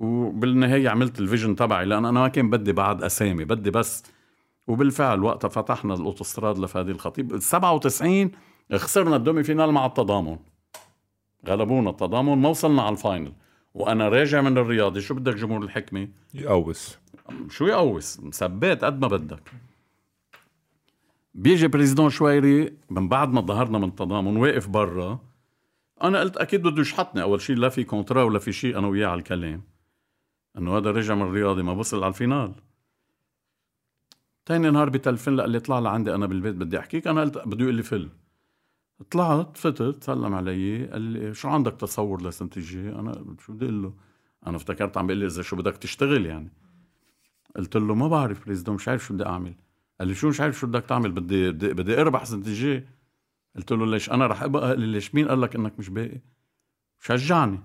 وبالنهاية 0.00 0.88
عملت 0.88 1.20
ال 1.20 1.25
vision 1.25 1.56
تبعي 1.56 1.84
لأن 1.84 2.04
أنا 2.04 2.20
ما 2.20 2.28
كان 2.28 2.50
بدي 2.50 2.72
بعد 2.72 3.02
أسامي 3.02 3.44
بدي 3.44 3.70
بس 3.70 4.02
وبالفعل 4.66 5.22
وقتها 5.22 5.48
فتحنا 5.48 5.94
الأوتوستراد 5.94 6.58
لفادي 6.58 6.90
الخطيب. 6.90 7.38
97 7.38 8.30
خسرنا 8.72 9.16
ال 9.16 9.42
demi-finale 9.42 9.72
مع 9.72 9.86
التضامن. 9.86 10.38
غلبونا 11.48 11.90
التضامن 11.90 12.38
ما 12.38 12.48
وصلنا 12.48 12.82
على 12.82 12.92
ال 12.92 12.98
final. 12.98 13.32
وأنا 13.74 14.08
راجع 14.08 14.40
من 14.40 14.58
الرياضي 14.58 15.00
شو 15.00 15.14
بدك 15.14 15.34
جمهور 15.34 15.62
الحكمة؟ 15.62 16.08
يقوس. 16.34 16.98
شو 17.50 17.66
يقوس؟ 17.66 18.20
مسبات 18.20 18.84
قد 18.84 19.00
ما 19.00 19.08
بدك. 19.08 19.52
بيجي 21.34 21.68
président 21.68 22.10
شويري 22.10 22.72
من 22.90 23.08
بعد 23.08 23.32
ما 23.32 23.40
ظهرنا 23.40 23.78
من 23.78 23.88
التضامن 23.88 24.36
واقف 24.36 24.68
برا. 24.68 25.18
أنا 26.02 26.20
قلت 26.20 26.36
أكيد 26.36 26.62
بده 26.62 26.80
يشحطني 26.80 27.22
أول 27.22 27.40
شيء 27.40 27.56
لا 27.56 27.68
في 27.68 27.84
contrat 27.84 28.22
ولا 28.22 28.38
في 28.38 28.52
شيء 28.52 28.78
أنا 28.78 28.86
وياه 28.86 29.08
على 29.08 29.18
الكلام. 29.18 29.69
إنه 30.58 30.76
هذا 30.76 30.90
رجع 30.90 31.14
من 31.14 31.22
الرياضي 31.22 31.62
ما 31.62 31.72
وصل 31.72 31.96
على 31.96 32.08
ال 32.08 32.14
finale. 32.14 32.54
تاني 34.46 34.70
نهار 34.70 34.88
بتلفن 34.90 35.40
قال 35.40 35.50
لي 35.50 35.58
اطلع 35.58 35.78
لعندي 35.78 36.14
أنا 36.14 36.26
بالبيت 36.26 36.54
بدي 36.54 36.78
أحكيك. 36.78 37.06
أنا 37.06 37.20
قلت 37.20 37.38
بده 37.38 37.62
يقول 37.62 37.74
لي 37.74 37.82
فل 37.82 38.08
طلعت 39.10 39.56
فتت 39.56 40.04
سلم 40.04 40.34
علي 40.34 40.86
قال 40.86 41.02
لي 41.02 41.34
شو 41.34 41.48
عندك 41.48 41.72
تصور 41.72 42.22
لسنة 42.22 42.50
الجاي؟ 42.56 42.88
أنا 42.88 43.24
شو 43.46 43.52
بدي 43.52 43.64
أقول 43.64 43.82
له؟ 43.82 43.94
أنا 44.46 44.56
افتكرت 44.56 44.96
عم 44.96 45.06
بيقول 45.06 45.20
لي 45.20 45.26
إذا 45.26 45.42
شو 45.42 45.56
بدك 45.56 45.76
تشتغل 45.76 46.26
يعني. 46.26 46.52
قلت 47.56 47.76
له 47.76 47.94
ما 47.94 48.08
بعرف 48.08 48.44
président 48.44 48.74
مش 48.74 48.88
عارف 48.88 49.04
شو 49.04 49.14
بدي 49.14 49.26
أعمل. 49.26 49.54
قال 49.98 50.08
لي 50.08 50.14
شو 50.14 50.28
مش 50.28 50.40
عارف 50.40 50.58
شو 50.58 50.66
بدك 50.66 50.84
تعمل؟ 50.84 51.12
بدي 51.12 51.50
بدي, 51.50 51.72
بدي 51.72 52.00
أربح 52.00 52.24
سنة 52.24 52.46
الجاي. 52.46 52.86
قلت 53.56 53.72
له 53.72 53.86
ليش؟ 53.86 54.10
أنا 54.10 54.26
رح 54.26 54.42
أبقى 54.42 54.68
قال 54.68 54.80
لي 54.80 54.86
ليش؟ 54.86 55.14
مين 55.14 55.28
قال 55.28 55.40
لك 55.40 55.54
إنك 55.56 55.78
مش 55.78 55.88
باقي؟ 55.88 56.20
شجعني. 57.00 57.58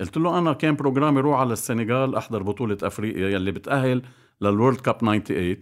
قلت 0.00 0.16
له 0.16 0.38
أنا 0.38 0.52
كان 0.52 0.74
programme 0.74 1.15
ي 1.15 1.20
روح 1.20 1.40
على 1.40 1.52
السنغال 1.52 2.16
أحضر 2.16 2.42
بطولة 2.42 2.78
أفريقيا 2.82 3.28
يلي 3.28 3.52
بتأهل 3.52 4.02
لل 4.40 4.51
World 4.51 4.80
Cup 4.80 4.98
98 5.00 5.56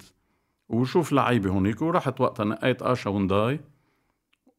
وشوف 0.68 1.12
لعيبة 1.12 1.51
هونيك 1.51 1.83
ورحت 1.83 2.20
وقتها 2.20 2.45
نقيت 2.45 2.83
آشا 2.83 3.11
ونداي 3.11 3.61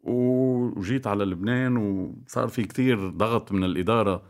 وجيت 0.04 1.08
على 1.08 1.26
لبنان 1.26 1.78
وصار 1.78 2.48
في 2.48 2.64
كتير 2.64 3.10
ضغط 3.10 3.52
من 3.52 3.64
الإدارة 3.64 4.22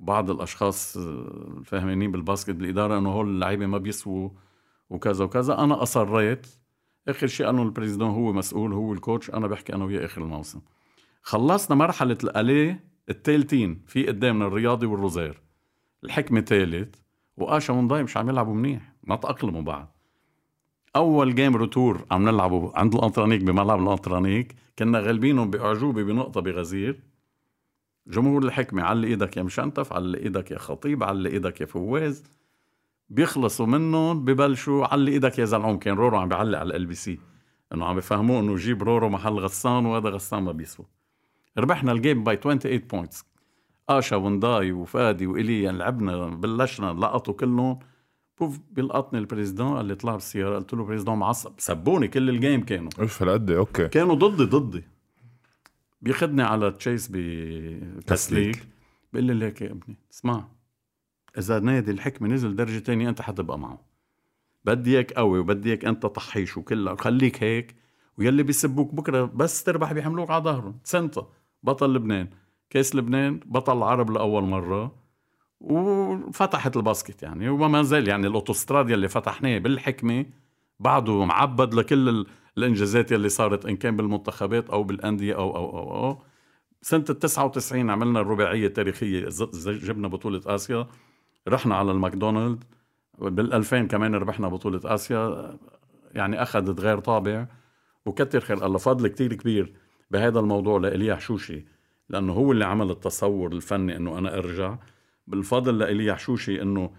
بعض 0.00 0.30
الأشخاص 0.30 0.96
آه، 0.96 1.54
الفاهمين 1.58 2.12
بال 2.12 2.21
basket 2.21 2.50
بالإدارة 2.50 2.98
إنه 2.98 3.12
هول 3.12 3.28
اللعيبة 3.28 3.66
ما 3.66 3.78
بيسووا 3.78 4.30
وكذا 4.90 5.24
وكذا. 5.24 5.58
أنا 5.58 5.82
أصريت. 5.82 6.46
آخر 7.08 7.26
شيء 7.26 7.46
قالوا 7.46 7.64
ال 7.64 7.69
président 7.69 8.10
هو 8.10 8.32
مسؤول 8.32 8.72
هو 8.72 8.92
ال 8.92 8.98
coach 8.98 9.30
أنا 9.30 9.46
بحكي 9.46 9.74
أنا 9.74 9.84
وياه 9.84 10.04
آخر 10.04 10.22
الموسم. 10.22 10.60
خلصنا 11.22 11.76
مرحلة 11.76 12.18
ال 12.24 12.33
aller. 12.33 12.84
التالتين 13.10 13.82
في 13.86 14.06
قدامنا 14.06 14.46
الرياضي 14.46 14.86
والروزير 14.86 15.40
الحكمة 16.04 16.40
ثالث 16.40 16.94
واشا 17.36 17.72
ونداي 17.72 18.02
مش 18.02 18.16
عم 18.16 18.28
يلعبوا 18.28 18.54
منيح 18.54 18.92
ما 19.02 19.16
تأقلموا 19.16 19.62
بعض 19.62 19.96
أول 20.96 21.34
game 21.34 21.56
retour 21.56 22.06
عم 22.10 22.28
نلعبه 22.28 22.72
عند 22.74 22.94
الانطرانيك 22.94 23.42
بملعب 23.42 23.82
الانطرانيك 23.82 24.54
كنا 24.78 24.98
غالبينهم 24.98 25.50
بأعجوبة 25.50 26.02
بنقطة 26.02 26.40
بغزير. 26.40 27.00
جمهور 28.06 28.44
الحكمة 28.44 28.82
علي 28.82 29.06
إيدك 29.06 29.36
يا 29.36 29.42
مشنتف 29.42 29.92
علي 29.92 30.18
إيدك 30.18 30.50
يا 30.50 30.58
خطيب 30.58 31.02
علي 31.02 31.28
إيدك 31.28 31.60
يا 31.60 31.66
فواز. 31.66 32.24
بيخلصوا 33.08 33.66
منهم 33.66 34.24
ببلشوا 34.24 34.86
علي 34.86 35.12
إيدك 35.12 35.38
يا 35.38 35.44
زلعوم 35.44 35.78
كان 35.78 35.94
رورو 35.94 36.18
عم 36.18 36.28
بيعلق 36.28 36.58
على 36.58 36.76
LBC 36.76 37.18
إنه 37.74 37.84
عم 37.84 37.94
بيفهموه 37.94 38.40
إنه 38.40 38.56
جيب 38.56 38.82
رورو 38.82 39.08
محل 39.08 39.32
غسان 39.32 39.86
وهذا 39.86 40.08
غسان 40.08 40.42
ما 40.42 40.52
بيسوى. 40.52 40.86
ربحنا 41.58 41.92
ال 41.92 41.98
game 41.98 42.24
by 42.24 42.36
28 42.36 42.78
points 42.78 43.24
آشا 43.88 44.16
ونداي 44.16 44.72
وفادي 44.72 45.26
والي 45.26 45.62
يعني 45.62 45.78
لعبنا 45.78 46.26
بلشنا 46.26 46.92
لقطوا 46.92 47.34
كلهم. 47.34 47.78
بوف 48.40 48.58
بيلقطني 48.70 49.18
ال 49.18 49.24
président 49.24 49.76
قال 49.76 49.86
لي 49.86 49.92
اطلع 49.92 50.12
بالسيارة 50.12 50.56
قلت 50.56 50.74
له 50.74 50.84
président 50.84 51.18
معصب. 51.18 51.52
سبوني 51.58 52.08
كل 52.08 52.28
ال 52.28 52.35
game 52.35 52.62
كانوا. 52.64 52.90
اوف 53.00 53.22
هالقد 53.22 53.50
okay. 53.50 53.88
كانوا 53.88 54.14
ضدي 54.14 54.44
ضدي. 54.44 54.84
بياخدني 56.02 56.42
على 56.42 56.70
Chase 56.70 57.08
بكسليك 57.12 58.68
بيقول 59.12 59.26
لي 59.26 59.34
ليك 59.34 59.60
يا 59.62 59.70
ابني؟ 59.70 59.96
اسمع 60.12 60.44
إذا 61.38 61.58
نادي 61.58 61.90
الحكمة 61.90 62.28
نزل 62.28 62.56
درجة 62.56 62.78
تانية 62.78 63.08
أنت 63.08 63.22
حتبقى 63.22 63.58
معه. 63.58 63.80
بدي 64.64 64.94
إياك 64.96 65.12
قوي 65.12 65.38
وبدي 65.38 65.68
إياك 65.68 65.84
أنت 65.84 66.06
طحيش 66.06 66.56
وكلها 66.56 66.96
خليك 66.96 67.42
هيك 67.42 67.76
ويلي 68.18 68.42
بيسبوك 68.42 68.94
بكرة 68.94 69.24
بس 69.24 69.64
تربح 69.64 69.92
بيحملوك 69.92 70.30
على 70.30 70.44
ظهرهم. 70.44 70.78
سنتا 70.84 71.28
بطل 71.62 71.94
لبنان. 71.94 72.28
كاس 72.70 72.96
لبنان 72.96 73.40
بطل 73.46 73.78
العرب 73.78 74.10
لأول 74.10 74.42
مرة 74.42 74.94
وفتحت 75.60 76.76
ال 76.76 76.83
basket 76.83 77.22
يعني. 77.22 77.48
وما 77.48 77.82
زال 77.82 78.08
يعني 78.08 78.26
الاوتوستراد 78.26 78.90
يلي 78.90 79.08
فتحناه 79.08 79.58
بالحكمة 79.58 80.26
بعده 80.80 81.24
معبد 81.24 81.74
لكل 81.74 82.08
ال- 82.08 82.26
الإنجازات 82.58 83.12
يلي 83.12 83.28
صارت 83.28 83.66
إن 83.66 83.76
كان 83.76 83.96
بالمنتخبات 83.96 84.70
أو 84.70 84.82
بالأندية 84.82 85.34
أو 85.34 85.56
أو 85.56 85.78
أو, 85.78 86.04
أو. 86.08 86.18
سنة 86.82 87.04
ال 87.10 87.18
99 87.18 87.90
عملنا 87.90 88.20
الرباعية 88.20 88.66
التاريخية 88.66 89.28
جبنا 89.66 90.08
بطولة 90.08 90.40
آسيا. 90.46 90.86
رحنا 91.48 91.76
على 91.76 91.90
الماكدونالد. 91.92 92.64
بال 93.18 93.52
2000 93.54 93.86
كمان 93.86 94.14
ربحنا 94.14 94.48
بطولة 94.48 94.80
آسيا. 94.84 95.56
يعني 96.14 96.42
أخذت 96.42 96.80
غير 96.80 96.98
طابع. 96.98 97.46
وكتر 98.06 98.40
خير 98.40 98.66
الله 98.66 98.78
فضل 98.78 99.08
كتير 99.08 99.34
كبير. 99.34 99.72
بهذا 100.10 100.40
الموضوع 100.40 100.78
لإليا 100.78 101.14
حشوشي 101.14 101.64
لأنه 102.08 102.32
هو 102.32 102.52
اللي 102.52 102.64
عمل 102.64 102.90
التصور 102.90 103.52
الفني 103.52 103.96
إنه 103.96 104.18
أنا 104.18 104.38
أرجع. 104.38 104.78
بالفضل 105.26 105.78
لإليا 105.78 106.14
حشوشي 106.14 106.62
إنه 106.62 106.90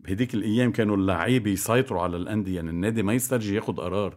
بهديك 0.00 0.34
الأيام 0.34 0.72
كانوا 0.72 0.96
اللعيبه 0.96 1.50
يسيطروا 1.50 2.02
على 2.02 2.16
الأندية 2.16 2.56
يعني 2.56 2.70
النادي 2.70 3.02
ما 3.02 3.12
يسترجي 3.12 3.54
ياخذ 3.54 3.76
قرار. 3.76 4.16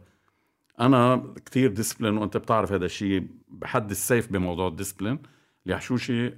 أنا 0.80 1.34
كتير 1.46 1.72
discipline 1.72 2.18
وأنت 2.18 2.38
بتعرف 2.38 2.72
هذا 2.72 2.86
الشيء 2.86 3.28
بحد 3.48 3.90
السيف 3.90 4.32
بموضوع 4.32 4.68
ال 4.68 4.72
discipline 4.72 5.20
إيلي 5.66 5.78
يحشوشي 5.78 6.34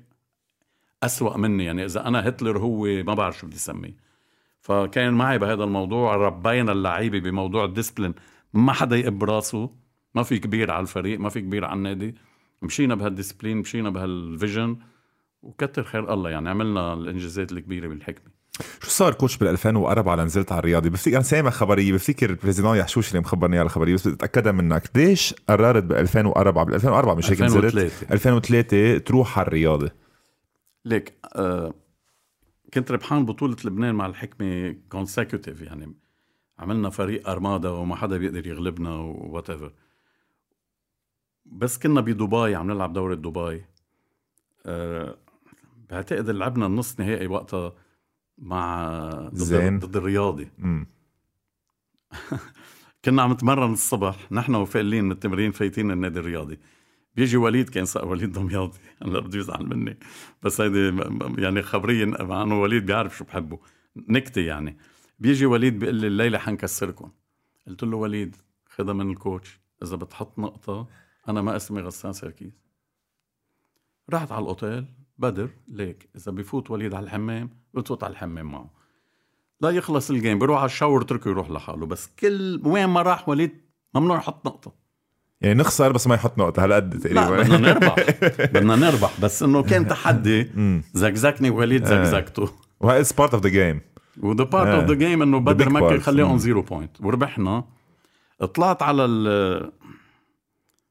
أسوأ 1.03 1.38
مني 1.38 1.66
يعني 1.66 1.86
إذا 1.86 2.07
أنا 2.07 2.28
هتلر 2.28 2.57
هو 2.57 2.86
ما 3.03 3.14
بعرف 3.14 3.38
شو 3.38 3.47
بدي 3.47 3.55
أسميه. 3.55 3.95
فكان 4.60 5.14
معي 5.14 5.38
بهذا 5.38 5.64
الموضوع 5.64 6.16
ربينا 6.16 6.72
اللعيبة 6.72 7.20
بموضوع 7.20 7.66
ال 7.66 7.70
discipline 7.70 8.14
ما 8.53 8.74
حدا 8.74 8.95
يقب 8.95 9.24
راسه. 9.24 9.70
ما 10.16 10.24
في 10.24 10.39
كبير 10.39 10.72
على 10.72 10.82
الفريق 10.82 11.20
ما 11.20 11.30
في 11.30 11.41
كبير 11.41 11.66
على 11.66 11.78
النادي. 11.78 12.16
مشينا 12.62 12.95
بهال 12.95 13.10
discipline 13.10 13.57
مشينا 13.57 13.89
بهال 13.89 14.19
vision 14.19 14.78
وكتر 15.41 15.84
خير 15.84 16.14
الله 16.14 16.30
يعني. 16.30 16.49
عملنا 16.49 16.93
الإنجازات 16.93 17.51
الكبيرة 17.51 17.88
بالحكمة. 17.88 18.32
شو 18.82 18.89
صار 18.89 19.14
coach 19.14 19.38
بال 19.38 19.47
2004 19.47 20.16
لنزلت 20.16 20.51
على 20.51 20.60
الرياضي؟ 20.60 20.89
بفتكر 20.89 21.16
أنا 21.16 21.24
سامع 21.24 21.49
خبرية 21.49 21.93
بفتكر 21.93 22.30
ال 22.30 22.34
président 22.34 22.78
يحشوشي 22.78 23.10
اللي 23.10 23.20
مخبرني 23.20 23.57
على 23.57 23.66
الخبرية 23.66 23.93
بس 23.93 24.07
بدي 24.07 24.16
أتأكدها 24.16 24.51
منك. 24.51 24.84
ليش 24.95 25.36
قررت 25.49 25.84
ب 25.84 25.91
2004 25.91 26.64
بال 26.66 26.74
2004 26.74 27.16
مش 27.16 27.32
هيك 27.32 27.41
نزلت؟ 27.41 27.66
2003 27.66 28.14
2003 28.14 28.97
تروح 28.97 29.39
على 29.39 29.47
الرياضي. 29.47 29.89
ليك 30.86 31.14
آه 31.36 31.74
كنت 32.74 32.91
ربحان 32.91 33.26
بطولة 33.26 33.55
لبنان 33.66 33.95
مع 33.95 34.05
الحكمة 34.05 34.76
consecutive 34.89 35.62
يعني. 35.62 35.95
عملنا 36.60 36.89
فريق 36.89 37.30
armada 37.30 37.70
وما 37.70 37.95
حدا 37.95 38.18
بيقدر 38.18 38.47
يغلبنا 38.47 38.95
whatever 38.95 39.72
بس 41.52 41.78
كنا 41.78 42.02
بدبي 42.02 42.56
عم 42.56 42.72
نلعب 42.72 42.93
دورة 42.93 43.16
دبي. 43.16 43.66
أه 44.66 45.18
بعتقد 45.89 46.30
لعبنا 46.30 46.66
النص 46.66 47.00
نهائي 47.00 47.28
وقتها 47.28 47.74
مع 48.38 49.00
ضد, 49.30 49.36
زين. 49.36 49.80
ضد 49.80 49.95
الرياضي. 49.95 50.47
كنا 53.06 53.22
عم 53.22 53.32
نتمرن 53.32 53.74
الصبح 53.74 54.32
نحن 54.32 54.56
وفالين 54.55 55.03
من 55.04 55.12
التمرين 55.12 55.52
فايتين 55.52 55.91
النادي 55.91 56.20
الرياضي. 56.20 56.60
بيجي 57.16 57.38
وليد 57.38 57.70
كان 57.70 57.86
سأ 57.86 58.02
وليد 58.04 58.32
دمياطي 58.32 58.80
هلا 59.04 59.20
بده 59.20 59.39
يزعل 59.39 59.66
مني. 59.66 59.97
بس 60.43 60.62
هيدي 60.62 61.02
يعني 61.38 61.62
خبرية 61.62 62.05
مع 62.06 62.41
إنه 62.41 62.62
وليد 62.62 62.86
بيعرف 62.86 63.18
شو 63.18 63.24
بحبه. 63.24 63.60
نكتة 63.95 64.41
يعني. 64.41 64.78
بيجي 65.20 65.45
وليد 65.45 65.80
بيقول 65.80 65.95
لي 65.95 66.08
الليلة 66.08 66.38
حنكسركم. 66.38 67.12
قلت 67.68 67.84
له 67.84 67.97
وليد 67.97 68.36
خدها 68.70 68.93
من 68.93 69.10
ال 69.12 69.18
coach. 69.18 69.60
إذا 69.84 69.95
بتحط 69.95 70.39
نقطة 70.39 70.88
أنا 71.28 71.41
ما 71.41 71.55
أسمي 71.55 71.82
غسان 71.82 72.13
سركيز 72.13 72.51
رحت 74.13 74.32
على 74.32 74.41
الأوتيل 74.41 74.86
بدر 75.17 75.49
ليك 75.67 76.09
إذا 76.15 76.32
بفوت 76.32 76.72
وليد 76.72 76.93
على 76.93 77.03
الحمام 77.03 77.49
بتفوت 77.74 78.03
على 78.03 78.11
الحمام 78.11 78.51
معه 78.51 78.70
لا 79.61 79.70
يخلص 79.70 80.09
ال 80.10 80.16
game 80.16 80.39
بيروح 80.39 80.57
على 80.57 80.65
ال 80.66 80.71
shower 80.71 81.01
تركه 81.01 81.30
يروح 81.30 81.49
لحاله 81.49 81.86
بس 81.86 82.09
كل 82.20 82.61
وين 82.65 82.86
ما 82.86 83.01
راح 83.01 83.30
وليد 83.30 83.51
ممنوع 83.95 84.17
يحط 84.17 84.45
نقطة 84.45 84.74
يعني 85.41 85.59
نخسر 85.59 85.91
بس 85.91 86.07
ما 86.07 86.15
يحط 86.15 86.38
نقطة 86.38 86.63
هالقد 86.63 86.99
تقريبا 86.99 87.30
بدنا 87.43 87.57
نربح 87.57 87.95
بدنا 88.53 88.76
نربح 88.76 89.20
بس 89.22 89.43
إنه 89.43 89.63
كان 89.63 89.88
تحدي 89.93 90.51
مم. 90.55 90.84
زقزقني 90.93 91.49
وليد 91.49 91.88
آه. 91.88 92.03
زقزقته 92.03 92.49
وهي 92.80 92.99
اتس 92.99 93.13
بارت 93.13 93.34
اوف 93.34 93.43
ذا 93.43 93.49
جيم 93.49 93.82
وذا 94.20 94.43
بارت. 94.43 94.67
اوف 94.67 94.84
ذا 94.84 94.93
جيم 94.93 95.22
إنه 95.22 95.39
بدر 95.39 95.70
مكة 95.70 95.89
part. 95.89 95.93
يخليه 95.93 96.24
اون. 96.24 96.38
زيرو 96.38 96.61
بوينت 96.61 97.01
وربحنا 97.01 97.63
طلعت 98.53 98.82
على 98.82 99.05
ال 99.05 99.72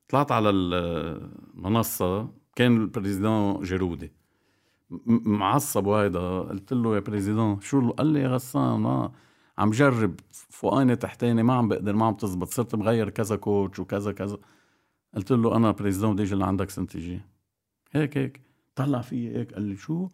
طلعت 0.08 0.32
على 0.32 0.50
المنصة 0.50 2.28
كان 2.56 2.76
البريزيدون 2.76 3.62
جيرودي 3.62 4.12
معصب 5.26 5.86
وهيدا 5.86 6.40
قلت 6.40 6.72
له 6.72 6.94
يا 6.94 7.00
بريزيدون 7.00 7.60
شو 7.60 7.90
قال 7.90 8.06
لي 8.06 8.20
يا 8.20 8.28
غسان 8.28 8.80
ما 8.80 9.12
عم 9.58 9.70
جرب 9.70 10.20
فوقاني 10.30 10.96
تحتاني 10.96 11.42
ما 11.42 11.54
عم 11.54 11.68
بقدر 11.68 11.96
ما 11.96 12.06
عم 12.06 12.14
تزبط 12.14 12.48
صرت 12.48 12.74
مغير 12.74 13.10
كذا 13.10 13.36
كوتش 13.36 13.78
وكذا 13.78 14.12
كذا. 14.12 14.38
قلت 15.14 15.32
له 15.32 15.56
أنا 15.56 15.70
بريزيدون 15.70 16.12
بدي 16.12 16.22
أجي 16.22 16.34
لعندك 16.34 16.70
سنه 16.70 16.86
الجاي 16.94 17.20
هيك 17.92 18.18
هيك. 18.18 18.40
طلع 18.74 19.00
في 19.00 19.36
هيك 19.36 19.54
قال 19.54 19.62
لي 19.62 19.76
شو؟ 19.76 20.08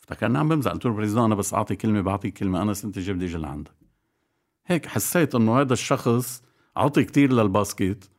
افتكرني 0.00 0.38
عم 0.38 0.48
بمزح. 0.48 0.72
قلت 0.72 0.84
له 0.84 0.92
بريزيدون 0.92 1.24
أنا 1.24 1.34
بس 1.34 1.54
أعطي 1.54 1.76
كلمة 1.76 2.00
بعطيك 2.00 2.38
كلمة. 2.38 2.62
أنا 2.62 2.74
سنه 2.74 2.92
الجاي 2.96 3.14
بدي 3.14 3.24
أجي 3.24 3.38
لعندك. 3.38 3.72
هيك 4.66 4.86
حسيت 4.86 5.34
إنه 5.34 5.60
هذا 5.60 5.72
الشخص 5.72 6.42
عطي 6.76 7.04
كتير 7.04 7.32
للباسكت. 7.32 8.10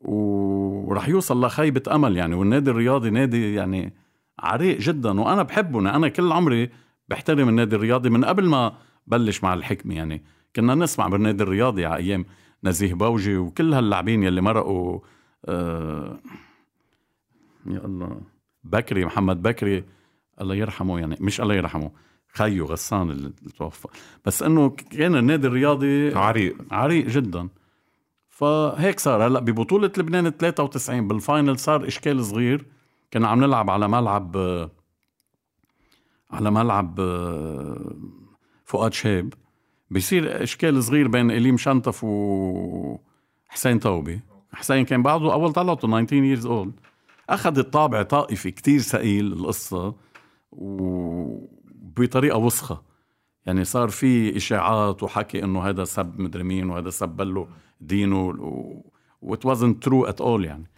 ورح 0.00 1.08
يوصل 1.08 1.44
لخيبة 1.44 1.82
أمل 1.94 2.16
يعني 2.16 2.34
والنادي 2.34 2.70
الرياضي 2.70 3.10
نادي 3.10 3.54
يعني 3.54 3.94
عريق 4.38 4.78
جدا 4.78 5.20
وأنا 5.20 5.42
بحبه. 5.42 5.78
أنا 5.78 6.08
كل 6.08 6.32
عمري 6.32 6.70
بحترم 7.08 7.48
النادي 7.48 7.76
الرياضي 7.76 8.10
من 8.10 8.24
قبل 8.24 8.48
ما 8.48 8.72
بلش 9.06 9.42
مع 9.42 9.54
الحكمة 9.54 9.94
يعني. 9.94 10.22
كنا 10.56 10.74
نسمع 10.74 11.08
بالنادي 11.08 11.42
الرياضي 11.42 11.86
على 11.86 11.96
أيام 11.96 12.24
نزيه 12.64 12.94
بوجي 12.94 13.36
وكل 13.36 13.74
هاللاعبين 13.74 14.22
يلي 14.22 14.40
مرقوا 14.40 15.00
آه 15.44 16.18
يا 17.66 17.84
الله. 17.84 18.20
بكري 18.64 19.04
محمد 19.04 19.42
بكري 19.42 19.84
الله 20.40 20.54
يرحمه 20.54 20.98
يعني. 20.98 21.16
مش 21.20 21.40
الله 21.40 21.54
يرحمه 21.54 21.90
خيو 22.32 22.64
غسان 22.64 23.10
اللي 23.10 23.32
توفى. 23.58 23.88
بس 24.24 24.42
إنه 24.42 24.70
كان 24.70 25.16
النادي 25.16 25.46
الرياضي 25.46 26.14
عريق. 26.14 26.56
عريق 26.70 27.06
جدا. 27.06 27.48
فهيك 28.40 29.00
صار. 29.00 29.26
هلأ 29.26 29.40
ببطولة 29.40 29.92
لبنان 29.96 30.30
93 30.30 31.08
بال 31.08 31.22
final 31.22 31.58
صار 31.58 31.86
إشكال 31.86 32.24
صغير. 32.24 32.66
كنا 33.12 33.28
عم 33.28 33.44
نلعب 33.44 33.70
على 33.70 33.88
ملعب 33.88 34.36
على 36.30 36.50
ملعب 36.50 37.00
فؤاد 38.64 38.92
شاب 38.92 39.34
بيصير 39.90 40.42
إشكال 40.42 40.84
صغير 40.84 41.08
بين 41.08 41.30
إليم 41.30 41.56
شنطف 41.56 42.04
وحسين 42.04 43.80
توبي 43.80 44.20
حسين 44.52 44.84
كان 44.84 45.02
بعده 45.02 45.32
أول 45.32 45.52
طلعته 45.52 45.88
19 45.88 46.36
years 46.36 46.44
old. 46.44 46.70
أخذ 47.30 47.58
الطابع 47.58 48.02
طائفي 48.02 48.50
كتير 48.50 48.80
ثقيل 48.80 49.32
القصة 49.32 49.94
وبطريقه 50.52 52.38
وسخة. 52.38 52.82
يعني 53.46 53.64
صار 53.64 53.88
في 53.88 54.36
إشاعات 54.36 55.02
وحكي 55.02 55.44
إنه 55.44 55.62
هذا 55.62 55.84
سب 55.84 56.20
مدري 56.20 56.42
مين 56.42 56.70
وهذا 56.70 56.90
سب 56.90 57.20
له 57.20 57.48
دينه 57.80 58.34
what 59.22 59.46
wasn't 59.46 59.82
true 59.82 60.04
at 60.04 60.20
all 60.20 60.44
يعني. 60.44 60.70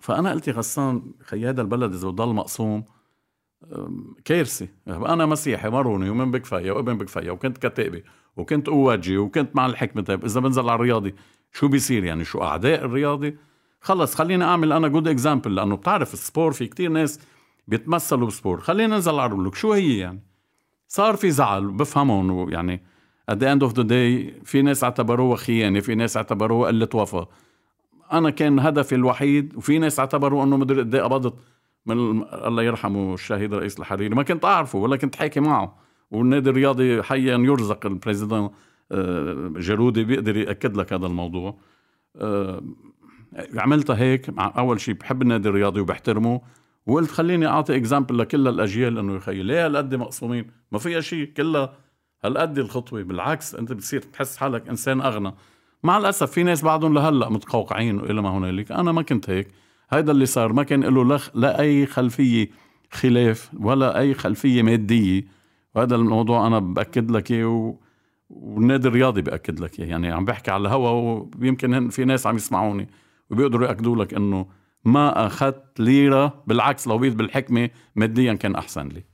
فأنا 0.00 0.30
قلت 0.30 0.48
غسان 0.48 1.02
خي 1.20 1.48
هذا 1.48 1.62
البلد 1.62 1.94
إذا 1.94 2.08
بضل 2.08 2.34
مقسوم 2.34 2.84
كارثه 4.24 4.68
أنا 4.88 5.26
مسيحي 5.26 5.70
ماروني 5.70 6.10
ومن 6.10 6.30
بكفيا 6.30 6.72
وابن 6.72 6.98
بكفيا 6.98 7.30
وكنت 7.30 7.66
كتائبي 7.66 8.04
وكنت 8.36 8.66
قواتجي 8.66 9.18
وكنت 9.18 9.56
مع 9.56 9.66
الحكمة. 9.66 10.02
طيب 10.02 10.24
إذا 10.24 10.40
بنزل 10.40 10.62
على 10.62 10.74
الرياضي 10.74 11.14
شو 11.52 11.68
بيصير 11.68 12.04
يعني؟ 12.04 12.24
شو 12.24 12.42
أعداء 12.42 12.84
الرياضي؟ 12.84 13.36
خلص 13.80 14.14
خليني 14.14 14.44
أعمل 14.44 14.72
أنا 14.72 14.88
good 14.88 15.08
example 15.08 15.54
لأنه 15.54 15.76
بتعرف 15.76 16.14
ال 16.14 16.20
sport 16.20 16.52
في 16.52 16.66
كتير 16.66 16.90
ناس 16.90 17.20
بيتمثلوا 17.68 18.26
ب 18.26 18.31
sport. 18.31 18.60
خلينا 18.60 18.94
ننزل 18.94 19.18
على 19.18 19.50
شو 19.54 19.72
هي 19.72 19.98
يعني؟ 19.98 20.20
صار 20.94 21.16
في 21.16 21.30
زعل 21.30 21.70
بفهمهم 21.70 22.30
ويعني 22.30 22.82
at 23.30 23.34
the 23.34 23.46
end 23.46 23.68
of 23.68 23.72
the 23.72 23.84
day 23.84 24.44
في 24.44 24.62
ناس 24.62 24.84
اعتبروها 24.84 25.36
خيانة 25.36 25.80
في 25.80 25.94
ناس 25.94 26.16
اعتبروها 26.16 26.68
قلة 26.68 26.88
وفاء 26.94 27.28
أنا 28.12 28.30
كان 28.30 28.58
هدفي 28.58 28.94
الوحيد 28.94 29.56
وفي 29.56 29.78
ناس 29.78 30.00
اعتبروا 30.00 30.44
إنه 30.44 30.56
مدري 30.56 30.80
قد 30.80 30.94
إيه 30.94 31.02
قبضت. 31.02 31.34
من 31.86 32.22
الله 32.22 32.62
يرحمه 32.62 33.14
الشهيد 33.14 33.54
رئيس 33.54 33.80
الحريري. 33.80 34.14
ما 34.14 34.22
كنت 34.22 34.44
أعرفه 34.44 34.78
ولا 34.78 34.96
كنت 34.96 35.16
حاكي 35.16 35.40
معه. 35.40 35.76
والنادي 36.10 36.50
الرياضي 36.50 37.02
حي 37.02 37.38
يرزق 37.38 37.86
ال 37.86 37.92
président 37.92 38.50
آه، 38.92 39.52
جرودي 39.56 40.04
بيقدر 40.04 40.36
يأكد 40.36 40.76
لك 40.76 40.92
هذا 40.92 41.06
الموضوع. 41.06 41.58
آه، 42.16 42.62
عملتها 43.56 43.96
هيك. 43.96 44.38
أول 44.38 44.80
شيء 44.80 44.94
بحب 44.94 45.22
النادي 45.22 45.48
الرياضي 45.48 45.80
وبحترمه. 45.80 46.40
وقلت 46.86 47.10
خليني 47.10 47.46
أعطي 47.46 47.76
example 47.76 48.18
لكل 48.18 48.48
الأجيال 48.48 48.98
إنه 48.98 49.16
يخيي 49.16 49.42
ليه 49.42 49.66
هالقد 49.66 49.94
مقسومين؟ 49.94 50.46
ما 50.72 50.78
فيها 50.78 51.00
شيء 51.00 51.24
كلها 51.24 51.76
هالقد 52.24 52.58
الخطوة. 52.58 53.02
بالعكس 53.02 53.54
أنت 53.54 53.72
بتصير 53.72 54.02
تحس 54.02 54.36
حالك 54.36 54.68
إنسان 54.68 55.00
أغنى. 55.00 55.34
مع 55.82 55.98
الأسف 55.98 56.30
في 56.30 56.42
ناس 56.42 56.62
بعدهم 56.62 56.94
لهلأ 56.94 57.28
متقوقعين 57.28 58.00
وإلى 58.00 58.22
ما 58.22 58.38
هنالك. 58.38 58.72
أنا 58.72 58.92
ما 58.92 59.02
كنت 59.02 59.30
هيك. 59.30 59.48
هيدا 59.90 60.12
اللي 60.12 60.26
صار 60.26 60.52
ما 60.52 60.62
كان 60.62 60.84
له 60.84 61.04
لخ... 61.04 61.30
لا 61.34 61.60
أي 61.60 61.86
خلفية 61.86 62.48
خلاف 62.90 63.50
ولا 63.60 63.98
أي 63.98 64.14
خلفية 64.14 64.62
مادية. 64.62 65.24
وهذا 65.74 65.96
الموضوع 65.96 66.46
أنا 66.46 66.58
بأكد 66.58 67.10
لك 67.10 67.30
إياه. 67.30 67.78
والنادي 68.30 68.88
الرياضي 68.88 69.22
بأكد 69.22 69.60
لك 69.60 69.80
إياه. 69.80 69.86
يعني 69.86 70.12
عم 70.12 70.24
بحكي 70.24 70.50
على 70.50 70.60
الهوا 70.60 71.26
ويمكن 71.40 71.88
في 71.88 72.04
ناس 72.04 72.26
عم 72.26 72.36
يسمعوني 72.36 72.88
وبيقدروا 73.30 73.66
يأكدوا 73.66 74.04
لك 74.04 74.14
إنه 74.14 74.46
ما 74.84 75.26
أخذت 75.26 75.62
ليرة 75.78 76.42
بالعكس 76.46 76.88
لو 76.88 76.98
بيت 76.98 77.14
بالحكمة 77.14 77.70
ماديا 77.96 78.34
كان 78.34 78.54
أحسن 78.54 78.88
لي. 78.88 79.04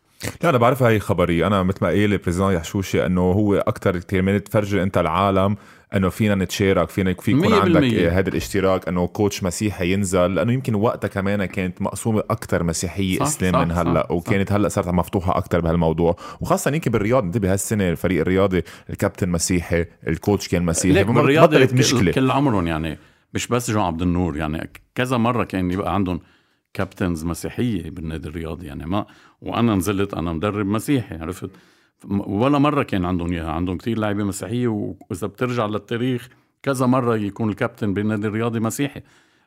لا 0.43 0.51
أنا 0.51 0.59
بعرفها 0.59 0.89
هي 0.89 1.01
خبريه 1.01 1.47
أنا 1.47 1.63
مثل 1.63 1.79
ما 1.83 1.89
قال 1.89 2.13
ال 2.13 2.17
président 2.17 2.53
يحشوشي 2.53 3.07
إنه 3.07 3.21
هو 3.21 3.55
أكثر 3.55 4.01
من 4.13 4.45
تفرجي 4.45 4.83
أنت 4.83 4.99
العالم 4.99 5.57
إنه 5.97 6.09
فينا 6.09 6.35
نتشارك 6.35 6.89
فينا 6.89 7.15
في 7.15 7.31
يكون 7.31 7.53
عندك. 7.53 7.95
هذا 7.95 8.29
الاشتراك 8.29 8.89
إنه 8.89 9.07
coach 9.07 9.43
مسيحي 9.43 9.93
ينزل 9.93 10.35
لأنه 10.35 10.53
يمكن 10.53 10.75
وقتها 10.75 11.09
كمان 11.09 11.45
كانت 11.45 11.83
مقسومة 11.83 12.23
أكثر 12.31 12.63
مسيحية 12.63 13.19
صح، 13.19 13.27
إسلام 13.27 13.53
صح، 13.53 13.61
من 13.61 13.73
هلأ 13.73 14.03
صح، 14.03 14.11
وكانت 14.11 14.53
هلأ 14.53 14.69
صارت 14.69 14.89
مفتوحة 14.89 15.39
أكثر 15.39 15.61
بهالموضوع. 15.61 16.17
وخاصة 16.41 16.75
يمكن 16.75 16.91
بالرياض 16.91 17.25
انتبه 17.25 17.53
هالسنة 17.53 17.89
الفريق 17.89 18.21
الرياضي 18.21 18.63
الكابتن 18.91 19.29
مسيحي 19.29 19.87
ال 20.09 20.15
coach 20.15 20.49
كان 20.49 20.63
مسيحي. 20.63 21.05
بالرياضة 21.05 21.57
بطلت 21.57 21.71
كل, 21.71 21.79
مشكله 21.79 22.13
كل 22.13 22.31
عمرهم 22.31 22.67
يعني. 22.67 22.99
مش 23.35 23.49
بس 23.49 23.71
جو 23.71 23.81
عبد 23.81 24.03
النور 24.03 24.37
يعني 24.37 24.71
كذا 24.95 25.17
مرة 25.17 25.45
كان 25.45 25.71
يبقى 25.71 25.95
عندهم 25.95 26.21
كابتنز 26.75 27.25
مسيحية 27.25 27.91
بالنادي 27.91 28.29
الرياضي 28.29 28.67
يعني 28.67 28.87
ما 28.87 29.07
وأنا 29.41 29.75
نزلت 29.75 30.15
أنا 30.15 30.33
مدرب 30.33 30.67
مسيحي 30.67 31.17
عرفت؟ 31.17 31.51
ولا 32.11 32.59
مرة 32.59 32.83
كان 32.83 33.05
عندهم 33.05 33.33
إياها 33.33 33.51
عندهم 33.51 33.77
كتير 33.77 33.99
لاعبين 33.99 34.27
مسيحية 34.27 34.69
وإذا 34.69 35.27
بترجع 35.27 35.67
للتاريخ 35.67 36.29
كذا 36.63 36.87
مرة 36.87 37.17
يكون 37.17 37.51
الكابتن 37.51 37.95
بالنادي 37.95 38.27
الرياضي 38.27 38.61
مسيحي. 38.61 39.03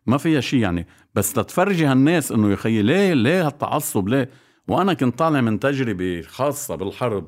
ما 0.06 0.18
فيها 0.18 0.42
شيء 0.42 0.60
يعني 0.60 0.88
بس 1.16 1.38
لتفرجي 1.38 1.86
هالناس 1.86 2.32
إنه 2.32 2.52
يا 2.52 2.56
خيي 2.56 2.82
ليه 2.82 3.14
ليه 3.14 3.48
هالتعصب 3.48 4.08
ليه؟ 4.08 4.30
وأنا 4.68 4.94
كنت 4.94 5.20
طالع 5.20 5.42
من 5.42 5.60
تجربة 5.60 6.22
خاصة 6.22 6.76
بالحرب 6.76 7.28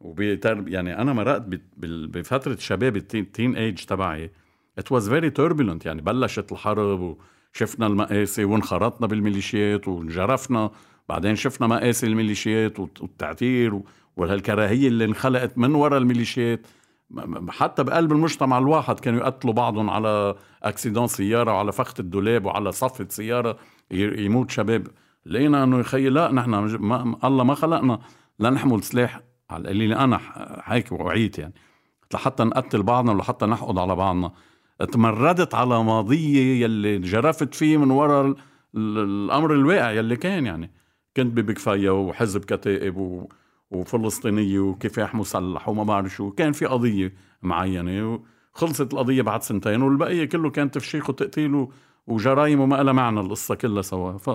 وبترب 0.00 0.68
يعني 0.68 0.98
أنا 0.98 1.12
مرقت 1.12 1.60
بفترة 1.76 2.56
شباب 2.56 2.96
التين 2.96 3.32
تين 3.32 3.56
ايج 3.56 3.84
تبعي 3.84 4.30
it 4.78 4.92
was 4.92 5.08
very 5.08 5.30
turbulent 5.30 5.86
يعني 5.86 6.02
بلشت 6.02 6.52
الحرب 6.52 7.16
وشفنا 7.54 7.86
المقاسي 7.86 8.44
وانخرطنا 8.44 9.06
بالميليشيات 9.06 9.88
وانجرفنا. 9.88 10.70
بعدين 11.08 11.36
شفنا 11.36 11.66
مقاسي 11.66 12.06
الميليشيات 12.06 12.80
والت- 12.80 13.00
والتعتير 13.02 13.74
و- 13.74 13.84
وهالكراهيه 14.16 14.88
اللي 14.88 15.04
انخلقت 15.04 15.58
من 15.58 15.74
وراء 15.74 15.98
الميليشيات. 15.98 16.66
حتى 17.48 17.82
بقلب 17.84 18.12
المجتمع 18.12 18.58
الواحد 18.58 19.00
كانوا 19.00 19.20
يقتلوا 19.20 19.52
بعضهم 19.54 19.90
على 19.90 20.34
accident 20.62 21.06
سيارة 21.06 21.52
وعلى 21.52 21.72
فخت 21.72 22.00
الدولاب 22.00 22.44
وعلى 22.44 22.72
صفة 22.72 23.06
سيارة 23.08 23.56
يموت 23.90 24.50
شباب. 24.50 24.86
لقينا 25.26 25.64
إنه 25.64 25.78
يخي 25.78 26.08
لا 26.08 26.32
نحن 26.32 26.50
ما 26.50 27.16
الله 27.24 27.44
ما 27.44 27.54
خلقنا. 27.54 28.00
لنحمل 28.40 28.82
سلاح. 28.82 29.20
على 29.50 29.62
القليل 29.62 29.92
أنا 29.92 30.20
هيك 30.64 30.92
وعيت 30.92 31.38
يعني. 31.38 31.54
لحتى 32.14 32.44
نقتل 32.44 32.82
بعضنا 32.82 33.12
ولحتى 33.12 33.46
نحقد 33.46 33.78
على 33.78 33.96
بعضنا. 33.96 34.32
تمردت 34.84 35.54
على 35.54 35.84
ماضية 35.84 36.64
يلي 36.64 36.98
جرفت 36.98 37.54
فيه 37.54 37.76
من 37.76 37.90
وراء 37.90 38.34
الأمر 38.76 39.54
الواقع 39.54 39.90
يلي 39.90 40.16
كان 40.16 40.46
يعني. 40.46 40.70
كنت 41.16 41.36
ببكفاية 41.36 41.90
وحزب 41.90 42.44
كتائب 42.44 42.96
و... 42.96 43.28
وفلسطينية 43.70 44.58
وكفاح 44.58 45.14
مسلح 45.14 45.68
وما 45.68 45.84
بعرف 45.84 46.14
شو. 46.14 46.30
كان 46.30 46.52
في 46.52 46.66
قضية 46.66 47.14
معينة 47.42 48.20
وخلصت 48.54 48.92
القضية 48.92 49.22
بعد 49.22 49.42
سنتين 49.42 49.82
والبقية 49.82 50.24
كله 50.24 50.50
كان 50.50 50.70
تفشيخ 50.70 51.10
وتقتيل 51.10 51.66
وجرايم 52.06 52.60
وما 52.60 52.82
لها 52.82 52.92
معنى 52.92 53.20
القصة 53.20 53.54
كلها 53.54 53.82
سوا. 53.82 54.18
ف 54.18 54.30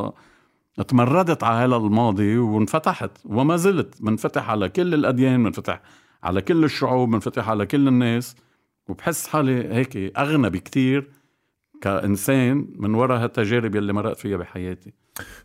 تمردت 0.87 1.43
على 1.43 1.65
هذا 1.65 1.75
الماضي 1.75 2.37
وانفتحت 2.37 3.11
وما 3.25 3.57
زلت 3.57 3.95
منفتح 4.01 4.49
على 4.49 4.69
كل 4.69 4.93
الأديان 4.93 5.39
منفتح 5.39 5.81
على 6.23 6.41
كل 6.41 6.63
الشعوب 6.63 7.09
منفتح 7.09 7.49
على 7.49 7.65
كل 7.65 7.87
الناس. 7.87 8.35
وبحس 8.89 9.27
حالي 9.27 9.73
هيك 9.73 10.17
أغنى 10.17 10.49
بكتير 10.49 11.11
كإنسان 11.81 12.67
من 12.75 12.95
وراء 12.95 13.23
هالتجارب 13.23 13.75
يلي 13.75 13.93
مرقت 13.93 14.19
فيها 14.19 14.37
بحياتي. 14.37 14.93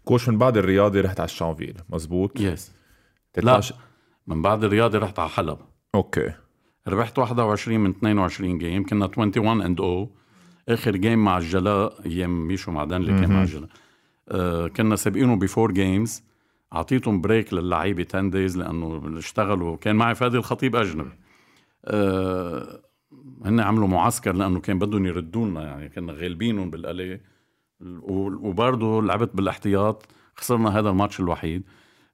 coach 0.04 0.28
من 0.28 0.38
بعد 0.38 0.56
الرياضة 0.56 1.00
رحت 1.00 1.20
على 1.20 1.26
الشانفيل 1.26 1.74
مزبوط؟ 1.88 2.40
yes 2.40 2.72
لا 3.36 3.60
من 4.26 4.42
بعد 4.42 4.64
الرياضة 4.64 4.98
رحت 4.98 5.18
على 5.18 5.28
حلب 5.28 5.58
okay. 5.94 6.32
ربحت 6.88 7.18
21 7.18 7.80
من 7.80 7.90
22 7.90 8.58
game 8.58 8.86
كنا 8.86 9.04
21 9.04 9.62
and 9.62 9.80
O 9.80 10.10
آخر 10.68 10.96
جيم 10.96 11.24
مع 11.24 11.38
الجلاء 11.38 12.06
أيام 12.06 12.46
ميشو 12.46 12.70
معدن 12.72 12.96
اللي 12.96 13.20
كان 13.20 13.32
مع 13.32 13.42
الجلاء 13.42 13.68
آه 14.28 14.68
كنا 14.68 14.96
سابقينه 14.96 15.36
ب 15.36 15.43
four 15.43 15.72
games 15.72 16.22
أعطيتهم 16.72 17.20
break 17.20 17.54
للعيبة 17.54 18.06
10 18.08 18.28
days 18.28 18.58
لأنه 18.58 19.18
اشتغلوا 19.18 19.76
كان 19.76 19.96
معي 19.96 20.14
فادي 20.14 20.36
الخطيب 20.36 20.76
أجنبي. 20.76 21.10
آه 21.84 22.80
هن 23.44 23.60
عملوا 23.60 23.88
معسكر 23.88 24.32
لأنه 24.32 24.60
كان 24.60 24.78
بدهم 24.78 25.06
يردوا 25.06 25.46
لنا 25.46 25.62
يعني 25.62 25.88
كنا 25.88 26.12
غالبينهم 26.12 26.70
بالقلي 26.70 27.20
وبرضه 27.80 29.02
لعبت 29.02 29.36
بالإحتياط. 29.36 30.06
خسرنا 30.36 30.78
هذا 30.78 30.90
الماتش 30.90 31.20
الوحيد. 31.20 31.62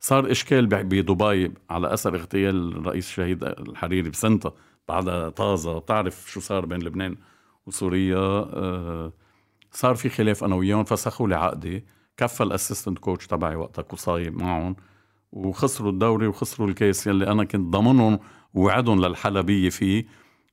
صار 0.01 0.31
إشكال 0.31 0.67
بدبي 0.67 1.53
على 1.71 1.95
أثر 1.95 2.15
اغتيال 2.15 2.77
الرئيس 2.77 3.09
الشهيد 3.09 3.45
الحريري 3.45 4.11
بسنتا 4.11 4.53
بعدها 4.89 5.29
طازة. 5.29 5.79
بتعرف 5.79 6.31
شو 6.31 6.41
صار 6.41 6.67
بين 6.67 6.83
لبنان 6.83 7.17
وسوريا؟ 7.67 8.17
آه، 8.19 9.13
صار 9.73 9.95
في 9.95 10.09
خلاف 10.09 10.45
أنا 10.45 10.55
وياهم 10.55 10.85
فسخوا 10.85 11.29
لي 11.29 11.35
عقدي. 11.35 11.85
كفى 12.17 12.43
ال 12.43 12.48
assistant 12.48 12.99
coach 12.99 13.27
تبعي 13.27 13.57
وقتها 13.57 13.83
قصاي 13.83 14.31
معهم. 14.31 14.77
وخسروا 15.33 15.91
الدوري 15.91 16.27
وخسروا 16.27 16.69
الكاس 16.69 17.07
يلي 17.07 17.27
أنا 17.33 17.45
كنت 17.45 17.75
ضمنهم 17.77 18.19
ووعدهم 18.55 19.05
للحلبية 19.05 19.71
فيه. 19.71 20.07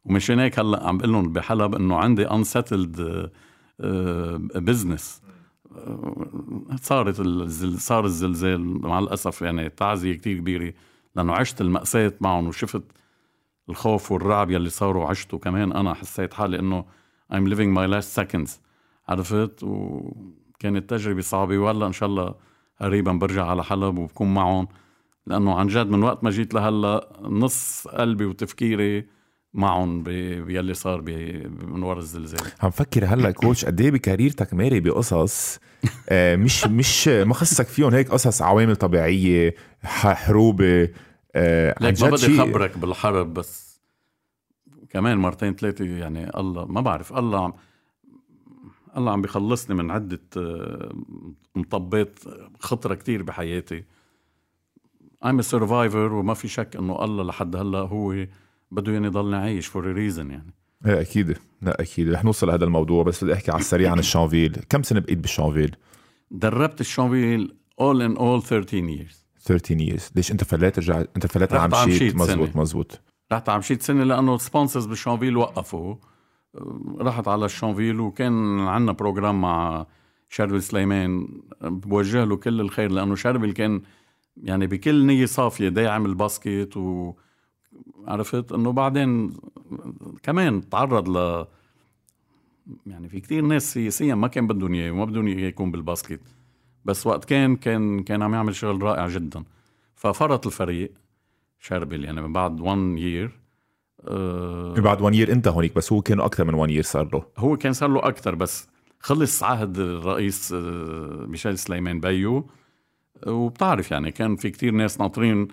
ومشان 0.05 0.39
هيك 0.39 0.59
هلا 0.59 0.87
عم 0.87 0.97
بقول 0.97 1.11
لهم 1.11 1.33
بحلب 1.33 1.75
إنه 1.75 1.97
عندي 1.97 2.31
unsettled 2.31 3.29
business 4.55 5.21
صارت 6.81 7.21
صار 7.77 8.05
الزلزال 8.05 8.81
مع 8.87 8.99
الأسف 8.99 9.41
يعني 9.41 9.69
تعزية 9.69 10.13
كتير 10.13 10.37
كبيرة 10.37 10.73
لأنه 11.15 11.33
عشت 11.33 11.61
المأساة 11.61 12.13
معهم 12.21 12.47
وشفت 12.47 12.83
الخوف 13.69 14.11
والرعب 14.11 14.51
يلي 14.51 14.69
صاروا 14.69 15.05
عشته 15.05 15.37
كمان 15.37 15.71
أنا 15.71 15.93
حسيت 15.93 16.33
حالي 16.33 16.59
إنه 16.59 16.85
I'm 17.33 17.47
living 17.47 17.73
my 17.77 17.87
last 17.87 18.21
seconds. 18.21 18.49
عرفت؟ 19.07 19.63
وكانت 19.63 20.89
تجربة 20.89 21.21
صعبة 21.21 21.57
وهلا 21.57 21.87
إن 21.87 21.91
شاء 21.91 22.09
الله 22.09 22.35
قريبا 22.81 23.11
برجع 23.11 23.45
على 23.45 23.63
حلب 23.63 23.97
وبكون 23.97 24.33
معهم. 24.33 24.67
لأنه 25.27 25.55
عن 25.55 25.67
جد 25.67 25.87
من 25.87 26.03
وقت 26.03 26.23
ما 26.23 26.29
جيت 26.29 26.53
لهلا 26.53 27.09
نص 27.21 27.87
قلبي 27.87 28.25
وتفكيري 28.25 29.07
معهم 29.53 30.03
بيلي 30.03 30.73
صار 30.73 31.01
من 31.01 31.83
ورا 31.83 31.99
الزلزال. 31.99 32.39
عم 32.61 32.69
فكر 32.69 33.05
هلا 33.05 33.31
كوتش 33.31 33.65
قد 33.65 33.81
إيه 33.81 33.91
بكاريرتك 33.91 34.53
ماري 34.53 34.79
بقصص 34.79 35.59
آه 36.09 36.35
مش 36.35 36.67
مش 36.67 37.07
ما 37.07 37.33
خصك 37.33 37.67
فيهم 37.67 37.93
هيك 37.93 38.11
قصص 38.11 38.41
عوامل 38.41 38.75
طبيعية 38.75 39.55
حروبة 39.83 40.89
آه 41.35 41.75
ليك 41.81 42.01
ما 42.01 42.09
بدي 42.09 42.37
خبرك 42.37 42.77
بالحرب 42.77 43.33
بس 43.33 43.81
كمان 44.89 45.17
مرتين 45.17 45.55
ثلاثة 45.55 45.85
يعني 45.85 46.29
الله 46.39 46.65
ما 46.65 46.81
بعرف 46.81 47.13
الله 47.13 47.43
عم 47.43 47.53
الله 48.97 49.11
عم 49.11 49.21
بيخلصني 49.21 49.75
من 49.75 49.91
عدة 49.91 50.21
آه، 50.37 50.93
مطبات 51.55 52.19
خطرة 52.59 52.95
كتير 52.95 53.23
بحياتي. 53.23 53.83
I'm 55.25 55.39
a 55.39 55.43
survivor 55.51 55.95
وما 55.95 56.33
في 56.33 56.47
شك 56.47 56.75
إنه 56.75 57.03
الله 57.03 57.23
لحد 57.23 57.55
هلا 57.55 57.79
هو 57.79 58.25
بده 58.73 58.93
يعني 58.93 59.07
يضلني 59.07 59.35
عايش 59.35 59.67
for 59.67 59.85
reason 59.85 60.31
يعني. 60.31 60.53
إيه 60.85 61.01
أكيد. 61.01 61.37
لا 61.61 61.81
أكيد. 61.81 62.09
رح 62.09 62.23
نوصل 62.23 62.47
لهذا 62.47 62.65
الموضوع 62.65 63.03
بس 63.03 63.23
بدي 63.23 63.33
أحكي 63.33 63.51
على 63.51 63.59
السريع 63.59 63.91
عن 63.91 63.99
الشانفيل. 63.99 64.57
كم 64.69 64.83
سنة 64.83 64.99
بقيت 64.99 65.17
بالشانفيل؟ 65.17 65.75
دربت 66.31 66.81
الشانفيل 66.81 67.55
all 67.79 68.01
in 68.01 68.17
all 68.17 68.43
13 68.43 68.87
years. 68.87 69.15
13 69.41 69.77
years. 69.77 70.11
ليش 70.15 70.31
أنت 70.31 70.43
فليت 70.43 70.79
رجع 70.79 71.03
أنت 71.15 71.27
فليت 71.27 71.53
على 71.53 71.75
عمشيت 71.77 72.15
مزبوط 72.15 72.55
مزبوط. 72.55 73.01
رحت 73.31 73.49
على 73.49 73.59
عمشيت 73.59 73.81
سنة 73.81 74.03
لأنه 74.03 74.35
ال 74.35 74.41
sponsors 74.41 74.85
بالشانفيل 74.85 75.37
وقفوا. 75.37 75.95
رحت 76.99 77.27
على 77.27 77.45
الشانفيل 77.45 77.99
وكان 77.99 78.59
عندنا 78.59 78.91
program 78.91 79.41
مع 79.41 79.85
شربل 80.29 80.61
سليمان. 80.61 81.27
بوجه 81.61 82.23
له 82.23 82.35
كل 82.35 82.61
الخير 82.61 82.91
لأنه 82.91 83.15
شربل 83.15 83.51
كان 83.51 83.81
يعني 84.37 84.67
بكل 84.67 85.05
نية 85.05 85.25
صافية. 85.25 85.69
داعم 85.69 86.05
ال 86.05 86.16
basket 86.16 86.77
و 86.77 87.13
عرفت 88.07 88.51
إنه 88.51 88.71
بعدين 88.71 89.33
كمان 90.23 90.69
تعرض 90.69 91.09
ل 91.09 91.45
يعني 92.87 93.09
في 93.09 93.19
كتير 93.19 93.41
ناس 93.41 93.73
سياسيا 93.73 94.15
ما 94.15 94.27
كان 94.27 94.47
بدهم 94.47 94.73
إياه 94.73 94.91
وما 94.91 95.05
بدهم 95.05 95.27
إياه 95.27 95.47
يكون 95.47 95.71
بال 95.71 95.82
basket. 95.82 96.19
بس 96.85 97.07
وقت 97.07 97.25
كان 97.25 97.55
كان 97.55 98.03
كان 98.03 98.21
عم 98.21 98.33
يعمل 98.33 98.55
شغل 98.55 98.83
رائع 98.83 99.07
جدا. 99.07 99.43
ففرط 99.95 100.45
الفريق 100.45 100.91
شربل 101.59 102.05
يعني 102.05 102.21
من 102.21 102.33
بعد 102.33 102.61
1 102.61 102.77
year 102.97 103.39
أه 104.07 104.73
بعد 104.73 105.01
1 105.01 105.15
year 105.15 105.31
انت 105.31 105.47
هونيك 105.47 105.75
بس 105.75 105.93
هو 105.93 106.01
كان 106.01 106.19
أكثر 106.19 106.43
من 106.43 106.53
1 106.53 106.71
year 106.71 106.83
صار 106.83 107.09
له. 107.13 107.23
هو 107.37 107.57
كان 107.57 107.73
صار 107.73 107.89
له 107.89 108.07
أكثر 108.07 108.35
بس 108.35 108.67
خلص 108.99 109.43
عهد 109.43 109.77
الرئيس 109.79 110.53
آه، 110.53 111.25
ميشيل 111.27 111.57
سليمان 111.57 111.99
بيو 111.99 112.49
وبتعرف 113.27 113.91
يعني 113.91 114.11
كان 114.11 114.35
في 114.35 114.49
كتير 114.49 114.71
ناس 114.71 114.99
ناطرين. 114.99 115.47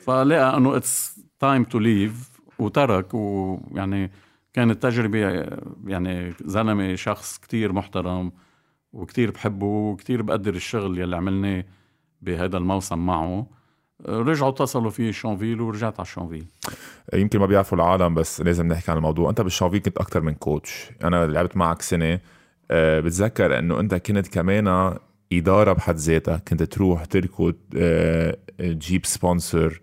فلقى 0.00 0.56
إنه 0.56 0.76
it's 0.76 1.23
time 1.38 1.64
to 1.64 1.78
leave 1.78 2.40
وترك 2.58 3.14
ويعني 3.14 4.10
كانت 4.52 4.82
تجربة 4.82 5.18
يعني 5.86 6.34
زلمة 6.44 6.94
شخص 6.94 7.38
كتير 7.38 7.72
محترم 7.72 8.32
وكتير 8.92 9.30
بحبه 9.30 9.66
وكتير 9.66 10.22
بقدر 10.22 10.54
الشغل 10.54 10.98
يلي 10.98 11.16
عملناه 11.16 11.64
بهذا 12.22 12.56
الموسم 12.56 13.06
معه. 13.06 13.46
رجعوا 14.06 14.50
اتصلوا 14.50 14.90
في 14.90 15.12
شانفيل 15.12 15.60
ورجعت 15.60 16.00
على 16.00 16.06
شانفيل. 16.06 16.46
يمكن 17.14 17.38
ما 17.38 17.46
بيعرفوا 17.46 17.78
العالم 17.78 18.14
بس 18.14 18.40
لازم 18.40 18.66
نحكي 18.68 18.90
عن 18.90 18.96
الموضوع. 18.96 19.30
أنت 19.30 19.40
بالشانفيل 19.40 19.80
كنت 19.80 19.98
أكثر 19.98 20.20
من 20.20 20.34
coach 20.34 20.90
أنا 21.04 21.26
لعبت 21.26 21.56
معك 21.56 21.82
سنة. 21.82 22.20
آه، 22.70 23.00
بتذكر 23.00 23.58
إنه 23.58 23.80
أنت 23.80 23.94
كنت 23.94 24.28
كمان 24.28 24.96
إدارة 25.32 25.72
بحد 25.72 25.96
ذاتها. 25.96 26.36
كنت 26.36 26.62
تروح 26.62 27.04
تركض 27.04 27.54
آه، 27.76 28.36
تجيب 28.58 29.06
sponsor 29.06 29.80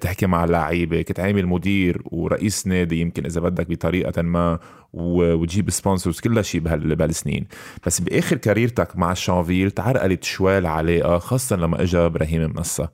تحكي 0.00 0.26
مع 0.26 0.44
اللعيبة 0.44 1.02
كنت 1.02 1.20
عامل 1.20 1.46
مدير 1.46 2.02
ورئيس 2.04 2.66
نادي 2.66 3.00
يمكن 3.00 3.24
إذا 3.24 3.40
بدك 3.40 3.68
بطريقة 3.68 4.22
ما 4.22 4.58
وتجيب 4.92 5.70
sponsors 5.70 6.20
كل 6.20 6.44
شيء 6.44 6.60
بهالسنين. 6.60 7.46
بس 7.86 8.00
بآخر 8.00 8.36
career 8.36 8.81
تك 8.81 8.96
مع 8.96 9.12
الشانفيل 9.12 9.70
تعرقلت 9.70 10.24
شوي 10.24 10.58
العلاقه 10.58 11.18
خاصة 11.18 11.56
لما 11.56 11.82
اجى 11.82 11.98
إبراهيم 11.98 12.50
منسى. 12.50 12.88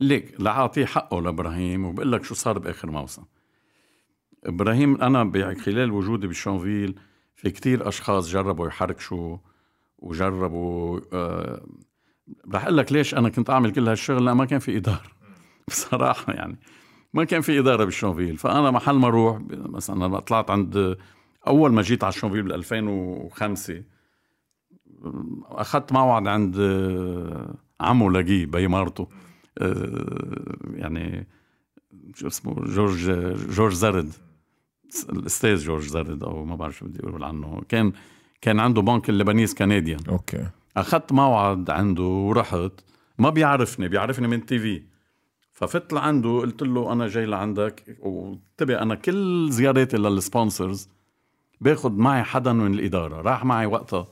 ليك 0.00 0.34
لاعطيه 0.40 0.84
حقه 0.84 1.20
لإبراهيم 1.22 1.84
وبقول 1.84 2.12
لك 2.12 2.24
شو 2.24 2.34
صار 2.34 2.58
بآخر 2.58 2.90
موسم. 2.90 3.22
إبراهيم 4.46 5.02
أنا 5.02 5.54
خلال 5.54 5.90
وجودي 5.90 6.26
بالشانفيل 6.26 6.94
في 7.34 7.50
كتير 7.50 7.88
أشخاص 7.88 8.28
جربوا 8.28 8.66
يحركشوا 8.66 9.36
وجربوا 9.98 11.00
آه 11.12 11.66
رح 12.54 12.62
أقول 12.62 12.76
لك 12.76 12.92
ليش 12.92 13.14
أنا 13.14 13.28
كنت 13.28 13.50
أعمل 13.50 13.72
كل 13.72 13.88
هالشغل 13.88 14.24
لا 14.24 14.34
ما 14.34 14.44
كان 14.44 14.58
في 14.58 14.76
إدارة. 14.76 15.13
بصراحة 15.68 16.32
يعني. 16.32 16.58
ما 17.14 17.24
كان 17.24 17.40
في 17.40 17.58
إدارة 17.58 17.84
بالشونفيل 17.84 18.36
فأنا 18.36 18.70
محل 18.70 18.94
ما 18.94 19.08
أروح 19.08 19.40
مثلا 19.50 20.06
أنا 20.06 20.20
طلعت 20.20 20.50
عند 20.50 20.96
أول 21.46 21.72
ما 21.72 21.82
جيت 21.82 22.04
على 22.04 22.12
الشونفيل 22.12 22.42
بال 22.42 22.52
2005 22.52 23.82
أخذت 25.44 25.92
موعد 25.92 26.26
عند 26.26 26.56
عمو 27.80 28.10
لاقيه 28.10 28.46
بيمارته 28.46 29.08
يعني 30.74 31.28
شو 32.14 32.26
اسمه 32.26 32.54
جورج 32.64 33.10
جورج 33.50 33.72
زرد 33.72 34.12
الأستاذ 35.08 35.58
جورج 35.58 35.82
زرد 35.82 36.22
أو 36.22 36.44
ما 36.44 36.56
بعرف 36.56 36.76
شو 36.76 36.86
بدي 36.86 37.00
أقول 37.08 37.24
عنه. 37.24 37.62
كان 37.68 37.92
كان 38.40 38.60
عنده 38.60 38.82
بنك 38.82 39.10
ال 39.10 39.15
Lebanese 39.15 39.54
Canadian 39.54 40.00
okay. 40.08 40.48
أخذت 40.76 41.12
موعد 41.12 41.70
عنده 41.70 42.02
ورحت 42.02 42.72
ما 43.18 43.30
بيعرفني 43.30 43.88
بيعرفني 43.88 44.28
من 44.28 44.46
TV. 44.46 44.82
ففت 45.54 45.92
لعنده 45.92 46.38
قلت 46.40 46.62
له 46.62 46.92
أنا 46.92 47.08
جاي 47.08 47.26
لعندك 47.26 47.96
وانتبه 48.00 48.82
أنا 48.82 48.94
كل 48.94 49.50
زياراتي 49.50 49.96
لل 49.96 50.14
sponsors 50.14 50.88
باخذ 51.60 51.92
معي 51.92 52.22
حدا 52.22 52.52
من 52.52 52.74
الإدارة. 52.74 53.20
راح 53.20 53.44
معي 53.44 53.66
وقتها 53.66 54.06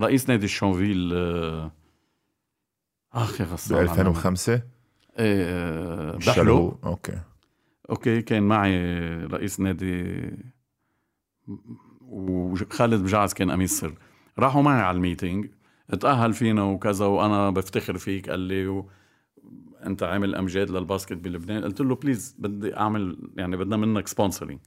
رئيس 0.00 0.28
نادي 0.30 0.44
الشونفيل 0.44 1.10
آه، 1.14 1.72
اخ 3.12 3.40
يا 3.40 3.46
ب 3.46 3.48
غسان 3.48 3.78
2005 3.78 4.62
إيه 5.18 6.10
بحلو. 6.10 6.20
شالوه. 6.20 6.78
okay. 6.84 7.20
okay 7.90 8.22
كان 8.22 8.42
معي 8.42 8.78
رئيس 9.24 9.60
نادي 9.60 10.30
وخالد 12.00 13.02
بجعز 13.02 13.32
كان 13.34 13.50
امين 13.50 13.66
سر. 13.66 13.94
راحوا 14.38 14.62
معي 14.62 14.80
على 14.82 14.96
ال 14.96 15.02
meeting 15.02 15.46
اتأهل 15.90 16.32
فينا 16.32 16.62
وكذا 16.62 17.06
وأنا 17.06 17.50
بفتخر 17.50 17.98
فيك 17.98 18.30
قال 18.30 18.40
لي 18.40 18.66
و... 18.66 18.88
انت 19.86 20.02
عامل 20.02 20.34
امجاد 20.34 20.70
للباسكت 20.70 21.12
بلبنان 21.12 21.64
قلت 21.64 21.80
له 21.80 21.94
please 21.94 22.36
بدي 22.38 22.76
اعمل 22.76 23.16
يعني 23.36 23.56
بدنا 23.56 23.76
منك 23.76 24.08
sponsoring 24.08 24.60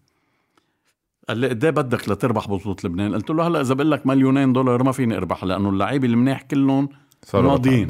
قال 1.29 1.37
لي 1.37 1.49
قد 1.49 1.63
إيه 1.63 1.71
بدك 1.71 2.09
لتربح 2.09 2.47
بطولة 2.47 2.75
لبنان؟ 2.83 3.15
قلت 3.15 3.29
له 3.29 3.47
هلا 3.47 3.61
إذا 3.61 3.73
بقول 3.73 3.91
لك 3.91 4.07
مليونين 4.07 4.53
دولار 4.53 4.83
ما 4.83 4.91
فيني 4.91 5.17
أربح 5.17 5.43
لأنه 5.43 5.69
اللعيبة 5.69 6.07
المناح 6.07 6.41
كلهم 6.41 6.89
ماضيين. 7.33 7.87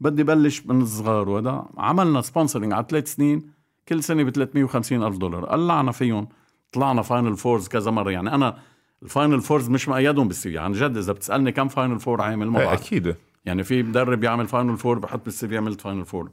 بدي 0.00 0.22
بلش 0.22 0.66
من 0.66 0.82
الصغار 0.82 1.28
وهذا. 1.28 1.68
عملنا 1.78 2.20
sponsoring 2.20 2.72
على 2.72 2.86
ثلاث 2.88 3.14
سنين 3.14 3.50
كل 3.88 4.02
سنة 4.02 4.22
ب 4.22 4.30
350 4.30 5.02
ألف 5.02 5.16
دولار. 5.16 5.44
طلعنا 5.44 5.92
فيهم 5.92 6.28
طلعنا 6.72 7.02
final 7.02 7.36
fours 7.36 7.68
كذا 7.68 7.90
مرة. 7.90 8.10
يعني 8.10 8.34
أنا 8.34 8.58
ال 9.02 9.08
final 9.08 9.40
fours 9.40 9.68
مش 9.68 9.88
مقيدهم 9.88 10.28
بال 10.28 10.50
CV 10.50 10.58
عن 10.58 10.72
جد 10.72 10.96
إذا 10.96 11.12
بتسألني 11.12 11.52
كم 11.52 11.68
final 11.68 12.00
four 12.00 12.20
عامل 12.20 12.46
ما 12.46 12.58
بعرف. 12.58 12.80
أكيد. 12.80 13.16
يعني 13.44 13.64
في 13.64 13.82
مدرب 13.82 14.24
يعمل 14.24 14.46
final 14.46 14.76
four 14.76 14.98
بحط 14.98 15.24
بال 15.24 15.48
CV 15.48 15.56
عملت 15.56 15.80
final 15.80 16.04
four 16.04 16.30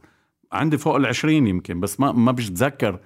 عندي 0.51 0.77
فوق 0.77 0.95
ال 0.95 1.05
20 1.05 1.47
يمكن 1.47 1.79
بس 1.79 1.99
ما 1.99 2.11
ما 2.11 2.31
بتذكر 2.31 2.99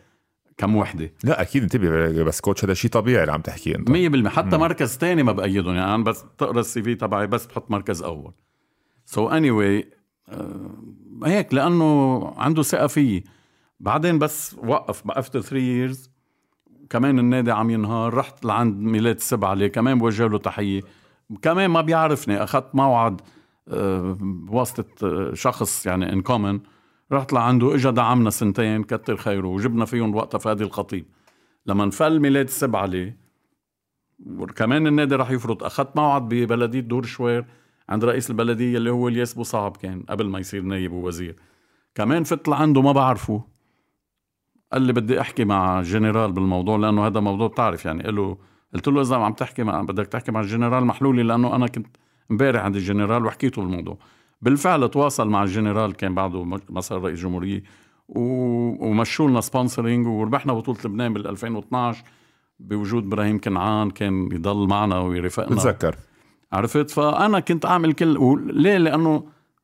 كم 0.58 0.76
وحدة. 0.76 1.14
لا 1.24 1.42
أكيد 1.42 1.64
انتبه 1.64 2.24
بس 2.24 2.42
coach 2.42 2.66
هذا 2.66 2.74
شيء 2.74 2.92
طبيعي 2.92 3.22
اللي 3.22 3.32
عم 3.34 3.42
تحكيه 3.42 3.76
أنت. 3.76 3.90
100% 3.90 4.28
حتى 4.28 4.58
مركز 4.58 4.98
تاني 4.98 5.24
ما 5.24 5.32
بقيدهم 5.32 5.76
يعني 5.76 5.96
أنا 5.96 6.04
بس 6.04 6.26
تقرا 6.38 6.60
ال 6.60 6.84
CV 6.84 6.96
تبعي 6.96 7.28
بس 7.28 7.46
بحط 7.46 7.72
مركز 7.72 8.02
أول. 8.02 8.34
so 9.06 9.32
so 9.32 9.36
anyway 9.36 9.50
anyway, 9.50 9.86
آه 10.30 10.72
هيك 11.24 11.54
لأنه 11.54 12.34
عنده 12.38 12.62
ثقة 12.62 12.88
فيي. 12.88 13.24
بعدين 13.80 14.20
بس 14.20 14.56
وقف 14.64 15.04
after 15.10 15.42
3 15.42 15.58
years 15.58 16.10
كمان 16.90 17.20
النادي 17.20 17.52
عم 17.52 17.70
ينهار. 17.70 18.14
رحت 18.14 18.46
لعند 18.46 18.80
ميلاد 18.80 19.16
السبعلي 19.16 19.70
كمان 19.70 20.00
بوجه 20.00 20.28
له 20.28 20.38
تحية. 20.38 20.82
كمان 21.42 21.70
ما 21.70 21.82
بيعرفني. 21.82 22.44
أخذت 22.44 22.76
موعد 22.76 23.22
آه، 23.68 24.18
بواسطة 24.20 24.86
آه، 25.04 25.34
شخص 25.34 25.86
يعني 25.86 26.14
in 26.14 26.22
common 26.22 26.60
رحت 27.12 27.34
لعنده 27.34 27.76
اجى 27.76 27.92
دعمنا 27.92 28.30
سنتين 28.30 28.84
كتر 28.84 29.18
خيره 29.18 29.48
وجبنا 29.48 29.86
فيهم 29.86 30.16
وقتها 30.16 30.38
فادي 30.38 30.64
الخطيب. 30.64 31.06
لما 31.66 31.84
انفل 31.84 32.20
ميلاد 32.20 32.46
السبعلي 32.46 33.14
وكمان 34.26 34.88
النادي 34.88 35.16
راح 35.16 35.32
يفرض 35.32 35.64
أخذت 35.64 35.96
موعد 35.96 36.30
ببلدية 36.30 36.80
ضهور 36.80 37.04
الشوير 37.04 37.46
عند 37.90 38.06
رئيس 38.06 38.30
البلدية 38.30 38.78
اللي 38.78 38.90
هو 38.90 39.08
الياس 39.08 39.21
بو 39.21 39.30
صعب 39.30 39.78
كان 39.78 40.04
قبل 40.10 40.28
ما 40.28 40.40
يصير 40.40 40.62
نايب 40.62 40.92
ووزير. 40.92 41.36
كمان 41.96 42.24
فت 42.24 42.48
لعنده 42.48 42.82
ما 42.82 42.92
بعرفه. 42.92 43.44
قال 44.74 44.82
لي 44.82 44.94
بدي 44.94 45.22
أحكي 45.22 45.46
مع 45.46 45.80
الجنرال 45.80 46.32
بالموضوع 46.32 46.78
لأنه 46.78 47.08
هذا 47.08 47.20
موضوع 47.20 47.48
بتعرف 47.48 47.86
يعني. 47.86 48.12
له 48.12 48.38
قلت 48.74 48.88
له 48.88 49.02
إذا 49.02 49.16
عم 49.16 49.34
تحكي 49.34 49.64
مع 49.64 49.82
بدك 49.82 50.08
تحكي 50.08 50.32
مع 50.32 50.42
الجنرال 50.42 50.86
محلولي 50.86 51.24
لأنه 51.24 51.56
أنا 51.56 51.68
كنت 51.68 51.88
امبارح 52.32 52.64
عند 52.64 52.76
الجنرال 52.76 53.26
وحكيته 53.26 53.62
بالموضوع 53.62 53.98
بالفعل 54.42 54.90
تواصل 54.90 55.30
مع 55.30 55.44
الجنرال 55.44 55.94
كان 55.96 56.16
بعده 56.16 56.44
ما 56.70 56.82
صار 56.82 57.02
رئيس 57.02 57.20
جمهورية 57.20 57.64
و- 58.08 58.88
ومشوا 58.90 59.30
لنا 59.30 59.42
sponsoring 59.42 60.08
وربحنا 60.08 60.54
بطولة 60.54 60.80
لبنان 60.86 61.14
بال 61.14 61.28
2012 61.28 62.04
بوجود 62.60 63.04
إبراهيم 63.06 63.40
كنعان 63.42 63.92
كان 63.92 64.30
يضل 64.32 64.68
معنا 64.68 65.00
ويرافقنا 65.00 65.56
بتذكر. 65.56 65.96
عرفت؟ 66.52 66.90
فأنا 66.90 67.40
كنت 67.40 67.66
أعمل 67.66 67.94
كل 67.94 68.18
وليه؟ 68.18 68.78
لأنه 68.78 69.24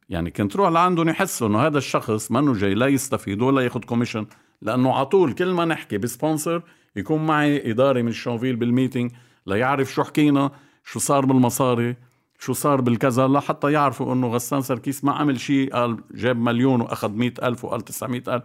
يعني 0.09 0.31
كنت 0.31 0.55
روح 0.55 0.69
لعندهم 0.69 1.09
يحسوا 1.09 1.47
إنه 1.47 1.59
هذا 1.59 1.77
الشخص 1.77 2.31
منه 2.31 2.53
جاي 2.53 2.73
لا 2.73 2.87
يستفيد 2.87 3.41
ولا 3.41 3.61
ياخذ 3.61 3.79
commission 3.79 4.25
لأنه 4.61 4.93
على 4.93 5.05
طول 5.05 5.33
كل 5.33 5.51
ما 5.53 5.65
نحكي 5.65 5.97
ب 5.97 6.05
sponsor 6.05 6.61
يكون 6.95 7.25
معي 7.25 7.71
إداري 7.71 8.03
من 8.03 8.07
الشونفيل 8.09 8.55
بال 8.55 8.68
meeting 8.68 9.11
ليعرف 9.47 9.93
شو 9.93 10.03
حكينا 10.03 10.51
شو 10.83 10.99
صار 10.99 11.25
بالمصاري. 11.25 11.95
شو 12.39 12.53
صار 12.53 12.81
بالكذا 12.81 13.27
لحتى 13.27 13.71
يعرفوا 13.71 14.13
إنه 14.13 14.27
غسان 14.27 14.61
سركيس 14.61 15.03
ما 15.03 15.11
عمل 15.11 15.39
شيء 15.39 15.73
قال 15.73 15.97
جاب 16.11 16.37
مليون 16.37 16.81
وأخذ 16.81 17.09
مئة 17.09 17.47
ألف 17.47 17.65
وقال 17.65 17.81
900 17.81 18.21
ألف. 18.27 18.43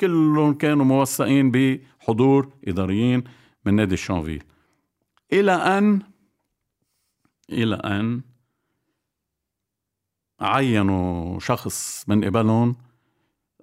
كلهم 0.00 0.54
كانوا 0.54 0.84
موثقين 0.84 1.50
بحضور 1.50 2.52
إداريين 2.68 3.24
من 3.66 3.74
نادي 3.74 3.94
الشونفيل 3.94 4.42
إلى 5.32 5.52
أن 5.52 6.02
إلى 7.50 7.74
أن 7.74 8.20
عينوا 10.40 11.40
شخص 11.40 12.04
من 12.08 12.24
قبلهم 12.24 12.76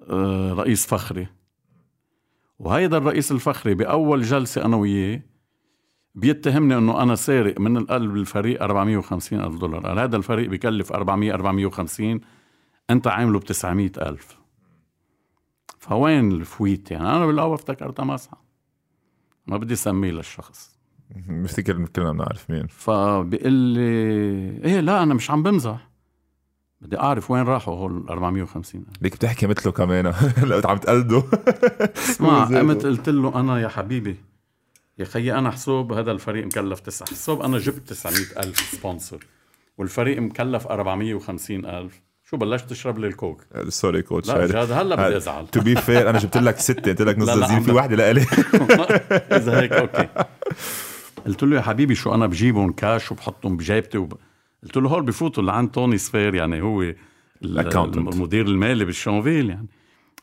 آه، 0.09 0.53
رئيس 0.53 0.85
فخري. 0.85 1.27
وهيدا 2.59 2.97
الرئيس 2.97 3.31
الفخري 3.31 3.73
بأول 3.73 4.21
جلسة 4.21 4.65
أنا 4.65 4.77
وياه 4.77 5.21
بيتهمني 6.17 6.77
إنه 6.77 7.03
أنا 7.03 7.15
سارق 7.15 7.59
من 7.59 7.77
القلب 7.77 8.15
الفريق 8.15 8.63
450 8.63 9.39
ألف 9.39 9.57
دولار. 9.57 9.87
قال 9.87 9.99
هذا 9.99 10.17
الفريق 10.17 10.49
بكلف 10.49 10.91
400 10.93 11.33
450 11.33 12.21
أنت 12.89 13.07
عامله 13.07 13.39
ب 13.39 13.43
900 13.43 13.91
ألف. 13.97 14.37
فوين 15.79 16.31
الفويت 16.31 16.91
يعني؟ 16.91 17.09
أنا 17.09 17.25
بالأول 17.25 17.53
افتكرتها 17.53 18.05
مسحه 18.05 18.43
ما 19.47 19.57
بدي 19.57 19.73
أسميه 19.73 20.11
للشخص. 20.11 20.77
بفتكر 21.29 21.85
كلنا 21.85 22.11
بنعرف 22.11 22.49
مين. 22.49 22.67
فبيقول 22.67 23.53
لي 23.53 23.81
إيه 24.63 24.79
لا 24.79 25.03
أنا 25.03 25.13
مش 25.13 25.31
عم 25.31 25.43
بمزح 25.43 25.89
بدي 26.81 26.99
أعرف 26.99 27.31
وين 27.31 27.43
راحوا 27.43 27.75
هول 27.75 28.05
450 28.09 28.81
ألف. 28.81 29.01
ليك 29.01 29.15
بتحكي 29.15 29.47
مثله 29.47 29.71
كمان. 29.71 30.13
لو 30.43 30.61
عم 30.65 30.77
تقلده. 30.77 31.23
اسمع. 31.95 32.45
قمت 32.59 32.85
قلت 32.85 33.09
له 33.09 33.39
أنا 33.39 33.59
يا 33.59 33.67
حبيبي 33.67 34.17
يا 34.99 35.05
خيي 35.05 35.33
أنا 35.33 35.51
حسوب 35.51 35.93
هذا 35.93 36.11
الفريق 36.11 36.45
مكلف 36.45 36.79
تسع 36.79 37.05
حسوب 37.05 37.41
أنا 37.41 37.57
جبت 37.57 37.89
900 37.89 38.17
ألف 38.37 38.59
sponsor. 38.59 39.19
والفريق 39.77 40.21
مكلف 40.21 40.67
450 40.67 41.65
ألف. 41.65 42.01
شو 42.23 42.37
بلشت 42.37 42.69
تشرب 42.69 42.99
لي 42.99 43.07
الكوك؟ 43.07 43.43
sorry 43.67 44.01
coach 44.01 44.27
لا 44.29 44.47
جاد 44.47 44.71
هلا 44.71 44.95
بدي 44.95 45.17
أزعل. 45.17 45.47
to 45.47 45.61
be 45.61 45.75
fair 45.75 46.09
أنا 46.09 46.19
جبت 46.19 46.37
لك 46.37 46.57
ستة 46.59 46.91
قلت 46.91 47.01
لك 47.01 47.19
نص 47.19 47.29
عم 47.29 47.61
في 47.61 47.71
واحدة 47.71 47.95
لإلي. 47.95 48.21
إذا 49.37 49.59
هيك 49.61 49.71
أوكي. 49.71 50.07
قلت 51.25 51.43
له 51.43 51.55
يا 51.55 51.61
حبيبي 51.61 51.95
شو 51.95 52.13
أنا 52.13 52.27
بجيبهم 52.27 52.71
كاش 52.71 53.11
وبحطهم 53.11 53.57
بجيبتي 53.57 53.97
وب... 53.97 54.13
قلت 54.63 54.77
له 54.77 54.89
هول 54.89 55.03
بفوتوا 55.03 55.43
لعند 55.43 55.71
توني 55.71 55.97
سفير 55.97 56.35
يعني 56.35 56.61
هو. 56.61 56.93
المدير 57.43 58.45
المالي 58.45 58.85
بالشونفيل 58.85 59.49
يعني. 59.49 59.67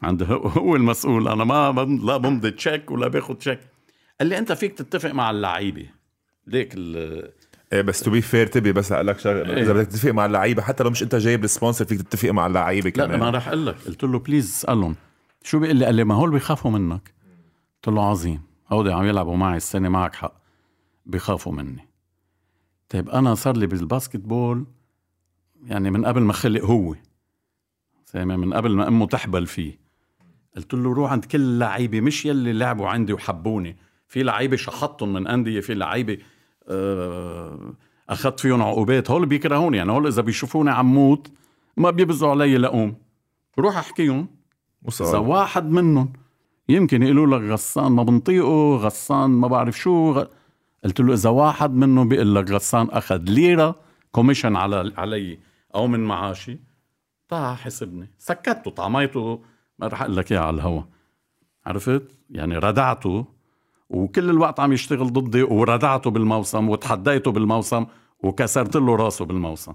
عند 0.03 0.23
هو, 0.23 0.77
المسؤول. 0.77 1.29
أنا 1.29 1.45
ما 1.45 1.87
لا 2.03 2.17
بمضي 2.17 2.51
check 2.51 2.91
ولا 2.91 3.09
باخذ 3.09 3.35
check 3.35 3.61
قال 4.21 4.29
لي 4.29 4.39
انت 4.39 4.53
فيك 4.53 4.79
تتفق 4.79 5.11
مع 5.11 5.31
اللعيبة. 5.31 5.87
ليك 6.47 6.75
ال- 6.75 7.33
إيه 7.73 7.81
بس 7.83 8.01
تو 8.01 8.11
بي 8.11 8.21
فير 8.23 8.47
تبي 8.47 8.73
بس 8.73 8.93
أقول 8.93 9.07
لك 9.07 9.19
شغلة. 9.19 9.55
إيه. 9.57 9.63
إذا 9.63 9.73
بدك 9.73 9.87
تتفق 9.87 10.11
مع 10.11 10.27
اللعيبة 10.27 10.63
حتى 10.63 10.85
لو 10.85 10.91
مش 10.91 11.03
أنت 11.03 11.15
جايب 11.15 11.45
ال 11.45 11.50
sponsor 11.50 11.85
فيك 11.85 12.03
تتفق 12.03 12.29
مع 12.31 12.47
اللعيبة 12.47 12.93
لا 12.97 13.07
كمان. 13.07 13.21
ما 13.21 13.31
راح 13.31 13.49
أقول 13.49 13.67
لك 13.67 13.77
قلت 13.87 14.05
له 14.05 14.19
please 14.19 14.45
اسألهم. 14.51 14.97
شو 15.43 15.59
بيقول 15.59 15.77
لي؟ 15.77 15.85
قال 15.85 15.95
لي 15.95 16.05
ما 16.05 16.15
هول 16.15 16.31
بيخافوا 16.31 16.71
منك. 16.71 17.15
قلت 17.75 17.95
له 17.95 18.05
عظيم. 18.11 18.43
هودي 18.73 18.93
عم 18.93 19.05
يلعبوا 19.05 19.37
معي 19.37 19.57
السنة 19.57 19.89
معك 19.89 20.15
حق. 20.15 20.35
بيخافوا 21.07 21.53
مني. 21.53 21.89
طيب 22.89 23.09
أنا 23.11 23.35
صار 23.35 23.57
لي 23.57 23.67
بالباسكت 23.67 24.17
بول 24.17 24.67
يعني 25.67 25.91
من 25.91 26.07
قبل 26.07 26.21
ما 26.23 26.33
خلق 26.33 26.65
هو. 26.65 26.95
من 28.15 28.55
قبل 28.55 28.75
ما 28.77 28.89
أمه 28.89 29.07
تحبل 29.07 29.47
فيه. 29.47 29.79
قلت 30.57 30.75
له 30.75 30.93
روح 30.95 31.13
عند 31.13 31.25
كل 31.25 31.41
اللعيبة 31.41 32.01
مش 32.01 32.27
يلي 32.27 32.53
لعبوا 32.53 32.89
عندي 32.89 33.13
وحبوني. 33.13 33.77
في 34.09 34.23
لعيبة 34.23 34.57
شحطهم 34.57 35.13
من 35.13 35.27
أندية 35.27 35.61
في 35.61 35.75
لعيبة 35.75 36.19
آه، 36.69 37.75
أخذت 38.09 38.41
فيهم 38.41 38.63
عقوبات. 38.63 39.11
هول 39.11 39.27
بيكرهوني 39.27 39.77
يعني 39.77 39.93
هول 39.93 40.07
إذا 40.07 40.23
بيشوفوني 40.23 40.71
عم 40.71 40.95
موت 40.95 41.33
ما 41.77 41.91
بيبزوا 41.91 42.31
علي 42.31 42.59
لقوم 42.59 42.97
روح 43.59 43.77
أحكيهم. 43.77 44.29
إذا 45.01 45.19
واحد 45.19 45.71
منهم 45.71 46.13
يمكن 46.69 47.03
يقولوا 47.03 47.39
لك 47.39 47.51
غسان 47.51 47.93
ما 47.93 48.03
بنطيقه 48.03 48.77
غسان 48.77 49.31
ما 49.31 49.49
بعرف 49.49 49.79
شو 49.79 50.13
غ... 50.13 50.25
قلت 50.85 51.01
له 51.01 51.13
إذا 51.15 51.31
واحد 51.31 51.71
منهم 51.71 52.09
بيقول 52.09 52.35
لك 52.35 52.51
غسان 52.51 52.89
أخذ 52.91 53.23
ليرة 53.23 53.77
كوميشن 54.13 54.57
على 54.57 54.93
علي 54.97 55.39
أو 55.75 55.87
من 55.87 56.01
معاشي 56.01 56.59
تعا 57.29 57.55
حسبني. 57.55 58.11
سكته 58.19 58.71
طعميته 58.71 59.43
ما 59.79 59.87
رح 59.87 60.03
أقول 60.03 60.17
لك 60.17 60.33
اياها 60.33 60.43
على 60.43 60.55
الهوا. 60.55 60.83
عرفت؟ 61.67 62.03
يعني 62.31 62.59
ردعته. 62.59 63.27
وكل 63.91 64.31
الوقت 64.31 64.61
عم 64.61 64.73
يشتغل 64.73 65.13
ضدي 65.13 65.43
وردعته 65.43 66.11
بالموسم 66.11 66.69
وتحديته 66.69 67.33
بالموسم 67.33 67.87
وكسرت 68.21 68.77
له 68.77 68.97
راسه 68.97 69.25
بالموسم 69.25 69.73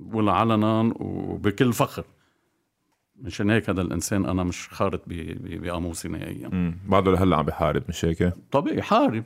بقول 0.00 0.28
علنا 0.28 0.92
وبكل 1.00 1.72
فخر. 1.72 2.04
مشان 3.20 3.50
هيك 3.50 3.70
هذا 3.70 3.82
الإنسان 3.82 4.26
أنا 4.26 4.44
مش 4.44 4.68
خارط 4.68 5.02
بقاموسي 5.06 6.08
نهائيا. 6.08 6.74
بعده 6.88 7.12
لهلأ 7.12 7.36
عم 7.36 7.44
بحارب 7.44 7.82
مش 7.88 8.04
هيك؟ 8.04 8.32
طبيعي 8.50 8.82
حارب. 8.82 9.24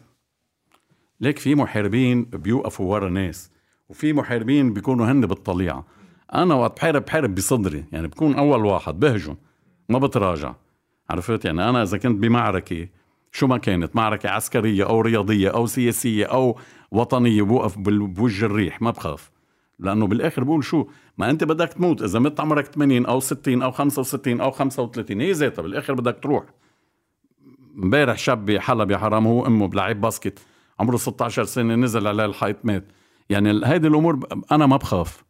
ليك 1.20 1.38
في 1.38 1.54
محاربين 1.54 2.24
بيوقفوا 2.24 2.92
ورا 2.92 3.08
ناس 3.08 3.50
وفي 3.88 4.12
محاربين 4.12 4.72
بيكونوا 4.72 5.06
هن 5.06 5.20
بالطليعة. 5.20 5.86
أنا 6.34 6.54
وقت 6.54 6.76
بحارب 6.76 7.04
بحارب 7.04 7.34
بصدري 7.34 7.84
يعني 7.92 8.06
بكون 8.06 8.34
أول 8.34 8.64
واحد 8.64 9.00
بهجم 9.00 9.36
ما 9.88 9.98
بتراجع. 9.98 10.54
عرفت؟ 11.10 11.44
يعني 11.44 11.68
أنا 11.68 11.82
إذا 11.82 11.98
كنت 11.98 12.18
بمعركة 12.18 12.88
شو 13.32 13.46
ما 13.46 13.58
كانت 13.58 13.96
معركة 13.96 14.28
عسكرية 14.28 14.84
أو 14.84 15.00
رياضية 15.00 15.48
أو 15.48 15.66
سياسية 15.66 16.24
أو 16.24 16.58
وطنية 16.90 17.42
بوقف 17.42 17.78
بوجه 17.78 18.46
الريح 18.46 18.82
ما 18.82 18.90
بخاف. 18.90 19.30
لأنه 19.78 20.06
بالآخر 20.06 20.44
بقول 20.44 20.64
شو 20.64 20.86
ما 21.18 21.30
أنت 21.30 21.44
بدك 21.44 21.68
تموت 21.68 22.02
إذا 22.02 22.18
مت 22.18 22.40
عمرك 22.40 22.66
80 22.66 23.06
أو 23.06 23.20
60 23.20 23.62
أو 23.62 23.70
65 23.70 24.40
أو 24.40 24.50
35 24.50 25.20
هي 25.20 25.32
ذاتها 25.32 25.62
بالآخر 25.62 25.94
بدك 25.94 26.18
تروح. 26.22 26.44
امبارح 27.76 28.18
شاب 28.18 28.44
بحلب 28.46 28.90
يا 28.90 28.98
حرام 28.98 29.26
هو 29.26 29.46
أمه 29.46 29.68
بلعب 29.68 30.00
باسكت 30.00 30.38
عمره 30.80 30.96
16 30.96 31.44
سنة 31.44 31.74
نزل 31.74 32.06
عليه 32.06 32.24
الحيط 32.24 32.56
مات. 32.64 32.84
يعني 33.30 33.66
هيدي 33.66 33.88
الأمور 33.88 34.20
أنا 34.52 34.66
ما 34.66 34.76
بخاف. 34.76 35.24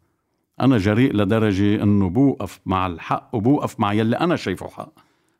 أنا 0.61 0.77
جريء 0.77 1.13
لدرجة 1.13 1.83
إنه 1.83 2.09
بوقف 2.09 2.59
مع 2.65 2.87
الحق 2.87 3.29
وبوقف 3.33 3.79
مع 3.79 3.93
يلي 3.93 4.17
أنا 4.17 4.35
شايفه 4.35 4.67
حق. 4.67 4.93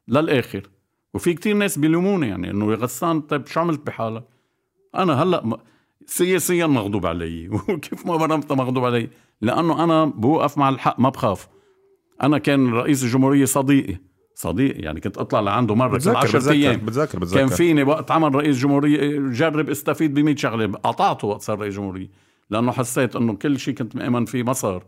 للآخر. 0.07 0.69
وفي 1.13 1.33
كتير 1.33 1.55
ناس 1.55 1.79
بيلوموني 1.79 2.27
يعني 2.27 2.49
إنه 2.49 2.71
يا 2.71 2.75
غسان 2.75 3.21
طيب 3.21 3.47
شو 3.47 3.59
عملت 3.59 3.87
بحالك؟ 3.87 4.23
أنا 4.95 5.23
هلأ 5.23 5.57
سياسيا 6.05 6.67
مغضوب 6.67 7.05
علي. 7.05 7.49
وكيف 7.69 8.05
ما 8.05 8.15
برمت 8.15 8.51
مغضوب 8.51 8.85
علي؟ 8.85 9.09
لأنه 9.41 9.83
أنا 9.83 10.05
بوقف 10.05 10.57
مع 10.57 10.69
الحق 10.69 10.99
ما 10.99 11.09
بخاف. 11.09 11.47
أنا 12.21 12.37
كان 12.37 12.73
رئيس 12.73 13.03
الجمهورية 13.03 13.45
صديقي 13.45 13.97
صديقي 14.35 14.79
يعني 14.79 14.99
كنت 14.99 15.17
أطلع 15.17 15.39
لعنده 15.39 15.75
مرة 15.75 15.97
كل 15.99 16.09
10 16.09 16.51
أيام. 16.51 16.75
بتذكر 16.75 17.19
بتذكر 17.19 17.39
كان 17.39 17.47
فيني 17.47 17.83
وقت 17.83 18.11
عمل 18.11 18.35
رئيس 18.35 18.57
جمهورية 18.57 19.19
جرب 19.19 19.69
استفيد 19.69 20.13
ب 20.13 20.19
100 20.19 20.35
شغلة. 20.35 20.65
قطعته 20.65 21.27
وقت 21.27 21.41
صار 21.41 21.59
رئيس 21.59 21.75
جمهورية 21.75 22.09
لأنه 22.49 22.71
حسيت 22.71 23.15
إنه 23.15 23.33
كل 23.33 23.59
شيء 23.59 23.73
كنت 23.73 23.95
مأمن 23.95 24.25
فيه 24.25 24.43
مسار 24.43 24.83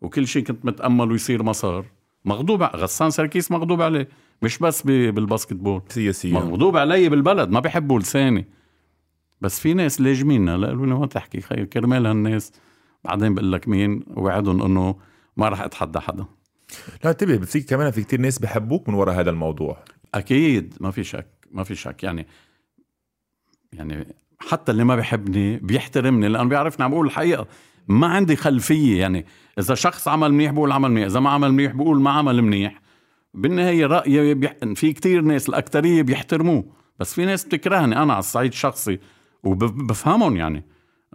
وكل 0.00 0.26
شيء 0.26 0.44
كنت 0.44 0.64
متأمل 0.64 1.14
يصير 1.14 1.42
مسار 1.42 1.84
مغضوب 2.24 2.62
غسان 2.62 3.10
سركيس 3.10 3.50
مغضوب 3.50 3.82
عليه. 3.82 4.08
مش 4.42 4.58
بس 4.58 4.82
بالباسكت 4.82 5.52
بول 5.52 5.82
سياسيا 5.88 6.32
مغضوب 6.32 6.76
علي 6.76 7.08
بالبلد 7.08 7.50
ما 7.50 7.60
بيحبوا 7.60 8.00
لساني. 8.00 8.46
بس 9.40 9.60
في 9.60 9.74
ناس 9.74 10.00
لاجمينا 10.00 10.52
قالوا 10.52 10.86
لي 10.86 10.94
ما 10.94 11.06
تحكي 11.06 11.40
خي 11.40 11.66
كرمال 11.66 12.06
هالناس. 12.06 12.52
بعدين 13.04 13.34
بقول 13.34 13.52
لك 13.52 13.68
مين؟ 13.68 14.04
وعدهم 14.06 14.62
إنه 14.62 14.96
ما 15.36 15.48
راح 15.48 15.60
أتحدى 15.60 16.00
حدا. 16.00 16.24
لا 17.04 17.10
انتبه 17.10 17.36
بفيك 17.36 17.70
كمان 17.70 17.90
في 17.90 18.02
كتير 18.02 18.20
ناس 18.20 18.38
بحبوك 18.38 18.88
من 18.88 18.94
وراء 18.94 19.20
هذا 19.20 19.30
الموضوع. 19.30 19.84
أكيد 20.14 20.74
ما 20.80 20.90
في 20.90 21.04
شك 21.04 21.26
ما 21.50 21.64
في 21.64 21.74
شك. 21.74 22.02
يعني 22.02 22.26
يعني 23.72 24.14
حتى 24.38 24.72
اللي 24.72 24.84
ما 24.84 24.96
بيحبني 24.96 25.56
بيحترمني 25.56 26.28
لأنه 26.28 26.48
بيعرفني 26.48 26.84
عم 26.84 26.90
بقول 26.90 27.06
الحقيقة. 27.06 27.46
ما 27.88 28.06
عندي 28.06 28.36
خلفية 28.36 29.00
يعني 29.00 29.26
إذا 29.58 29.74
شخص 29.74 30.08
عمل 30.08 30.32
منيح 30.32 30.52
بقول 30.52 30.72
عمل 30.72 30.90
منيح 30.90 31.04
إذا 31.04 31.20
ما 31.20 31.30
عمل 31.30 31.52
منيح 31.52 31.72
بقول 31.72 32.00
ما 32.00 32.10
عمل 32.10 32.42
منيح. 32.42 32.80
بالنهاية 33.34 33.86
رايي 33.86 34.34
بيح... 34.34 34.54
في 34.74 34.92
كتير 34.92 35.20
ناس 35.20 35.48
الأكثرية 35.48 36.02
بيحترموه 36.02 36.64
بس 36.98 37.14
في 37.14 37.24
ناس 37.24 37.44
بتكرهني 37.44 38.02
أنا 38.02 38.12
على 38.12 38.18
الصعيد 38.18 38.52
الشخصي 38.52 38.98
وبفهمهم 39.44 40.36
يعني. 40.36 40.64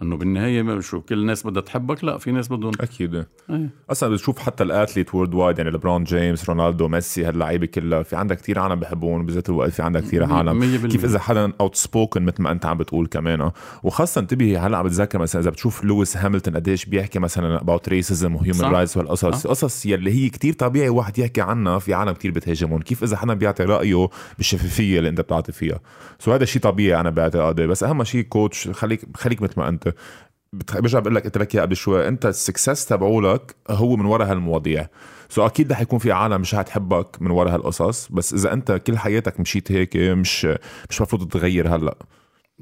إنه 0.02 0.16
بالنهاية 0.16 0.80
شو 0.80 1.00
كل 1.00 1.18
الناس 1.18 1.46
بدها 1.46 1.62
تحبك 1.62 2.04
لا 2.04 2.18
في 2.18 2.32
ناس 2.32 2.48
بدهم. 2.48 2.72
أكيد. 2.80 3.14
إيه. 3.14 3.68
أصلا 3.90 4.08
بتشوف 4.08 4.38
حتى 4.38 4.64
ال 4.64 5.14
athletes 5.14 5.34
worldwide 5.34 5.58
يعني 5.58 5.70
لبرون 5.70 6.04
جيمس 6.04 6.48
رونالدو 6.48 6.88
ميسي 6.88 7.24
هاللعيبة 7.24 7.66
كلها 7.66 8.02
في 8.02 8.16
عندك 8.16 8.36
كثير 8.36 8.58
عالم 8.58 8.80
بحبون 8.80 9.26
بذات 9.26 9.48
الوقت 9.48 9.70
في 9.70 9.82
عندك 9.82 10.02
كثير 10.02 10.24
عالم. 10.32 10.86
كيف 10.88 11.04
إذا 11.04 11.18
حدا 11.18 11.52
outspoken 11.60 12.22
مثل 12.22 12.42
ما 12.42 12.52
أنت 12.52 12.66
عم 12.66 12.78
بتقول 12.78 13.06
كمان 13.06 13.50
وخاصة 13.82 14.20
انتبهي 14.20 14.56
هلأ 14.56 14.78
عم 14.78 14.86
بتذكر 14.86 15.18
مثلا 15.18 15.42
إذا 15.42 15.50
بتشوف 15.50 15.84
لويس 15.84 16.16
هاملتون 16.16 16.56
قديش 16.56 16.84
بيحكي 16.84 17.18
مثلا 17.18 17.60
about 17.60 17.88
racism 17.88 18.34
و 18.34 18.38
human 18.38 18.60
rights 18.60 18.96
والقصص. 18.96 19.46
قصص 19.46 19.86
يلي 19.86 20.12
هي 20.12 20.28
كثير 20.28 20.52
طبيعي 20.52 20.88
واحد 20.88 21.18
يحكي 21.18 21.40
عنها 21.40 21.78
في 21.78 21.94
عالم 21.94 22.12
كثير 22.12 22.30
بتهاجمهم. 22.30 22.80
كيف 22.80 23.02
إذا 23.02 23.16
حدا 23.16 23.34
بيعطي 23.34 23.64
رأيه 23.64 24.08
بالشفافية 24.36 24.98
اللي 24.98 25.08
أنت 25.08 25.20
بتعطي 25.20 25.52
فيها؟ 25.52 25.80
so 26.18 26.32
هذا 26.32 26.44
شيء 26.44 26.62
طبيعي 26.62 27.00
أنا 27.00 27.10
باعتقادي 27.10 27.66
بس 27.66 27.82
أهم 27.82 28.04
شيء 28.04 28.22
coach 28.22 28.68
خليك 28.68 29.00
خليك 29.16 29.42
مثل 29.42 29.54
ما 29.56 29.68
أنت. 29.68 29.89
برجع 30.52 30.98
بقول 30.98 31.14
لك 31.14 31.24
قلت 31.24 31.38
لك 31.38 31.56
قبل 31.56 31.76
شوي 31.76 32.08
انت 32.08 32.26
ال 32.26 32.34
success 32.34 32.86
تبعولك 32.86 33.54
هو 33.70 33.96
من 33.96 34.04
وراء 34.04 34.30
هالمواضيع. 34.30 34.88
so 35.28 35.46
أكيد 35.46 35.72
رح 35.72 35.80
يكون 35.80 35.98
في 35.98 36.12
عالم 36.12 36.40
مش 36.40 36.54
حتحبك 36.54 37.22
من 37.22 37.30
وراء 37.30 37.54
هالقصص 37.54 38.08
بس 38.08 38.34
إذا 38.34 38.52
أنت 38.52 38.72
كل 38.72 38.98
حياتك 38.98 39.40
مشيت 39.40 39.72
هيك 39.72 39.96
مش 39.96 40.48
مش 40.90 41.00
مفروض 41.00 41.28
تغير 41.28 41.76
هلأ. 41.76 41.94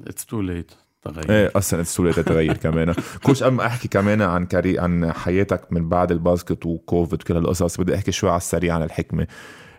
it's 0.07 0.27
too 0.27 0.41
late 0.41 0.73
تغير. 1.03 1.31
إيه 1.31 1.53
أصلا 1.57 1.81
it's 1.81 1.95
too 1.95 2.05
late 2.05 2.21
تغير 2.21 2.57
كمان. 2.57 2.95
coach 3.23 3.43
أما 3.43 3.67
أحكي 3.67 3.89
كمان 3.89 4.23
عن 4.23 4.47
career 4.47 4.79
عن 4.79 5.13
حياتك 5.13 5.73
من 5.73 5.89
بعد 5.89 6.13
الباسكت 6.13 6.67
وكوفيد 6.67 7.23
وكل 7.23 7.37
هالقصص 7.37 7.81
بدي 7.81 7.95
أحكي 7.95 8.13
شوي 8.13 8.31
على 8.31 8.37
السريع 8.37 8.75
عن 8.75 8.83
الحكمة. 8.83 9.27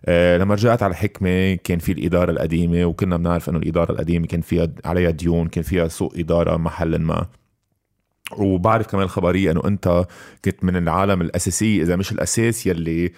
أه 0.06 0.38
لما 0.38 0.54
رجعت 0.56 0.84
على 0.84 0.91
الحكمة 0.91 1.56
كان 1.56 1.80
في 1.80 1.91
الإدارة 1.91 2.32
القديمة 2.32 2.86
وكنا 2.86 3.18
بنعرف 3.18 3.50
إنه 3.50 3.58
الإدارة 3.58 3.91
القديمة 3.91 4.28
كان 4.28 4.41
فيها 4.41 4.68
عليها 4.86 5.10
ديون 5.10 5.47
كان 5.47 5.64
فيها 5.64 5.88
سوء 5.88 6.20
إدارة 6.20 6.58
محل 6.58 7.00
ما. 7.00 7.26
وبعرف 8.38 8.88
كمان 8.88 9.04
الخبريه 9.04 9.52
إنه 9.52 9.62
أنت 9.66 10.06
كنت 10.46 10.64
من 10.64 10.76
العالم 10.76 11.22
الاساسيه 11.22 11.84
إذا 11.84 11.96
مش 11.96 12.12
الأساس 12.12 12.68
يلي 12.68 13.12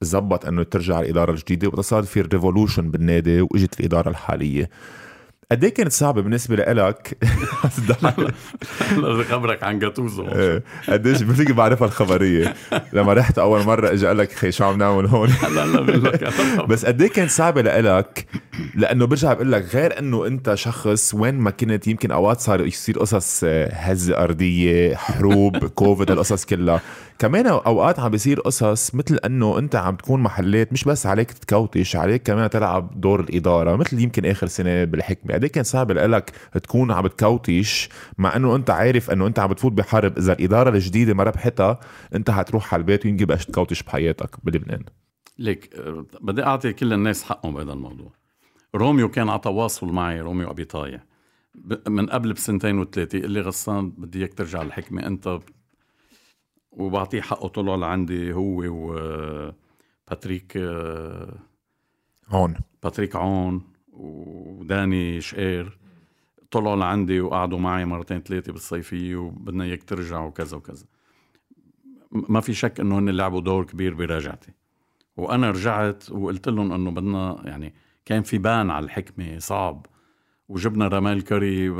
زبط 0.00 0.46
إنه 0.46 0.62
ترجع 0.62 1.00
الإدارة 1.00 1.30
الجديدة 1.30 1.68
وصار 1.68 2.02
في 2.02 2.20
ريفولوشن 2.20 2.90
بالنادي 2.90 3.40
وإجت 3.40 3.80
الإدارة 3.80 4.08
الحالية. 4.08 4.70
قد 5.50 5.64
إيه 5.64 5.74
كانت 5.74 5.92
صعبة 5.92 6.22
بالنسبة 6.22 6.56
لإلك؟ 6.56 7.18
خبرك 9.30 9.62
عن 9.62 9.78
جاتوزو. 9.78 10.28
إيه. 10.28 10.62
قد 10.88 11.06
إيش 11.06 11.22
بفيك 11.22 11.50
بعرفها 11.50 11.88
الخبرية؟ 11.88 12.54
لما 12.92 13.12
رحت 13.12 13.38
أول 13.38 13.64
مرة 13.64 13.92
اجى 13.92 14.06
قال 14.06 14.18
لك 14.18 14.32
خي 14.32 14.52
شو 14.52 14.64
عم 14.64 14.78
نعمل 14.78 15.06
هون؟ 15.06 15.28
بس 16.68 16.86
قد 16.86 17.02
إيه 17.02 17.10
كانت 17.10 17.30
صعبة 17.30 17.62
لإلك 17.62 18.26
لأنه 18.74 19.04
برجع 19.06 19.32
بقول 19.32 19.52
لك 19.52 19.74
غير 19.74 19.98
إنه 19.98 20.26
أنت 20.26 20.54
شخص 20.54 21.14
وين 21.14 21.34
ما 21.34 21.50
كنت 21.50 21.86
يمكن 21.86 22.10
أوقات 22.10 22.40
صار 22.40 22.66
يصير 22.66 22.98
قصص 22.98 23.40
آه، 23.44 23.74
هزه 23.74 24.16
أرضية 24.16 24.94
حروب 24.94 25.66
كوفيد 25.78 26.10
القصص 26.10 26.44
كلها. 26.44 26.80
كمان 27.18 27.46
أوقات 27.46 28.00
عم 28.00 28.10
بيصير 28.10 28.40
قصص 28.40 28.94
مثل 28.94 29.18
إنه 29.26 29.58
أنت 29.58 29.76
عم 29.76 29.96
تكون 29.96 30.22
محلات 30.22 30.72
مش 30.72 30.84
بس 30.84 31.06
عليك 31.06 31.32
تكوتش 31.32 31.96
عليك 31.96 32.22
كمان 32.22 32.50
تلعب 32.50 33.00
دور 33.00 33.20
الإدارة 33.20 33.76
مثل 33.76 33.98
يمكن 33.98 34.26
آخر 34.26 34.46
سنة 34.46 34.84
بالحكمة. 34.84 35.34
قد 35.34 35.46
كان 35.46 35.64
صعب 35.64 35.90
لك 35.90 36.32
تكون 36.62 36.90
عم 36.90 37.06
تكوتش 37.06 37.88
مع 38.18 38.36
إنه 38.36 38.56
أنت 38.56 38.70
عارف 38.70 39.10
إنه 39.10 39.26
أنت 39.26 39.38
عم 39.38 39.50
بتفوت 39.50 39.72
بحرب. 39.72 40.18
إذا 40.18 40.32
الإدارة 40.32 40.70
الجديدة 40.70 41.14
ما 41.14 41.22
ربحتها 41.22 41.80
أنت 42.14 42.30
حتروح 42.30 42.74
على 42.74 42.80
البيت 42.80 43.06
ويمكن 43.06 43.24
بقاش 43.24 43.46
ت 43.46 43.52
coach 43.52 43.82
بحياتك 43.82 44.36
بلبنان. 44.44 44.84
ليك 45.38 45.70
بدي 46.20 46.42
أعطي 46.42 46.72
كل 46.72 46.92
الناس 46.92 47.22
حقهم 47.22 47.54
بهذا 47.54 47.72
الموضوع. 47.72 48.23
روميو 48.74 49.08
كان 49.08 49.28
على 49.28 49.38
تواصل 49.38 49.86
معي 49.86 50.20
روميو 50.20 50.50
أبي 50.50 50.64
طايع 50.64 51.04
من 51.88 52.06
قبل 52.06 52.32
بسنتين 52.32 52.78
وثلاثة 52.78 53.20
قال 53.20 53.30
لي 53.30 53.40
غسان 53.40 53.90
بدي 53.90 54.18
إياك 54.18 54.34
ترجع 54.34 54.62
الحكمة 54.62 55.06
أنت. 55.06 55.38
وبعطيه 56.72 57.20
حقه 57.20 57.48
طلع 57.48 57.74
لعندي 57.74 58.32
هو 58.32 58.64
و 58.66 58.94
باتريك 60.08 60.56
عون 62.30 62.54
باتريك 62.82 63.16
عون 63.16 63.62
وداني 63.92 65.20
شقير. 65.20 65.78
طلعوا 66.50 66.76
لعندي 66.76 67.20
وقعدوا 67.20 67.58
معي 67.58 67.84
مرتين 67.84 68.20
ثلاثة 68.20 68.52
بالصيفية 68.52 69.16
وبدنا 69.16 69.64
إياك 69.64 69.82
ترجع 69.82 70.24
وكذا 70.24 70.56
وكذا. 70.56 70.86
ما 72.10 72.40
في 72.40 72.54
شك 72.54 72.80
إنه 72.80 72.98
هن 72.98 73.10
لعبوا 73.10 73.40
دور 73.40 73.64
كبير 73.64 73.94
برجعتي 73.94 74.52
وأنا 75.16 75.50
رجعت 75.50 76.10
وقلت 76.10 76.48
لهم 76.48 76.72
إنه 76.72 76.90
بدنا 76.90 77.42
يعني 77.44 77.74
كان 78.04 78.22
في 78.22 78.38
ban 78.38 78.70
على 78.70 78.84
الحكمة 78.84 79.38
صعب. 79.38 79.86
وجبنا 80.48 80.88
رمل 80.88 81.24
كوري 81.24 81.70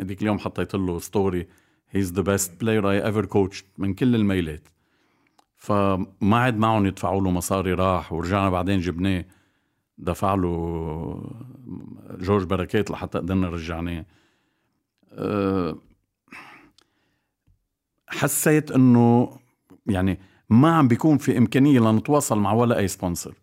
هذيك 0.00 0.22
اليوم 0.22 0.38
حطيت 0.38 0.74
له 0.74 0.98
story 0.98 1.46
he's 1.90 2.12
the 2.12 2.22
best 2.22 2.60
player 2.60 2.90
I 2.90 3.06
ever 3.06 3.24
coached 3.24 3.64
من 3.78 3.94
كل 3.94 4.14
الميلات. 4.14 4.68
فما 5.56 6.36
عاد 6.36 6.56
معهم 6.56 6.86
يدفعوا 6.86 7.20
له 7.20 7.30
مصاري 7.30 7.74
راح 7.74 8.12
ورجعنا 8.12 8.50
بعدين 8.50 8.80
جبناه. 8.80 9.24
دفع 9.98 10.34
له 10.34 11.22
جورج 12.18 12.44
بركات 12.44 12.90
لحتى 12.90 13.18
قدرنا 13.18 13.48
رجعناه 13.48 14.04
أه، 15.12 15.78
حسيت 18.08 18.70
إنه 18.70 19.38
يعني 19.86 20.18
ما 20.50 20.76
عم 20.76 20.88
بيكون 20.88 21.18
في 21.18 21.38
إمكانية 21.38 21.80
لنتواصل 21.80 22.38
مع 22.38 22.52
ولا 22.52 22.78
أي 22.78 22.88
sponsor 22.88 23.34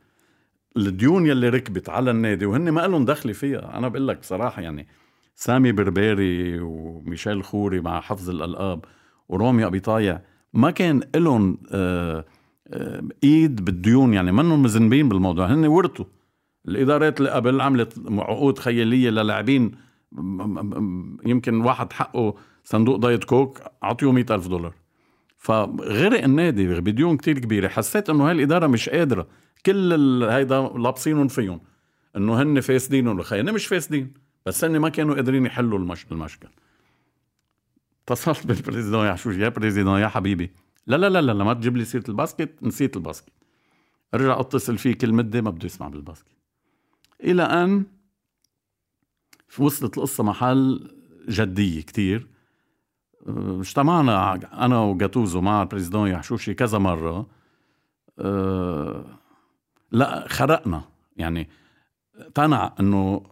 الديون 0.77 1.25
يلي 1.25 1.49
ركبت 1.49 1.89
على 1.89 2.11
النادي 2.11 2.45
وهن 2.45 2.71
ما 2.71 2.87
لهم 2.87 3.05
دخل 3.05 3.33
فيها. 3.33 3.77
أنا 3.77 3.87
بقول 3.87 4.07
لك 4.07 4.19
بصراحه 4.19 4.61
يعني 4.61 4.87
سامي 5.35 5.71
برباري 5.71 6.59
وميشيل 6.59 7.43
خوري 7.43 7.81
مع 7.81 8.01
حفظ 8.01 8.29
الألقاب 8.29 8.85
ورامي 9.29 9.65
أبي 9.65 9.79
طايع 9.79 10.21
ما 10.53 10.71
كان 10.71 11.01
لهم 11.15 11.57
آه، 11.71 12.25
آه، 12.67 13.03
إيد 13.23 13.65
بالديون 13.65 14.13
يعني 14.13 14.31
منهم 14.31 14.63
مذنبين 14.63 15.09
بالموضوع. 15.09 15.45
هن 15.47 15.65
ورثوا 15.65 16.05
الإدارات 16.67 17.19
اللي 17.19 17.31
قبل 17.31 17.61
عملت 17.61 17.99
عقود 18.09 18.59
خيالية 18.59 19.09
للاعبين. 19.09 19.71
يمكن 21.25 21.61
واحد 21.61 21.93
حقه 21.93 22.35
صندوق 22.63 22.95
دايت 22.95 23.23
كوك 23.23 23.61
مئة 24.11 24.35
ألف 24.35 24.47
دولار. 24.47 24.73
فغرق 25.47 26.23
النادي 26.23 26.67
بديون 26.81 27.17
كتير 27.17 27.39
كبيرة. 27.39 27.67
حسيت 27.67 28.09
إنه 28.09 28.27
هاي 28.27 28.31
الإدارة 28.31 28.67
مش 28.67 28.89
قادرة. 28.89 29.27
كل 29.65 30.23
هيدا 30.23 30.61
لابسينهم 30.61 31.27
فيهم. 31.27 31.61
إنه 32.15 32.41
هن 32.41 32.59
فاسدين 32.59 33.07
والخيانة 33.07 33.51
مش 33.51 33.67
فاسدين. 33.67 34.13
بس 34.45 34.63
هن 34.63 34.79
ما 34.79 34.89
كانوا 34.89 35.15
قادرين 35.15 35.45
يحلوا 35.45 35.79
المش... 35.79 36.05
المشكل. 36.11 36.47
اتصلت 38.03 38.47
بال 38.47 38.57
président. 38.57 39.05
يا 39.05 39.13
حشوش 39.13 39.35
يا 39.35 39.49
président 39.49 39.99
يا 39.99 40.07
حبيبي. 40.07 40.51
لا 40.87 40.95
لا 40.95 41.09
لا 41.09 41.33
لا 41.33 41.43
ما 41.43 41.53
تجيب 41.53 41.77
لي 41.77 41.85
سيرة 41.85 42.03
ال 42.09 42.16
basket. 42.16 42.63
نسيت 42.63 42.97
ال 42.97 43.02
basket. 43.02 43.33
ارجع 44.13 44.39
اتصل 44.39 44.77
فيه 44.77 44.93
كل 44.93 45.13
مدة 45.13 45.41
ما 45.41 45.49
بده 45.49 45.65
يسمع 45.65 45.87
بال 45.87 45.99
basket. 45.99 46.37
إلى 47.23 47.43
أن 47.43 47.85
وصلت 49.59 49.97
القصة 49.97 50.23
محل 50.23 50.91
جدية 51.29 51.81
كتير. 51.81 52.27
اجتمعنا 53.27 54.33
أنا 54.65 54.79
وجاتوزو 54.79 55.41
مع 55.41 55.61
ال 55.61 55.66
président 55.66 56.07
يحشوشي 56.07 56.53
كذا 56.53 56.77
مرة 56.77 57.27
أه 58.19 59.05
لا 59.91 60.27
خرقنا. 60.27 60.83
يعني 61.17 61.49
اقتنع 62.15 62.75
إنه 62.79 63.23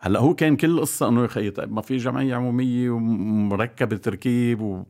هلأ 0.00 0.20
هو 0.20 0.34
كان 0.34 0.56
كل 0.56 0.70
القصة 0.70 1.08
إنه 1.08 1.22
يا 1.22 1.26
خيي 1.26 1.50
طيب 1.50 1.72
ما 1.72 1.80
في 1.80 1.96
جمعية 1.96 2.34
عمومية 2.34 2.90
ومركبة 2.90 3.96
تركيب 3.96 4.60
و 4.60 4.84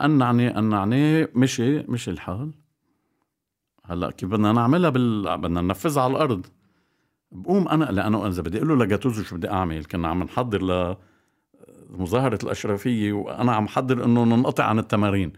أنعني 0.00 0.58
أنعني 0.58 1.24
مشي 1.34 1.78
مشي 1.78 2.10
الحال. 2.10 2.54
هلأ 3.84 4.10
كيف 4.10 4.28
بدنا 4.28 4.52
نعملها 4.52 4.90
بال... 4.90 5.38
بدنا 5.38 5.60
ننفذها 5.60 6.02
على 6.02 6.12
الأرض. 6.12 6.46
بقوم 7.32 7.68
أنا 7.68 7.84
لأنه 7.84 8.28
إذا 8.28 8.42
بدي 8.42 8.58
أقول 8.58 8.68
له 8.68 8.84
لجاتوزو 8.84 9.22
شو 9.22 9.36
بدي 9.36 9.50
أعمل 9.50 9.84
كنا 9.84 10.08
عم 10.08 10.22
نحضر 10.22 10.62
ل 10.62 10.96
مظاهرة 11.90 12.38
الأشرفية 12.42 13.12
وأنا 13.12 13.52
عم 13.52 13.68
حضر 13.68 14.04
إنه 14.04 14.24
ننقطع 14.24 14.64
عن 14.64 14.78
التمارين. 14.78 15.32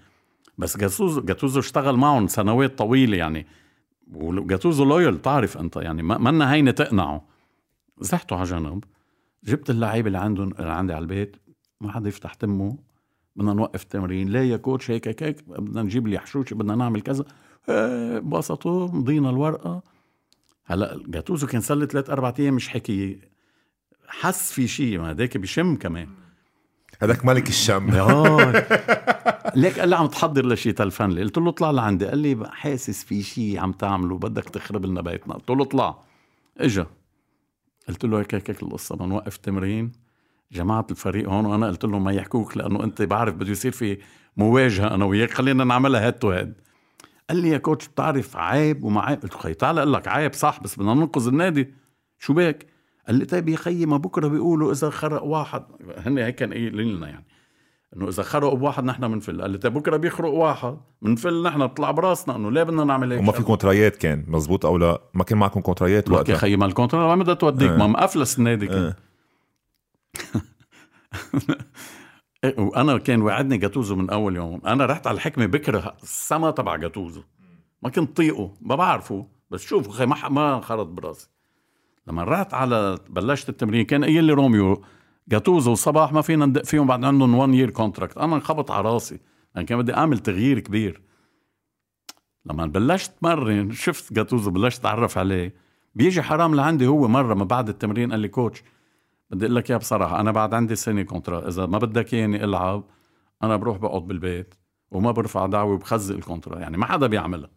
بس 0.59 0.77
جاتوزو 0.77 1.21
جاتوزو 1.21 1.61
اشتغل 1.61 1.97
معهم 1.97 2.27
سنوات 2.27 2.79
طويلة 2.79 3.17
يعني. 3.17 3.47
وجاتوزو 4.13 4.85
لويل 4.85 5.23
تعرف 5.23 5.59
أنت 5.59 5.77
يعني 5.77 6.03
منا 6.03 6.53
هينة 6.53 6.71
تقنعه. 6.71 7.25
زحته 8.01 8.37
على 8.37 8.45
جنب. 8.45 8.85
جبت 9.45 9.71
اللعيبة 9.71 10.07
اللي 10.07 10.19
عندهم 10.19 10.53
اللي 10.59 10.73
عندي 10.73 10.93
على 10.93 11.03
البيت. 11.03 11.37
ما 11.81 11.93
حدا 11.93 12.09
يفتح 12.09 12.35
تمه. 12.35 12.79
بدنا 13.37 13.53
نوقف 13.53 13.83
التمرين. 13.83 14.29
لا 14.29 14.45
يا 14.45 14.57
كوتش 14.57 14.91
هيك 14.91 15.09
هيك 15.09 15.23
هيك. 15.23 15.49
بدنا 15.49 15.83
نجيب 15.83 16.07
لي 16.07 16.19
حشوش 16.19 16.55
بدنا 16.55 16.75
نعمل 16.75 17.01
كذا. 17.01 17.25
بسطوا 18.21 18.89
مضينا 18.89 19.31
الورقة. 19.31 19.83
هلا 20.65 21.01
جاتوزو 21.07 21.47
كان 21.47 21.61
صار 21.61 21.77
لي 21.77 21.87
ثلاث 21.87 22.11
أربع 22.11 22.35
أيام 22.39 22.55
مش 22.55 22.69
حكي. 22.69 23.21
حس 24.07 24.53
في 24.53 24.69
شيء 24.69 24.99
ما 24.99 25.11
هداك 25.13 25.37
بشم 25.37 25.77
كمان. 25.77 26.09
هذاك 27.01 27.25
ملك 27.25 27.49
الشم 27.49 27.91
ليك 29.57 29.79
قال 29.79 29.89
لي 29.89 29.97
عم 29.97 30.07
تحضر 30.07 30.47
لشيء 30.47 30.73
تلفن 30.73 31.11
لي 31.11 31.23
قلت 31.23 31.39
له 31.39 31.49
اطلع 31.49 31.71
لعندي. 31.71 32.07
قال 32.07 32.19
لي 32.19 32.51
حاسس 32.53 33.05
في 33.05 33.23
شيء 33.23 33.59
عم 33.61 33.73
تعمله 33.73 34.19
بدك 34.19 34.45
تخرب 34.45 34.87
لنا 34.87 35.01
بيتنا. 35.01 35.35
قلت 35.35 35.51
له 35.51 35.63
اطلع. 35.63 35.99
إجا. 36.59 36.87
قلت 37.89 38.05
له 38.05 38.19
هيك 38.19 38.35
هيك 38.35 38.63
القصة. 38.63 38.95
بدنا 38.95 39.09
نوقف 39.09 39.37
تمرين. 39.37 39.93
جماعة 40.53 40.87
الفريق 40.91 41.29
هون 41.29 41.47
وأنا 41.47 41.67
قلت 41.67 41.85
لهم 41.85 42.05
ما 42.05 42.13
يحكوك 42.13 42.57
لأنه 42.57 42.85
أنت 42.85 43.03
بعرف 43.03 43.35
بده 43.35 43.51
يصير 43.51 43.73
في 43.73 43.99
مواجهة 44.37 44.95
أنا 44.95 45.05
وياك. 45.05 45.31
خلينا 45.31 45.65
نعملها 45.65 46.07
head 46.07 46.13
to 46.13 46.31
head 46.31 46.55
قال 47.29 47.39
لي 47.39 47.49
يا 47.49 47.59
coach 47.59 47.89
بتعرف 47.89 48.37
عيب 48.37 48.85
وما 48.85 49.01
عيب؟ 49.01 49.23
قلت 49.23 49.33
له 49.35 49.41
خي 49.41 49.55
تعال 49.55 49.79
أقول 49.79 49.93
لك 49.93 50.09
عيب 50.09 50.33
صح 50.33 50.61
بس 50.63 50.77
بدنا 50.77 50.95
ننقذ 50.95 51.29
النادي. 51.29 51.75
شو 52.19 52.33
بك 52.33 52.67
قال 53.09 53.17
لي 53.17 53.25
طيب 53.25 53.49
يا 53.49 53.57
خيي 53.57 53.87
ما 53.87 53.97
بكرة 53.97 54.29
بيقولوا 54.29 54.73
إذا 54.73 54.91
خرق 54.91 55.23
واحد. 55.23 55.63
هن 55.97 56.19
هيك 56.19 56.35
كان 56.35 56.53
قايلين 56.53 56.97
لنا 56.97 57.09
يعني. 57.09 57.25
إنه 57.97 58.09
إذا 58.09 58.23
خرقوا 58.23 58.59
بواحد 58.59 58.85
نحن 58.85 59.09
بنفل 59.09 59.43
قال 59.43 59.51
لي 59.51 59.59
طيب 59.59 59.75
بكرة 59.75 59.97
بيخرق 59.97 60.31
واحد. 60.31 60.79
بنفل 61.03 61.43
نحن 61.43 61.67
بطلع 61.67 61.91
براسنا. 61.91 62.37
إنه 62.37 62.51
ليه 62.51 62.63
بدنا 62.63 62.85
نعمل 62.85 63.13
هيك 63.13 63.21
وما 63.21 63.33
في 63.33 63.43
كونترايات 63.43 63.97
كان 63.97 64.25
مزبوط 64.29 64.67
أو 64.67 64.77
لا؟ 64.77 65.03
ما 65.15 65.25
كان 65.25 65.39
معكم 65.39 65.61
كونترايات 65.61 66.11
وقتها؟ 66.11 66.33
يا 66.33 66.39
خيي 66.39 66.57
ما 66.57 66.67
ال 66.67 66.73
contrat 66.73 67.17
ما 67.17 67.23
بدها 67.23 67.35
توديك. 67.35 67.71
ما 67.71 67.87
مقفلس 67.87 68.39
النادي 68.39 68.67
كان. 68.67 68.95
وأنا 72.59 72.99
كان 72.99 73.23
وعدني 73.23 73.59
جاتوزو 73.59 73.97
من 73.97 74.11
أول 74.11 74.37
يوم. 74.37 74.61
أنا 74.67 74.87
رحت 74.87 75.07
على 75.07 75.15
الحكمة 75.15 75.47
بكرة 75.47 75.97
السما 76.03 76.51
تبع 76.51 76.77
جاتوزو. 76.77 77.23
ما 77.83 77.91
كنت 77.91 78.17
طيقه 78.17 78.55
ما 78.61 78.75
بعرفه. 78.75 79.27
بس 79.51 79.63
شوف 79.63 79.89
خي 79.89 80.07
ما 80.07 80.29
ما 80.29 80.61
خرط 80.61 80.87
براسي. 80.87 81.38
لما 82.09 82.25
رحت 82.25 82.55
على 82.55 82.99
بلشت 83.09 83.49
التمرين 83.49 83.85
كان 83.85 84.05
قايل 84.05 84.25
لي 84.25 84.33
روميو 84.33 84.83
جاتوزو 85.29 85.73
وصباح 85.73 86.13
ما 86.13 86.23
فينا 86.23 86.47
ندق 86.47 86.65
فيهم 86.65 86.87
بعد 86.87 87.05
عندهم 87.05 87.35
1 87.35 87.55
year 87.55 87.71
contract 87.71 88.19
أنا 88.19 88.35
انخبط 88.37 88.71
على 88.71 88.89
راسي 88.89 89.21
يعني 89.55 89.67
كان 89.67 89.79
بدي 89.79 89.95
أعمل 89.95 90.19
تغيير 90.19 90.59
كبير. 90.59 91.03
لما 92.47 92.67
بلشت 92.67 93.13
مرن 93.23 93.73
شفت 93.73 94.13
جاتوزو 94.13 94.51
بلشت 94.51 94.81
اتعرف 94.81 95.19
عليه. 95.19 95.55
بيجي 95.95 96.23
حرام 96.23 96.55
لعندي 96.55 96.87
هو 96.87 97.09
مرة 97.09 97.35
ما 97.35 97.45
بعد 97.45 97.69
التمرين 97.69 98.11
قال 98.11 98.21
لي 98.21 98.29
coach 98.29 98.63
بدي 99.31 99.45
أقول 99.45 99.57
لك 99.57 99.71
اياها 99.71 99.79
بصراحة 99.79 100.21
أنا 100.21 100.33
بعد 100.33 100.55
عندي 100.55 100.75
سنة 100.75 101.03
contrat 101.03 101.49
إذا 101.49 101.67
ما 101.67 101.79
بدك 101.79 102.15
إياني 102.15 102.45
ألعب 102.45 102.85
أنا 103.43 103.57
بروح 103.57 103.77
بقعد 103.77 104.03
بالبيت 104.03 104.55
وما 104.91 105.11
برفع 105.11 105.47
دعوة 105.47 105.73
وبخزق 105.73 106.15
ال 106.15 106.20
contrat 106.20 106.59
يعني 106.59 106.77
ما 106.77 106.87
حدا 106.87 107.07
بيعملها. 107.07 107.51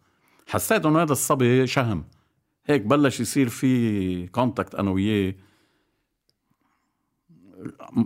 حسيت 0.48 0.86
إنه 0.86 1.02
هذا 1.02 1.12
الصبي 1.12 1.66
شهم. 1.66 2.04
هيك 2.66 2.82
بلش 2.82 3.20
يصير 3.20 3.48
في 3.48 4.26
contact 4.26 4.74
أنا 4.74 4.90
وياه. 4.90 5.34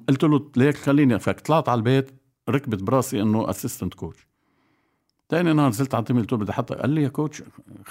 قلت 0.09 0.25
له 0.25 0.51
ليك 0.57 0.77
خليني 0.77 1.17
أفك. 1.17 1.41
طلعت 1.41 1.69
على 1.69 1.79
البيت 1.79 2.11
ركبت 2.49 2.83
براسي 2.83 3.23
إنه 3.23 3.51
assistant 3.51 3.95
coach 3.95 4.27
تاني 5.29 5.53
نهار 5.53 5.69
نزلت 5.69 5.95
على 5.95 6.03
ال 6.03 6.06
team 6.06 6.19
قلت 6.19 6.33
له 6.33 6.39
بدي 6.39 6.51
أحط 6.53 6.73
قال 6.73 6.91
لي 6.91 7.03
يا 7.03 7.09
coach 7.09 7.43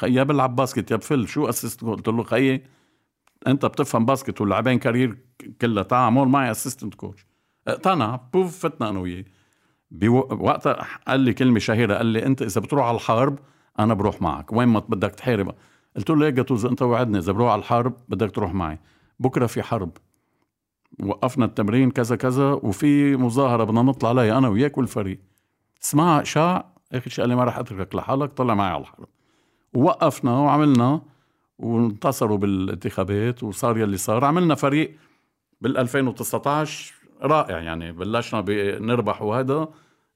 يا 0.04 0.24
بلعب 0.24 0.56
basket 0.56 0.92
يا 0.92 0.96
بفل 0.96 1.28
شو 1.28 1.50
assistant 1.50 1.90
قلت 1.90 2.08
له 2.08 2.24
خيي 2.24 2.64
أنت 3.48 3.66
بتفهم 3.66 4.06
basket 4.06 4.42
واللاعبين 4.42 4.80
career 4.80 5.18
كلها 5.62 5.84
تعال 5.84 6.04
عمول 6.06 6.28
معي 6.28 6.52
assistant 6.52 6.94
coach 6.96 7.26
اقتنع 7.68 8.16
بوف 8.34 8.60
فتنا 8.60 8.90
أنا 8.90 9.00
وياه. 9.00 9.26
بوقتها 9.92 10.88
قال 11.08 11.20
لي 11.20 11.34
كلمة 11.34 11.60
شهيرة 11.60 11.96
قال 11.96 12.06
لي 12.06 12.26
أنت 12.26 12.42
إذا 12.42 12.62
بتروح 12.62 12.86
على 12.86 12.96
الحرب 12.96 13.40
أنا 13.80 13.94
بروح 13.94 14.22
معك. 14.22 14.54
وين 14.54 14.68
ما 14.68 14.80
بدك 14.80 15.12
تحارب. 15.16 15.56
قلت 15.98 16.10
له 16.10 16.16
ليه 16.16 16.30
جاتوزو 16.30 16.70
انت 16.70 16.82
وعدني 16.82 17.18
إذا 17.18 17.32
بروح 17.32 17.52
على 17.52 17.60
الحرب 17.60 17.94
بدك 18.10 18.32
تروح 18.32 18.54
معي. 18.54 18.80
بكرة 19.20 19.46
في 19.46 19.64
حرب. 19.64 19.92
وقفنا 21.04 21.46
التمرين 21.46 21.92
كذا 21.92 22.16
كذا 22.16 22.52
وفي 22.52 23.16
مظاهرة 23.16 23.64
بدنا 23.64 23.82
نطلع 23.82 24.10
عليها 24.10 24.38
أنا 24.38 24.48
وياك 24.48 24.78
والفريق. 24.78 25.20
اسمعها 25.84 26.24
شاع 26.24 26.66
أخي 26.94 27.10
شيء 27.10 27.24
قال 27.24 27.30
لي 27.30 27.36
ما 27.36 27.44
راح 27.44 27.60
أتركك 27.60 27.96
لحالك 27.96 28.34
طلع 28.34 28.54
معي 28.54 28.72
على 28.72 28.82
الحرب. 28.82 29.08
ووقفنا 29.74 30.32
وعملنا 30.40 31.02
وانتصروا 31.60 32.38
بالانتخابات 32.38 33.44
وصار 33.44 33.78
يلي 33.78 33.98
صار. 33.98 34.26
عملنا 34.26 34.56
فريق 34.56 34.96
بال 35.62 35.78
2019 35.78 36.94
رائع 37.22 37.60
يعني 37.60 37.92
بلشنا 37.92 38.42
بنربح 38.42 39.22
وهذا 39.22 39.68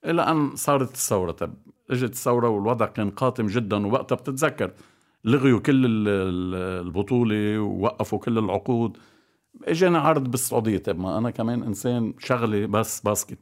إلى 0.06 0.22
أن 0.22 0.56
صارت 0.56 0.92
الثورة. 0.92 1.32
طب 1.32 1.54
إجت 1.90 2.12
الثورة 2.12 2.50
والوضع 2.50 2.86
كان 2.86 3.10
قاتم 3.10 3.48
جدا 3.48 3.88
ووقتها 3.88 4.16
بتتذكر. 4.16 4.72
لغيوا 5.24 5.60
كل 5.60 5.86
البطولة 6.56 7.60
ووقفوا 7.60 8.20
كل 8.20 8.38
العقود. 8.38 8.98
إجاني 9.64 9.98
عرض 9.98 10.32
بالسعودية. 10.32 10.78
طب 10.78 11.00
ما 11.00 11.18
أنا 11.18 11.30
كمان 11.30 11.64
إنسان 11.64 12.14
شغلي 12.20 12.68
بس 12.68 13.02
basket. 13.02 13.40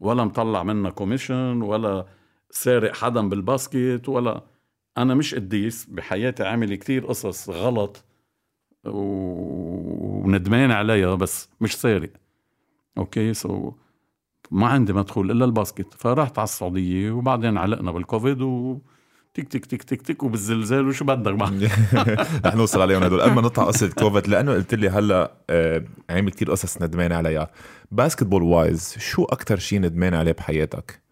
ولا 0.00 0.24
مطلع 0.24 0.62
منها 0.62 0.90
commission 0.90 1.62
ولا 1.62 2.06
سارق 2.50 2.94
حدا 2.96 3.28
بال 3.28 3.48
basket 3.48 4.08
ولا 4.08 4.42
أنا 4.98 5.14
مش 5.14 5.34
قديس. 5.34 5.84
بحياتي 5.84 6.44
عامل 6.44 6.74
كتير 6.74 7.06
قصص 7.06 7.50
غلط 7.50 8.04
وندمان 10.24 10.70
عليها 10.70 11.14
بس 11.14 11.48
مش 11.60 11.76
سارق. 11.76 12.10
okay؟ 12.98 13.34
so 13.34 13.72
ما 14.50 14.66
عندي 14.66 14.92
مدخول 14.92 15.30
إلا 15.30 15.44
ال 15.44 15.50
basket. 15.50 15.94
فرحت 15.94 16.38
على 16.38 16.44
السعودية 16.44 17.10
وبعدين 17.10 17.58
علقنا 17.58 17.92
بالكوفيد 17.92 18.42
و 18.42 18.78
تك 19.34 19.48
تك 19.48 19.66
تك 19.66 19.82
تك 19.82 20.02
تك 20.02 20.22
وبالزلزال 20.22 20.88
وشو 20.88 21.04
بدك 21.04 21.32
بعد؟ 21.32 21.62
رح 22.46 22.54
نوصل 22.54 22.80
عليهم 22.80 23.02
هدول. 23.02 23.20
قبل 23.20 23.32
ما 23.32 23.40
نطلع 23.40 23.64
قصة 23.64 23.88
كوفيد 23.88 24.28
لأنه 24.28 24.52
قلت 24.52 24.74
لي 24.74 24.88
هلأ 24.88 25.34
آه، 25.50 25.84
عامل 26.10 26.30
كتير 26.30 26.50
قصص 26.50 26.82
ندمان 26.82 27.12
عليها. 27.12 27.50
basketball 27.90 28.42
wise 28.42 28.94
شو 28.98 29.24
أكثر 29.24 29.58
شيء 29.58 29.80
ندمان 29.80 30.14
عليه 30.14 30.32
بحياتك؟ 30.32 31.02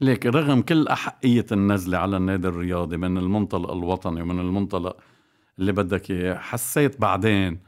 ليك 0.00 0.26
رغم 0.26 0.62
كل 0.62 0.88
أحقية 0.88 1.46
النزلة 1.52 1.98
على 1.98 2.16
النادي 2.16 2.48
الرياضي 2.48 2.96
من 2.96 3.18
المنطلق 3.18 3.70
الوطني 3.70 4.22
ومن 4.22 4.38
المنطلق 4.40 4.96
اللي 5.58 5.72
بدك 5.72 6.10
إياه 6.10 6.34
حسيت 6.38 7.00
بعدين 7.00 7.60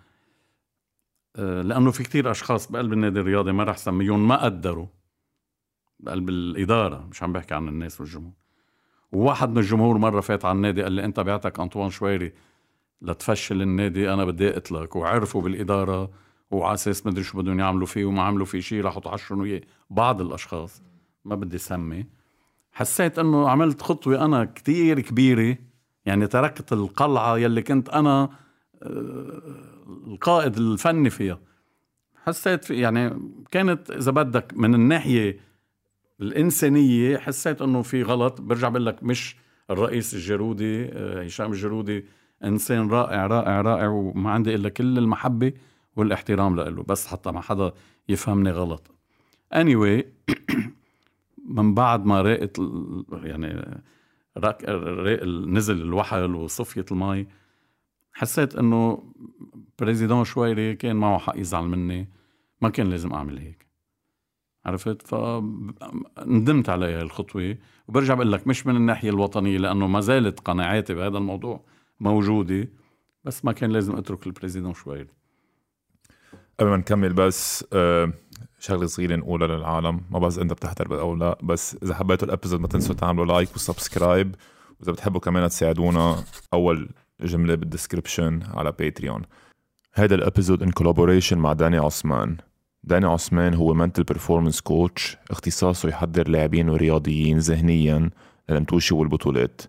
آه، 1.36 1.62
لأنه 1.62 1.90
في 1.90 2.02
كتير 2.02 2.30
أشخاص 2.30 2.72
بقلب 2.72 2.92
النادي 2.92 3.20
الرياضي 3.20 3.52
ما 3.52 3.64
رح 3.64 3.76
سميهم 3.76 4.28
ما 4.28 4.44
قدروا 4.44 4.86
بقلب 6.00 6.28
الإدارة 6.28 7.06
مش 7.10 7.22
عم 7.22 7.32
بحكي 7.32 7.54
عن 7.54 7.68
الناس 7.68 8.00
والجمهور. 8.00 8.32
وواحد 9.12 9.50
من 9.50 9.58
الجمهور 9.58 9.98
مرة 9.98 10.20
فات 10.20 10.44
على 10.44 10.56
النادي 10.56 10.82
قال 10.82 10.92
لي 10.92 11.04
أنت 11.04 11.20
بعتك 11.20 11.60
أنطوان 11.60 11.90
شويري 11.90 12.32
لتفشل 13.02 13.62
النادي 13.62 14.12
أنا 14.12 14.24
بدي 14.24 14.50
أقتلك. 14.50 14.96
وعرفوا 14.96 15.42
بالإدارة 15.42 16.10
وعلى 16.50 16.74
أساس 16.74 17.06
مدري 17.06 17.22
شو 17.22 17.42
بدهم 17.42 17.60
يعملوا 17.60 17.86
فيه 17.86 18.04
وما 18.04 18.22
عملوا 18.22 18.46
فيه 18.46 18.60
شيء 18.60 18.84
راحوا 18.84 19.02
تعشروا 19.02 19.42
وياه 19.42 19.60
بعض 19.90 20.20
الأشخاص 20.20 20.82
ما 21.24 21.34
بدي 21.34 21.58
سمي. 21.58 22.06
حسيت 22.72 23.18
إنه 23.18 23.48
عملت 23.48 23.82
خطوة 23.82 24.24
أنا 24.24 24.44
كتير 24.44 25.00
كبيرة. 25.00 25.56
يعني 26.06 26.26
تركت 26.26 26.72
القلعة 26.72 27.38
يلي 27.38 27.62
كنت 27.62 27.88
أنا 27.88 28.30
آه، 28.82 29.42
القائد 30.06 30.56
الفني 30.56 31.10
فيها. 31.10 31.38
حسيت 32.24 32.64
في 32.64 32.80
يعني 32.80 33.20
كانت 33.50 33.90
إذا 33.90 34.10
بدك 34.10 34.52
من 34.56 34.74
الناحية 34.74 35.40
الإنسانية 36.20 37.18
حسيت 37.18 37.62
إنه 37.62 37.82
في 37.82 38.02
غلط. 38.02 38.40
برجع 38.40 38.68
بقول 38.68 38.86
لك 38.86 39.02
مش 39.02 39.36
الرئيس 39.70 40.14
الجرودي 40.14 40.84
آه، 40.84 41.22
هشام 41.22 41.52
الجرودي 41.52 42.04
إنسان 42.44 42.90
رائع 42.90 43.26
رائع 43.26 43.60
رائع 43.60 43.88
وما 43.88 44.30
عندي 44.30 44.54
إلا 44.54 44.68
كل 44.68 44.98
المحبة 44.98 45.52
والاحترام 45.96 46.56
له 46.56 46.82
بس 46.82 47.06
حتى 47.06 47.30
ما 47.30 47.40
حدا 47.40 47.72
يفهمني 48.08 48.50
غلط. 48.50 48.90
Anyway 49.54 50.04
من 51.56 51.74
بعد 51.74 52.04
ما 52.06 52.22
راقت 52.22 52.60
يعني 53.12 53.80
راق 54.36 54.70
نزل 55.46 55.82
الوحل 55.82 56.34
وصفية 56.34 56.84
المي 56.92 57.26
حسيت 58.12 58.56
إنه 58.56 59.12
بريزيدون 59.78 60.24
شويري 60.24 60.74
كان 60.76 60.96
معه 60.96 61.18
حق 61.18 61.38
يزعل 61.38 61.64
مني. 61.64 62.08
ما 62.62 62.68
كان 62.68 62.90
لازم 62.90 63.12
أعمل 63.12 63.38
هيك. 63.38 63.69
عرفت؟ 64.66 65.06
فندمت 65.06 66.68
على 66.68 66.86
هاي 66.86 67.02
الخطوة. 67.02 67.56
وبرجع 67.88 68.14
بقول 68.14 68.32
لك 68.32 68.46
مش 68.46 68.66
من 68.66 68.76
الناحية 68.76 69.10
الوطنية 69.10 69.58
لأنه 69.58 69.86
ما 69.86 70.00
زالت 70.00 70.40
قناعاتي 70.40 70.94
بهذا 70.94 71.18
الموضوع 71.18 71.64
موجودة 72.00 72.68
بس 73.24 73.44
ما 73.44 73.52
كان 73.52 73.70
لازم 73.70 73.96
أترك 73.96 74.26
البريزيدون 74.26 74.74
شويري 74.74 75.08
قبل 76.60 76.70
ما 76.70 76.76
نكمل 76.76 77.12
بس 77.12 77.64
آه 77.72 78.12
شغلة 78.58 78.86
صغيرة 78.86 79.16
نقولها 79.16 79.48
للعالم. 79.48 80.00
ما 80.10 80.18
بعرف 80.18 80.38
أنت 80.38 80.52
بتحضر 80.52 81.00
أو 81.00 81.14
لا 81.14 81.38
بس 81.42 81.76
إذا 81.82 81.94
حبيتوا 81.94 82.28
ال 82.28 82.32
episode 82.32 82.60
ما 82.60 82.68
تنسوا 82.68 82.94
تعملوا 82.94 83.26
like 83.26 83.54
و 83.54 83.62
subscribe. 83.62 84.34
وإذا 84.80 84.92
بتحبوا 84.92 85.20
كمان 85.20 85.48
تساعدونا 85.48 86.24
أول 86.52 86.88
جملة 87.20 87.54
بال 87.54 87.68
description 87.68 88.40
على 88.54 88.72
Patreon 88.72 89.22
هذا 89.94 90.14
ال 90.14 90.20
episode 90.20 90.62
in 90.62 90.70
collaboration 90.70 91.38
مع 91.38 91.52
داني 91.52 91.78
عثمان. 91.78 92.36
داني 92.84 93.06
عثمان 93.06 93.54
هو 93.54 93.74
mental 93.74 94.02
performance 94.02 94.60
coach 94.60 95.16
اختصاصه 95.30 95.88
يحضر 95.88 96.28
لاعبين 96.28 96.68
ورياضيين 96.68 97.38
ذهنيا 97.38 98.10
للمتوشي 98.48 98.94
والبطولات 98.94 99.62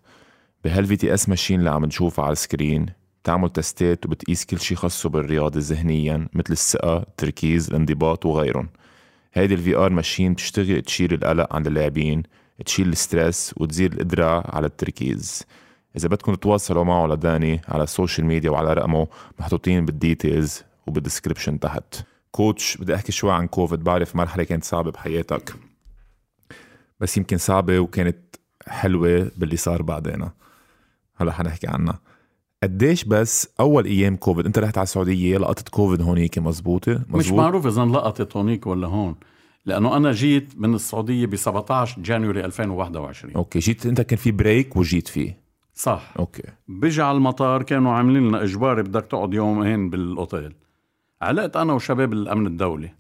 بهال 0.64 0.96
VTS 0.96 1.30
machine 1.30 1.60
اللي 1.60 1.70
عم 1.70 1.86
نشوفها 1.86 2.26
على 2.26 2.32
ال 2.32 2.39
screen. 2.39 2.86
بتعمل 3.24 3.50
تستات 3.50 4.06
وبتقيس 4.06 4.46
كل 4.46 4.60
شي 4.60 4.76
خاصه 4.76 5.10
بالرياضة 5.10 5.60
ذهنيا 5.60 6.28
مثل 6.34 6.54
الثقة، 6.54 6.98
التركيز، 6.98 7.70
الانضباط 7.70 8.26
وغيرهم. 8.26 8.70
هيدي 9.34 9.54
ال 9.54 9.76
VR 9.76 9.90
machine 9.90 10.34
بتشتغل 10.34 10.82
تشيل 10.82 11.14
القلق 11.14 11.56
عند 11.56 11.68
اللاعبين 11.68 12.24
تشيل 12.66 12.90
ال 12.90 12.99
stress 12.99 13.54
وتزيد 13.58 13.94
القدرة 13.94 14.56
على 14.56 14.68
التركيز. 14.68 15.44
إذا 15.98 16.08
بدكم 16.08 16.36
تتواصلوا 16.36 16.84
معه 16.84 17.08
لداني 17.08 17.62
على 17.68 17.84
ال 17.84 17.90
social 17.90 18.28
media 18.28 18.50
وعلى 18.50 18.74
رقمه 18.74 19.08
محطوطين 19.40 19.86
بال 19.86 20.03
details 20.03 20.64
وبال 20.88 21.03
description 21.03 21.60
تحت. 21.60 22.11
coach 22.32 22.78
بدي 22.78 22.96
أحكي 22.96 23.12
شوي 23.12 23.32
عن 23.32 23.48
كوفيد 23.48 23.84
بعرف 23.84 24.16
مرحلة 24.16 24.44
كانت 24.44 24.64
صعبة 24.64 24.92
بحياتك. 24.92 25.54
بس 27.00 27.18
يمكن 27.18 27.38
صعبة 27.38 27.80
وكانت 27.80 28.18
حلوة 28.68 29.32
باللي 29.38 29.58
صار 29.58 29.82
بعدين 29.82 30.30
هلا 31.16 31.32
حنحكي 31.32 31.68
عنها. 31.68 32.00
قديش 32.64 33.04
بس 33.04 33.50
أول 33.60 33.86
أيام 33.86 34.16
كوفيد 34.16 34.46
أنت 34.46 34.60
رحت 34.60 34.78
على 34.78 34.84
السعودية 34.84 35.38
لقطت 35.38 35.70
كوفيد 35.70 36.02
هونيك 36.02 36.38
مزبوطة؟ 36.38 36.92
مزبوط؟ 36.92 37.16
مش 37.16 37.32
معروف 37.32 37.68
إذا 37.68 37.86
لقطت 37.86 38.38
هونيك 38.38 38.68
ولا 38.68 38.88
هون. 38.88 39.16
لأنه 39.66 39.98
أنا 39.98 40.12
جيت 40.12 40.54
من 40.58 40.74
السعودية 40.74 41.26
ب 41.26 41.36
17 41.36 42.02
January 42.02 42.46
2021 42.46 43.34
okay 43.34 43.60
جيت 43.60 43.86
أنت 43.86 44.02
كان 44.02 44.18
في 44.18 44.32
break 44.32 44.78
وجيت 44.78 45.08
فيه. 45.08 45.42
صح. 45.76 46.14
okay. 46.20 46.44
بيجي 46.68 47.02
على 47.02 47.18
المطار 47.18 47.64
كانوا 47.64 47.92
عاملين 47.92 48.28
لنا 48.28 48.44
إجباري 48.44 48.84
بدك 48.84 49.06
تقعد 49.06 49.34
يومين 49.34 49.90
بالأوتيل. 49.90 50.54
علقت 51.22 51.58
أنا 51.58 51.74
وشباب 51.74 52.14
الأمن 52.14 52.48
الدولي. 52.48 52.94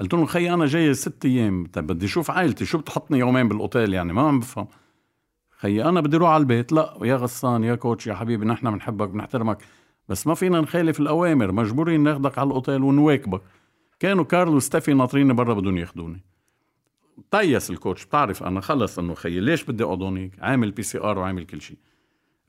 قلت 0.00 0.14
لهم 0.14 0.26
خي 0.26 0.54
أنا 0.54 0.66
جاي 0.66 0.94
ست 0.94 1.24
أيام. 1.24 1.66
طيب 1.66 1.86
بدي 1.86 2.06
أشوف 2.06 2.30
عائلتي. 2.30 2.64
شو 2.64 2.78
بتحطني 2.78 3.18
يومين 3.18 3.48
بالأوتيل 3.48 3.94
يعني؟ 3.94 4.12
ما 4.12 4.22
عم 4.22 4.40
بفهم. 4.40 4.68
خيي 5.50 5.84
أنا 5.84 6.00
بدي 6.00 6.16
أروح 6.16 6.30
على 6.30 6.40
البيت. 6.40 6.72
لا 6.72 6.98
يا 7.02 7.16
غسان 7.16 7.64
يا 7.64 7.74
coach 7.74 8.06
يا 8.06 8.14
حبيبي 8.14 8.46
نحن 8.46 8.70
بنحبك 8.70 9.08
بنحترمك. 9.08 9.58
بس 10.08 10.26
ما 10.26 10.34
فينا 10.34 10.60
نخالف 10.60 11.00
الأوامر. 11.00 11.52
مجبورين 11.52 12.02
ناخدك 12.02 12.38
على 12.38 12.46
الأوتيل 12.46 12.82
ونواكبك. 12.82 13.42
كانوا 14.00 14.24
كارل 14.24 14.54
وستيفي 14.54 14.94
ناطريني 14.94 15.32
برا 15.32 15.54
بدهم 15.54 15.76
ياخذوني 15.76 16.24
تيس 17.30 17.70
ال 17.70 17.75
coach. 17.75 18.04
بتعرف 18.04 18.42
أنا 18.42 18.60
خلص 18.60 18.98
إنه 18.98 19.14
خيي 19.14 19.40
ليش 19.40 19.64
بدي 19.64 19.84
أقعد 19.84 20.02
هونيك 20.02 20.32
عامل 20.38 20.70
PCR 20.70 21.18
وعامل 21.18 21.46
كل 21.46 21.60
شيء. 21.60 21.78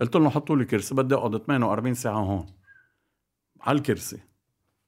قلت 0.02 0.16
له 0.16 0.30
حطوا 0.30 0.56
لي 0.56 0.66
كرسي. 0.66 0.96
بدي 0.96 1.16
أقعد 1.16 1.38
48 1.38 1.94
ساعة 1.94 2.20
هون. 2.20 2.46
على 3.62 3.78
الكرسي. 3.78 4.29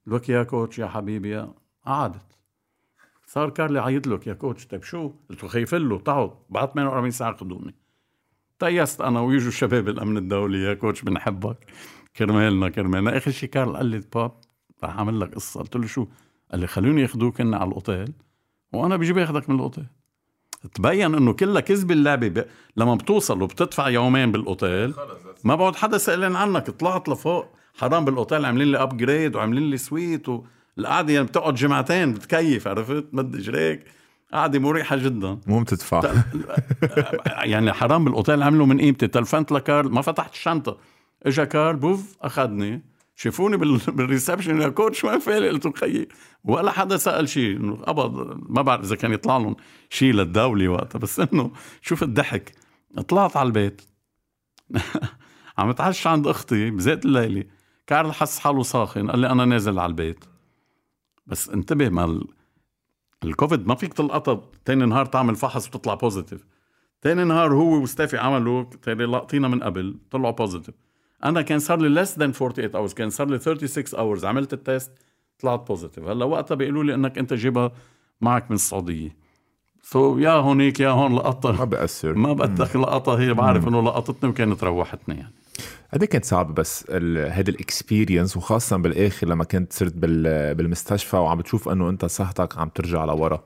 لك 0.08 0.30
يا 0.30 0.44
coach 0.44 0.80
يا 0.80 0.88
حبيبي 0.88 1.30
يا 1.30 1.54
قعدت. 1.86 2.38
صار 3.26 3.50
كارل 3.50 3.80
يعيط 3.80 4.08
لك 4.08 4.28
يا 4.28 4.34
coach 4.34 4.68
طيب 4.68 4.84
شو؟ 4.84 5.12
قلت 5.30 5.44
له 5.44 5.50
خيف 5.50 5.76
له 5.76 6.00
تعال 6.00 6.32
بعد 6.50 6.72
48 6.72 7.12
ساعة 7.12 7.38
خذوني 7.38 7.76
تيست 8.60 9.02
أنا 9.02 9.22
ويجوا 9.22 9.52
شباب 9.52 9.90
الأمن 9.90 10.18
الدولي 10.18 10.64
يا 10.64 10.74
coach 10.74 11.02
بنحبك. 11.02 11.58
كرمالنا 12.16 12.70
كرمالنا. 12.70 13.18
آخر 13.18 13.32
شيء 13.32 13.50
كارل 13.50 13.78
قال 13.78 13.86
لي 13.86 14.02
باب 14.16 14.32
رح 14.84 14.98
أعمل 14.98 15.20
لك 15.20 15.36
قصة. 15.36 15.60
قلت 15.60 15.76
له 15.76 15.88
شو؟ 15.88 16.08
قال 16.52 16.60
لي 16.60 16.68
خلوني 16.68 17.02
ياخذوك 17.02 17.42
على 17.42 17.64
الأوتيل. 17.64 18.14
وأنا 18.74 18.98
بيجي 18.98 19.14
باخذك 19.14 19.50
من 19.50 19.56
الأوتيل. 19.56 19.86
تبين 20.74 21.16
إنه 21.16 21.34
كلها 21.34 21.62
كذب 21.62 21.92
اللعبة 21.92 22.28
ب... 22.28 22.46
لما 22.78 22.96
بتوصل 22.96 23.42
وبتدفع 23.42 23.90
يومين 23.90 24.32
بالأوتيل 24.32 24.94
ما 25.44 25.56
بعد 25.56 25.76
حدا 25.76 25.98
سألان 25.98 26.36
عنك 26.36 26.70
طلعت 26.70 27.10
لفوق. 27.10 27.46
حرام 27.74 28.06
بالأوتيل 28.06 28.46
عاملين 28.46 28.72
لي 28.72 28.78
upgrade 28.84 29.36
وعاملين 29.36 29.70
لي 29.70 29.78
suite 29.78 30.28
والقعده 30.30 31.14
يعني 31.14 31.26
بتقعد 31.26 31.56
جمعتين 31.56 32.14
بتكيف 32.14 32.68
عرفت؟ 32.68 33.06
مد 33.14 33.36
اجريك 33.36 33.86
قعدة 34.34 34.60
مريحة 34.60 34.96
جدا. 34.96 35.38
مو 35.48 35.62
بتدفع. 35.62 36.14
يعني 37.44 37.74
حرام 37.74 38.06
بالأوتيل 38.06 38.44
عملوا 38.44 38.66
من 38.66 38.82
قيمتي. 38.82 39.08
تلفنت 39.08 39.52
لكارل 39.52 39.92
ما 39.92 40.02
فتحت 40.02 40.34
الشنطة. 40.34 40.78
إجا 41.24 41.44
كارل 41.44 41.76
بوف 41.76 42.16
أخذني. 42.22 42.82
شافوني 43.16 43.58
بال 43.88 44.01
reception 44.01 44.62
يا 44.62 44.70
coach 44.70 45.04
وين 45.04 45.20
فالل 45.20 45.50
قلت 45.50 45.78
خيي. 45.78 46.08
ولا 46.44 46.72
حدا 46.72 46.98
سأل 46.98 47.30
شيء. 47.30 47.58
إنه 47.58 47.76
قبض 47.76 48.40
ما 48.50 48.62
بعرف 48.62 48.84
إذا 48.84 48.96
كان 48.96 49.14
يطلع 49.14 49.38
لهم 49.38 49.56
شيء 49.90 50.14
للدولة 50.14 50.68
وقتها. 50.68 51.00
بس 51.00 51.20
إنه 51.20 51.52
شوف 51.82 52.04
الضحك. 52.04 52.52
طلعت 53.08 53.38
على 53.38 53.48
البيت. 53.48 53.82
عم 55.58 55.70
اتعشى 55.70 56.10
عند 56.10 56.28
أختي 56.28 56.72
بزيت 56.72 57.06
الليلة. 57.06 57.44
كارل 57.88 58.14
حس 58.14 58.40
حاله 58.40 58.64
ساخن 58.64 59.12
قال 59.12 59.20
لي 59.20 59.30
أنا 59.30 59.46
نازل 59.46 59.80
على 59.80 59.90
البيت. 59.90 60.26
بس 61.28 61.50
انتبه 61.50 61.90
ما 61.90 62.24
الكوفيد 63.24 63.68
ما 63.68 63.76
فيك 63.76 63.94
تلقطها 63.94 64.42
تاني 64.66 64.86
نهار 64.86 65.06
تعمل 65.06 65.36
فحص 65.36 65.68
وتطلع 65.68 65.94
positive 65.94 66.46
تاني 67.02 67.24
نهار 67.24 67.54
هو 67.54 67.82
وستافي 67.82 68.18
عملوا 68.18 68.64
تاني 68.82 69.06
لاقطينا 69.06 69.48
من 69.48 69.64
قبل 69.64 69.98
طلعوا 70.12 70.32
positive 70.32 70.76
أنا 71.26 71.42
كان 71.42 71.60
صار 71.60 71.80
لي 71.82 72.06
less 72.06 72.10
than 72.10 72.32
48 72.32 72.72
hours 72.72 72.94
كان 72.94 73.10
صار 73.10 73.28
لي 73.28 73.40
36 73.40 73.84
hours 74.00 74.26
عملت 74.26 74.54
ال 74.54 74.61
test 74.61 74.92
طلعت 75.40 75.68
positive 75.68 76.04
هلأ 76.04 76.26
وقتها 76.26 76.56
بيقولوا 76.56 76.84
لي 76.84 76.94
إنك 76.94 77.18
أنت 77.18 77.34
جيبها 77.34 77.72
معك 78.22 78.52
من 78.52 78.56
السعودية. 78.56 79.16
so 79.84 80.22
يا 80.22 80.32
هونيك 80.32 80.80
يا 80.80 80.90
هون 80.90 81.16
لقطها. 81.16 81.52
ما 81.52 81.64
بأثر. 81.64 82.14
ما 82.14 82.34
بدك 82.34 82.76
لقطها 82.76 83.20
هي 83.20 83.34
بعرف 83.34 83.68
إنه 83.68 83.82
لقطتني 83.82 84.30
وكانت 84.30 84.64
روحتني 84.64 85.16
يعني. 85.16 85.34
قد 85.94 86.04
كانت 86.04 86.26
صعبة 86.26 86.54
بس 86.54 86.92
هيدي 86.92 87.52
ال 87.52 87.60
experience 87.60 88.38
وخاصة 88.38 88.78
بالآخر 88.78 89.28
لما 89.28 89.44
كنت 89.44 89.74
صرت 89.74 89.94
بالمستشفى 89.94 91.18
وعم 91.18 91.38
بتشوف 91.38 91.70
إنه 91.70 91.90
أنت 91.90 92.06
صحتك 92.06 92.58
عم 92.58 92.70
ترجع 92.70 93.06
لورا. 93.06 93.44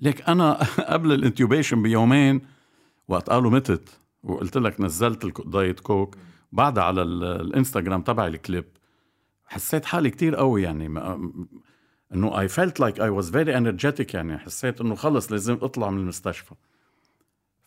ليك 0.00 0.28
أنا 0.28 0.52
قبل 0.92 1.12
ال 1.12 1.18
intubation 1.18 1.82
بيومين 1.82 2.40
وقت 3.08 3.30
قالوا 3.30 3.50
متت 3.50 3.88
وقلت 4.22 4.56
لك 4.56 4.80
نزلت 4.80 5.40
ال 5.40 5.48
Diet 5.48 5.80
Coke. 5.80 6.16
بعدها 6.52 6.84
على 6.84 7.02
الإنستغرام 7.02 8.02
تبعي 8.02 8.28
الكليب 8.28 8.64
حسيت 9.44 9.84
حالي 9.84 10.10
كتير 10.10 10.36
قوي 10.36 10.62
يعني 10.62 10.86
إنه 12.14 12.40
I 12.40 12.48
felt 12.48 12.80
like 12.80 13.00
I 13.00 13.08
was 13.08 13.30
very 13.30 13.56
energetic 13.56 14.14
يعني 14.14 14.38
حسيت 14.38 14.80
إنه 14.80 14.94
خلص 14.94 15.32
لازم 15.32 15.58
أطلع 15.62 15.90
من 15.90 15.98
المستشفى. 15.98 16.54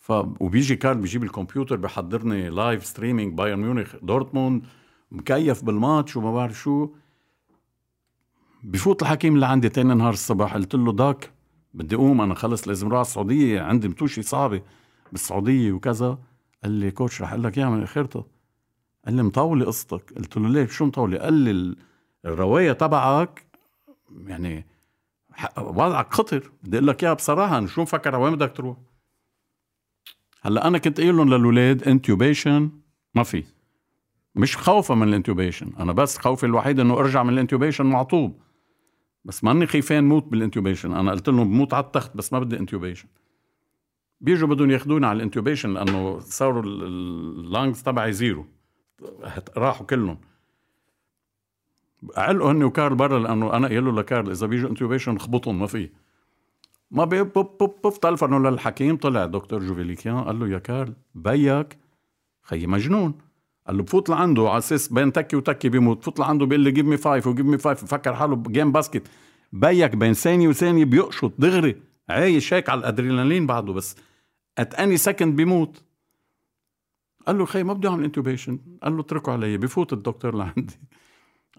ف 0.04 0.12
وبيجي 0.40 0.76
كارل 0.76 0.98
بيجيب 0.98 1.24
الكمبيوتر 1.24 1.76
بحضرني 1.76 2.50
live 2.50 2.86
streaming 2.86 3.34
بايرن 3.34 3.60
ميونخ 3.60 3.96
دورتموند 4.02 4.66
مكيف 5.12 5.64
بالماتش 5.64 6.18
وما 6.18 6.34
بعرف 6.34 6.60
شو. 6.60 6.90
بفوت 8.64 9.02
الحكيم 9.02 9.36
اللي 9.36 9.46
عندي 9.46 9.70
تاني 9.70 9.94
نهار 9.94 10.14
الصبح 10.14 10.54
قلت 10.54 10.76
له 10.76 10.94
Doc 10.94 11.32
بدي 11.74 11.96
أقوم 11.96 12.22
أنا 12.22 12.36
خلص 12.36 12.68
لازم 12.68 12.88
أروح 12.88 12.98
على 12.98 13.06
السعودية 13.06 13.62
عندي 13.62 13.88
متوشي 13.88 14.22
صعبه 14.22 14.62
بالسعودية 15.12 15.72
وكذا. 15.72 16.18
قال 16.64 16.72
لي 16.72 16.92
coach 16.92 17.22
رح 17.22 17.32
أقول 17.32 17.44
لك 17.44 17.58
إياها 17.58 17.70
من 17.70 17.84
اخرتها 17.84 18.26
قال 19.06 19.16
لي 19.16 19.24
مطولة 19.24 19.66
قصتك. 19.66 20.14
قلت 20.18 20.38
له 20.38 20.50
ليه 20.50 20.66
شو 20.66 20.86
مطولة؟ 20.86 21.18
قال 21.18 21.34
لي 21.34 21.76
الرواية 22.26 22.72
تبعك 22.72 23.46
يعني 24.28 24.66
وضعك 25.58 26.14
خطر 26.14 26.52
بدي 26.64 26.78
أقول 26.78 26.88
لك 26.88 27.04
إياها 27.04 27.14
بصراحة 27.14 27.66
شو 27.66 27.82
مفكر؟ 27.82 28.16
وين 28.16 28.36
بدك 28.36 28.56
تروح؟ 28.56 28.78
هلا 30.46 30.68
أنا 30.68 30.78
كنت 30.78 31.00
قايل 31.00 31.18
لهم 31.18 31.28
للاولاد 31.34 31.84
intubation 31.88 32.70
ما 33.16 33.24
في. 33.24 33.44
مش 34.36 34.58
خوفا 34.58 34.96
من 34.96 35.08
ال 35.08 35.13
intubation 35.13 35.72
أنا 35.80 35.92
بس 35.92 36.18
خوفي 36.18 36.46
الوحيد 36.46 36.80
إنه 36.80 36.94
أرجع 36.94 37.24
من 37.24 37.34
ال 37.34 37.38
intubation 37.38 37.86
معطوب 37.86 38.42
بس 39.26 39.44
ماني 39.44 39.68
خيفان 39.68 40.04
موت 40.04 40.26
بال 40.26 40.37
intubation 40.37 40.94
أنا 40.94 41.12
قلت 41.12 41.30
لهم 41.30 41.50
بموت 41.50 41.74
على 41.74 41.84
التخت 41.84 42.18
بس 42.18 42.34
ما 42.34 42.40
بدي 42.40 42.60
intubation 42.60 43.08
بيجوا 44.22 44.48
بدهم 44.48 44.72
ياخذوني 44.72 45.06
على 45.06 45.18
ال 45.18 45.23
intubation 45.23 45.74
لأنه 45.74 46.20
صاروا 46.20 46.64
ال 46.64 46.84
lungs 46.84 47.84
تبعي 47.84 48.14
zero 48.14 48.46
راحوا 49.58 49.86
كلهم. 49.86 50.18
علقوا 52.18 52.52
هن 52.52 52.64
وكارل 52.64 52.96
برا 52.96 53.20
لأنه 53.20 53.54
أنا 53.54 53.68
قايل 53.68 53.86
له 53.86 53.92
لكارل 53.92 54.32
إذا 54.32 54.48
بيجوا 54.48 54.70
intubation 54.70 55.18
خبطهم 55.18 55.60
ما 55.60 55.68
في. 55.68 55.90
ما 56.92 57.06
بوب 57.06 57.34
بوب 57.34 57.82
بوب 57.84 58.00
تلفنوا 58.00 58.52
للحكيم 58.52 58.98
طلع 58.98 59.26
دكتور 59.26 59.64
جوفيليكيان 59.66 60.24
قال 60.24 60.40
له 60.40 60.48
يا 60.48 60.60
كارل 60.60 60.94
بيك 61.16 61.78
خيي 62.42 62.68
مجنون. 62.68 63.14
قال 63.68 63.78
له 63.78 63.84
بفوت 63.84 64.10
لعنده 64.10 64.50
على 64.50 64.58
أساس 64.58 64.88
بين 64.94 65.14
تكي 65.14 65.36
وتكي 65.36 65.70
بيموت 65.70 65.98
بفوت 65.98 66.20
لعنده 66.20 66.46
بيقول 66.46 66.64
لي 66.64 66.72
give 66.72 66.86
me 66.86 66.98
five 66.98 67.28
و 67.28 67.31
give 67.31 67.46
me 67.46 67.58
five 67.58 67.84
بفكر 67.84 68.16
حاله 68.16 68.44
game 68.48 68.72
basket. 68.72 69.08
بيك 69.54 69.96
بين 69.96 70.14
ثانية 70.14 70.48
وثانيه 70.48 70.86
بيقشط 70.86 71.34
دغري 71.38 71.82
عايش 72.10 72.54
هيك 72.54 72.70
على 72.70 72.80
الأدرينالين 72.80 73.48
بعده 73.48 73.74
بس 73.74 73.96
at 74.58 74.76
any 74.76 74.98
second 74.98 75.36
بيموت. 75.36 75.84
قال 77.28 77.38
له 77.38 77.46
خي 77.46 77.64
ما 77.64 77.74
بدي 77.74 77.88
أعمل 77.88 78.04
intubation 78.04 78.60
قال 78.84 78.94
له 78.94 79.02
اتركوا 79.02 79.34
علي 79.34 79.58
بفوت 79.58 79.94
الدكتور 79.94 80.36
لعندي. 80.36 80.80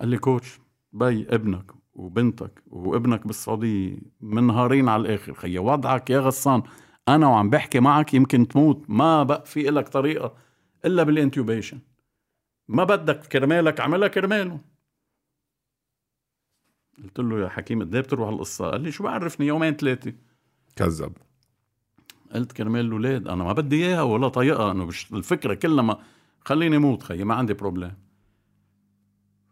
قال 0.00 0.08
لي 0.08 0.18
coach 0.18 0.60
بي 0.92 1.26
ابنك. 1.28 1.83
وبنتك 1.94 2.62
وابنك 2.66 3.26
بالسعودية 3.26 3.98
منهارين 4.20 4.88
على 4.88 5.00
الآخر. 5.02 5.34
خي 5.34 5.58
وضعك 5.58 6.10
يا 6.10 6.20
غسان. 6.20 6.62
أنا 7.08 7.26
وعم 7.26 7.50
بحكي 7.50 7.80
معك 7.80 8.14
يمكن 8.14 8.48
تموت. 8.48 8.84
ما 8.88 9.22
بقى 9.22 9.46
في 9.46 9.68
إلك 9.68 9.88
طريقة 9.88 10.34
إلا 10.84 11.02
بال 11.02 11.15
intubation 11.15 11.78
ما 12.68 12.84
بدك 12.84 13.26
كرمالك 13.26 13.80
عملها 13.80 14.08
كرماله. 14.08 14.60
قلت 17.04 17.18
له 17.18 17.40
يا 17.40 17.48
حكيم 17.48 17.80
قد 17.80 17.96
بتروح 17.96 18.28
القصة؟ 18.28 18.70
قال 18.70 18.80
لي 18.80 18.92
شو 18.92 19.04
بعرفني؟ 19.04 19.46
يومين 19.46 19.74
ثلاثة. 19.74 20.12
كذب. 20.76 21.12
قلت 22.34 22.52
كرمال 22.52 22.80
الأولاد 22.86 23.28
أنا 23.28 23.44
ما 23.44 23.52
بدي 23.52 23.86
إياها 23.86 24.02
ولا 24.02 24.28
طايقها. 24.28 24.72
انه 24.72 24.84
مش 24.84 25.12
الفكرة 25.12 25.54
كلها 25.54 25.82
ما 25.82 25.98
خليني 26.44 26.78
موت 26.78 27.02
خيي 27.02 27.24
ما 27.24 27.34
عندي 27.34 27.54
problem 27.54 27.94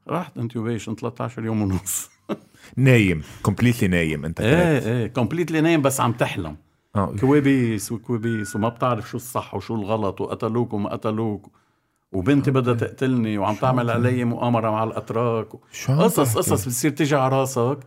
رحت 0.09 0.39
intubation 0.39 0.95
13 0.95 1.45
يوم 1.45 1.63
ونص. 1.63 2.12
نايم 2.77 3.23
completely 3.43 3.89
نايم 3.89 4.25
انت 4.25 4.41
إيه 4.41 4.79
إيه 4.79 5.07
completely 5.07 5.61
نايم 5.61 5.83
بس 5.83 6.01
عم 6.01 6.13
تحلم. 6.13 6.57
آه. 6.97 7.15
كوابيس 7.21 7.93
وكوابيس 7.93 8.57
وما 8.57 8.69
بتعرف 8.69 9.11
شو 9.11 9.17
الصح 9.17 9.55
وشو 9.55 9.75
الغلط 9.75 10.21
وقتلوك 10.21 10.73
وما 10.73 10.91
قتلوك. 10.91 11.51
وبنتي 12.13 12.51
بدها 12.51 12.75
تقتلني 12.75 13.39
وعم 13.39 13.55
تعمل 13.55 13.91
علي 13.91 14.25
مؤامرة 14.25 14.71
مع 14.71 14.85
الأتراك. 14.85 15.49
قصص 15.89 16.37
قصص 16.37 16.67
بتصير 16.67 16.91
تيجي 16.91 17.17
على 17.17 17.37
راسك. 17.37 17.79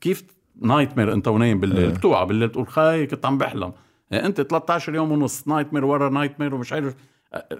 كيف 0.00 0.24
nightmare 0.60 1.12
أنت 1.12 1.28
ونايم 1.28 1.60
بالليل؟ 1.60 1.84
إيه. 1.84 1.94
بتوعى 1.94 2.26
بالليل 2.26 2.48
تقول 2.48 2.66
خاي 2.66 3.06
كنت 3.06 3.26
عم 3.26 3.38
بحلم. 3.38 3.72
يعني 4.10 4.26
أنت 4.26 4.40
13 4.40 4.94
يوم 4.94 5.12
ونص 5.12 5.48
nightmare 5.48 5.84
ورا 5.84 6.08
nightmare 6.08 6.54
ومش 6.54 6.72
عارف 6.72 6.94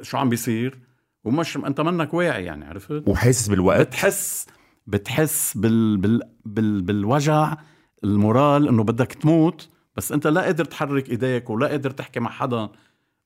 شو 0.03 0.17
عم 0.17 0.29
بيصير؟ 0.29 0.79
ومش 1.25 1.57
أنت 1.57 1.81
منك 1.81 2.15
واعي 2.15 2.45
يعني 2.45 2.65
عرفت؟ 2.65 3.03
وحاسس 3.07 3.49
بالوقت؟ 3.49 3.87
بتحس 3.87 4.47
بتحس 4.87 5.57
بال 5.57 5.97
بال 5.97 6.21
بال 6.45 6.83
بالوجع 6.83 7.57
ال 8.05 8.15
moral 8.15 8.69
إنه 8.69 8.85
بدك 8.85 9.13
تموت 9.13 9.69
بس 9.97 10.13
أنت 10.13 10.27
لا 10.27 10.41
قادر 10.41 10.65
تحرك 10.65 11.11
إيديك 11.11 11.51
ولا 11.51 11.67
قادر 11.67 11.91
تحكي 11.91 12.21
مع 12.21 12.31
حدا. 12.31 12.69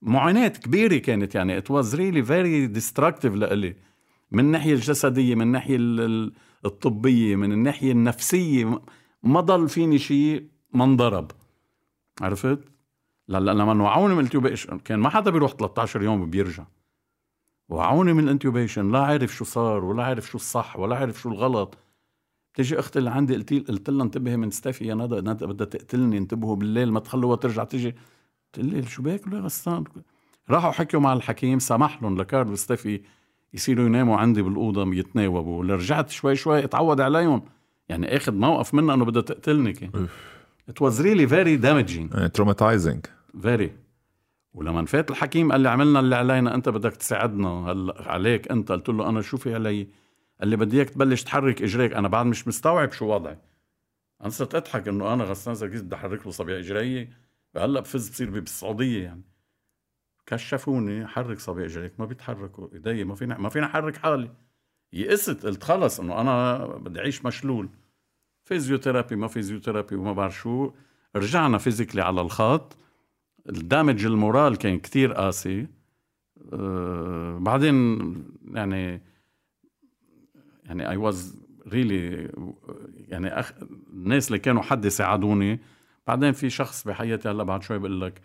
معاناة 0.03 0.49
كبيرة 0.49 0.97
كانت 0.97 1.35
يعني. 1.35 1.61
It 1.61 1.65
was 1.65 1.95
really 1.95 2.23
very 2.29 2.79
destructive 2.79 3.35
لإلي. 3.35 3.77
من 4.31 4.41
الناحية 4.41 4.73
الجسدية 4.75 5.35
من 5.35 5.43
الناحية 5.43 5.77
الطبية 6.65 7.37
من 7.37 7.53
الناحية 7.53 7.93
النفسية 7.93 8.81
ما 9.23 9.41
ضل 9.41 9.69
فيني 9.69 9.99
شيء 9.99 10.47
ما 10.73 10.85
انضرب. 10.85 11.31
عرفت؟ 12.21 12.59
لما 13.29 13.83
وعوني 13.83 14.15
من 14.15 14.21
ال 14.21 14.26
intubation 14.26 14.79
كان 14.79 14.99
ما 14.99 15.09
حدا 15.09 15.31
بيروح 15.31 15.53
13 15.53 16.03
يوم 16.03 16.21
وبيرجع 16.21 16.65
وعوني 17.69 18.13
من 18.13 18.25
ال 18.25 18.31
intubation 18.31 18.93
لا 18.93 18.99
عارف 18.99 19.35
شو 19.35 19.45
صار 19.45 19.85
ولا 19.85 20.05
عارف 20.05 20.29
شو 20.31 20.39
الصح 20.39 20.79
ولا 20.79 20.97
عارف 20.97 21.21
شو 21.21 21.29
الغلط. 21.29 21.79
تيجي 22.55 22.79
أختي 22.79 22.99
اللي 22.99 23.11
عندي 23.11 23.35
قلت 23.35 23.53
قلت 23.69 23.91
لها 23.91 24.05
انتبهي 24.05 24.37
من 24.37 24.51
ستافي 24.51 24.87
يا 24.87 24.95
ندى 24.95 25.21
ندى 25.21 25.47
بدها 25.47 25.67
تقتلني 25.67 26.19
انتبهوا 26.19 26.57
بالليل 26.57 26.93
ما 26.93 27.01
تخلوها 27.01 27.37
ترجع 27.37 27.65
تيجي 27.65 27.95
قلت 28.55 28.65
لي 28.67 28.83
شو 28.83 29.03
بك 29.03 29.27
يا 29.33 29.39
غسان 29.39 29.85
راحوا 30.51 30.71
حكوا 30.71 31.01
مع 31.01 31.13
الحكيم 31.13 31.59
سمح 31.59 32.03
لهم 32.03 32.21
لكارل 32.21 32.53
وستافي 32.53 33.01
يصيروا 33.55 33.87
يناموا 33.87 34.17
عندي 34.17 34.43
بالأوضة 34.43 34.95
يتناوبوا. 34.95 35.65
رجعت 35.65 36.11
شوي 36.11 36.37
شوي 36.37 36.65
اتعود 36.65 37.01
عليهم. 37.01 37.43
يعني 37.89 38.17
أخذ 38.17 38.35
موقف 38.35 38.75
منها 38.75 38.95
إنه 38.95 39.05
بدها 39.05 39.23
تقتلني 39.23 39.73
كان 39.73 40.09
It 40.71 40.75
was 40.75 40.99
really 40.99 41.27
very 41.27 41.57
damaging. 41.63 42.31
traumatizing 42.33 43.07
very 43.43 43.73
ولما 44.57 44.85
فات 44.85 45.11
الحكيم 45.11 45.53
قال 45.53 45.61
لي 45.61 45.69
عملنا 45.69 46.01
اللي 46.01 46.17
علينا 46.17 46.55
أنت 46.55 46.69
بدك 46.69 46.97
تساعدنا 46.97 47.49
هلا 47.49 48.11
عليك 48.13 48.51
أنت. 48.51 48.73
قلت 48.73 48.89
له 48.89 49.09
أنا 49.09 49.21
شو 49.23 49.37
في 49.37 49.55
علي؟ 49.55 49.89
قال 50.41 50.49
لي 50.49 50.57
بدي 50.57 50.77
إياك 50.77 50.91
تبلش 50.91 51.23
تحرك 51.23 51.63
إجريك. 51.63 51.93
أنا 51.93 52.09
بعد 52.09 52.27
مش 52.27 52.49
مستوعب 52.49 52.93
شو 52.93 53.07
وضعي. 53.07 53.39
أنا 54.21 54.29
صرت 54.29 54.55
أضحك 54.55 54.89
إنه 54.89 55.13
أنا 55.13 55.25
غسان 55.25 55.55
سركيس 55.55 55.83
بدي 55.83 55.95
أحرك 55.95 56.27
له 56.27 56.33
صبيع 56.33 56.59
إجري؟ 56.59 57.09
هلا 57.57 57.81
بفز 57.81 58.09
بصير 58.09 58.31
بالسعودية 58.31 59.05
يعني. 59.05 59.23
كشفوني 60.27 61.07
حرك 61.07 61.39
صبيع 61.39 61.65
إجريك 61.65 62.01
ما 62.01 62.07
بيتحركوا. 62.07 62.69
إيدي 62.73 63.05
ما 63.05 63.15
فينا 63.15 63.39
ما 63.39 63.49
فينا 63.49 63.67
أحرك 63.67 63.97
حالي. 63.97 64.31
يئست 64.93 65.47
قلت 65.47 65.65
خلص 65.65 66.01
إنه 66.01 66.21
أنا 66.21 66.67
بدي 66.67 67.01
أعيش 67.01 67.25
مشلول. 67.25 67.69
physiotherapy 68.45 69.17
ما 69.17 69.29
physiotherapy 69.29 69.97
وما 69.97 70.13
بعرف 70.13 70.39
شو. 70.39 70.73
رجعنا 71.17 71.59
physically 71.59 72.03
على 72.03 72.21
الخط. 72.21 72.77
ال 73.49 73.57
damage 73.57 74.05
ال 74.05 74.13
moral 74.13 74.57
كان 74.57 74.79
كتير 74.79 75.13
قاسي. 75.13 75.67
أه 76.53 77.39
بعدين 77.39 77.99
يعني 78.55 79.03
يعني 80.65 80.89
I 80.91 80.97
was 80.97 81.37
really 81.69 82.31
يعني 83.09 83.29
أخ 83.29 83.53
الناس 83.93 84.29
اللي 84.29 84.39
كانوا 84.39 84.63
حد 84.63 84.85
يساعدوني. 84.85 85.61
بعدين 86.07 86.33
في 86.33 86.51
شخص 86.51 86.89
بحياتي 86.89 87.29
هلأ 87.29 87.43
بعد 87.43 87.63
شوي 87.63 87.79
بقول 87.79 88.01
لك 88.01 88.21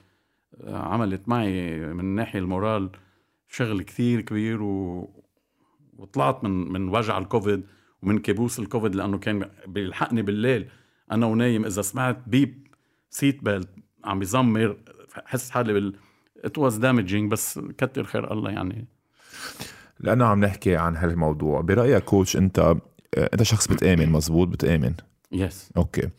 آه، 0.64 0.77
عملت 0.77 1.30
معي 1.30 1.80
من 1.80 1.99
الناحيه 1.99 2.39
ال 2.39 2.48
moral 2.48 2.89
شغل 3.48 3.81
كثير 3.81 4.22
كبير 4.22 4.64
و... 4.64 5.10
وطلعت 5.98 6.43
من 6.43 6.72
من 6.72 6.89
وجع 6.89 7.18
الكوفيد 7.18 7.64
ومن 8.02 8.19
كابوس 8.19 8.60
الكوفيد 8.60 8.95
لأنه 8.95 9.18
كان 9.18 9.49
بيلحقني 9.68 10.22
بالليل. 10.22 10.68
أنا 11.11 11.26
ونايم 11.26 11.65
إذا 11.65 11.81
سمعت 11.81 12.18
beep 12.27 12.68
seat 13.10 13.43
belt 13.43 13.69
عم 14.06 14.19
بيزمر. 14.19 14.77
حس 15.25 15.49
حالي 15.49 15.73
بال 15.73 15.95
it 16.45 16.57
was 16.57 16.77
damaging 16.77 17.31
بس 17.31 17.59
كتر 17.77 18.03
خير 18.03 18.33
الله 18.33 18.51
يعني. 18.51 18.88
لأنه 19.99 20.25
عم 20.25 20.45
نحكي 20.45 20.75
عن 20.75 20.95
هالموضوع. 20.95 21.61
برأيك 21.61 22.03
coach 22.03 22.38
أنت 22.38 22.59
آه، 22.59 22.77
أنت 23.17 23.43
شخص 23.43 23.67
بتآمن 23.67 24.09
مزبوط 24.09 24.47
بتآمن؟ 24.47 24.93
yes 25.31 25.69
yes. 25.69 25.77
okay. 25.77 26.10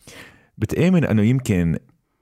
بتآمن 0.58 1.04
إنه 1.04 1.22
يمكن 1.22 1.78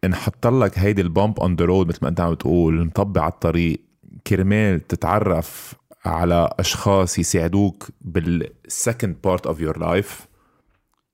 نحط 0.09 0.47
لك 0.47 0.79
هيدي 0.79 1.03
ال 1.03 1.10
bump 1.10 1.41
on 1.41 1.57
the 1.57 1.65
road 1.65 1.89
مثل 1.89 1.99
ما 2.03 2.09
أنت 2.09 2.21
عم 2.21 2.35
تقول 2.35 2.87
نطبع 2.87 3.23
على 3.23 3.33
الطريق 3.33 3.81
كرمال 4.27 4.87
تتعرف 4.87 5.75
على 6.05 6.51
أشخاص 6.59 7.19
يساعدوك 7.19 7.89
بال 8.01 8.30
second 8.30 9.17
part 9.25 9.47
of 9.47 9.61
your 9.61 9.79
life 9.79 10.27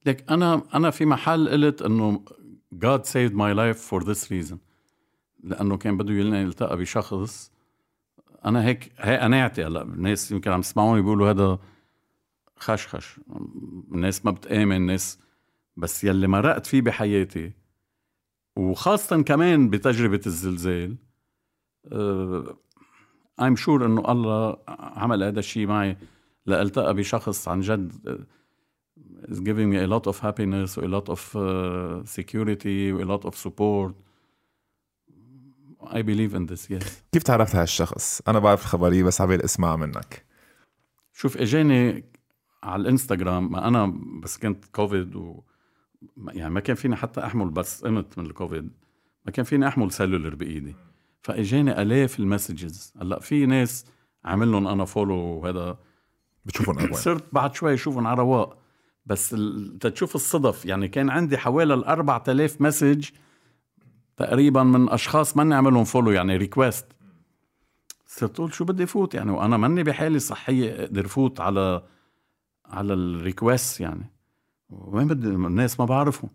لك 0.07 0.31
أنا 0.31 0.63
أنا 0.75 0.91
في 0.91 1.07
محل 1.07 1.49
قلت 1.49 1.83
إنه 1.83 2.23
God 2.75 3.01
saved 3.07 3.33
my 3.33 3.53
life 3.55 3.79
for 3.91 4.01
this 4.05 4.31
reason. 4.31 4.66
لأنه 5.47 5.77
كان 5.77 5.97
بده 5.97 6.15
يلنا 6.15 6.41
يلتقى 6.41 6.77
بشخص. 6.77 7.53
أنا 8.45 8.65
هيك 8.65 8.93
هي 8.99 9.19
قناعتي 9.19 9.65
هلأ. 9.65 9.83
الناس 9.83 10.33
يمكن 10.33 10.51
عم 10.51 10.61
يسمعوني 10.61 11.03
بيقولوا 11.03 11.31
هذا 11.31 11.59
خشخش. 12.57 13.21
الناس 13.93 14.25
ما 14.25 14.31
بتآمن 14.31 14.77
الناس 14.77 15.19
بس 15.77 16.05
يلي 16.05 16.27
مرقت 16.27 16.67
فيه 16.67 16.83
بحياتي. 16.83 17.53
وخاصة 18.57 19.23
كمان 19.23 19.71
بتجربة 19.71 20.21
الزلزال 20.27 20.97
ايم 23.41 23.57
شور 23.57 23.87
إنه 23.87 24.13
الله 24.13 24.57
عمل 24.69 25.23
هذا 25.23 25.39
الشيء 25.39 25.67
معي 25.67 25.97
لألتقى 26.47 26.95
بشخص 26.95 27.49
عن 27.49 27.61
جد 27.61 27.93
is 29.29 29.41
giving 29.41 29.69
me 29.73 29.79
a 29.79 29.87
lot 29.87 30.07
of 30.07 30.21
happiness 30.21 30.79
a 30.79 30.89
lot 30.89 31.09
of 31.09 31.37
uh, 31.37 32.05
security 32.05 32.91
a 32.91 33.07
lot 33.13 33.25
of 33.29 33.35
support. 33.37 33.93
I 35.91 36.03
believe 36.03 36.35
in 36.37 36.53
this 36.53 36.71
yes. 36.71 36.87
كيف 37.13 37.23
تعرفت 37.23 37.55
على 37.55 37.63
هالشخص؟ 37.63 38.23
أنا 38.29 38.39
بعرف 38.39 38.63
الخبرية 38.63 39.03
بس 39.05 39.21
عبالي 39.21 39.45
اسمع 39.45 39.77
منك. 39.77 40.25
شوف 41.13 41.37
إجاني 41.37 42.05
على 42.63 42.83
الإنستغرام 42.83 43.53
ما 43.53 43.69
أنا 43.69 43.95
بس 44.23 44.39
كنت 44.39 44.65
كوفيد 44.65 45.17
و 45.17 45.41
يعني 46.29 46.55
ما 46.55 46.61
كان 46.61 46.77
فيني 46.77 46.97
حتى 46.97 47.21
أحمل 47.25 47.51
بس 47.51 47.85
قمت 47.85 48.19
من 48.19 48.27
الكوفيد. 48.27 48.71
ما 49.25 49.33
كان 49.33 49.45
فيني 49.45 49.69
أحمل 49.69 49.93
cellular 49.93 50.35
بإيدي. 50.35 50.75
فإجاني 51.23 51.83
ألاف 51.83 52.19
ال 52.21 52.29
messages 52.29 52.93
هلأ 53.01 53.21
في 53.21 53.47
ناس 53.47 53.87
عامل 54.25 54.53
لهم 54.53 54.67
أنا 54.69 54.85
follow 54.85 55.15
وهذا. 55.17 55.79
بتشوفهم 56.45 56.79
أول. 56.79 56.95
صرت 56.95 57.25
بعد 57.33 57.55
شوي 57.55 57.75
أشوفهم 57.75 58.07
على 58.07 58.19
رواق. 58.19 58.59
بس 59.07 59.35
ال- 59.35 59.79
تشوف 59.79 60.15
الصدف 60.15 60.67
يعني 60.67 60.89
كان 60.89 61.11
عندي 61.11 61.39
حوالي 61.39 61.75
ال 61.75 61.85
4000 61.85 62.61
message 62.61 63.09
تقريبا 64.17 64.63
من 64.63 64.89
أشخاص 64.91 65.37
ماني 65.37 65.55
عاملهم 65.55 65.85
follow 65.85 66.11
يعني 66.11 66.37
request 66.37 66.87
صرت 68.07 68.41
أقول 68.41 68.55
شو 68.55 68.65
بدي 68.65 68.87
فوت 68.87 69.15
يعني 69.15 69.31
وأنا 69.31 69.57
ماني 69.57 69.83
بحالي 69.83 70.19
صحية 70.19 70.83
أقدر 70.85 71.07
فوت 71.07 71.41
على 71.41 71.83
على 72.67 72.95
ال 72.95 73.06
request 73.06 73.81
يعني. 73.81 74.11
وين 74.71 75.09
بدي؟ 75.09 75.27
الناس 75.29 75.81
ما 75.81 75.87
بعرفهم. 75.87 76.31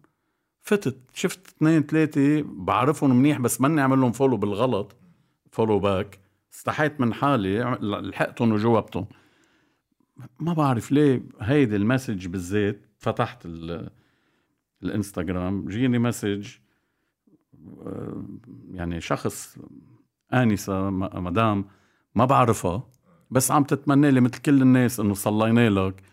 فتت 0.61 0.97
شفت 1.13 1.47
اثنين 1.47 1.81
ثلاثة 1.83 2.41
بعرفهم 2.45 3.15
منيح 3.15 3.39
بس 3.39 3.61
ماني 3.61 3.81
عامل 3.81 3.99
لهم 4.01 4.11
follow 4.11 4.37
بالغلط. 4.37 4.95
follow 5.51 5.79
back 5.79 6.19
استحيت 6.53 7.01
من 7.01 7.13
حالي 7.13 7.59
لحقتهم 7.81 8.51
وجاوبتهم. 8.51 9.05
ما 10.39 10.53
بعرف 10.53 10.91
ليه 10.91 11.23
هيدي 11.41 11.75
ال 11.75 11.82
message 11.82 12.27
بالذات 12.27 12.85
فتحت 12.97 13.45
ال- 13.45 13.89
الإنستغرام 14.83 15.67
جيني 15.67 15.99
message 15.99 16.47
يعني 18.71 19.01
شخص 19.01 19.57
م- 20.33 21.23
مدام 21.23 21.65
ما 22.15 22.25
بعرفها 22.25 22.87
بس 23.31 23.51
عم 23.51 23.63
تتمنى 23.63 24.11
لي 24.11 24.21
مثل 24.21 24.41
كل 24.41 24.61
الناس 24.61 24.99
إنه 24.99 25.13
صلينا 25.13 25.69
لك. 25.69 26.03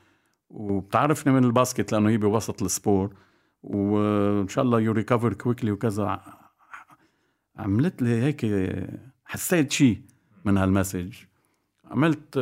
وبتعرفني 0.51 1.33
من 1.33 1.45
ال 1.45 1.52
basket 1.52 1.93
لأنه 1.93 2.09
هي 2.09 2.17
بوسط 2.17 2.63
ال 2.63 2.70
sport. 2.70 3.15
وإن 3.63 4.49
شاء 4.49 4.65
الله 4.65 4.81
you 4.81 4.93
recover 4.93 5.33
quickly 5.33 5.71
وكذا. 5.71 6.21
عملت 7.57 8.03
لي 8.03 8.23
هيك 8.23 8.47
حسيت 9.25 9.73
شيء 9.73 10.01
من 10.45 10.57
هال 10.59 10.71
message 10.71 11.15
عملت 11.85 12.35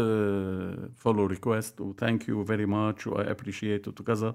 follow 0.96 1.26
request 1.26 1.80
و 1.80 1.88
thank 1.88 2.28
you 2.28 2.44
very 2.44 2.66
much 2.66 3.06
و 3.06 3.30
I 3.30 3.36
appreciate 3.36 3.88
وكذا. 3.88 4.34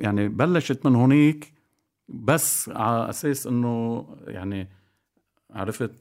يعني 0.00 0.28
بلشت 0.28 0.86
من 0.86 0.94
هونيك. 0.94 1.55
بس 2.08 2.68
على 2.68 3.10
أساس 3.10 3.46
إنه 3.46 4.06
يعني 4.26 4.68
عرفت 5.50 5.92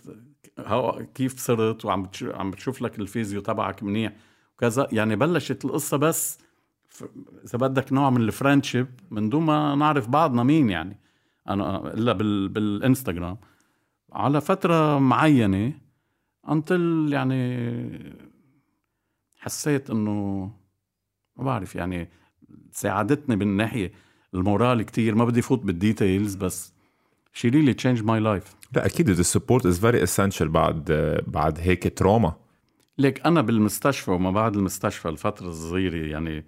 كيف 1.15 1.39
صرت 1.39 1.85
وعم 1.85 2.09
عم 2.23 2.51
بتشوف 2.51 2.81
لك 2.81 2.99
ال 2.99 3.05
physio 3.05 3.41
تبعك 3.41 3.83
منيح 3.83 4.13
وكذا. 4.55 4.87
يعني 4.91 5.15
بلشت 5.15 5.65
القصة 5.65 5.97
بس 5.97 6.39
إذا 7.45 7.59
بدك 7.59 7.93
نوع 7.93 8.09
من 8.09 8.21
ال 8.21 8.27
friendship 8.27 8.87
من 9.11 9.29
دون 9.29 9.43
ما 9.43 9.75
نعرف 9.75 10.09
بعضنا 10.09 10.43
مين 10.43 10.69
يعني. 10.69 10.99
أنا 11.49 11.93
إلا 11.93 12.13
بال 12.13 12.49
بالإنستغرام. 12.49 13.37
على 14.13 14.41
فترة 14.41 14.99
معينة 14.99 15.73
until 16.49 17.09
يعني 17.11 18.15
حسيت 19.37 19.89
إنه 19.89 20.51
ما 21.37 21.43
بعرف 21.43 21.75
يعني 21.75 22.09
ساعدتني 22.71 23.35
بالناحية. 23.35 23.91
ال 24.35 24.43
moral 24.43 24.81
كتير. 24.81 25.15
ما 25.15 25.25
بدي 25.25 25.41
فوت 25.41 25.59
بال 25.65 25.81
details 25.81 26.35
بس 26.35 26.73
she 27.37 27.47
really 27.51 27.73
changed 27.83 28.01
my 28.03 28.19
life. 28.23 28.49
لا 28.73 28.85
أكيد 28.85 29.09
ال 29.09 29.16
support 29.16 29.65
is 29.65 29.79
very 29.79 30.03
essential 30.03 30.49
بعد 30.49 30.83
بعد 31.27 31.59
هيك 31.59 31.97
trauma 31.97 32.33
ليك 32.97 33.25
أنا 33.25 33.41
بالمستشفى 33.41 34.11
وما 34.11 34.31
بعد 34.31 34.55
المستشفى 34.55 35.09
الفترة 35.09 35.47
الصغيرة 35.47 35.95
يعني 36.11 36.45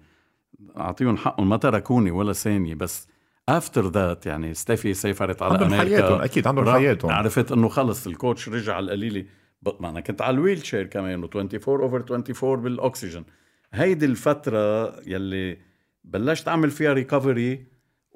أعطيهم 0.76 1.16
حقهم. 1.16 1.48
ما 1.48 1.56
تركوني 1.56 2.10
ولا 2.10 2.32
ثانية 2.32 2.74
بس 2.74 3.08
after 3.48 3.88
that 3.90 4.26
يعني 4.26 4.54
ستيفي 4.54 4.94
سافرت 4.94 5.42
على 5.42 5.58
أمريكا 5.58 5.78
حياتهم 5.78 6.20
عندهم 6.46 6.58
راح- 6.64 6.76
حياتهم. 6.76 7.10
عرفت 7.10 7.52
إنه 7.52 7.68
خلص 7.68 8.06
ال 8.06 8.13
coach 8.13 8.48
رجع 8.48 8.78
القليلي 8.78 9.26
ب- 9.62 9.82
ما 9.82 9.88
أنا 9.88 10.00
كنت 10.00 10.22
على 10.22 10.34
ال 10.34 10.66
wheelchair 10.66 10.86
كمان 10.86 11.24
و 11.24 11.26
24 11.26 11.80
over 11.82 11.96
24 11.96 12.62
بالاكسجين 12.62 13.24
هيدي 13.72 14.06
الفترة 14.06 14.92
يلي 15.06 15.58
بلشت 16.04 16.48
أعمل 16.48 16.70
فيها 16.70 16.92
recovery 16.92 17.66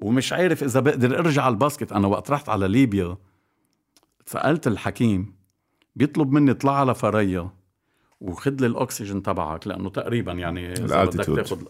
ومش 0.02 0.32
عارف 0.32 0.62
إذا 0.64 0.80
بقدر 0.80 1.18
أرجع 1.18 1.42
على 1.42 1.52
ال 1.52 1.57
basket. 1.57 1.92
أنا 1.92 2.08
وقت 2.08 2.30
رحت 2.30 2.48
على 2.48 2.68
ليبيا 2.68 3.16
سألت 4.26 4.66
الحكيم 4.66 5.34
بيطلب 5.96 6.32
مني 6.32 6.50
اطلع 6.50 6.80
على 6.80 6.94
فريا 6.94 7.50
وخد 8.20 8.60
لي 8.60 8.66
الأكسجين 8.66 9.22
تبعك 9.22 9.66
لأنه 9.66 9.90
تقريبا 9.90 10.32
يعني 10.32 10.72
إذا 10.72 11.04
بدك. 11.04 11.24
تاخذ 11.24 11.62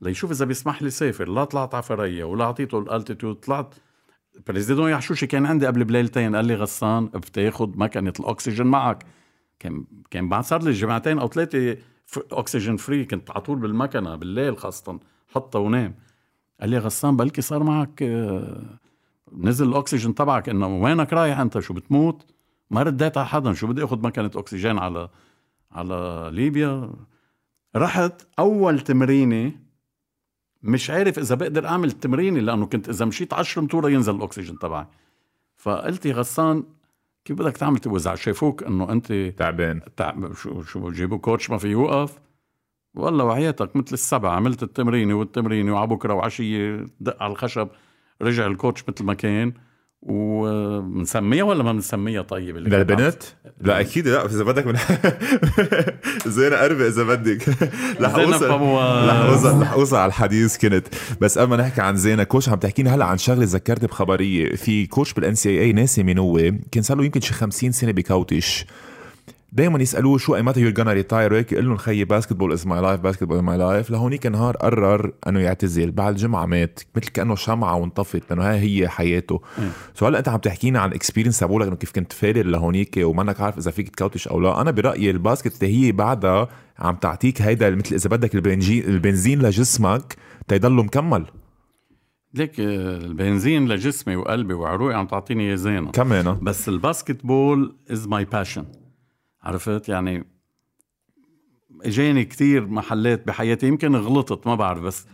ليشوف 0.00 0.30
إذا 0.30 0.44
بيسمح 0.44 0.82
لي 0.82 0.90
سافر. 0.90 1.28
لا 1.28 1.44
طلعت 1.44 1.74
على 1.74 1.82
فريا 1.82 2.24
ولا 2.24 2.44
أعطيته 2.44 2.78
ال 2.78 2.84
altitude 2.84 3.34
طلعت. 3.34 3.74
président 4.46 4.90
يحشوشي 4.90 5.26
كان 5.26 5.46
عندي 5.46 5.66
قبل 5.66 5.84
بليلتين. 5.84 6.36
قال 6.36 6.44
لي 6.44 6.54
غسان 6.54 7.06
بتاخذ 7.06 7.78
مكنة 7.78 8.12
الأكسجين 8.20 8.66
معك. 8.66 9.04
كان 9.58 9.84
كان 10.10 10.28
بعد 10.28 10.44
صار 10.44 10.62
لي 10.62 10.70
جمعتين 10.70 11.18
أو 11.18 11.28
ثلاثة 11.28 11.76
أكسجين 12.32 12.76
free 12.76 13.04
كنت 13.04 13.30
على 13.30 13.40
طول 13.40 13.58
بالمكنة 13.58 14.16
بالليل 14.16 14.58
خاصة 14.58 15.00
حطها 15.28 15.58
ونام. 15.58 15.94
قال 16.62 16.70
لي 16.70 16.78
غسان 16.78 17.16
بلكي 17.16 17.42
صار 17.42 17.62
معك 17.62 18.02
آه، 18.02 18.62
نزل 19.32 19.68
الأكسجين 19.68 20.14
تبعك 20.14 20.48
إنه 20.48 20.66
وينك 20.66 21.12
رايح 21.12 21.38
أنت؟ 21.38 21.58
شو 21.58 21.74
بتموت؟ 21.74 22.26
ما 22.70 22.82
رديت 22.82 23.18
على 23.18 23.26
حدا 23.26 23.52
شو 23.52 23.66
بدي 23.66 23.84
آخذ 23.84 24.02
مكنة 24.02 24.30
أكسجين 24.36 24.78
على 24.78 25.08
على 25.72 26.30
ليبيا؟ 26.32 26.92
رحت 27.76 28.22
أول 28.38 28.80
تمرينة 28.80 29.52
مش 30.62 30.90
عارف 30.90 31.18
إذا 31.18 31.34
بقدر 31.34 31.66
أعمل 31.66 31.88
التمرينة 31.88 32.40
لأنه 32.40 32.66
كنت 32.66 32.88
إذا 32.88 33.04
مشيت 33.04 33.32
10 33.32 33.62
امتوره 33.62 33.90
ينزل 33.90 34.16
الأكسجين 34.16 34.58
تبعي. 34.58 34.86
فقلت 35.56 36.06
يا 36.06 36.14
غسان 36.14 36.64
كيف 37.24 37.38
بدك 37.38 37.56
تعمل 37.56 37.78
توزع 37.78 38.14
شافوك 38.14 38.62
إنه 38.62 38.92
أنت 38.92 39.12
تعبان. 39.12 39.80
تعب 39.96 40.34
شو 40.34 40.62
شو 40.62 40.80
بجيبوا 40.80 41.18
coach 41.18 41.50
ما 41.50 41.58
في 41.58 41.68
يوقف. 41.68 42.18
والله 42.94 43.24
وحياتك 43.24 43.76
مثل 43.76 43.92
السبع. 43.92 44.32
عملت 44.32 44.62
التمرينه 44.62 45.14
والتمرينه 45.14 45.72
وعلى 45.74 45.86
بكره 45.86 46.14
وعشية 46.14 46.86
دق 47.00 47.22
على 47.22 47.32
الخشب 47.32 47.68
رجع 48.22 48.46
ال 48.46 48.52
coach 48.52 48.84
مثل 48.88 49.04
ما 49.04 49.14
كان. 49.14 49.52
ومنسميها 50.02 51.44
ولا 51.44 51.62
ما 51.62 51.72
بنسميها 51.72 52.22
طيب 52.22 52.56
اللي 52.56 52.70
للبنت؟ 52.76 53.22
لا 53.60 53.80
أكيد 53.80 54.08
لا. 54.08 54.24
إذا 54.26 54.44
بدك 54.44 54.66
من 54.66 54.74
زينة 56.26 56.56
قربة 56.56 56.86
إذا 56.88 57.02
بدك. 57.02 57.48
رح 58.00 58.14
اوصل. 58.14 58.50
رح 59.08 59.16
اوصل 59.16 59.60
رح 59.62 59.72
أوصل 59.72 59.96
على 59.96 60.08
الحديث 60.08 60.56
كنت. 60.58 60.86
بس 61.20 61.38
قبل 61.38 61.50
ما 61.50 61.56
نحكي 61.56 61.80
عن 61.80 61.96
زينة 61.96 62.22
كوش 62.24 62.48
عم 62.48 62.58
تحكينا 62.58 62.94
هلا 62.94 63.04
عن 63.04 63.18
شغلة 63.18 63.44
ذكرت 63.44 63.84
بخبرية. 63.84 64.54
في 64.56 64.86
كوش 64.86 65.12
بالان 65.12 65.34
سي 65.34 65.60
اي 65.60 65.72
ناسي 65.72 66.02
مين 66.02 66.18
هو 66.18 66.38
كان 66.72 66.82
صار 66.82 66.96
له 66.96 67.04
يمكن 67.04 67.20
شي 67.20 67.34
50 67.34 67.72
سنة 67.72 67.92
بكوتش 67.92 68.66
دائما 69.54 69.82
يسألوه 69.82 70.18
شو 70.18 70.36
ايمتى 70.36 70.60
you're 70.60 70.70
gonna 70.70 70.92
retire 70.92 71.32
وهيك 71.32 71.52
يقول 71.52 71.66
لهم 71.66 71.76
خيي 71.76 72.04
basketball 72.04 72.52
is 72.52 72.66
my 72.66 72.80
life 72.80 73.00
basketball 73.00 73.36
is 73.36 73.42
my 73.42 73.58
life 73.58 73.90
لهونيك 73.90 74.26
نهار 74.26 74.56
قرر 74.56 75.12
إنه 75.26 75.40
يعتزل. 75.40 75.90
بعد 75.90 76.16
جمعة 76.16 76.46
مات 76.46 76.80
مثل 76.96 77.08
كأنه 77.08 77.34
شمعة 77.34 77.76
وانطفت 77.76 78.30
لأنه 78.30 78.50
هاي 78.50 78.58
هي 78.58 78.88
حياته. 78.88 79.40
so 79.94 80.06
هلأ 80.06 80.18
أنت 80.18 80.28
عم 80.28 80.38
تحكينا 80.38 80.80
عن 80.80 80.92
experience 80.92 81.38
تبعولك 81.38 81.66
إنه 81.66 81.76
كيف 81.76 81.92
كنت 81.92 82.12
فارر 82.12 82.46
لهونيك 82.46 82.96
ومانك 83.02 83.40
عارف 83.40 83.58
إذا 83.58 83.70
فيك 83.70 83.88
تكوتش 83.88 84.28
أو 84.28 84.40
لا. 84.40 84.60
أنا 84.60 84.70
برأيي 84.70 85.10
ال 85.10 85.17
basket 85.17 85.62
اللي 85.62 85.86
هي 85.86 85.92
بعدها 85.92 86.48
عم 86.78 86.96
تعطيك 86.96 87.42
هيدا 87.42 87.70
مثل 87.70 87.94
إذا 87.94 88.10
بدك 88.10 88.34
البنزين 88.34 88.84
البنزين 88.84 89.42
لجسمك 89.42 90.16
تيضله 90.48 90.82
مكمل. 90.82 91.26
ليك 92.34 92.60
آه، 92.60 92.96
البنزين 92.96 93.68
لجسمي 93.68 94.16
وقلبي 94.16 94.54
وعروقي 94.54 94.94
عم 94.94 95.06
تعطيني 95.06 95.56
زينة. 95.56 95.90
كمان. 95.90 96.38
بس 96.42 96.68
ال 96.68 97.26
basketball 97.26 97.76
is 97.90 98.08
my 98.08 98.24
passion 98.24 98.64
عرفت؟ 99.42 99.88
يعني 99.88 100.24
اجاني 101.82 102.24
كتير 102.24 102.66
محلات 102.66 103.26
بحياتي 103.26 103.66
يمكن 103.66 103.96
غلطت 103.96 104.46
ما 104.46 104.54
بعرف 104.54 104.82
بس 104.82 105.06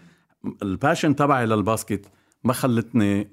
ال 0.62 0.69
passion 0.69 1.16
تبعي 1.16 1.46
لل 1.46 1.61
basket 1.61 2.06
ما 2.44 2.52
خلتني 2.52 3.28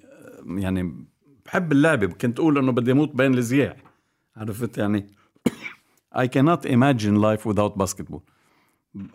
يعني 0.46 1.06
بحب 1.46 1.72
اللعبة 1.72 2.08
كنت 2.08 2.40
أقول 2.40 2.58
إنه 2.58 2.72
بدي 2.72 2.92
أموت 2.92 3.16
بين 3.16 3.34
الزياع 3.34 3.78
عرفت؟ 4.38 4.78
يعني 4.78 5.08
I 6.22 6.28
cannot 6.28 6.66
imagine 6.66 7.22
life 7.22 7.46
without 7.46 7.78
basketball. 7.84 8.20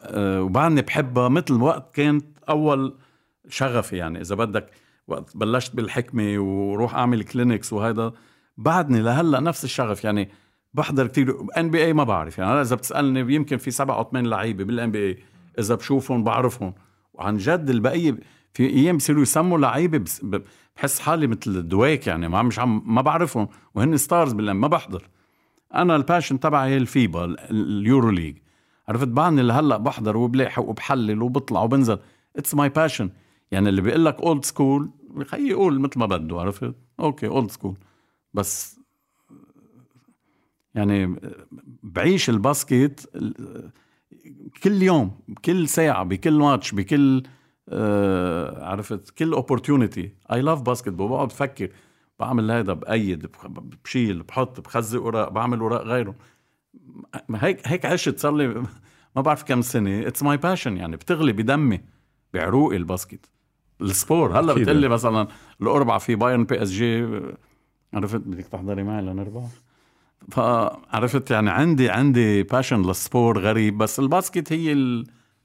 أه 0.01 0.43
وبعدني 0.43 0.83
بحبها 0.83 1.29
مثل 1.29 1.55
وقت 1.55 1.95
كانت 1.95 2.39
أول 2.49 2.99
شغفي 3.49 3.97
يعني 3.97 4.21
إذا 4.21 4.35
بدك 4.35 4.71
وقت 5.09 5.37
بلشت 5.37 5.77
بالحكمة 5.77 6.39
وروح 6.39 6.95
أعمل 6.95 7.23
clinics 7.23 7.73
وهذا 7.73 8.13
بعدني 8.57 9.01
لهلأ 9.01 9.41
نفس 9.41 9.65
الشغف. 9.65 10.05
يعني 10.05 10.31
بحضر 10.75 11.07
كثير 11.07 11.37
NBA 11.57 11.93
ما 11.93 12.05
بعرف. 12.05 12.39
يعني 12.39 12.61
إذا 12.61 12.77
بتسألني 12.77 13.35
يمكن 13.35 13.57
في 13.57 13.71
سبع 13.71 13.97
أو 13.97 14.11
ثمان 14.11 14.27
لعيبة 14.27 14.65
بال 14.65 14.91
NBA 14.91 15.19
إذا 15.59 15.75
بشوفهم 15.75 16.25
بعرفهم. 16.25 16.75
وعن 17.15 17.37
جد 17.37 17.71
البقية 17.71 18.19
في 18.55 18.67
أيام 18.67 18.97
بصيروا 18.97 19.23
يسموا 19.23 19.59
لعيبة 19.59 20.05
بحس 20.23 21.01
حالي 21.01 21.27
مثل 21.27 21.69
دواك 21.69 22.07
يعني 22.07 22.29
ما 22.29 22.43
مش 22.43 22.59
عم 22.59 22.95
ما 22.95 23.03
بعرفهم. 23.03 23.49
وهن 23.75 23.97
stars 23.97 24.33
بالله 24.33 24.53
ما 24.53 24.69
بحضر. 24.69 25.09
أنا 25.75 25.97
ال 25.97 26.02
passion 26.02 26.41
تبعي 26.41 26.77
الفيبا 26.77 27.25
ال 27.51 28.11
EuroLeague 28.11 28.39
عرفت؟ 28.89 29.09
بعدني 29.09 29.43
لهلأ 29.43 29.77
بحضر 29.77 30.17
وبلاحق 30.17 30.63
وبحلل 30.63 31.23
وبطلع 31.23 31.63
وبنزل. 31.63 31.99
it's 32.37 32.55
my 32.55 32.69
passion 32.69 33.11
يعني 33.51 33.69
اللي 33.69 33.81
بيقول 33.81 34.05
لك 34.05 34.21
old 34.21 34.45
school 34.45 34.91
خليه 35.27 35.51
يقول 35.51 35.81
مثل 35.81 35.99
ما 35.99 36.07
بده 36.07 36.41
عرفت؟ 36.41 36.75
okay 37.01 37.27
old 37.27 37.51
school 37.51 37.77
بس 38.35 38.80
يعني 40.75 41.17
بعيش 41.83 42.31
ال 42.31 42.42
basket 42.42 43.11
كل 44.63 44.83
يوم 44.83 45.19
كل 45.45 45.69
ساعة 45.69 46.05
بكل 46.05 46.39
ماتش 46.39 46.75
بكل 46.75 47.23
آه 47.69 48.65
عرفت 48.65 49.11
كل 49.11 49.33
opportunity 49.33 50.13
I 50.33 50.43
love 50.43 50.63
basket 50.63 50.89
بقعد 50.93 51.29
بفكر 51.29 51.71
بعمل 52.21 52.51
هيدا 52.51 52.73
بأيد 52.73 53.27
بشيل 53.85 54.23
بحط 54.23 54.61
بخزق 54.61 55.01
أوراق 55.01 55.29
بعمل 55.29 55.59
أوراق 55.61 55.83
غيره. 55.83 56.15
هيك 57.35 57.69
هيك 57.69 57.87
عشت 57.87 58.19
صار 58.19 58.33
لي 58.33 58.49
ما 59.17 59.23
بعرف 59.23 59.43
كم 59.43 59.63
سنة. 59.63 60.07
it's 60.09 60.23
my 60.23 60.37
passion 60.37 60.77
يعني 60.77 60.97
بتغلي 60.97 61.33
بدمي 61.33 61.81
بعروقي 62.35 62.77
ال 62.77 62.84
basket. 62.84 63.31
ال 63.81 63.91
sport 63.91 64.41
هلأ 64.41 64.55
بتقول 64.55 64.77
لي 64.77 64.89
مثلا 64.89 65.29
الأربعة 65.63 65.99
في 65.99 66.15
بايرن 66.15 66.45
بي 66.45 66.63
اس 66.63 66.71
جي 66.71 67.09
عرفت؟ 67.95 68.21
بدك 68.21 68.47
تحضري 68.47 68.83
معي 68.83 69.03
لنربح؟ 69.03 69.45
فعرفت 70.29 71.31
يعني 71.31 71.51
عندي 71.51 71.91
عندي 71.91 72.43
passion 72.43 72.83
لل 72.87 73.02
sport 73.02 73.39
غريب 73.39 73.79
بس 73.79 73.99
ال 73.99 74.07
basket 74.07 74.53
هي 74.53 74.73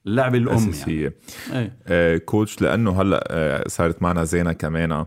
اللعبه 0.06 0.38
الأم 0.38 0.72
يعني. 0.86 1.12
إيه. 1.52 1.76
آه 1.86 2.16
coach 2.16 2.62
لأنه 2.62 3.00
هلأ 3.02 3.24
آه 3.30 3.68
صارت 3.68 4.02
معنا 4.02 4.24
زينة 4.24 4.52
كمان. 4.52 5.04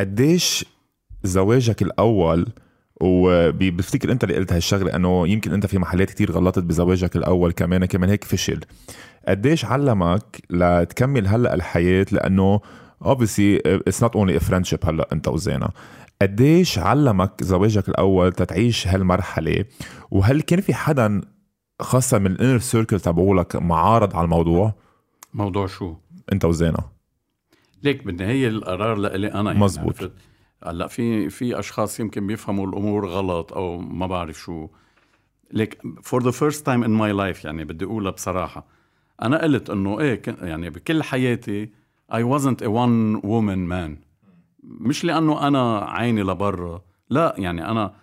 قديش 0.00 0.64
زواجك 1.24 1.82
الأول 1.82 2.46
وبفتكر 3.00 4.12
أنت 4.12 4.24
اللي 4.24 4.36
قلت 4.36 4.52
هالشغلة 4.52 4.96
إنه 4.96 5.28
يمكن 5.28 5.52
أنت 5.52 5.66
في 5.66 5.78
محلات 5.78 6.10
كتير 6.10 6.32
غلطت 6.32 6.62
بزواجك 6.62 7.16
الأول 7.16 7.52
كمان 7.52 7.84
كمان 7.84 8.10
هيك 8.10 8.24
فشل. 8.24 8.60
قديش 9.28 9.64
علمك 9.64 10.40
لتكمل 10.50 11.26
هلأ 11.26 11.54
الحياة؟ 11.54 12.06
لأنه 12.12 12.60
obviously 13.04 13.60
it's 13.90 14.00
not 14.00 14.12
only 14.14 14.40
a 14.40 14.44
friendship 14.50 14.86
هلأ 14.86 15.08
أنت 15.12 15.28
وزينة. 15.28 15.68
قديش 16.22 16.78
علمك 16.78 17.42
زواجك 17.42 17.88
الأول 17.88 18.32
تتعيش 18.32 18.88
هالمرحلة؟ 18.88 19.64
وهل 20.10 20.40
كان 20.40 20.60
في 20.60 20.74
حدا 20.74 21.20
خاصة 21.80 22.18
من 22.18 22.26
الانر 22.26 22.58
سيركل 22.58 23.00
تبعولك 23.00 23.56
معارض 23.56 24.16
على 24.16 24.24
الموضوع؟ 24.24 24.74
موضوع 25.34 25.66
شو؟ 25.66 25.94
انت 26.32 26.44
وزينة. 26.44 26.78
ليك 27.82 28.04
بالنهاية 28.04 28.48
القرار 28.48 28.96
لإلي 28.96 29.32
أنا 29.34 29.50
يعني 29.50 29.64
مزبوط 29.64 30.12
هلأ 30.64 30.86
في 30.86 31.30
في 31.30 31.58
أشخاص 31.58 32.00
يمكن 32.00 32.26
بيفهموا 32.26 32.66
الأمور 32.66 33.08
غلط 33.08 33.52
أو 33.52 33.78
ما 33.78 34.06
بعرف 34.06 34.38
شو. 34.38 34.68
ليك 35.52 35.82
for 36.02 36.22
the 36.22 36.30
first 36.30 36.66
time 36.66 36.84
in 36.84 36.90
my 36.90 37.12
life 37.12 37.44
يعني 37.44 37.64
بدي 37.64 37.84
أقولها 37.84 38.10
بصراحة. 38.10 38.66
أنا 39.22 39.42
قلت 39.42 39.70
إنه 39.70 40.00
إيه 40.00 40.22
يعني 40.42 40.70
بكل 40.70 41.02
حياتي 41.02 41.70
I 42.12 42.22
wasn't 42.22 42.62
a 42.62 42.68
one 42.68 43.20
woman 43.22 43.66
man. 43.68 44.05
مش 44.66 45.04
لأنه 45.04 45.48
أنا 45.48 45.78
عيني 45.78 46.22
لبرا 46.22 46.84
لا 47.10 47.34
يعني 47.38 47.70
أنا 47.70 47.94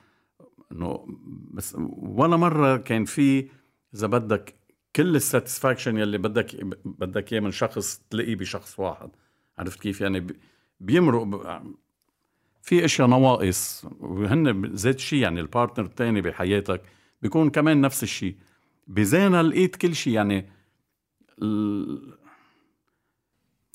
إنه 0.72 1.07
بس 1.52 1.76
ولا 1.98 2.38
مرة 2.38 2.77
كان 2.77 3.06
في 3.06 3.49
إذا 3.95 4.07
بدك 4.07 4.56
كل 4.95 5.15
ال 5.15 5.22
satisfaction 5.22 5.97
يلي 5.98 6.18
بدك 6.18 6.65
بدك 6.85 7.34
إياه 7.34 7.41
من 7.41 7.52
شخص 7.52 8.02
تلاقيه 8.10 8.35
بشخص 8.35 8.80
واحد. 8.80 9.10
عرفت 9.57 9.80
كيف؟ 9.80 10.02
يعني 10.02 10.27
بيمرق 10.80 11.41
في 12.61 12.85
أشياء 12.85 13.07
نواقص 13.07 13.85
وهن 13.99 14.76
زيت 14.76 14.99
شيء 14.99 15.19
يعني 15.19 15.41
البارتنر 15.41 15.85
الثاني 15.85 16.22
بحياتك 16.22 16.81
بيكون 17.22 17.49
كمان 17.49 17.81
نفس 17.81 18.03
الشيء 18.03 18.35
بزينة 18.88 19.41
لقيت 19.41 19.76
كل 19.76 19.95
شيء 19.95 20.14
يعني 20.14 20.49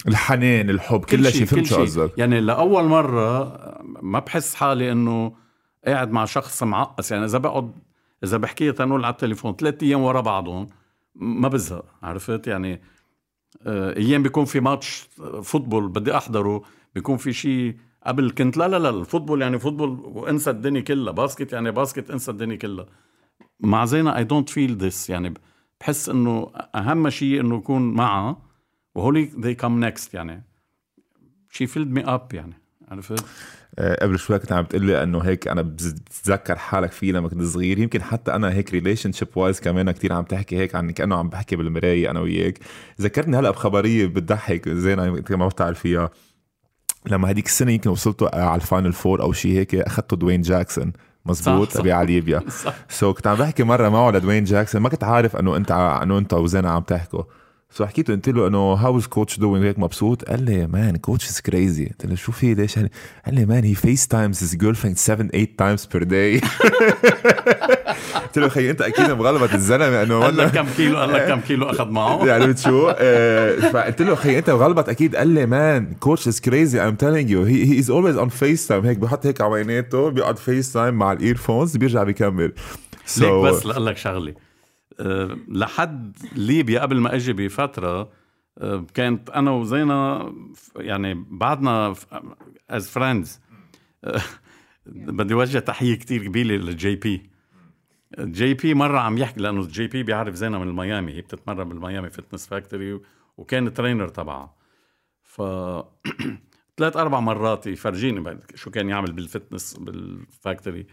الحنان 0.06 0.70
الحب 0.70 1.04
كل 1.04 1.32
شيء 1.32 1.44
فهمت 1.46 1.66
شو 1.66 1.76
قصدك. 1.82 2.18
يعني 2.18 2.40
لأول 2.40 2.84
مرة 2.84 3.58
ما 4.02 4.18
بحس 4.18 4.54
حالي 4.54 4.92
إنه 4.92 5.32
قاعد 5.86 6.10
مع 6.10 6.24
شخص 6.24 6.62
معقص. 6.62 7.12
يعني 7.12 7.24
إذا 7.24 7.38
بقعد 7.38 7.72
إذا 8.24 8.36
بحكي 8.36 8.72
تنقول 8.72 9.04
على 9.04 9.12
التليفون 9.12 9.56
ثلاث 9.56 9.82
أيام 9.82 10.00
ورا 10.00 10.20
بعضهم 10.20 10.66
ما 11.14 11.48
بزهق 11.48 11.84
عرفت؟ 12.02 12.46
يعني 12.46 12.82
آه، 13.66 13.96
أيام 13.96 14.22
بيكون 14.22 14.44
في 14.44 14.60
ماتش 14.60 15.08
football 15.42 15.88
بدي 15.88 16.16
أحضره 16.16 16.62
بيكون 16.94 17.16
في 17.16 17.32
شيء 17.32 17.76
قبل 18.06 18.30
كنت 18.30 18.56
لا 18.56 18.68
لا 18.68 18.78
لا 18.78 18.88
ال 18.88 18.94
football 18.94 19.42
يعني 19.42 19.58
football 19.58 19.90
وانسى 20.04 20.50
الدنيا 20.50 20.80
كلها 20.80 21.12
basket 21.12 21.52
يعني 21.52 21.70
basket 21.70 22.10
انسى 22.10 22.30
الدنيا 22.30 22.56
كلها. 22.56 22.86
مع 23.60 23.84
زينة 23.84 24.16
I 24.16 24.24
don't 24.24 24.48
feel 24.48 24.76
this 24.76 25.10
يعني 25.10 25.34
بحس 25.80 26.08
إنه 26.08 26.50
أهم 26.74 27.10
شيء 27.10 27.40
إنه 27.40 27.56
يكون 27.56 27.92
معها 27.92 28.47
وهولي 28.94 29.30
they 29.40 29.54
come 29.54 29.80
next 29.84 30.14
يعني. 30.14 30.42
she 31.50 31.66
filled 31.66 31.90
me 31.90 32.04
up 32.04 32.34
يعني. 32.34 32.54
عرفت؟ 32.90 33.24
آه، 33.78 34.04
قبل 34.04 34.18
شوي 34.18 34.38
كنت 34.38 34.52
عم 34.52 34.62
بتقول 34.62 34.84
لي 34.84 35.02
إنه 35.02 35.18
هيك 35.18 35.48
أنا 35.48 35.62
بتذكر 35.62 36.58
حالك 36.58 36.92
فيه 36.92 37.12
لما 37.12 37.28
كنت 37.28 37.42
صغير. 37.42 37.78
يمكن 37.78 38.02
حتى 38.02 38.34
أنا 38.34 38.52
هيك 38.52 38.70
relationship 38.72 39.28
wise 39.36 39.60
كمان 39.60 39.90
كثير 39.90 40.12
عم 40.12 40.24
تحكي 40.24 40.56
هيك 40.56 40.74
عن 40.74 40.90
كأنه 40.90 41.16
عم 41.16 41.28
بحكي 41.28 41.56
بالمراية 41.56 42.10
أنا 42.10 42.20
وياك. 42.20 42.58
ذكرتني 43.00 43.36
هلأ 43.36 43.50
بخبرية 43.50 44.06
بتضحك 44.06 44.68
زين 44.68 44.98
انت 44.98 45.32
ما 45.32 45.48
بتعرف 45.48 45.78
فيها. 45.80 46.10
لما 47.06 47.30
هديك 47.30 47.46
السنة 47.46 47.72
يمكن 47.72 47.90
وصلتوا 47.90 48.36
على 48.36 48.60
ال 48.60 48.65
Final 48.65 48.92
Four 48.92 49.22
أو 49.22 49.32
شيء 49.32 49.52
هيك 49.52 49.74
أخذتوا 49.74 50.18
دوين 50.18 50.40
جاكسون 50.40 50.92
مزبوط؟ 51.26 51.72
تبع 51.72 51.94
على 51.94 52.06
ليبيا 52.06 52.42
so 52.88 53.12
so, 53.12 53.16
كنت 53.16 53.26
عم 53.26 53.36
بحكي 53.36 53.62
مرة 53.62 53.88
معه 53.88 54.10
لدوين 54.10 54.44
جاكسون 54.44 54.80
ما 54.80 54.88
كنت 54.88 55.04
عارف 55.04 55.36
إنه 55.36 55.56
أنت 55.56 55.70
إنه 56.02 56.18
أنت 56.18 56.34
وزينة 56.34 56.68
عم 56.68 56.82
تحكوا. 56.82 57.22
so 57.70 57.86
حكيت 57.86 58.10
قلت 58.10 58.28
له 58.28 58.46
إنه 58.46 58.58
how 58.58 58.98
is 58.98 59.06
coach 59.06 59.38
doing 59.38 59.66
هيك 59.66 59.78
مبسوط؟ 59.78 60.24
قال 60.24 60.42
لي 60.42 60.66
man 60.66 60.96
coach 60.96 61.28
is 61.28 61.40
crazy 61.40 61.86
قلت 61.86 62.06
له 62.06 62.14
شو 62.14 62.32
في؟ 62.32 62.54
ليش 62.54 62.78
قال 62.78 62.88
لي 63.26 63.46
man 63.46 63.64
he 63.64 63.74
FaceTimes 63.74 64.42
his 64.42 64.56
girlfriend 64.56 64.96
7 64.96 65.28
8 65.28 65.46
times 65.58 65.86
per 65.86 66.02
day 66.02 66.40
قلت 68.14 68.38
له 68.38 68.48
خي 68.48 68.70
أنت 68.70 68.80
أكيد 68.80 69.10
مغلبط 69.10 69.54
الزلمة 69.54 70.02
إنه 70.02 70.20
قال 70.20 70.36
لك 70.36 70.52
كم 70.52 70.66
كيلو 70.76 70.96
قال 70.98 71.12
لك 71.12 71.28
كم 71.28 71.40
كيلو 71.40 71.70
أخذ 71.70 71.88
معه. 71.88 72.24
يعني 72.28 72.56
شو 72.56 72.92
آه، 72.98 73.56
فقلت 73.60 74.02
له 74.02 74.14
خي 74.14 74.38
أنت 74.38 74.50
مغلبط 74.50 74.88
أكيد. 74.88 75.16
قال 75.16 75.28
لي 75.28 75.46
man 75.46 75.94
coach 76.00 76.28
is 76.28 76.40
crazy 76.40 76.82
I'm 76.84 76.94
telling 76.94 77.30
you 77.30 77.42
he 77.42 77.78
is 77.78 77.90
always 77.90 78.16
on 78.16 78.28
FaceTime 78.28 78.84
هيك 78.84 78.98
بحط 78.98 79.26
هيك 79.26 79.40
عويناته 79.40 80.08
بيقعد 80.08 80.38
FaceTime 80.38 80.94
مع 80.94 81.12
ال 81.12 81.19
earphones 81.19 81.76
بيرجع 81.76 82.02
بيكمل. 82.02 82.52
so, 83.16 83.22
ليك 83.22 83.32
بس 83.32 83.66
لاقول 83.66 83.86
لك 83.86 83.96
شغلة. 83.96 84.47
لحد 85.48 86.16
ليبيا 86.36 86.80
قبل 86.80 87.00
ما 87.00 87.14
أجي 87.14 87.32
بفترة 87.32 88.10
أه 88.58 88.86
كانت 88.94 89.30
أنا 89.30 89.50
وزينة 89.50 90.32
يعني 90.76 91.26
بعدنا 91.30 91.94
as 92.70 92.88
friends 92.88 93.40
أه 94.04 94.20
بدي 94.86 95.34
وجه 95.34 95.58
تحية 95.58 95.94
كتير 95.94 96.24
كبيرة 96.24 96.46
لل 96.46 96.96
JP. 96.96 97.30
JP 98.20 98.74
مرة 98.74 98.98
عم 98.98 99.18
يحكي 99.18 99.40
لأنه 99.40 99.66
JP 99.66 100.02
بيعرف 100.02 100.34
زينة 100.34 100.58
من 100.58 100.68
الميامي 100.68 101.12
هي 101.12 101.20
بتتمرن 101.20 101.68
بالميامي 101.68 102.10
Fitness 102.10 102.46
Factory 102.46 103.00
وكان 103.36 103.74
trainer 103.74 104.08
تبعها. 104.08 104.54
ف 105.22 105.42
ثلاث 106.78 106.96
أربع 106.96 107.20
مرات 107.20 107.66
يفرجيني 107.66 108.40
شو 108.54 108.70
كان 108.70 108.88
يعمل 108.88 109.12
بال 109.12 109.26
Fitness 109.26 109.74
بال 109.74 109.99
Factory 109.99 110.86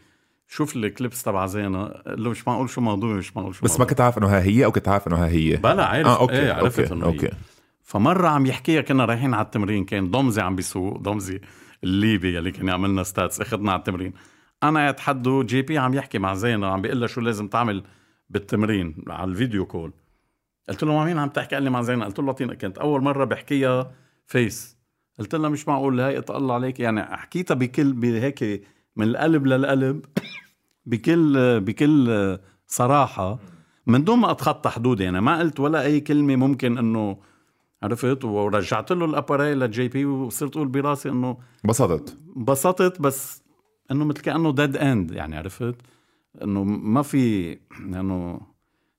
شوف 0.48 0.76
ال 0.76 0.84
clips 0.84 1.24
تبع 1.24 1.46
زينة 1.46 1.92
له 2.08 2.30
مش 2.30 2.48
معقول 2.48 2.70
شو 2.70 2.82
موضوع 2.82 3.14
مش 3.14 3.38
معقول 3.38 3.56
شو 3.56 3.66
بس 3.66 3.80
ما 3.80 3.86
كنت 3.86 4.02
عارف 4.02 4.18
إنه 4.18 4.28
ها 4.28 4.42
هي 4.42 4.66
أو 4.66 4.72
كنت 4.72 4.88
عارف 4.88 5.08
إنه 5.08 5.16
ها 5.16 5.28
هي. 5.28 5.56
بلا 5.56 5.86
عارف. 5.86 6.08
آه، 6.08 6.20
okay. 6.20 6.34
إيه 6.34 6.54
عرفت 6.54 6.80
okay. 6.80 6.94
إنه 6.94 7.06
okay. 7.06 7.26
هي 7.26 7.32
فمرة 7.84 8.28
عم 8.28 8.46
يحكيها 8.46 8.82
كنا 8.82 9.06
رايحين 9.06 9.34
على 9.34 9.46
التمرين 9.46 9.86
كان 9.86 10.12
ضمزي 10.12 10.42
عم 10.42 10.56
بيسوق 10.56 10.98
ضمزي 10.98 11.42
الليبي 11.84 12.40
اللي 12.40 12.52
كان 12.52 12.68
يعملنا 12.68 13.04
stats 13.04 13.42
أخذنا 13.42 13.72
على 13.72 13.80
التمرين. 13.80 14.14
أنا 14.64 14.96
حده 15.00 15.44
JP 15.44 15.78
عم 15.78 15.94
يحكي 15.94 16.20
مع 16.20 16.34
زينة 16.34 16.68
عم 16.68 16.82
بيقول 16.82 17.00
لها 17.00 17.08
شو 17.08 17.22
لازم 17.22 17.48
تعمل 17.48 17.84
بالتمرين 18.30 18.96
على 19.08 19.32
ال 19.32 19.37
video 19.37 19.66
call 19.66 19.94
قلت 20.70 20.84
له 20.84 20.94
مع 20.94 21.06
مين 21.06 21.18
عم 21.20 21.30
تحكي؟ 21.30 21.56
قال 21.56 21.64
لي 21.64 21.70
مع 21.70 21.82
زينة. 21.82 22.06
قلت 22.06 22.20
له 22.20 22.26
أعطينا 22.26 22.54
كانت 22.54 22.78
أول 22.78 23.02
مرة 23.02 23.26
بحكيها 23.26 23.92
face 24.26 24.78
قلت 25.20 25.36
لها 25.36 25.50
مش 25.50 25.68
معقول 25.68 26.00
هاي 26.00 26.24
الله 26.30 26.54
عليك. 26.54 26.80
يعني 26.80 27.04
حكيتها 27.18 27.56
بكل 27.56 27.94
بهيك 27.94 28.64
من 28.96 29.08
القلب 29.08 29.46
للقلب 29.46 30.06
بكل 30.86 31.60
بكل 31.62 32.38
صراحة 32.68 33.40
من 33.88 34.04
دون 34.04 34.20
ما 34.20 34.32
أتخطى 34.32 34.70
حدودي. 34.70 35.04
يعني 35.04 35.22
ما 35.22 35.40
قلت 35.40 35.60
ولا 35.60 35.82
أي 35.82 36.00
كلمة 36.00 36.36
ممكن 36.36 36.78
إنه 36.78 37.18
عرفت 37.84 38.26
ورجعت 38.26 38.92
له 38.92 39.06
الأباري 39.06 39.54
ل 39.56 39.88
JP 39.88 40.06
وصرت 40.06 40.56
أقول 40.56 40.68
براسي 40.68 41.10
إنه 41.10 41.38
انبسطت 41.66 42.18
انبسطت 42.38 43.02
بس 43.02 43.44
إنه 43.92 44.06
مثل 44.06 44.22
كأنه 44.22 44.52
dead 44.52 44.78
end 44.78 45.12
يعني 45.12 45.38
عرفت؟ 45.38 45.76
إنه 46.42 46.64
ما 46.64 47.02
في 47.02 47.58
إنه 47.80 48.42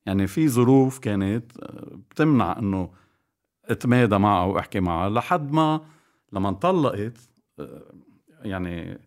يعني 0.06 0.26
في 0.26 0.48
ظروف 0.48 0.98
كانت 0.98 1.52
بتمنع 2.10 2.58
إنه 2.58 2.90
أتمادى 3.64 4.18
معها 4.18 4.44
واحكي 4.44 4.80
معها 4.80 5.10
لحد 5.10 5.52
ما 5.52 5.80
لما 6.32 6.48
انطلقت 6.48 7.30
يعني 8.42 8.98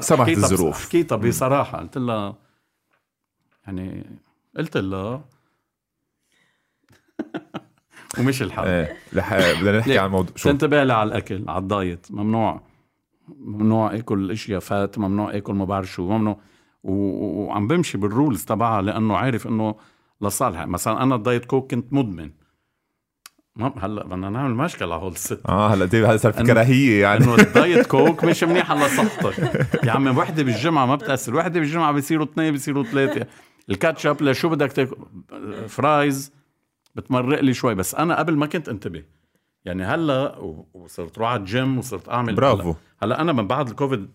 سمحت 0.00 0.28
الظروف. 0.28 0.86
حكيتها 0.86 1.16
بصراحة 1.16 1.78
قلت 1.78 1.98
لها 1.98 2.36
يعني 3.66 4.06
قلت 4.56 4.76
لها 4.76 5.24
ومش 8.18 8.42
الحال 8.42 8.68
إيه 8.68 8.96
بدنا 9.60 9.78
نحكي 9.78 9.98
عن 9.98 10.10
موضوع 10.10 10.36
شو؟ 10.36 10.50
تنتبه 10.50 10.84
لي 10.84 10.92
على 10.92 11.08
الأكل 11.08 11.44
على 11.48 11.58
ال 11.58 11.66
diet. 11.66 12.06
ممنوع. 12.10 12.62
ممنوع 13.28 13.94
أكل 13.94 14.30
إشياء 14.30 14.60
فات 14.60 14.98
ممنوع 14.98 15.36
أكل 15.36 15.52
ما 15.54 15.64
بعرف 15.64 15.92
شو 15.92 16.08
ممنوع 16.08 16.40
وعم 16.84 17.66
بمشي 17.68 17.98
بال 17.98 18.11
rules 18.11 18.44
تبعها 18.44 18.82
لأنه 18.82 19.16
عارف 19.16 19.46
إنه 19.46 19.74
لصالحها 20.20 20.66
مثلا 20.66 21.02
أنا 21.02 21.14
ال 21.14 21.20
Diet 21.20 21.44
Coke 21.44 21.70
كنت 21.70 21.92
مدمن. 21.92 22.30
هلا 23.58 24.04
بدنا 24.06 24.30
نعمل 24.30 24.54
مشكلة 24.54 24.94
على 24.94 25.02
هول 25.02 25.12
الست. 25.12 25.40
آه 25.48 25.68
هلا 25.74 25.84
هلا 25.92 26.16
صار 26.16 26.32
في 26.32 26.42
كراهية 26.42 27.02
يعني. 27.02 27.24
إنه 27.24 27.34
ال 27.44 27.52
Diet 27.52 27.86
Coke 27.86 28.24
مش 28.24 28.44
منيحه 28.44 28.86
لصحتك 28.86 29.38
يا 29.84 29.92
عمي 29.92 30.10
وحدة 30.10 30.42
بالجمعة 30.42 30.86
ما 30.86 30.94
بتأثر. 30.94 31.36
وحدة 31.36 31.60
بالجمعة 31.60 31.92
بيصيروا 31.92 32.26
اثنين 32.26 32.52
بيصيروا 32.52 32.84
ثلاثة. 32.84 33.26
الكاتشب 33.70 34.22
لشو 34.22 34.48
بدك 34.48 34.72
تاكل 34.72 34.96
fries. 35.68 36.32
بتمرق 36.94 37.40
لي 37.40 37.54
شوي. 37.54 37.74
بس 37.74 37.94
أنا 37.94 38.18
قبل 38.18 38.36
ما 38.36 38.46
كنت 38.46 38.68
انتبه. 38.68 39.02
يعني 39.64 39.84
هلا 39.84 40.38
وصرت 40.74 41.18
روح 41.18 41.28
على 41.30 41.40
الجيم 41.40 41.78
وصرت 41.78 42.08
أعمل 42.08 42.34
برافو. 42.34 42.62
هلا, 42.62 42.74
هلا 43.02 43.20
أنا 43.20 43.32
من 43.32 43.46
بعد 43.46 43.68
الكوفيد 43.68 44.10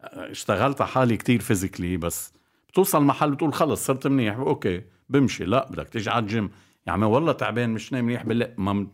اشتغلت 0.00 0.80
على 0.80 0.90
حالي 0.90 1.16
كتير 1.16 1.40
physically 1.40 1.96
بس 1.96 2.32
بتوصل 2.68 3.02
محل 3.02 3.30
بتقول 3.30 3.54
خلص 3.54 3.86
صرت 3.86 4.06
منيح. 4.06 4.36
okay 4.36 4.82
بمشي. 5.08 5.44
لا 5.44 5.68
بدك 5.70 5.88
تيجي 5.88 6.10
على 6.10 6.22
الجيم. 6.22 6.50
يا 6.86 6.92
عمي 6.92 7.06
والله 7.06 7.32
تعبان 7.32 7.70
مش 7.70 7.92
نايم 7.92 8.04
منيح 8.04 8.22
بالله 8.24 8.52
ما 8.58 8.86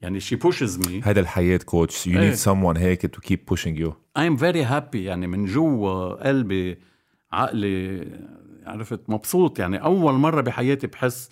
يعني 0.00 0.20
شي 0.20 0.36
pushes 0.36 0.88
مي 0.88 1.00
هذا 1.02 1.20
الحياة 1.20 1.56
coach 1.56 2.06
you 2.06 2.20
need 2.20 2.34
someone 2.34 2.78
هيك 2.78 3.06
to 3.06 3.20
keep 3.20 3.44
pushing 3.48 3.78
you 3.78 3.94
I 4.16 4.26
am 4.26 4.36
very 4.36 4.64
happy 4.64 5.04
يعني 5.04 5.26
من 5.26 5.44
جوا 5.44 6.28
قلبي 6.28 6.78
عقلي 7.32 8.06
عرفت؟ 8.66 9.10
مبسوط 9.10 9.58
يعني 9.58 9.82
أول 9.82 10.14
مرة 10.14 10.40
بحياتي 10.40 10.86
بحس 10.86 11.30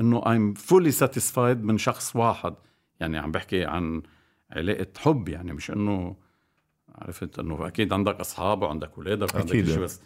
إنه 0.00 0.22
I'm 0.30 0.54
fully 0.54 0.90
satisfied 0.90 1.64
من 1.64 1.78
شخص 1.78 2.16
واحد. 2.16 2.54
يعني 3.00 3.18
عم 3.18 3.32
بحكي 3.32 3.64
عن 3.64 4.02
علاقة 4.50 4.86
حب 4.98 5.28
يعني 5.28 5.52
مش 5.52 5.70
إنه 5.70 6.16
عرفت؟ 6.94 7.38
إنه 7.38 7.66
أكيد 7.66 7.92
عندك 7.92 8.20
أصحاب 8.20 8.62
وعندك 8.62 8.90
اولادك 8.96 9.34
وعندك 9.34 9.64
شيء 9.64 9.78
بس 9.78 10.00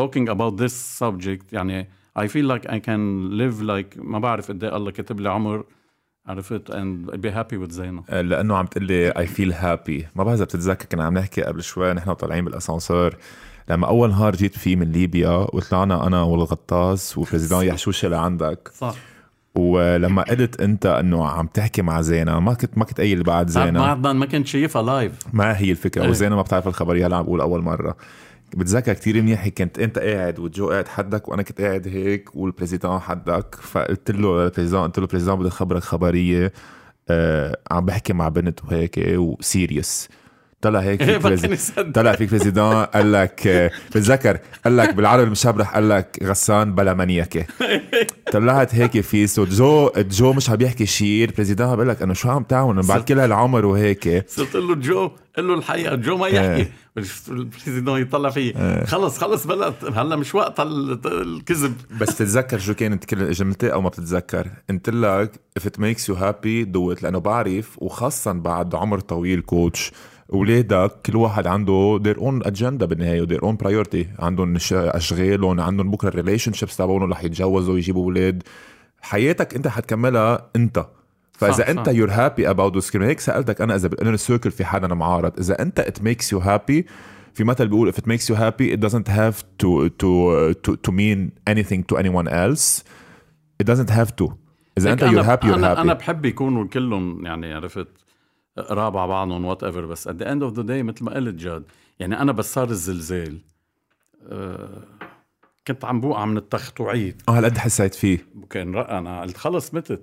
talking 0.00 0.28
about 0.28 0.62
this 0.62 1.02
subject 1.02 1.52
يعني 1.52 1.88
I 2.18 2.26
feel 2.28 2.46
like 2.52 2.66
I 2.68 2.78
can 2.78 3.30
live 3.38 3.62
like 3.62 3.98
ما 3.98 4.18
بعرف 4.18 4.48
قد 4.48 4.64
إيه 4.64 4.76
الله 4.76 4.90
كتب 4.90 5.20
لي 5.20 5.28
عمر 5.30 5.64
عرفت؟ 6.26 6.70
and 6.70 7.10
be 7.16 7.30
happy 7.30 7.56
with 7.66 7.70
زينة 7.70 8.02
آه، 8.10 8.20
لأنه 8.20 8.56
عم 8.56 8.66
تقول 8.66 8.84
لي 8.84 9.12
I 9.12 9.26
feel 9.26 9.52
happy. 9.54 10.06
ما 10.16 10.24
بعرف 10.24 10.34
إذا 10.34 10.44
بتتذكر 10.44 10.84
كنا 10.84 11.04
عم 11.04 11.18
نحكي 11.18 11.42
قبل 11.42 11.62
شوي 11.62 11.92
نحن 11.92 12.12
طالعين 12.12 12.44
بالأسانسير 12.44 13.16
لما 13.68 13.86
أول 13.86 14.10
نهار 14.10 14.36
جيت 14.36 14.58
فيه 14.58 14.76
من 14.76 14.92
ليبيا 14.92 15.46
وطلعنا 15.52 16.06
أنا 16.06 16.22
والغطاس 16.22 17.18
وبريزيدان 17.18 17.66
يحشوشة 17.66 18.08
لعندك. 18.08 18.70
صح. 18.74 18.94
ولما 19.54 20.22
قلت 20.22 20.60
أنت 20.60 20.86
إنه 20.86 21.28
عم 21.28 21.46
تحكي 21.46 21.82
مع 21.82 22.00
زينه 22.00 22.40
ما 22.40 22.54
كنت 22.54 22.78
ما 22.78 22.84
كنت 22.84 23.00
قايل 23.00 23.22
بعد 23.22 23.48
زينه 23.48 23.94
ما 23.94 24.12
ما 24.12 24.26
كنت 24.26 24.46
شايفها 24.46 24.82
لايف 24.82 25.12
ما 25.32 25.58
هي 25.58 25.70
الفكرة 25.70 26.02
إيه. 26.02 26.10
وزينه 26.10 26.36
ما 26.36 26.42
بتعرف 26.42 26.68
الخبريه 26.68 27.06
هلا 27.06 27.16
عم 27.16 27.22
بقول 27.24 27.40
أول 27.40 27.62
مرة. 27.62 27.96
بتذكر 28.54 28.92
كثير 28.92 29.22
منيح 29.22 29.48
كنت 29.48 29.78
أنت 29.78 29.98
قاعد 29.98 30.38
وجو 30.38 30.70
قاعد 30.70 30.88
حدك 30.88 31.28
وأنا 31.28 31.42
كنت 31.42 31.60
قاعد 31.60 31.88
هيك 31.88 32.36
وال 32.36 32.47
président 32.47 32.98
حدك 32.98 33.54
فقلت 33.54 34.10
له 34.10 34.46
ال 34.46 34.50
président 34.50 34.82
قلت 34.82 34.98
له 34.98 35.06
président 35.06 35.38
بدي 35.38 35.48
اخبرك 35.48 35.82
خبرية 35.82 36.52
آه 37.08 37.58
عم 37.70 37.86
بحكي 37.86 38.12
مع 38.12 38.28
بنت 38.28 38.64
وهيك 38.64 38.94
و 38.98 39.12
serious 39.12 40.08
طلع 40.60 40.80
هيك 40.80 41.02
فيك 41.02 41.22
président 41.22 41.92
طلع 41.92 42.12
فيك 42.12 42.30
président 42.30 42.84
قال 42.84 43.12
لك 43.12 43.72
بتذكر 43.90 44.38
قال 44.64 44.76
لك 44.76 44.94
بالعربي 44.94 45.22
المشبرح 45.22 45.74
قال 45.74 45.88
لك 45.88 46.18
غسان 46.22 46.74
بلا 46.74 46.94
منيكة. 46.94 47.46
طلعت 48.32 48.74
هيك 48.74 49.00
face 49.00 49.38
وجو 49.38 49.90
جو 49.96 50.32
مش 50.32 50.50
عم 50.50 50.60
يحكي 50.60 50.86
شيء 50.86 51.24
ال 51.24 51.29
président 51.29 51.76
بقول 51.76 51.88
لك 51.88 52.02
انه 52.02 52.14
شو 52.14 52.30
عم 52.30 52.42
تعمل 52.42 52.86
بعد 52.86 53.04
كل 53.04 53.18
هالعمر 53.18 53.66
وهيك. 53.66 54.24
صرت 54.28 54.54
له 54.54 54.74
جو 54.74 55.10
قل 55.36 55.48
له 55.48 55.54
الحقيقة 55.54 55.94
جو 55.94 56.16
ما 56.16 56.28
يحكي. 56.28 56.56
إيه. 56.56 56.70
ال 57.28 57.35
président 57.35 58.00
يطلع 58.00 58.30
فيه 58.30 58.56
إيه. 58.56 58.84
خلص 58.84 59.18
خلص 59.18 59.46
بلد 59.46 59.74
هلا 59.94 60.16
مش 60.16 60.34
وقت 60.34 60.60
الكذب. 60.60 61.74
بس 62.00 62.16
تتذكر 62.16 62.58
شو 62.58 62.74
كانت 62.74 63.04
كل 63.04 63.32
جملتي 63.32 63.72
أو 63.72 63.80
ما 63.80 63.88
بتتذكر؟ 63.88 64.48
قلت 64.70 64.90
لك 64.90 65.40
if 65.58 65.62
it 65.62 65.80
makes 65.80 66.02
you 66.02 66.16
happy 66.18 66.66
do 66.74 66.96
it. 66.96 67.02
لأنه 67.02 67.18
بعرف 67.18 67.78
وخاصه 67.78 68.32
بعد 68.32 68.74
عمر 68.74 69.00
طويل 69.00 69.40
coach 69.40 69.92
أولادك 70.32 70.92
كل 71.06 71.16
واحد 71.16 71.46
عنده 71.46 72.00
their 72.04 72.16
own 72.16 72.46
اجندا 72.46 72.86
بالنهاية 72.86 73.26
their 73.26 73.40
own 73.40 73.56
priority. 73.64 74.22
عندهم 74.22 74.56
أشغالهم 74.72 75.60
عندهم 75.60 75.90
بكرة 75.90 76.08
ال 76.08 76.52
relationships 76.52 76.76
تبعهم 76.76 77.12
رح 77.12 77.24
يتجوزوا 77.24 77.74
ويجيبوا 77.74 78.04
أولاد. 78.04 78.42
حياتك 79.00 79.54
أنت 79.54 79.68
حتكملها 79.68 80.50
أنت. 80.56 80.86
فإذا 81.32 81.52
صح 81.52 81.68
أنت 81.68 81.88
you're 81.88 82.10
happy 82.10 82.50
about 82.50 82.76
this 82.76 82.96
هيك 82.96 83.20
سألتك 83.20 83.60
أنا 83.60 83.74
إذا 83.74 83.88
بال 83.88 83.96
inner 83.96 84.16
circle 84.16 84.50
في 84.50 84.64
حدا 84.64 84.94
معارض 84.94 85.38
إذا 85.38 85.62
أنت 85.62 85.80
it 85.80 86.02
makes 86.02 86.32
you 86.32 86.38
happy 86.38 86.86
في 87.34 87.44
مثل 87.44 87.68
بيقول 87.68 87.92
if 87.92 87.96
it 87.96 88.06
makes 88.06 88.24
you 88.30 88.34
happy 88.34 88.76
it 88.76 88.80
doesn't 88.80 89.08
have 89.08 89.36
to 89.62 89.88
to 89.88 90.54
to 90.64 90.76
to 90.76 90.92
mean 90.92 91.30
anything 91.50 91.82
to 91.92 91.96
anyone 91.96 92.28
else. 92.28 92.84
It 93.62 93.66
doesn't 93.66 93.90
have 93.90 94.24
to. 94.24 94.32
إذا 94.78 94.92
أنت 94.92 95.04
you're 95.04 95.24
happy 95.24 95.46
you're 95.46 95.54
أنا 95.54 95.74
happy. 95.74 95.78
أنا 95.78 95.92
بحب 95.92 96.24
يكونوا 96.24 96.66
كلهم 96.66 97.26
يعني 97.26 97.54
عرفت؟ 97.54 97.88
قراب 98.58 98.96
على 98.96 99.08
بعضهم 99.08 99.44
whatever 99.44 99.86
بس 99.86 100.08
at 100.08 100.16
the 100.16 100.32
end 100.32 100.42
of 100.42 100.52
the 100.52 100.62
day 100.62 100.82
مثل 100.82 101.04
ما 101.04 101.14
قلت 101.14 101.34
جاد 101.34 101.64
يعني 101.98 102.20
أنا 102.20 102.32
بس 102.32 102.54
صار 102.54 102.70
الزلزال 102.70 103.38
أه 104.22 104.84
كنت 105.66 105.84
عم 105.84 106.00
بوقع 106.00 106.24
من 106.24 106.36
التخت 106.36 106.80
وعيد 106.80 107.22
آه 107.28 107.32
هالقد 107.32 107.58
حسيت 107.58 107.94
فيه؟ 107.94 108.26
كان 108.50 108.76
أنا 108.76 109.20
قلت 109.20 109.36
خلص 109.36 109.74
متت. 109.74 110.02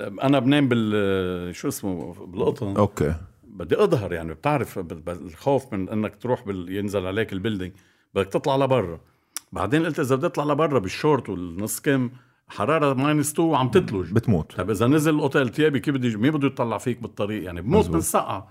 أنا 0.00 0.38
بنام 0.38 0.68
بال 0.68 1.54
شو 1.54 1.68
اسمه 1.68 2.14
بالقطن. 2.26 2.76
أوكي. 2.76 3.14
بدي 3.44 3.82
أظهر 3.82 4.12
يعني 4.12 4.34
بتعرف 4.34 4.78
الخوف 5.08 5.72
من 5.72 5.88
إنك 5.88 6.16
تروح 6.16 6.46
بال... 6.46 6.76
ينزل 6.76 7.06
عليك 7.06 7.32
ال 7.32 7.36
building 7.36 7.72
بدك 8.14 8.28
تطلع 8.28 8.56
لبرا. 8.56 9.00
بعدين 9.52 9.86
قلت 9.86 10.00
إذا 10.00 10.16
بدي 10.16 10.26
أطلع 10.26 10.44
لبرا 10.44 10.78
بالشورت 10.78 11.28
والنص 11.28 11.80
كم 11.80 12.10
حرارة 12.52 12.94
minus 12.94 13.32
2 13.32 13.48
وعم 13.48 13.68
تتلج. 13.68 14.12
بتموت. 14.12 14.56
طيب 14.56 14.70
إذا 14.70 14.86
نزل 14.86 15.14
الأوتيل 15.14 15.48
بثيابي 15.48 15.80
كيف 15.80 15.94
بدي 15.94 16.16
مين 16.16 16.30
بده 16.30 16.46
يطلع 16.46 16.78
فيك 16.78 17.02
بالطريق؟ 17.02 17.44
يعني 17.44 17.62
بموت 17.62 17.90
من 17.90 17.96
السقعه 17.96 18.48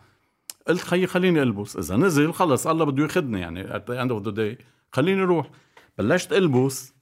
قلت 0.68 0.82
خيي 0.82 1.08
خليني 1.08 1.42
ألبس. 1.42 1.78
إذا 1.78 1.96
نزل 1.96 2.34
خلص 2.34 2.68
الله 2.68 2.86
بده 2.86 3.04
ياخذني 3.04 3.40
يعني 3.40 3.76
at 3.76 3.92
the 3.92 4.02
end 4.02 4.12
of 4.12 4.24
the 4.24 4.32
day 4.32 4.58
خليني 4.92 5.24
أروح 5.24 5.50
بلشت 5.98 6.34
ألبس 6.34 6.94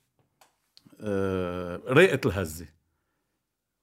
آه 1.01 1.81
ريقه 1.89 2.27
الهزة. 2.27 2.65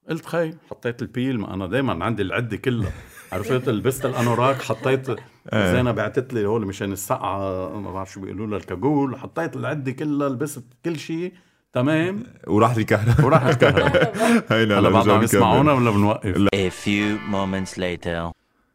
قلت 0.08 0.26
خي 0.26 0.54
حطيت 0.70 1.02
البيل 1.02 1.38
ما 1.40 1.54
أنا 1.54 1.66
دائما 1.66 2.04
عندي 2.04 2.22
العدة 2.22 2.56
كلها. 2.56 2.92
عرفت؟ 3.32 3.68
لبست 3.68 4.06
الأنوراك 4.06 4.62
حطيت 4.62 5.08
إيه. 5.08 5.72
زينة 5.72 5.92
بعتت 5.92 6.34
لي 6.34 6.46
هول 6.46 6.66
مشان 6.66 6.92
السقعه 6.92 7.80
ما 7.80 7.92
بعرف 7.92 8.12
شو 8.12 8.20
بيقولوا 8.20 8.46
لها 8.46 8.58
الكاجول. 8.58 9.16
حطيت 9.16 9.56
العدة 9.56 9.92
كلها 9.92 10.28
لبست 10.28 10.64
كل 10.84 10.98
شيء. 10.98 11.32
تمام. 11.76 12.24
وراح 12.46 12.76
الكهرباء. 12.76 13.26
وراح 13.26 13.42
الكهرباء. 13.42 14.12
هينا 14.52 14.78
هلا 14.78 14.88
بعد 14.88 15.08
عم 15.08 15.22
يسمعونا 15.22 15.72
ولا 15.72 15.90
بنوقف. 15.90 16.36
A 16.54 16.70
few 16.84 17.18
moments 17.32 17.78
later. 17.78 18.32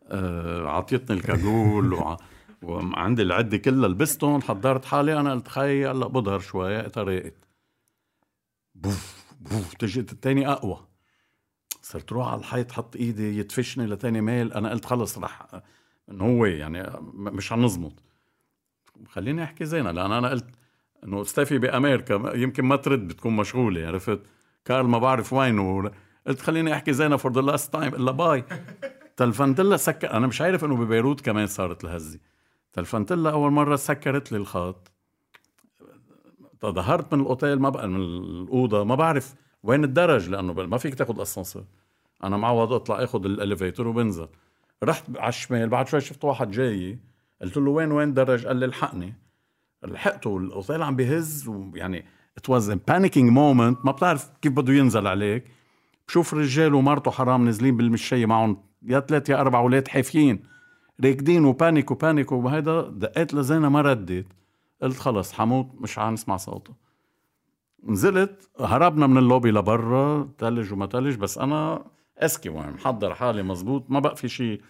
آه 0.07 0.67
عطيتني 0.67 1.17
الكاجول 1.17 1.93
وع... 1.93 2.17
وعندي 2.61 3.21
العدة 3.21 3.57
كلها 3.57 3.89
لبستهم 3.89 4.41
حضرت 4.41 4.85
حالي 4.85 5.19
أنا 5.19 5.31
قلت 5.31 5.47
خي 5.47 5.85
هلأ 5.85 6.07
بظهر 6.07 6.39
شوي 6.39 6.81
طريقت. 6.81 7.33
بوف 8.75 9.23
بوف 9.39 9.73
إجت 9.73 10.11
الثاني 10.11 10.47
أقوى. 10.47 10.87
صرت 11.81 12.11
روح 12.11 12.27
على 12.27 12.39
الحيط 12.39 12.71
حط 12.71 12.95
إيدي 12.95 13.37
يدفشني 13.37 13.85
لتاني 13.85 14.21
ميل 14.21 14.53
أنا 14.53 14.69
قلت 14.69 14.85
خلص 14.85 15.17
رح 15.17 15.47
إنه 16.11 16.23
هو 16.25 16.45
يعني 16.45 16.91
مش 17.13 17.49
حنظمط 17.49 17.93
خليني 19.09 19.43
أحكي 19.43 19.65
زينة 19.65 19.91
لأن 19.91 20.11
أنا 20.11 20.29
قلت 20.29 20.60
إنه 21.03 21.23
ستافي 21.23 21.57
بأمريكا 21.57 22.31
يمكن 22.35 22.65
ما 22.65 22.75
ترد 22.75 23.07
بتكون 23.07 23.35
مشغولة 23.35 23.87
عرفت؟ 23.87 24.19
كارل 24.65 24.87
ما 24.87 24.97
بعرف 24.97 25.33
وينه 25.33 25.91
قلت 26.27 26.39
خليني 26.39 26.73
أحكي 26.73 26.93
زينة 26.93 27.17
for 27.17 27.31
the 27.31 27.41
last 27.41 27.73
time 27.73 27.95
إلها 27.95 28.11
bye. 28.11 28.43
تلفنت 29.17 29.61
لها 29.61 29.77
سكر 29.77 30.13
أنا 30.13 30.27
مش 30.27 30.41
عارف 30.41 30.65
إنه 30.65 30.75
ببيروت 30.75 31.21
كمان 31.21 31.47
صارت 31.47 31.83
الهزه 31.83 32.19
تلفنت 32.73 33.13
لها 33.13 33.31
أول 33.31 33.51
مرة 33.51 33.75
سكرت 33.75 34.31
لي 34.31 34.37
الخط 34.37 34.91
ظهرت 36.65 37.13
من 37.13 37.21
الأوتيل 37.21 37.59
ما 37.59 37.69
بقى 37.69 37.87
من 37.87 37.95
الأوضة 37.95 38.83
ما 38.83 38.95
بعرف 38.95 39.35
وين 39.63 39.83
الدرج 39.83 40.29
لأنه 40.29 40.53
ما 40.53 40.77
فيك 40.77 40.95
تاخذ 40.95 41.21
أسانسير. 41.21 41.63
أنا 42.23 42.37
معود 42.37 42.71
اطلع 42.71 43.03
اخذ 43.03 43.25
ال 43.25 43.32
elevator 43.32 43.87
وبنزل. 43.87 44.27
رحت 44.83 45.17
على 45.17 45.29
الشمال 45.29 45.69
بعد 45.69 45.87
شوي 45.87 46.01
شفت 46.01 46.23
واحد 46.23 46.51
جاي 46.51 46.99
قلت 47.41 47.57
له 47.57 47.71
وين 47.71 47.91
وين 47.91 48.13
درج 48.13 48.47
قال 48.47 48.57
لي 48.57 48.65
الحقني. 48.65 49.13
لحقته 49.87 50.29
والاوتيل 50.29 50.81
عم 50.83 50.95
بيهز 50.95 51.47
ويعني 51.47 52.05
it 52.37 52.49
was 52.49 52.71
panicking 52.71 53.29
moment 53.29 53.85
ما 53.85 53.91
بتعرف 53.91 54.29
كيف 54.41 54.51
بده 54.51 54.73
ينزل 54.73 55.07
عليك. 55.07 55.45
بشوف 56.07 56.33
رجال 56.33 56.73
ومرته 56.73 57.11
حرام 57.11 57.45
نازلين 57.45 57.77
بالمشيه 57.77 58.25
معهم. 58.25 58.63
يا 58.83 58.99
ثلاث 58.99 59.29
يا 59.29 59.41
أربع 59.41 59.59
أولاد 59.59 59.87
حافيين. 59.87 60.43
راكدين 61.05 61.45
و 61.45 61.53
panic 61.53 61.91
و 61.91 61.98
panic 61.98 62.31
وهيدا 62.31 62.81
دقيت 62.81 63.33
لزينة 63.33 63.69
ما 63.69 63.81
ردت. 63.81 64.27
قلت 64.81 64.97
خلص 64.97 65.33
حموت 65.33 65.71
مش 65.81 65.99
نسمع 65.99 66.37
صوته. 66.37 66.73
نزلت 67.83 68.49
هربنا 68.59 69.07
من 69.07 69.17
اللوبي 69.17 69.51
لبرا. 69.51 70.29
تلج 70.37 70.73
وما 70.73 70.85
تلج 70.85 71.15
بس 71.15 71.37
أنا 71.37 71.85
أسكي 72.17 72.49
محضر 72.49 73.13
حالي 73.13 73.43
مزبوط 73.43 73.85
ما 73.89 73.99
بقى 73.99 74.15
في 74.15 74.29
شيء 74.29 74.61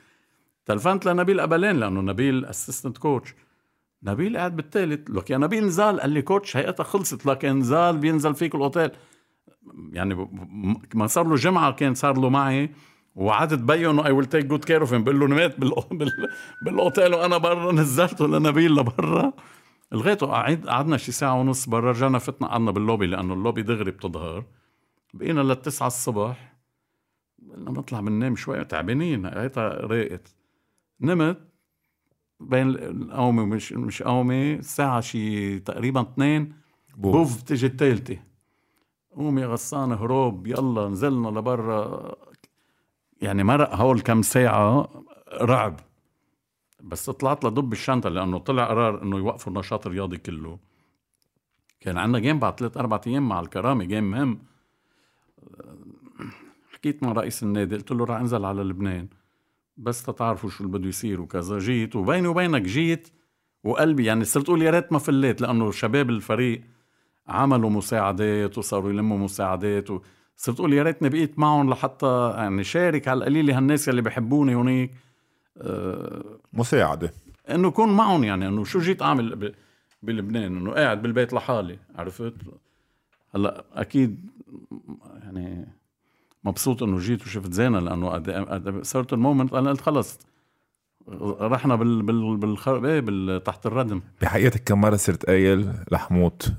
تلفنت 0.65 1.05
لنبيل 1.05 1.41
قبلين 1.41 1.75
لأنه 1.75 2.01
نبيل 2.01 2.45
اسيستنت 2.45 2.97
كوتش 2.97 3.35
نبيل 4.03 4.37
قاعد 4.37 4.55
بالثالث 4.55 5.09
لك 5.09 5.29
يا 5.29 5.37
نبيل 5.37 5.65
نزال 5.65 5.99
قال 5.99 6.09
لي 6.09 6.21
كوتش 6.21 6.57
هيئتها 6.57 6.83
خلصت. 6.83 7.25
لكن 7.25 7.59
نزال 7.59 7.97
بينزل 7.97 8.35
فيك 8.35 8.55
الأوتيل. 8.55 8.91
يعني 9.91 10.29
ما 10.93 11.07
صار 11.07 11.27
له 11.27 11.35
جمعة 11.35 11.71
كان 11.71 11.93
صار 11.93 12.17
له 12.17 12.29
معي. 12.29 12.71
وقعدت 13.15 13.59
بيه 13.59 13.91
انه 13.91 14.05
اي 14.05 14.11
ويل 14.11 14.25
تيك 14.25 14.45
جود 14.45 14.65
كير 14.65 14.81
اوف 14.81 14.93
بقول 14.93 15.19
له 15.19 15.27
نمت 15.27 15.59
بالأوتيل 16.65 17.13
وأنا 17.13 17.37
برا. 17.37 17.71
نزلته 17.71 18.27
لنبيل 18.27 18.75
لبرا. 18.75 19.33
لغايته 19.91 20.27
قعد 20.27 20.67
قعدنا 20.67 20.97
شي 20.97 21.11
ساعة 21.11 21.39
ونص 21.39 21.69
برا. 21.69 21.91
رجعنا 21.91 22.19
فتنا 22.19 22.47
قعدنا 22.47 22.71
باللوبي 22.71 23.07
لأنه 23.07 23.33
اللوبي 23.33 23.61
دغري 23.61 23.91
بتظهر. 23.91 24.43
بقينا 25.13 25.41
للتسعة 25.41 25.87
الصبح. 25.87 26.57
قلنا 27.51 27.71
بنطلع 27.71 27.99
بننام 27.99 28.35
شوي. 28.35 28.65
تعبانين. 28.65 29.25
هيتا 29.25 29.67
راقت. 29.67 30.35
نمت. 31.01 31.50
بين 32.41 32.69
القومة 32.69 33.43
ومش 33.43 33.73
مش 33.73 34.03
قومة 34.03 34.53
الساعة 34.53 35.01
شي 35.01 35.59
تقريبا 35.59 36.01
اثنين 36.01 36.53
بوف, 36.97 37.15
بوف 37.15 37.41
تجي 37.41 37.65
الثالثة 37.65 38.17
قوم 39.15 39.39
يا 39.39 39.47
غصان 39.47 39.91
هروب 39.91 40.47
يلا 40.47 40.87
نزلنا 40.87 41.27
لبرا. 41.27 42.15
يعني 43.21 43.43
مرق 43.43 43.75
هول 43.75 44.01
كم 44.01 44.21
ساعة 44.21 44.89
رعب. 45.33 45.79
بس 46.83 47.09
طلعت 47.09 47.45
لضب 47.45 47.73
الشنطة 47.73 48.09
لأنه 48.09 48.37
طلع 48.37 48.65
قرار 48.65 49.03
إنه 49.03 49.17
يوقفوا 49.17 49.53
النشاط 49.53 49.87
الرياضي 49.87 50.17
كله. 50.17 50.59
كان 51.79 51.97
عندنا 51.97 52.19
game 52.19 52.39
بعد 52.39 52.59
ثلاث 52.59 52.77
أربع 52.77 53.01
أيام 53.07 53.29
مع 53.29 53.39
الكرامة 53.39 53.83
game 53.83 54.11
مهم. 54.11 54.39
حكيت 56.73 57.03
مع 57.03 57.11
رئيس 57.11 57.43
النادي 57.43 57.75
قلت 57.75 57.91
له 57.91 58.05
رح 58.05 58.19
أنزل 58.19 58.45
على 58.45 58.63
لبنان. 58.63 59.07
بس 59.77 60.03
تتعرفوا 60.03 60.49
شو 60.49 60.63
اللي 60.63 60.77
بده 60.77 60.89
يصير 60.89 61.21
وكذا 61.21 61.59
جيت 61.59 61.95
وبيني 61.95 62.27
وبينك 62.27 62.61
جيت 62.61 63.09
وقلبي 63.63 64.05
يعني 64.05 64.25
صرت 64.25 64.45
أقول 64.45 64.61
يا 64.61 64.71
ريت 64.71 64.91
ما 64.93 64.99
فليت 64.99 65.41
لأنه 65.41 65.71
شباب 65.71 66.09
الفريق 66.09 66.61
عملوا 67.27 67.69
مساعدات 67.69 68.57
وصاروا 68.57 68.89
يلموا 68.89 69.17
مساعدات 69.17 69.89
وصرت 69.89 70.59
أقول 70.59 70.73
يا 70.73 70.83
ريتني 70.83 71.09
بقيت 71.09 71.39
معهم 71.39 71.69
لحتى 71.69 72.33
يعني 72.37 72.63
شارك 72.63 73.07
على 73.07 73.17
القليلة 73.17 73.57
هالناس 73.57 73.89
اللي 73.89 74.01
بحبوني 74.01 74.55
هونيك. 74.55 74.91
أه 75.57 76.39
مساعدة. 76.53 77.13
إنه 77.49 77.67
اكون 77.67 77.95
معهم 77.95 78.23
يعني 78.23 78.47
إنه 78.47 78.63
شو 78.63 78.79
جيت 78.79 79.01
أعمل 79.01 79.53
بلبنان 80.03 80.57
إنه 80.57 80.71
قاعد 80.71 81.01
بالبيت 81.01 81.33
لحالي 81.33 81.79
عرفت؟ 81.95 82.33
هلأ 83.35 83.65
أكيد 83.73 84.29
يعني 85.23 85.67
مبسوط 86.43 86.83
إنه 86.83 86.99
جيت 86.99 87.21
وشفت 87.21 87.53
زينة 87.53 87.79
لأنه 87.79 88.81
صرت 88.81 89.13
المومنت 89.13 89.53
أنا 89.53 89.69
قلت 89.69 89.81
خلص. 89.81 90.19
رحنا 91.41 91.75
بال 91.75 92.01
بال 92.01 92.37
بال, 92.37 92.85
إيه 92.85 92.99
بال 92.99 93.43
تحت 93.43 93.65
الردم. 93.65 94.01
بحقيقتك 94.21 94.63
كم 94.63 94.81
مرة 94.81 94.95
صرت 94.95 95.25
قايل 95.25 95.73
رح 95.93 96.11
موت؟ 96.11 96.53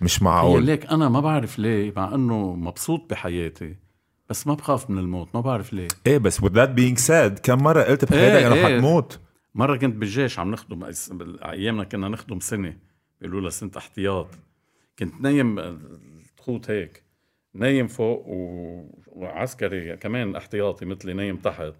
مش 0.00 0.22
معقول. 0.22 0.64
ليك 0.64 0.86
أنا 0.86 1.08
ما 1.08 1.20
بعرف 1.20 1.58
ليه 1.58 1.92
مع 1.96 2.14
إنه 2.14 2.54
مبسوط 2.54 3.10
بحياتي 3.10 3.76
بس 4.30 4.46
ما 4.46 4.54
بخاف 4.54 4.90
من 4.90 4.98
الموت 4.98 5.28
ما 5.34 5.40
بعرف 5.40 5.72
ليه. 5.72 5.88
إيه 6.06 6.18
بس 6.18 6.40
with 6.40 6.52
that 6.52 6.68
being 6.78 7.06
said 7.06 7.40
كم 7.42 7.62
مرة 7.62 7.82
قلت 7.82 8.04
بحياتك 8.04 8.36
إيه 8.42 8.46
أنا 8.46 8.54
إيه. 8.54 8.76
حتموت 8.76 9.20
مرة 9.54 9.76
كنت 9.76 9.96
بالجيش 9.96 10.38
عم 10.38 10.50
نخدم 10.50 10.84
أيامنا 11.44 11.84
كنا 11.84 12.08
نخدم 12.08 12.40
سنة 12.40 12.76
بيقولوا 13.20 13.40
لها 13.40 13.50
سنة 13.50 13.70
احتياط. 13.76 14.28
كنت 14.98 15.20
نايم 15.20 15.78
تخوت 16.36 16.70
هيك. 16.70 17.05
نايم 17.56 17.86
فوق 17.86 18.24
وعسكري 19.06 19.96
كمان 19.96 20.36
احتياطي 20.36 20.84
مثلي 20.84 21.12
نايم 21.12 21.36
تحت 21.36 21.74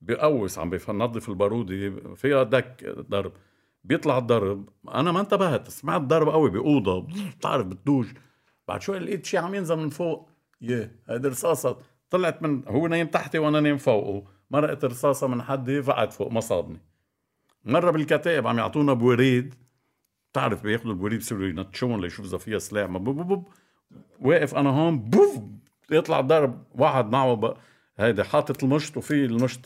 بقوس 0.00 0.58
عم 0.58 0.70
بينظف 0.70 1.28
البارودة 1.28 2.14
فيها 2.14 2.42
دك 2.42 2.84
ضرب. 3.10 3.32
بيطلع 3.84 4.18
الضرب 4.18 4.68
أنا 4.94 5.12
ما 5.12 5.20
انتبهت 5.20 5.68
سمعت 5.68 6.00
ضرب 6.00 6.28
قوي 6.28 6.50
بأوضة 6.50 7.06
بتعرف 7.38 7.66
بتدوش 7.66 8.06
بعد 8.68 8.82
شوي 8.82 8.98
لقيت 8.98 9.26
شيء 9.26 9.40
عم 9.40 9.54
ينزل 9.54 9.76
من 9.76 9.88
فوق. 9.88 10.28
يه 10.60 11.00
هيدي 11.08 11.28
رصاصة. 11.28 11.78
طلعت 12.10 12.42
من 12.42 12.68
هو 12.68 12.86
نايم 12.86 13.06
تحتي 13.06 13.38
وأنا 13.38 13.60
نايم 13.60 13.76
فوقه. 13.76 14.24
مرقت 14.50 14.84
رصاصة 14.84 15.26
من 15.26 15.42
حدي 15.42 15.82
فقعت 15.82 16.12
فوق 16.12 16.32
ما 16.32 16.40
صابني. 16.40 16.80
مرة 17.64 17.90
بالكتائب 17.90 18.46
عم 18.46 18.58
يعطونا 18.58 18.92
بوريد. 18.92 19.54
بتعرف 20.32 20.62
بياخذوا 20.62 20.92
البوريد 20.92 21.18
بصيروا 21.18 21.46
ينتشون 21.46 22.00
ليشوف 22.00 22.26
إذا 22.26 22.38
فيها 22.38 22.58
سلاح. 22.58 22.86
بوب 22.86 23.20
بوب. 23.26 23.48
واقف 24.20 24.54
أنا 24.54 24.70
هون 24.70 24.98
بوف! 24.98 25.38
يطلع 25.90 26.20
ضرب 26.20 26.62
واحد 26.74 27.10
معه 27.10 27.54
هيدا 27.98 28.24
حاطط 28.24 28.64
المشط 28.64 28.96
وفي 28.96 29.24
المشط 29.24 29.60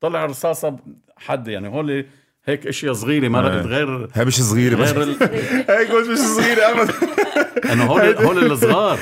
طلع 0.00 0.24
رصاصة 0.24 0.76
حد 1.16 1.48
يعني 1.48 1.68
هول 1.68 2.06
هيك 2.44 2.66
إشياء 2.66 2.92
صغيرة 2.92 3.28
مرقت 3.28 3.66
آه. 3.66 3.68
غير 3.68 4.08
هي 4.12 4.24
مش 4.24 4.42
صغيرة 4.42 4.76
غير 4.76 5.02
ال... 5.02 5.16
هيك 5.78 5.90
مش 5.90 6.18
صغيرة 6.18 6.60
ابدا. 6.62 6.94
إنه 7.72 7.84
هول 7.84 8.14
هول 8.26 8.52
الصغار. 8.52 8.98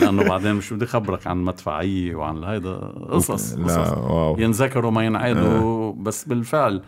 لأنه 0.00 0.24
بعدين 0.24 0.54
مش 0.54 0.72
بدي 0.72 0.86
خبرك 0.86 1.26
عن 1.26 1.36
مدفعية 1.36 2.14
وعن 2.14 2.44
هيدا 2.44 2.76
قصص. 3.10 3.54
قصص 3.54 4.38
ينذكروا 4.38 4.90
ما 4.90 5.04
ينعادوا 5.06 5.58
آه. 5.58 5.94
بس 5.98 6.24
بالفعل 6.24 6.82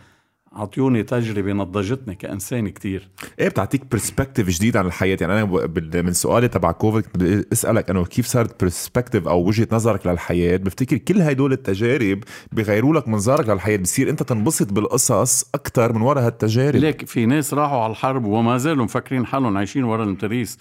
عطيوني 0.55 1.03
تجربة 1.03 1.53
نضجتني 1.53 2.15
كإنسان 2.15 2.69
كتير. 2.69 3.09
إيه 3.39 3.49
بتعطيك 3.49 3.83
perspective 3.91 4.49
جديد 4.49 4.77
عن 4.77 4.87
الحياة. 4.87 5.19
يعني 5.21 5.33
أنا 5.33 6.03
من 6.03 6.13
سؤالي 6.13 6.49
تبع 6.49 6.73
كوفيد 6.73 7.05
بدي 7.15 7.45
أسألك 7.53 7.91
أنه 7.91 8.05
كيف 8.05 8.27
صارت 8.27 8.61
perspective 8.65 9.29
أو 9.29 9.47
وجهة 9.47 9.69
نظرك 9.73 10.07
للحياة؟ 10.07 10.57
بفتكر 10.57 10.97
كل 10.97 11.21
هدول 11.21 11.53
التجارب 11.53 12.25
بغيروا 12.53 12.95
لك 12.95 13.09
منظارك 13.09 13.49
للحياة. 13.49 13.77
بصير 13.77 14.11
أنت 14.11 14.23
تنبسط 14.23 14.73
بالقصص 14.73 15.51
أكثر 15.55 15.93
من 15.93 16.03
وراء 16.03 16.27
هالتجارب. 16.27 16.77
ليك 16.77 17.07
في 17.07 17.27
ناس 17.27 17.55
راحوا 17.55 17.83
على 17.83 17.91
الحرب 17.91 18.25
وما 18.25 18.59
زالوا 18.59 18.85
مفكرين 18.85 19.27
حالهم 19.27 19.57
عايشين 19.57 19.85
ورا 19.85 20.05
المتريس 20.05 20.59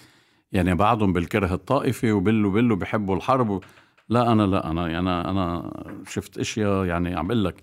يعني 0.52 0.74
بعضهم 0.74 1.12
بالكره 1.12 1.54
الطائفي 1.54 2.12
وبلا 2.12 2.50
بلا 2.50 2.76
بحبوا 2.76 3.16
الحرب. 3.16 3.60
لا 4.08 4.32
أنا 4.32 4.42
لا 4.42 4.70
أنا 4.70 4.88
يعني 4.88 5.10
أنا 5.10 5.72
شفت 6.08 6.38
أشياء 6.38 6.84
يعني 6.84 7.14
عم 7.14 7.26
بقول 7.26 7.44
لك. 7.44 7.54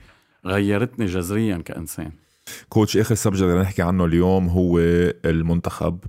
غيرتني 0.45 1.05
جذريا 1.05 1.57
كإنسان. 1.57 2.11
coach 2.69 2.97
آخر 2.97 3.15
subject 3.15 3.43
بدنا 3.43 3.61
نحكي 3.61 3.81
عنه 3.81 4.05
اليوم 4.05 4.47
هو 4.47 4.79
المنتخب. 5.25 5.99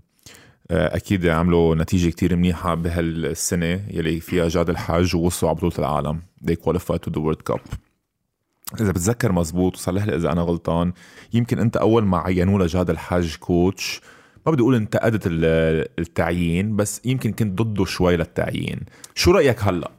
آه، 0.71 0.97
أكيد 0.97 1.27
عملوا 1.27 1.75
نتيجة 1.75 2.11
كتير 2.11 2.37
منيحة 2.37 2.75
بهالسنة 2.75 3.81
يلي 3.91 4.21
فيها 4.21 4.49
جاد 4.49 4.71
الحاج 4.71 5.17
ووصلوا 5.17 5.51
على 5.51 5.57
بطولة 5.57 5.79
العالم. 5.79 6.21
They 6.45 6.55
qualified 6.55 7.01
to 7.07 7.11
the 7.11 7.21
world 7.21 7.53
cup. 7.53 7.61
إذا 8.81 8.91
بتذكر 8.91 9.33
مزبوط 9.33 9.75
وصلح 9.75 10.05
لي 10.05 10.17
إذا 10.17 10.33
أنا 10.33 10.41
غلطان 10.43 10.93
يمكن 11.33 11.59
أنت 11.59 11.77
أول 11.77 12.05
ما 12.05 12.19
عينوا 12.19 12.65
لجاد 12.65 12.91
الحاج 12.91 13.37
coach 13.37 14.01
ما 14.47 14.53
بدي 14.53 14.63
أقول 14.63 14.75
انتقدت 14.75 15.23
التعيين 15.99 16.77
بس 16.77 17.01
يمكن 17.05 17.33
كنت 17.33 17.63
ضده 17.63 17.85
شوي 17.85 18.17
للتعيين. 18.17 18.81
شو 19.15 19.31
رأيك 19.31 19.63
هلأ؟ 19.63 19.91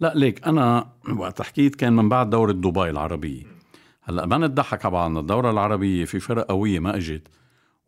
لا 0.00 0.12
ليك 0.16 0.46
أنا 0.46 0.86
وقت 1.16 1.42
حكيت 1.42 1.74
كان 1.74 1.92
من 1.92 2.08
بعد 2.08 2.30
دوره 2.30 2.52
دبي 2.52 2.90
العربيه 2.90 3.57
هلا 4.08 4.26
ما 4.26 4.38
نضحك 4.38 4.84
على 4.84 4.92
بعضنا 4.92 5.20
الدورة 5.20 5.50
العربية 5.50 6.04
في 6.04 6.20
فرق 6.20 6.46
قوية 6.46 6.78
ما 6.78 6.96
إجت 6.96 7.28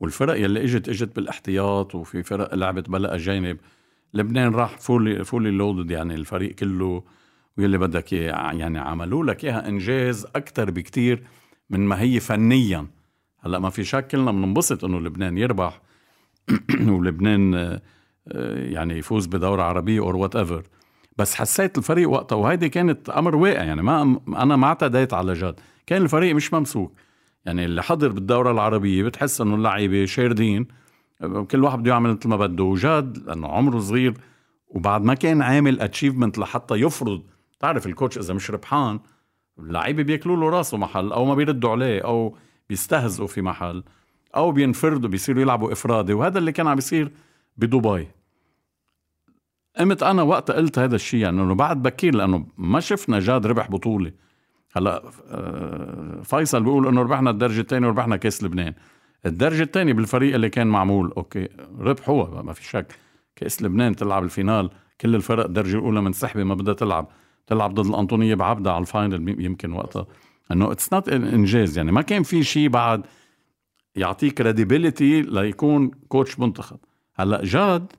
والفرق 0.01 0.41
يلي 0.41 0.65
إجت 0.65 0.89
إجت 0.89 1.17
بالاحتياط 1.17 1.95
وفي 1.95 2.23
فرق 2.23 2.55
لعبت 2.55 2.91
بلا 2.91 3.15
أجانب. 3.15 3.57
لبنان 4.15 4.55
راح 4.55 4.79
fully 4.79 5.25
fully 5.25 5.51
loaded 5.51 5.91
يعني 5.91 6.15
الفريق 6.15 6.55
كله 6.55 7.03
واللي 7.59 7.79
بدك 7.79 8.13
إياه 8.13 8.53
يعني 8.53 8.79
عملوا 8.79 9.25
لك 9.25 9.45
إياها 9.45 9.69
إنجاز 9.69 10.27
أكثر 10.37 10.71
بكتير 10.71 11.23
من 11.71 11.81
ما 11.81 12.01
هي 12.01 12.21
فنيا. 12.21 12.87
هلا 13.41 13.59
ما 13.59 13.71
في 13.71 13.85
شك 13.85 14.07
كلنا 14.07 14.31
بننبسط 14.31 14.85
إنه 14.85 15.01
لبنان 15.01 15.39
يربح 15.39 15.81
ولبنان 16.89 17.55
آه، 17.55 17.81
يعني 18.55 18.99
يفوز 18.99 19.27
بدورة 19.27 19.63
عربية 19.63 20.01
or 20.01 20.17
whatever 20.17 20.63
بس 21.17 21.35
حسيت 21.35 21.79
الفريق 21.79 22.11
وقتها 22.11 22.37
وهيدي 22.37 22.69
كانت 22.69 23.11
أمر 23.11 23.37
واقع 23.37 23.63
يعني 23.63 23.83
ما 23.83 24.21
أنا 24.29 24.57
ما 24.57 24.67
اعتديت 24.67 25.15
على 25.15 25.33
جد. 25.33 25.61
كان 25.87 26.03
الفريق 26.03 26.35
مش 26.35 26.55
ممسوك. 26.55 26.93
يعني 27.45 27.65
اللي 27.65 27.83
حضر 27.83 28.09
بالدورة 28.09 28.51
العربية 28.51 29.03
بتحس 29.03 29.41
إنه 29.41 29.55
اللعيبة 29.55 30.05
شاردين. 30.05 30.69
كل 31.51 31.65
واحد 31.65 31.79
بده 31.79 31.91
يعمل 31.91 32.11
مثل 32.11 32.29
ما 32.29 32.37
بده 32.37 32.65
وجاد 32.65 33.19
لأنه 33.19 33.49
عمره 33.49 33.79
صغير 33.79 34.15
وبعد 34.69 35.03
ما 35.03 35.15
كان 35.15 35.43
عامل 35.43 35.81
achievement 35.81 36.39
لحتى 36.39 36.75
يفرض. 36.75 37.23
تعرف 37.61 37.87
ال 37.87 37.92
coach 37.92 38.19
إذا 38.19 38.35
مش 38.35 38.51
ربحان 38.51 39.01
اللعيبة 39.59 40.03
بياكلوا 40.03 40.37
له 40.37 40.49
راسه 40.49 40.77
محل 40.77 41.13
أو 41.13 41.25
ما 41.25 41.35
بيردوا 41.35 41.71
عليه 41.71 42.01
أو 42.01 42.37
بيستهزئوا 42.69 43.27
في 43.27 43.43
محل 43.43 43.85
أو 44.37 44.53
بينفردوا 44.53 45.11
بيصيروا 45.11 45.43
يلعبوا 45.43 45.73
إفرادي 45.73 46.13
وهذا 46.13 46.39
اللي 46.39 46.53
كان 46.53 46.67
عم 46.67 46.75
بيصير 46.75 47.13
بدبي. 47.57 48.09
قمت 49.79 50.03
أنا 50.03 50.23
وقتها 50.23 50.57
قلت 50.57 50.79
هذا 50.79 50.95
الشيء 50.97 51.21
يعني 51.21 51.43
إنه 51.43 51.55
بعد 51.55 51.83
بكير 51.83 52.15
لأنه 52.15 52.47
ما 52.59 52.81
شفنا 52.81 53.21
جاد 53.21 53.47
ربح 53.47 53.71
بطولة. 53.71 54.13
هلا 54.73 55.03
آه، 55.31 56.23
فيصل 56.23 56.63
بيقول 56.63 56.89
إنه 56.89 57.03
ربحنا 57.03 57.31
الدرجه 57.31 57.61
الثانية 57.61 57.87
وربحنا 57.87 58.17
كأس 58.17 58.45
لبنان. 58.45 58.75
الدرجه 59.27 59.63
الثانية 59.63 59.93
بالفريق 59.93 60.35
اللي 60.35 60.49
كان 60.49 60.67
معمول 60.67 61.13
okay 61.17 61.49
ربح 61.79 62.09
هو 62.09 62.43
ما 62.43 62.53
في 62.53 62.65
شك. 62.65 62.95
كأس 63.37 63.63
لبنان 63.63 63.97
تلعب 63.97 64.25
ال 64.25 64.32
final 64.32 64.71
كل 65.01 65.15
الفرق 65.15 65.45
الدرجه 65.45 65.77
الأولى 65.77 66.01
منسحبه 66.01 66.45
ما 66.45 66.55
بدها 66.55 66.75
تلعب. 66.75 67.09
تلعب 67.47 67.75
ضد 67.75 67.87
الأنطونية 67.87 68.35
بعبدة 68.35 68.73
على 68.73 68.81
ال 68.81 68.91
final 68.91 69.45
يمكن 69.45 69.73
وقتها. 69.73 70.07
إنه 70.53 70.73
it's 70.73 70.93
not 70.93 71.09
إنجاز 71.09 71.79
يعني. 71.79 71.93
ما 71.93 72.03
كان 72.03 72.23
في 72.23 72.43
شيء 72.43 72.69
بعد 72.69 73.03
يعطيك 73.97 74.35
credibility 74.35 75.23
ليكون 75.23 75.91
coach 76.09 76.39
منتخب. 76.39 76.79
هلا 77.15 77.45
جاد 77.45 77.93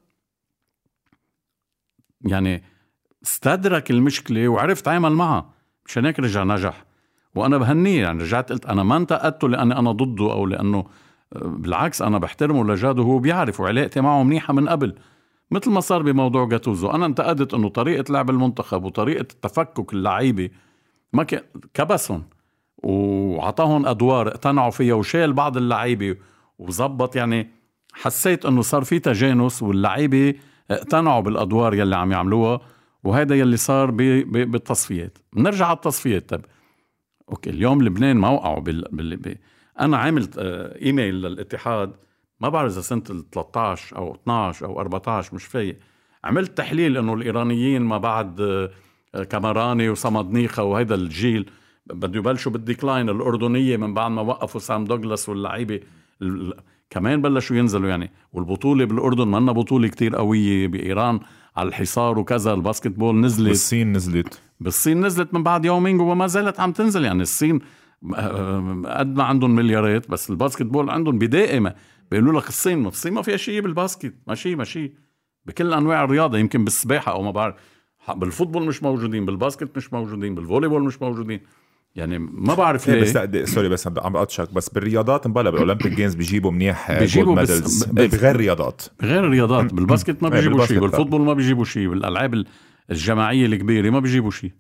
يعني 2.22 2.64
استدرك 3.24 3.92
المشكلة 3.92 4.48
وعرف 4.48 4.82
تعامل 4.82 5.12
معها. 5.12 5.61
مشان 5.86 6.06
هيك 6.06 6.20
رجع 6.20 6.44
نجح. 6.44 6.86
وأنا 7.36 7.58
بهنيه 7.58 8.02
يعني 8.02 8.24
رجعت 8.24 8.52
قلت 8.52 8.66
أنا 8.66 8.84
ما 8.84 8.98
انتقدته 8.98 9.50
لأني 9.50 9.80
أنا 9.80 9.92
ضده 9.92 10.32
أو 10.32 10.46
لأنه 10.46 10.86
بالعكس 11.36 12.02
أنا 12.02 12.18
بحترمه 12.18 12.64
لجاد 12.64 13.00
وهو 13.00 13.20
بيعرف 13.20 13.60
وعلاقتي 13.60 14.02
معه 14.02 14.24
منيحة 14.24 14.54
من 14.54 14.70
قبل. 14.70 14.96
مثل 15.52 15.72
ما 15.72 15.80
صار 15.80 16.02
بموضوع 16.02 16.48
جاتوزو 16.48 16.90
أنا 16.90 17.06
انتقدت 17.06 17.54
إنه 17.54 17.70
طريقة 17.70 18.12
لعب 18.12 18.30
المنتخب 18.30 18.84
وطريقة 18.84 19.22
التفكك 19.22 19.94
اللعيبة 19.94 20.50
ما 21.14 21.24
كبسهم 21.74 22.24
وعطاهم 22.84 23.86
أدوار 23.86 24.28
اقتنعوا 24.28 24.72
فيها 24.72 24.94
وشال 24.94 25.34
بعض 25.34 25.58
اللعيبة 25.58 26.16
وظبط 26.60 27.16
يعني 27.16 27.50
حسيت 27.94 28.46
إنه 28.46 28.62
صار 28.62 28.84
في 28.84 29.00
تجانس 29.00 29.64
واللعيبة 29.64 30.34
اقتنعوا 30.72 31.22
بالأدوار 31.22 31.74
يلي 31.74 31.96
عم 31.96 32.12
يعملوها. 32.12 32.62
وهذا 33.04 33.36
يلي 33.36 33.58
صار 33.58 33.92
بالتصفيات. 33.92 35.18
بنرجع 35.34 35.66
على 35.66 35.76
التصفيات. 35.76 36.30
طب 36.30 36.42
أوكي 37.30 37.50
اليوم 37.50 37.82
لبنان 37.82 38.18
موقعوا 38.18 38.60
بال... 38.60 38.86
بال... 38.92 39.18
بال... 39.18 39.38
أنا 39.80 39.98
عملت 39.98 40.38
آه، 40.38 40.82
إيميل 40.82 41.16
للاتحاد 41.16 41.94
ما 42.40 42.50
بعرف 42.50 42.72
إذا 42.72 42.82
سنة 42.82 43.04
ال 43.10 43.30
13 43.30 43.98
أو 43.98 44.16
12 44.16 44.66
أو 44.66 44.80
14 44.80 45.36
مش 45.36 45.46
فايق. 45.46 45.78
عملت 46.24 46.58
تحليل 46.58 46.98
إنه 46.98 47.14
الإيرانيين 47.14 47.82
ما 47.82 47.98
بعد 47.98 48.42
آه، 48.42 49.24
كامراني 49.24 49.90
وصمدنيخة 49.90 50.64
وهيدا 50.64 50.96
الجيل 50.96 51.50
بده 51.86 52.20
يبلشوا 52.20 52.52
بالديكلاين 52.52 53.10
الأردنية 53.10 53.78
من 53.78 53.94
بعد 53.94 54.12
ما 54.12 54.22
وقفوا 54.22 54.60
سام 54.60 54.86
دوغلاس 54.86 55.30
واللعيبة 55.30 55.80
كمان 56.90 57.22
بلشوا 57.22 57.56
ينزلوا 57.56 57.90
يعني. 57.90 58.12
والبطولة 58.34 58.86
بالأردن 58.86 59.28
ما 59.28 59.52
بطولة 59.52 59.88
كتير 59.88 60.16
قوية 60.16 60.68
بإيران. 60.68 61.20
على 61.58 61.70
الحصار 61.70 62.20
وكذا 62.20 62.54
الباسكت 62.54 62.88
بول 62.88 63.16
نزلت. 63.16 63.48
بالصين 63.48 63.92
نزلت. 63.92 64.42
بالصين 64.60 65.06
نزلت 65.06 65.34
من 65.34 65.44
بعد 65.44 65.66
يومين 65.66 66.00
وما 66.00 66.28
زالت 66.28 66.60
عم 66.60 66.72
تنزل. 66.72 67.06
يعني 67.06 67.22
الصين 67.22 67.60
قد 68.86 69.16
ما 69.16 69.24
عندهم 69.24 69.56
مليارات 69.56 70.12
بس 70.12 70.30
ال 70.30 70.66
basketball 70.66 70.90
عندهم 70.90 71.18
بدائمة. 71.20 71.76
بيقولوا 72.12 72.42
لك 72.42 72.48
الصين 72.48 72.86
الصين 72.86 73.14
ما 73.14 73.22
فيها 73.22 73.38
شيء 73.38 73.62
بال 73.62 73.75
basket 73.75 74.14
ماشي 74.28 74.56
ماشي 74.56 74.94
بكل 75.46 75.74
أنواع 75.74 76.04
الرياضة 76.04 76.38
يمكن 76.38 76.64
بالسباحة 76.64 77.12
أو 77.12 77.24
ما 77.24 77.32
بعرف. 77.32 77.56
بال 78.16 78.26
football 78.26 78.66
مش 78.66 78.84
موجودين 78.84 79.26
بال 79.26 79.39
basket 79.39 79.78
مش 79.78 79.94
موجودين 79.94 80.36
بال 80.36 80.68
volleyball 80.68 80.84
مش 80.84 81.02
موجودين. 81.02 81.40
يعني 81.96 82.20
ما 82.20 82.54
بعرف 82.54 82.90
إيه، 82.90 82.96
ليه. 82.96 83.26
بس 83.26 83.50
sorry 83.50 83.70
بس 83.70 83.88
عم 83.88 83.94
بقطشك 83.94 84.54
بس 84.54 84.70
بالرياضات 84.70 85.28
مبلا 85.28 85.50
بال 85.50 85.60
Olympic 85.60 85.94
Games 85.94 86.16
بيجيبوا 86.16 86.52
منيح 86.52 87.00
بيجيبوا 87.00 87.36
بس 87.36 87.84
بغير 87.84 88.36
الرياضات 88.36 88.82
بغير 89.02 89.24
الرياضات. 89.28 89.74
بال 89.74 89.86
basket 89.86 90.24
ما 90.24 90.30
إيه، 90.30 90.36
بيجيبوا 90.36 90.66
شيء 90.66 90.80
بال 90.80 90.88
football 90.88 91.22
ما 91.22 91.34
بيجيبوا 91.34 91.66
شيء 91.66 91.90
بالألعاب 91.90 92.44
الجماعية 92.92 93.46
الكبيرة 93.46 93.90
ما 93.90 94.00
بيجيبوا 94.00 94.32
شيء. 94.32 94.52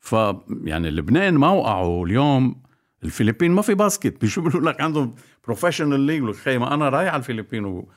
ف 0.00 0.16
يعني 0.64 0.90
لبنان 0.90 1.36
موقعه 1.36 2.04
اليوم 2.04 2.56
الفلبين 3.04 3.50
ما 3.50 3.62
في 3.62 3.74
basket. 3.74 4.16
بيشو 4.20 4.42
بيقولوا 4.42 4.72
لك 4.72 4.80
عندهم 4.80 5.14
professional 5.44 6.00
league 6.00 6.22
لك 6.22 6.48
ما 6.48 6.74
أنا 6.74 6.88
رايح 6.88 7.12
على 7.12 7.20
الفلبين 7.20 7.64
و... 7.64 7.88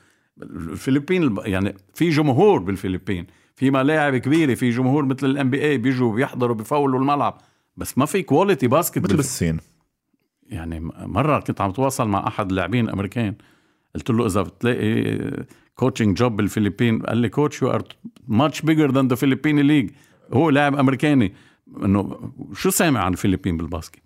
الفلبين 0.42 1.36
يعني 1.44 1.74
في 1.94 2.10
جمهور 2.10 2.58
بالفلبين. 2.58 3.26
في 3.56 3.70
ملاعب 3.70 4.16
كبيرة 4.16 4.54
في 4.54 4.70
جمهور 4.70 5.04
مثل 5.04 5.26
ال 5.26 5.50
NBA 5.50 5.78
بيجوا 5.78 6.14
بيحضروا 6.14 6.56
بيفولوا 6.56 6.98
الملعب. 6.98 7.40
بس 7.76 7.98
ما 7.98 8.06
في 8.06 8.22
quality 8.22 8.66
basket 8.66 8.98
مثل 8.98 9.16
بالصين 9.16 9.60
يعني 10.42 10.80
مرة 10.96 11.40
كنت 11.40 11.60
عم 11.60 11.70
تواصل 11.70 12.08
مع 12.08 12.26
أحد 12.26 12.50
اللاعبين 12.50 12.84
الامريكان 12.84 13.34
قلت 13.94 14.10
له 14.10 14.26
إذا 14.26 14.42
بتلاقي 14.42 15.46
coaching 15.74 16.16
job 16.16 16.36
بالفلبين 16.36 17.02
قال 17.02 17.18
لي 17.18 17.28
coach 17.28 17.62
you 17.62 17.70
are 17.70 17.82
much 18.28 18.62
bigger 18.62 18.90
than 18.90 19.08
the 19.08 19.14
فيليبيني 19.14 19.62
league 19.62 19.90
هو 20.32 20.50
لاعب 20.50 20.74
أمريكاني. 20.76 21.34
إنه 21.84 22.32
شو 22.54 22.70
سامع 22.70 23.00
عن 23.00 23.12
الفلبين 23.12 23.56
بال 23.56 23.66
basket؟ 23.66 24.02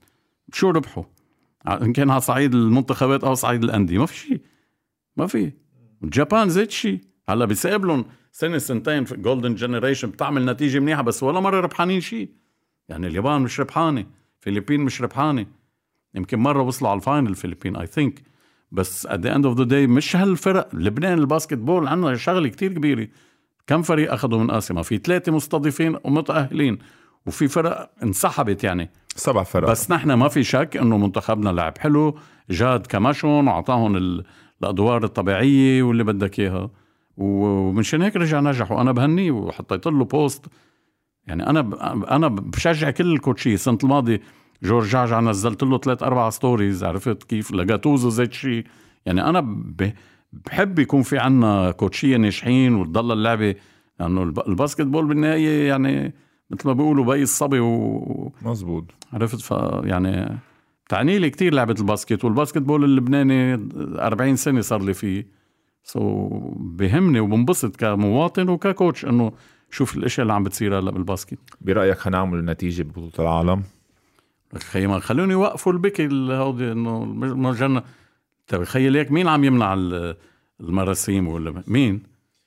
شو 0.53 0.71
ربحوا 0.71 1.05
إن 1.69 1.93
كان 1.93 2.11
على 2.11 2.21
صعيد 2.21 2.55
المنتخبات 2.55 3.25
أو 3.25 3.35
صعيد 3.35 3.65
الأندية. 3.65 3.99
ما 3.99 4.07
في 4.07 4.17
شيء 4.17 4.41
ما 5.17 5.27
في. 5.27 5.53
جابان 6.03 6.49
زيت 6.49 6.71
شيء 6.71 7.01
هلأ 7.29 7.45
بيسابلهم 7.45 8.05
سنة 8.33 8.59
سنتين 8.59 9.05
في 9.05 9.17
golden 9.17 9.55
generation 9.55 10.11
بتعمل 10.11 10.45
نتيجة 10.47 10.79
منيحة 10.79 11.03
بس 11.03 11.23
ولا 11.23 11.41
مرة 11.41 11.61
ربحانين 11.61 12.01
شيء 12.01 12.29
يعني 12.89 13.07
اليابان 13.07 13.43
مش 13.43 13.61
ربحانه 13.61 14.07
الفلبين 14.39 14.81
مش 14.81 15.03
ربحانه 15.03 15.47
يمكن 16.15 16.39
مرة 16.39 16.63
وصلوا 16.63 16.91
على 16.91 16.99
ال 16.99 17.04
final 17.04 17.31
الفلبين 17.31 17.77
I 17.77 17.87
think 17.87 18.23
بس 18.73 19.07
at 19.07 19.21
the 19.21 19.37
end 19.37 19.47
of 19.47 19.59
the 19.59 19.65
day 19.65 19.87
مش 19.87 20.17
هالفرق. 20.17 20.69
لبنان 20.75 21.19
ال 21.19 21.59
basketball 21.59 21.89
عندنا 21.89 22.17
شغلة 22.17 22.49
كتير 22.49 22.73
كبيرة. 22.73 23.09
كم 23.67 23.83
فريق 23.83 24.13
أخذوا 24.13 24.39
من 24.39 24.51
آسيا؟ 24.51 24.75
ما 24.75 24.83
في 24.83 24.99
ثلاثة 24.99 25.33
مستضيفين 25.33 25.97
ومتأهلين. 26.05 26.79
وفي 27.27 27.49
فرق 27.49 27.91
انسحبت 28.03 28.65
يعني. 28.65 28.91
سبع 29.17 29.43
فرق. 29.43 29.71
بس 29.71 29.91
نحن 29.91 30.13
ما 30.13 30.29
في 30.29 30.45
شك 30.45 30.77
إنه 30.77 30.99
منتخبنا 30.99 31.51
لعب 31.51 31.79
حلو. 31.79 32.19
جاد 32.51 32.87
كمشهم 32.87 33.49
واعطاهم 33.49 33.97
الأدوار 34.63 35.05
الطبيعية 35.05 35.83
واللي 35.83 36.05
بدك 36.05 36.41
إياها. 36.41 36.71
ومنشان 37.17 38.03
هيك 38.03 38.17
رجع 38.17 38.41
نجح. 38.41 38.73
وأنا 38.73 38.93
بهنيه 38.93 39.31
وحطيت 39.31 39.87
له 39.87 40.05
post 40.05 40.47
يعني 41.29 41.47
أنا. 41.47 41.61
أنا 42.17 42.29
بشجع 42.29 42.91
كل 42.91 43.13
الكوتشية. 43.13 43.55
السنة 43.55 43.79
الماضية 43.85 44.21
جورج 44.63 44.89
جعجع 44.89 45.21
نزلت 45.21 45.63
له 45.63 45.79
ثلاث 45.79 46.03
أربع 46.03 46.31
stories 46.31 46.85
عرفت 46.85 47.23
كيف؟ 47.23 47.53
لجاتوزو 47.53 48.09
زيت 48.09 48.33
شيء 48.33 48.65
يعني 49.07 49.25
أنا. 49.25 49.65
بحب 50.33 50.79
يكون 50.79 51.03
في 51.03 51.19
عنا 51.19 51.71
كوتشية 51.71 52.17
ناجحين 52.17 52.75
وتضل 52.75 53.13
اللعبة. 53.13 53.55
لأنه 54.01 54.21
يعني 54.21 54.35
ال 54.49 54.87
basketball 54.87 55.07
بالنهاية 55.07 55.69
يعني 55.69 56.15
مثل 56.51 56.69
ما 56.69 56.73
بيقولوا 56.73 57.05
بي 57.05 57.23
الصبي 57.23 57.61
ومزبوط 57.61 58.85
عرفت؟ 59.13 59.41
ف 59.41 59.51
يعني 59.85 60.39
تعني 60.89 61.19
لي 61.19 61.31
كثير 61.31 61.55
لعبة 61.55 61.75
ال 61.79 61.85
basket. 61.85 62.25
وال 62.25 62.59
basketball 62.59 62.85
اللبناني 62.85 63.69
40 63.99 64.37
سنة 64.37 64.61
صار 64.61 64.83
لي 64.83 64.95
فيه. 64.95 65.39
so 65.83 66.29
so 66.29 66.33
بهمني 66.57 67.21
وبنبسط 67.21 67.77
كمواطن 67.77 68.49
وك 68.49 68.65
coach 68.65 69.05
إنه 69.05 69.33
شوف 69.71 69.97
الأشياء 69.97 70.23
اللي 70.23 70.33
عم 70.33 70.45
بتصير 70.45 70.79
هلا 70.79 70.91
بال 70.91 71.02
basket. 71.02 71.39
برأيك 71.61 71.99
حنعمل 71.99 72.45
نتيجه 72.45 72.83
ببطولة 72.83 73.13
العالم؟ 73.19 73.63
خي 74.59 74.87
ما 74.87 74.99
خلوني 74.99 75.33
يوقفوا 75.33 75.73
البكي 75.73 76.09
هودي 76.13 76.73
إنه 76.73 77.03
المجنة 77.05 77.83
تخيل 78.47 78.97
هيك 78.97 79.13
مين 79.13 79.29
عم 79.29 79.45
يمنع 79.45 79.75
المراسيم 80.61 81.29
ولا 81.29 81.63
مين؟ 81.67 82.03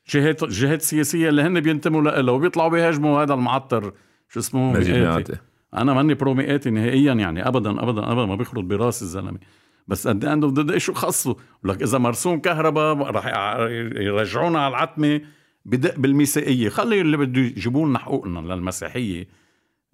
جهات 0.10 0.43
جهات 0.43 0.81
سياسية 0.81 1.30
اللي 1.30 1.41
هن 1.41 1.60
بينتموا 1.60 2.02
لها 2.02 2.31
وبيطلعوا 2.31 2.69
بيهاجموا 2.69 3.23
هذا 3.23 3.34
المعطر. 3.34 3.93
شو 4.30 4.39
اسمه؟ 4.39 4.73
مئاتي. 4.73 5.35
أنا 5.73 5.93
ماني 5.93 6.14
برو 6.14 6.34
مئاتي 6.34 6.69
نهائيا 6.69 7.14
يعني 7.14 7.48
ابدا 7.48 7.84
ابدا 7.84 8.11
ابدا 8.11 8.26
ما 8.26 8.35
بيخرط 8.35 8.64
براس 8.64 9.02
الزلمة. 9.02 9.39
بس 9.88 10.07
قد 10.07 10.26
اند 10.26 10.43
اوف 10.43 10.77
شو 10.77 10.93
خصه؟ 10.93 11.35
لك 11.64 11.84
إذا 11.84 11.98
مرسوم 11.98 12.39
كهرباء 12.39 12.95
رح 12.98 13.26
يرجعونا 13.98 14.60
على 14.60 14.72
العتمة. 14.72 15.22
بدق 15.66 16.00
بالميثاقيه 16.00 16.70
خلي 16.70 17.02
اللي 17.02 17.18
بده 17.18 17.42
يجيبوا 17.42 17.88
لنا 17.88 18.00
حقوقنا 18.00 18.40
للمسيحية 18.40 19.28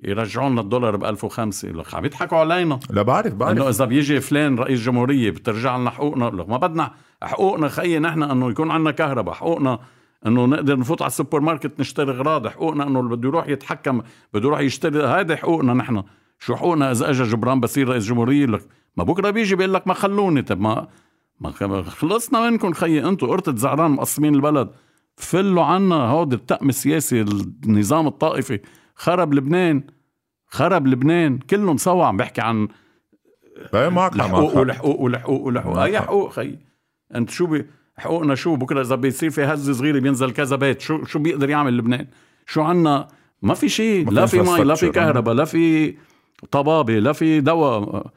يرجعوا 0.04 0.50
لنا 0.50 0.62
الدولار 0.62 0.96
ب 0.96 1.06
1005 1.06 1.68
لك 1.68 1.96
عم 1.96 2.06
يضحكوا 2.06 2.38
علينا. 2.38 2.80
لا 2.90 3.02
بعرف 3.02 3.34
بعرف. 3.34 3.58
إنه 3.58 3.70
إذا 3.70 3.86
بيجي 3.86 4.22
فلان 4.22 4.60
رئيس 4.60 4.80
جمهورية 4.80 5.32
بترجع 5.32 5.78
لنا 5.78 5.90
حقوقنا 5.90 6.26
لك 6.26 6.50
ما 6.50 6.58
بدنا 6.58 6.92
حقوقنا 7.24 7.68
خيي 7.68 8.00
نحن 8.00 8.24
إنه 8.24 8.50
يكون 8.50 8.72
عندنا 8.72 8.92
كهرباء 8.92 9.34
حقوقنا 9.34 9.80
إنه 10.26 10.46
نقدر 10.46 10.80
نفوت 10.80 11.02
على 11.02 11.10
السوبر 11.10 11.40
ماركت 11.40 11.80
نشتري 11.80 12.12
أغراض 12.12 12.48
حقوقنا 12.48 12.88
إنه 12.88 13.00
اللي 13.00 13.16
بده 13.16 13.30
يروح 13.30 13.48
يتحكم 13.48 14.02
بده 14.34 14.48
يروح 14.48 14.60
يشتري 14.60 15.04
هذا 15.04 15.36
حقوقنا 15.36 15.74
نحن. 15.74 16.04
شو 16.40 16.56
حقوقنا 16.56 16.92
إذا 16.92 17.10
اجى 17.10 17.24
جبران 17.24 17.60
بصير 17.60 17.90
رئيس 17.90 18.06
جمهورية؟ 18.06 18.46
لك 18.46 18.62
ما 18.98 19.04
بكرة 19.04 19.30
بيجي 19.30 19.56
بيقول 19.56 19.74
لك 19.74 19.88
ما 19.88 19.94
خلوني. 19.94 20.42
طب 20.42 20.62
ما 20.62 20.88
ما 21.40 21.82
خلصنا 21.84 22.50
منكم 22.50 22.74
خيي 22.74 23.08
أنتم 23.08 23.28
قرطة 23.28 23.56
زعران 23.56 23.92
مقسمين 23.92 24.36
البلد. 24.36 24.70
فلوا 25.18 25.64
عنا 25.64 25.96
هود 25.96 26.34
التأم 26.34 26.70
السياسي 26.70 27.22
النظام 27.66 28.08
الطائفي. 28.08 28.60
خرب 28.96 29.34
لبنان 29.34 29.84
خرب 30.48 30.88
لبنان 30.88 31.38
كلهم 31.38 31.78
سوا 31.78 32.06
عم 32.06 32.18
بحكي 32.18 32.42
عن 32.42 32.68
معك 33.74 33.84
حق، 33.84 33.88
معك 33.88 34.16
الحقوق 34.16 34.52
حق. 34.52 34.58
والحقوق 34.58 35.00
والحقوق 35.02 35.42
والحقوق 35.42 35.78
أي 35.78 36.00
حق. 36.00 36.06
حقوق 36.06 36.32
خي؟ 36.32 36.60
أنت 37.16 37.30
شو 37.30 37.46
بي 37.46 37.66
حقوقنا 37.98 38.36
شو؟ 38.36 38.56
بكرة 38.56 38.82
إذا 38.82 38.96
بيصير 38.96 39.30
في 39.30 39.44
هزة 39.44 39.74
صغيرة 39.74 40.00
بينزل 40.00 40.32
كذا 40.32 40.56
بيت. 40.56 40.82
شو 40.82 41.06
شو 41.06 41.20
بيقدر 41.20 41.50
يعمل 41.50 41.78
لبنان؟ 41.78 42.08
شو 42.46 42.62
عنا؟ 42.62 43.08
ما 43.42 43.54
في 43.54 43.70
شيء. 43.70 44.12
لا 44.12 44.26
في 44.26 44.42
مي 44.42 44.64
لا 44.64 44.76
في. 44.76 44.90
كهرباء 44.90 45.36
لا 45.36 45.46
في 45.46 45.96
طبابة 46.52 47.00
لا 47.00 47.14
في 47.14 47.42
دواء. 47.42 48.08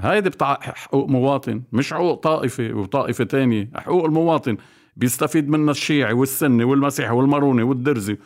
هيدي 0.00 0.30
بتاع 0.30 0.58
حقوق 0.62 1.08
مواطن 1.08 1.62
مش 1.72 1.92
حقوق 1.92 2.20
طائفة 2.20 2.72
وطائفة 2.72 3.24
تانية 3.24 3.70
حقوق 3.74 4.04
المواطن. 4.04 4.56
بيستفيد 4.96 5.48
منها 5.48 5.70
الشيعي 5.70 6.12
والسني 6.12 6.64
والمسيحي 6.64 7.12
والماروني 7.12 7.62
والدرزي. 7.62 8.18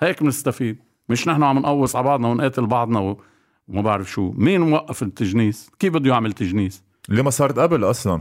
هيك 0.00 0.22
بنستفيد. 0.22 0.78
مش 1.08 1.28
نحن 1.28 1.42
عم 1.42 1.58
نقوص 1.58 1.96
على 1.96 2.04
بعضنا 2.04 2.28
ونقاتل 2.28 2.66
بعضنا 2.66 2.98
و- 3.00 3.20
وما 3.68 3.82
بعرف 3.82 4.10
شو. 4.10 4.32
مين 4.36 4.60
موقف 4.60 5.02
التجنيس؟ 5.02 5.70
كيف 5.78 5.92
بده 5.94 6.10
يعمل 6.10 6.32
تجنيس؟ 6.32 6.82
اللي 7.10 7.22
ما 7.22 7.30
صارت 7.30 7.58
قبل 7.58 7.84
أصلا. 7.84 8.20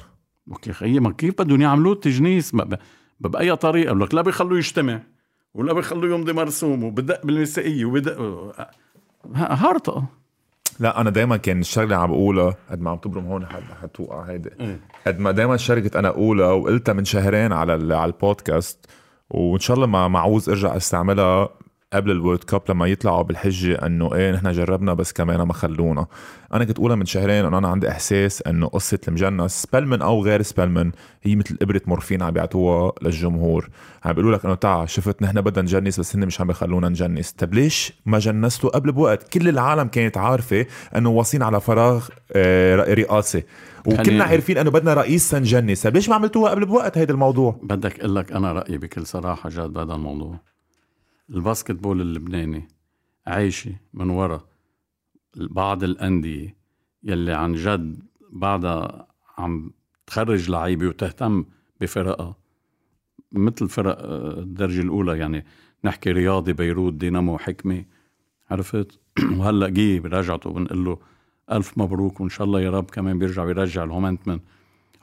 أوكي 0.52 0.74
خيي 0.74 1.00
ما 1.00 1.12
كيف 1.12 1.42
بدهم 1.42 1.62
يعملوه 1.62 1.94
التجنيس 1.94 2.54
ما- 2.56 2.64
ب- 2.64 2.78
بأي 3.20 3.56
طريقة. 3.56 3.94
بقول 3.94 4.02
لك 4.02 4.14
لا 4.14 4.22
بيخلوه 4.22 4.58
يجتمع 4.58 5.02
ولا 5.54 5.74
بيخلوه 5.74 6.16
يمضي 6.16 6.34
مرسوم 6.34 6.84
وبدق 6.84 7.26
بالمسائيه 7.26 7.86
وبدق 7.86 8.18
هرطقه 9.36 10.06
لا 10.80 11.02
أنا 11.02 11.10
دائما 11.10 11.38
كان 11.38 11.60
الشغله 11.60 11.84
اللي 11.84 11.96
عم 11.96 12.12
بقولها 12.12 12.56
قد 12.72 12.82
ما 12.82 12.90
عم 12.92 12.98
تبرم 12.98 13.26
هون 13.26 13.46
حد 13.46 13.64
حتوقع 13.82 14.22
هيدي. 14.22 14.50
قد 15.08 15.20
ما 15.20 15.32
دائما 15.32 15.58
شركة 15.58 16.00
أنا 16.00 16.08
أقولها 16.08 16.52
وقلتها 16.52 16.94
من 16.94 17.06
شهرين 17.06 17.54
على 17.54 17.96
على 17.96 18.06
البودكاست 18.06 18.86
وإن 19.30 19.60
شاء 19.60 19.76
الله 19.76 19.88
ما 19.88 20.08
معوز 20.08 20.50
أرجع 20.50 20.76
أستعملها 20.76 21.50
قبل 21.94 22.12
الورد 22.12 22.44
كاب 22.44 22.62
لما 22.70 22.88
يطلعوا 22.88 23.22
بالحجة 23.22 23.86
إنه 23.86 24.16
إيه 24.16 24.32
نحن 24.32 24.52
جربنا 24.52 24.94
بس 24.94 25.14
كمان 25.14 25.42
ما 25.42 25.54
خلونا. 25.54 26.06
أنا 26.54 26.66
كنت 26.66 26.78
أقولها 26.80 26.96
من 26.96 27.06
شهرين 27.06 27.46
إنه 27.46 27.58
أنا 27.58 27.68
عندي 27.68 27.90
إحساس 27.90 28.42
إنه 28.42 28.68
قصة 28.68 29.00
المجنس 29.08 29.62
سبلمن 29.62 30.02
أو 30.02 30.24
غير 30.24 30.42
سبلمن 30.42 30.92
هي 31.24 31.36
مثل 31.36 31.58
إبرة 31.62 31.82
مورفين 31.88 32.22
عم 32.24 32.32
بيعطوها 32.32 32.92
للجمهور. 33.02 33.70
عم 34.06 34.14
بيقولوا 34.14 34.38
لك 34.38 34.46
إنه 34.46 34.56
تعا 34.56 34.86
شفت 34.86 35.22
نحن 35.22 35.42
بدنا 35.42 35.62
نجنس 35.62 36.00
بس 36.00 36.16
هن 36.16 36.26
مش 36.26 36.42
عم 36.42 36.48
بيخلونا 36.48 36.90
نجنس. 36.90 37.32
طب 37.32 37.54
ليش 37.54 37.94
ما 38.06 38.20
جنستوا 38.20 38.70
قبل 38.70 38.92
بوقت؟ 38.92 39.30
كل 39.34 39.50
العالم 39.50 39.88
كانت 39.88 40.18
عارفة 40.18 40.66
إنه 40.96 41.10
واصلين 41.10 41.44
على 41.44 41.62
فراغ 41.62 42.08
آه، 42.32 42.76
رئاسي 42.94 43.44
وكلنا 43.86 44.04
خليني- 44.04 44.22
عارفين 44.24 44.58
إنه 44.58 44.72
بدنا 44.72 44.94
رئيس 44.94 45.30
since 45.30 45.56
ages. 45.56 45.82
طب 45.88 45.96
ليش 45.96 46.10
ما 46.10 46.16
عملتوها 46.16 46.52
قبل 46.52 46.66
بوقت 46.66 46.98
هيدا 46.98 47.14
الموضوع؟ 47.14 47.60
بدك 47.64 48.00
أقول 48.00 48.16
لك 48.16 48.32
أنا 48.32 48.54
رأيي 48.54 48.78
بكل 48.78 49.06
صراحة 49.06 49.50
جاد 49.50 49.70
بهذا 49.70 49.94
الموضوع. 49.94 50.53
ال 51.30 51.72
basketball 51.72 52.02
اللبناني 52.02 52.68
عايشة 53.28 53.76
من 53.94 54.10
وراء 54.10 54.46
بعض 55.36 55.84
الأندية 55.84 56.56
يلي 57.04 57.34
عن 57.34 57.54
جد 57.54 58.00
بعدها 58.32 59.08
عم 59.38 59.72
تخرج 60.08 60.50
لعيبة 60.50 60.88
وتهتم 60.88 61.46
بفرقها 61.82 62.36
مثل 63.32 63.70
فرق 63.70 63.98
آه، 64.00 64.40
الدرجة 64.40 64.82
الأولى 64.82 65.20
يعني 65.20 65.46
نحكي 65.84 66.12
رياضي 66.12 66.54
بيروت 66.54 66.94
دينامو 66.94 67.38
حكمة 67.38 67.86
عرفت؟ 68.52 69.00
وهلأ 69.38 69.70
جي 69.70 70.00
برجعته 70.00 70.54
بنقول 70.54 70.86
له 70.86 70.98
ألف 71.52 71.78
مبروك 71.78 72.22
وإن 72.22 72.30
شاء 72.30 72.48
الله 72.48 72.62
يا 72.62 72.70
رب 72.70 72.92
كمان 72.92 73.20
بيرجع 73.20 73.46
بيرجع 73.46 73.84
الهومنتمن. 73.84 74.40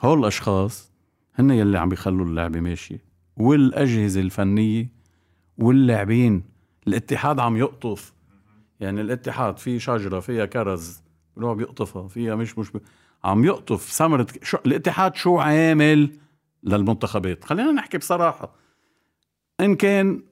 هول 0.01 0.19
الأشخاص 0.19 0.91
هن 1.35 1.51
يلي 1.51 1.77
عم 1.79 1.89
بيخلوا 1.89 2.25
اللعبة 2.25 2.59
ماشية 2.59 2.99
والأجهزة 3.37 4.21
الفنية 4.21 5.00
واللاعبين 5.57 6.43
الاتحاد 6.87 7.39
عم 7.39 7.57
يقطف. 7.57 8.13
يعني 8.79 9.01
الاتحاد 9.01 9.57
في 9.57 9.79
شجرة 9.79 10.19
فيها 10.19 10.45
كرز 10.45 11.01
بيروح 11.37 11.57
بيقطفها 11.57 12.07
فيها 12.07 12.35
مش 12.35 12.57
مش 12.57 12.71
بي... 12.71 12.79
عم 13.23 13.45
يقطف 13.45 13.91
ثمرة 13.91 14.27
شو... 14.43 14.57
الاتحاد 14.65 15.15
شو 15.15 15.39
عامل 15.39 16.17
للمنتخبات؟ 16.63 17.43
خلينا 17.43 17.71
نحكي 17.71 17.97
بصراحة. 17.97 18.55
إن 19.59 19.75
كان 19.75 20.23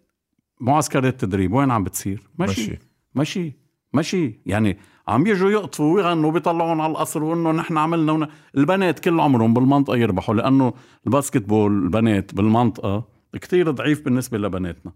معسكرات 0.62 1.22
تدريب 1.22 1.54
وين 1.54 1.72
عم 1.72 1.84
بتصير؟ 1.84 2.30
ماشي 2.40 2.62
ماشي. 2.62 2.80
ماشي 3.16 3.54
ماشي 3.94 4.40
يعني 4.46 4.78
عم 5.08 5.28
يجوا 5.28 5.52
يقطفوا 5.52 5.96
ويغنوا 5.96 6.32
بيطلعون 6.32 6.82
على 6.82 6.92
القصر 6.92 7.24
وإنه 7.24 7.52
نحن 7.52 7.78
عملنا 7.78 8.12
ون... 8.12 8.28
البنات 8.58 9.00
كل 9.00 9.20
عمرهم 9.20 9.54
بالمنطقة 9.54 9.98
يربحوا 9.98 10.36
لأنه 10.36 10.74
ال 11.06 11.42
basketball 11.42 11.84
البنات 11.84 12.36
بالمنطقة 12.36 13.08
كتير 13.34 13.72
ضعيف 13.72 14.06
بالنسبة 14.06 14.38
لبناتنا. 14.38 14.92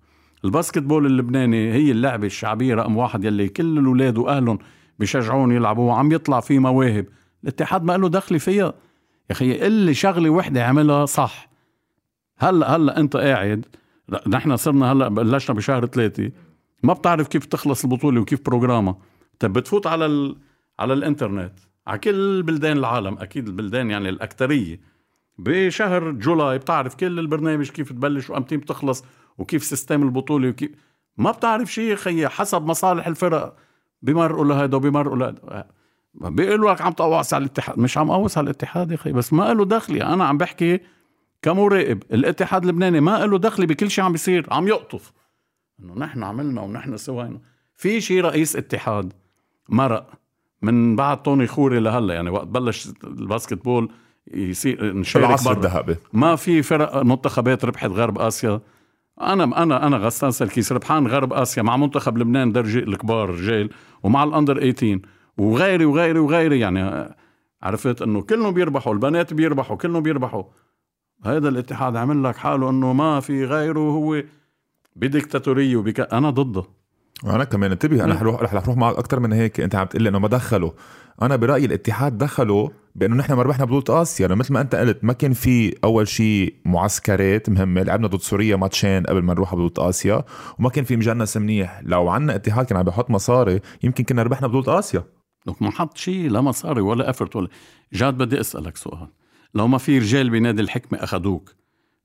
ال 0.45 0.83
basketball 0.83 1.05
اللبناني 1.05 1.73
هي 1.73 1.91
اللعبة 1.91 2.27
الشعبية 2.27 2.75
رقم 2.75 2.97
واحد 2.97 3.23
يلي 3.23 3.49
كل 3.49 3.77
الأولاد 3.77 4.17
وأهلهم 4.17 4.59
بيشجعون 4.99 5.51
يلعبوها 5.51 5.95
عم 5.95 6.11
يطلع 6.11 6.39
فيه 6.39 6.59
مواهب. 6.59 7.05
الاتحاد 7.43 7.83
ما 7.83 7.97
له 7.97 8.09
دخل 8.09 8.39
فيها. 8.39 8.65
يا 8.65 9.31
أخي 9.31 9.59
قل 9.59 9.71
لي 9.71 9.93
شغلة 9.93 10.29
وحدة 10.29 10.65
عملها 10.65 11.05
صح. 11.05 11.49
هلأ 12.37 12.75
هلأ 12.75 12.99
أنت 12.99 13.17
قاعد 13.17 13.65
نحن 14.27 14.55
صرنا 14.55 14.91
هلأ 14.91 15.07
بلشنا 15.07 15.55
بشهر 15.55 15.85
ثلاثة. 15.85 16.31
ما 16.83 16.93
بتعرف 16.93 17.27
كيف 17.27 17.45
تخلص 17.45 17.83
البطولة 17.83 18.21
وكيف 18.21 18.41
program 18.45 18.86
ها. 18.86 18.97
طب 19.39 19.53
بتفوت 19.53 19.87
على 19.87 20.05
ال... 20.05 20.35
على 20.79 20.93
الإنترنت 20.93 21.53
على 21.87 21.99
كل 21.99 22.43
بلدان 22.43 22.77
العالم 22.77 23.17
أكيد 23.17 23.47
البلدان 23.47 23.89
يعني 23.89 24.09
الأكثرية. 24.09 24.79
بشهر 25.37 26.11
July 26.11 26.57
بتعرف 26.57 26.95
كل 26.95 27.19
البرنامج 27.19 27.69
كيف 27.69 27.89
تبلش 27.89 28.29
وامتى 28.29 28.57
بتخلص 28.57 29.05
وكيف 29.37 29.63
system 29.63 30.03
البطولة 30.03 30.49
وكيف 30.49 30.71
ما 31.17 31.31
بتعرف 31.31 31.73
شيء 31.73 31.95
خيي 31.95 32.29
حسب 32.29 32.65
مصالح 32.65 33.07
الفرق. 33.07 33.55
بمرقوا 34.01 34.45
لهيدا 34.45 34.77
وبمرقوا 34.77 35.17
لهيدا 35.17 35.67
بيقولوا 36.13 36.71
لك 36.71 36.81
عم 36.81 36.91
تقوص 36.91 37.33
على 37.33 37.41
الاتحاد. 37.41 37.79
مش 37.79 37.97
عم 37.97 38.11
قوص 38.11 38.37
على 38.37 38.45
الاتحاد 38.45 38.91
يا 38.91 38.95
أخي 38.95 39.11
بس 39.11 39.33
ما 39.33 39.53
له 39.53 39.65
دخلي. 39.65 40.03
أنا 40.03 40.25
عم 40.25 40.37
بحكي 40.37 40.79
كمراقب 41.41 42.03
الاتحاد 42.13 42.63
اللبناني 42.63 42.99
ما 42.99 43.25
له 43.25 43.37
دخل 43.37 43.65
بكل 43.65 43.91
شيء 43.91 44.03
عم 44.03 44.11
بيصير 44.11 44.47
عم 44.51 44.67
يقطف. 44.67 45.11
إنه 45.79 45.93
نحن 45.93 46.23
عملنا 46.23 46.61
ونحن 46.61 46.97
سوينا. 46.97 47.41
في 47.75 48.01
شيء 48.01 48.21
رئيس 48.21 48.55
اتحاد 48.55 49.13
مرق 49.69 50.09
من 50.61 50.95
بعد 50.95 51.21
طوني 51.21 51.47
خوري 51.47 51.79
لهلا 51.79 52.13
يعني 52.13 52.29
وقت 52.29 52.47
بلش 52.47 52.87
الباسكت 53.03 53.63
بول 53.65 53.91
يصير 54.33 54.93
نشارك 54.93 55.25
العصر 55.25 55.51
الذهبي. 55.51 55.95
ما 56.13 56.35
في 56.35 56.63
فرق 56.63 57.03
منتخبات 57.03 57.65
ربحت 57.65 57.89
غرب 57.89 58.19
آسيا 58.19 58.61
أنا 59.21 59.63
أنا 59.63 59.87
أنا 59.87 59.97
غسان 59.97 60.31
سلكيس 60.31 60.71
ربحان 60.71 61.07
غرب 61.07 61.33
آسيا 61.33 61.63
مع 61.63 61.77
منتخب 61.77 62.17
لبنان 62.17 62.51
درجة 62.51 62.79
الكبار 62.79 63.29
رجال 63.29 63.69
ومع 64.03 64.23
الأندر 64.23 64.71
18 64.71 64.99
وغيري 65.37 65.85
وغيري 65.85 66.19
وغيري 66.19 66.59
يعني 66.59 67.09
عرفت 67.63 68.01
إنه 68.01 68.21
كلهم 68.21 68.53
بيربحوا 68.53 68.93
البنات 68.93 69.33
بيربحوا 69.33 69.77
كلهم 69.77 70.03
بيربحوا. 70.03 70.43
هذا 71.25 71.49
الاتحاد 71.49 71.95
عمل 71.95 72.23
لك 72.23 72.35
حاله 72.35 72.69
إنه 72.69 72.93
ما 72.93 73.19
في 73.19 73.45
غيره 73.45 73.79
هو 73.79 74.23
بديكتاتورية 74.95 75.75
وبك... 75.75 75.99
أنا 75.99 76.29
ضده. 76.29 76.63
أنا 77.25 77.43
كمان 77.43 77.71
انتبه 77.71 78.03
أنا 78.03 78.13
رح 78.13 78.53
أروح 78.53 78.77
معك 78.77 78.95
أكثر 78.97 79.19
من 79.19 79.33
هيك 79.33 79.59
أنت 79.59 79.75
عم 79.75 79.85
تقول 79.85 80.03
لي 80.03 80.09
إنه 80.09 80.19
ما 80.19 80.27
دخلوا 80.27 80.71
أنا 81.21 81.35
برأيي 81.35 81.65
الاتحاد 81.65 82.17
دخلوا 82.17 82.69
بأنه 82.95 83.15
نحن 83.15 83.33
ما 83.33 83.41
ربحنا 83.41 83.65
بطولة 83.65 84.01
آسيا. 84.01 84.27
لأنه 84.27 84.39
مثل 84.39 84.53
ما 84.53 84.61
أنت 84.61 84.75
قلت 84.75 85.03
ما 85.03 85.13
كان 85.13 85.33
في 85.33 85.75
أول 85.83 86.07
شيء 86.07 86.55
معسكرات 86.65 87.49
مهمة. 87.49 87.83
لعبنا 87.83 88.07
ضد 88.07 88.21
سوريا 88.21 88.55
ماتشين 88.55 89.03
قبل 89.03 89.21
ما 89.21 89.33
نروح 89.33 89.53
على 89.53 89.63
بطولة 89.63 89.89
آسيا. 89.89 90.23
وما 90.59 90.69
كان 90.69 90.83
في 90.83 90.95
مجنس 90.97 91.37
منيح 91.37 91.81
لو 91.83 92.09
عنا 92.09 92.35
اتحاد 92.35 92.65
كان 92.65 92.77
عم 92.77 92.83
بيحط 92.83 93.09
مصاري. 93.11 93.59
يمكن 93.83 94.03
كنا 94.03 94.23
ربحنا 94.23 94.47
بطولة 94.47 94.79
آسيا. 94.79 95.03
لك 95.47 95.61
ما 95.61 95.71
حط 95.71 95.97
شيء 95.97 96.29
لا 96.29 96.41
مصاري 96.41 96.81
ولا 96.81 97.09
افرت 97.09 97.35
ولا 97.35 97.47
جاد 97.93 98.17
بدي 98.17 98.39
أسألك 98.39 98.77
سؤال. 98.77 99.07
لو 99.55 99.67
ما 99.67 99.77
في 99.77 99.99
رجال 99.99 100.29
بنادي 100.29 100.61
الحكمة 100.61 101.03
أخذوك 101.03 101.55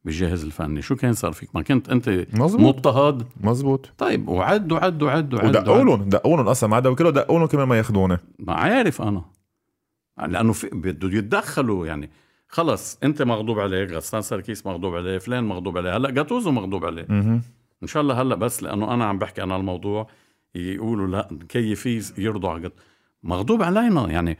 بالجهاز 0.04 0.44
الفني 0.44 0.82
شو 0.82 0.96
كان 0.96 1.12
صار 1.12 1.32
فيك؟ 1.32 1.48
ما 1.54 1.62
كنت 1.62 1.88
أنت 1.88 2.08
مزبوط 2.32 2.60
مضطهد؟ 2.60 3.26
مزبوط 3.40 3.92
طيب 3.98 4.28
وعد 4.28 4.72
وعد 4.72 5.02
وعد 5.02 5.34
وعد 5.34 5.56
ودقوا. 5.56 5.84
لهم 5.84 6.08
دقوا 6.08 6.36
لهم 6.36 6.48
أصلا. 6.48 6.70
ما 6.70 6.76
عدا 6.76 6.94
كله 6.94 7.10
دقوا 7.10 7.38
لهم 7.38 7.48
كمان 7.48 7.68
ما 7.68 7.76
ياخذوني. 7.76 8.18
ما 8.38 8.52
عارف 8.52 9.02
أنا. 9.02 9.24
لأنه 10.26 10.52
في 10.52 10.68
بده 10.72 11.18
يتدخلوا 11.18 11.86
يعني. 11.86 12.10
خلص 12.48 12.98
أنت 13.04 13.22
مغضوب 13.22 13.58
عليك 13.58 13.90
غسان 13.90 14.22
سركيس 14.22 14.66
مغضوب 14.66 14.94
عليه 14.94 15.18
فلان 15.18 15.44
مغضوب 15.44 15.78
عليه 15.78 15.96
هلأ 15.96 16.10
جاتوزو 16.10 16.50
مغضوب 16.50 16.84
عليه. 16.84 17.06
إن 17.82 17.86
شاء 17.86 18.02
الله 18.02 18.22
هلأ 18.22 18.34
بس 18.34 18.62
لأنه 18.62 18.94
أنا 18.94 19.04
عم 19.04 19.18
بحكي 19.18 19.42
عن 19.42 19.52
الموضوع 19.52 20.08
يقولوا 20.54 21.06
لأ 21.06 21.38
كيفي 21.48 22.12
يرضوا 22.18 22.50
على 22.50 22.70
مغضوب 23.22 23.62
علينا 23.62 24.10
يعني. 24.10 24.38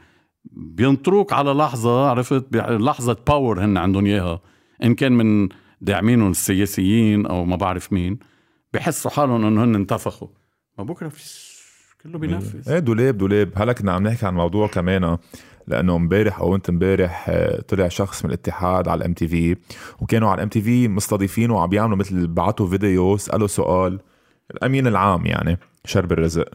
بينطروك 0.53 1.33
على 1.33 1.51
لحظة 1.51 2.09
عرفت؟ 2.11 2.57
لحظة 2.57 3.17
power 3.27 3.65
هن 3.65 3.77
عندهم 3.77 4.07
إياها. 4.07 4.41
إن 4.85 4.95
كان 4.95 5.13
من 5.13 5.49
داعمينهم 5.81 6.31
السياسيين 6.31 7.27
أو 7.27 7.45
ما 7.45 7.57
بعرف 7.57 7.93
مين 7.93 8.19
بحسوا 8.73 9.11
حالهم 9.11 9.45
إنه 9.45 9.65
هن 9.65 9.75
انتفخوا. 9.75 10.29
ما 10.79 10.85
بكره 10.85 11.09
في 11.09 11.49
كله 12.03 12.19
بينفذ. 12.19 12.73
إيه 12.73 12.79
دولاب 12.79 13.19
دولاب. 13.19 13.53
هلأ 13.57 13.73
كنا 13.73 13.93
عم 13.93 14.03
نحكي 14.03 14.27
عن 14.27 14.35
موضوع 14.35 14.67
كمان. 14.67 15.19
لأنه 15.69 15.97
امبارح 15.97 16.41
أو 16.41 16.55
أنت 16.55 16.69
امبارح 16.69 17.27
آه، 17.29 17.61
طلع 17.61 17.89
شخص 17.89 18.25
من 18.25 18.31
الاتحاد 18.31 18.89
على 18.89 18.99
ال 18.99 19.13
MTV 19.13 19.57
وكانوا 20.01 20.29
على 20.29 20.37
ال 20.39 20.49
MTV 20.49 20.89
مستضيفينه 20.89 21.55
وعم 21.55 21.69
بيعملوا 21.69 21.97
مثل 21.97 22.27
بعتوا 22.27 22.67
فيديو 22.67 23.17
سألوا 23.17 23.47
سؤال 23.47 24.01
الأمين 24.51 24.87
العام 24.87 25.27
يعني 25.27 25.59
شربل 25.85 26.13
رزق. 26.13 26.49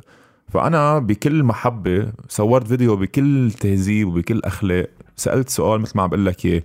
فأنا 0.49 0.99
بكل 0.99 1.43
محبة 1.43 2.11
صورت 2.29 2.67
فيديو 2.67 2.95
بكل 2.95 3.51
تهذيب 3.51 4.07
وبكل 4.07 4.41
أخلاق 4.43 4.89
سألت 5.15 5.49
سؤال 5.49 5.81
مثل 5.81 5.97
ما 5.97 6.03
عم 6.03 6.09
بقول 6.09 6.25
لك 6.25 6.45
إياه 6.45 6.63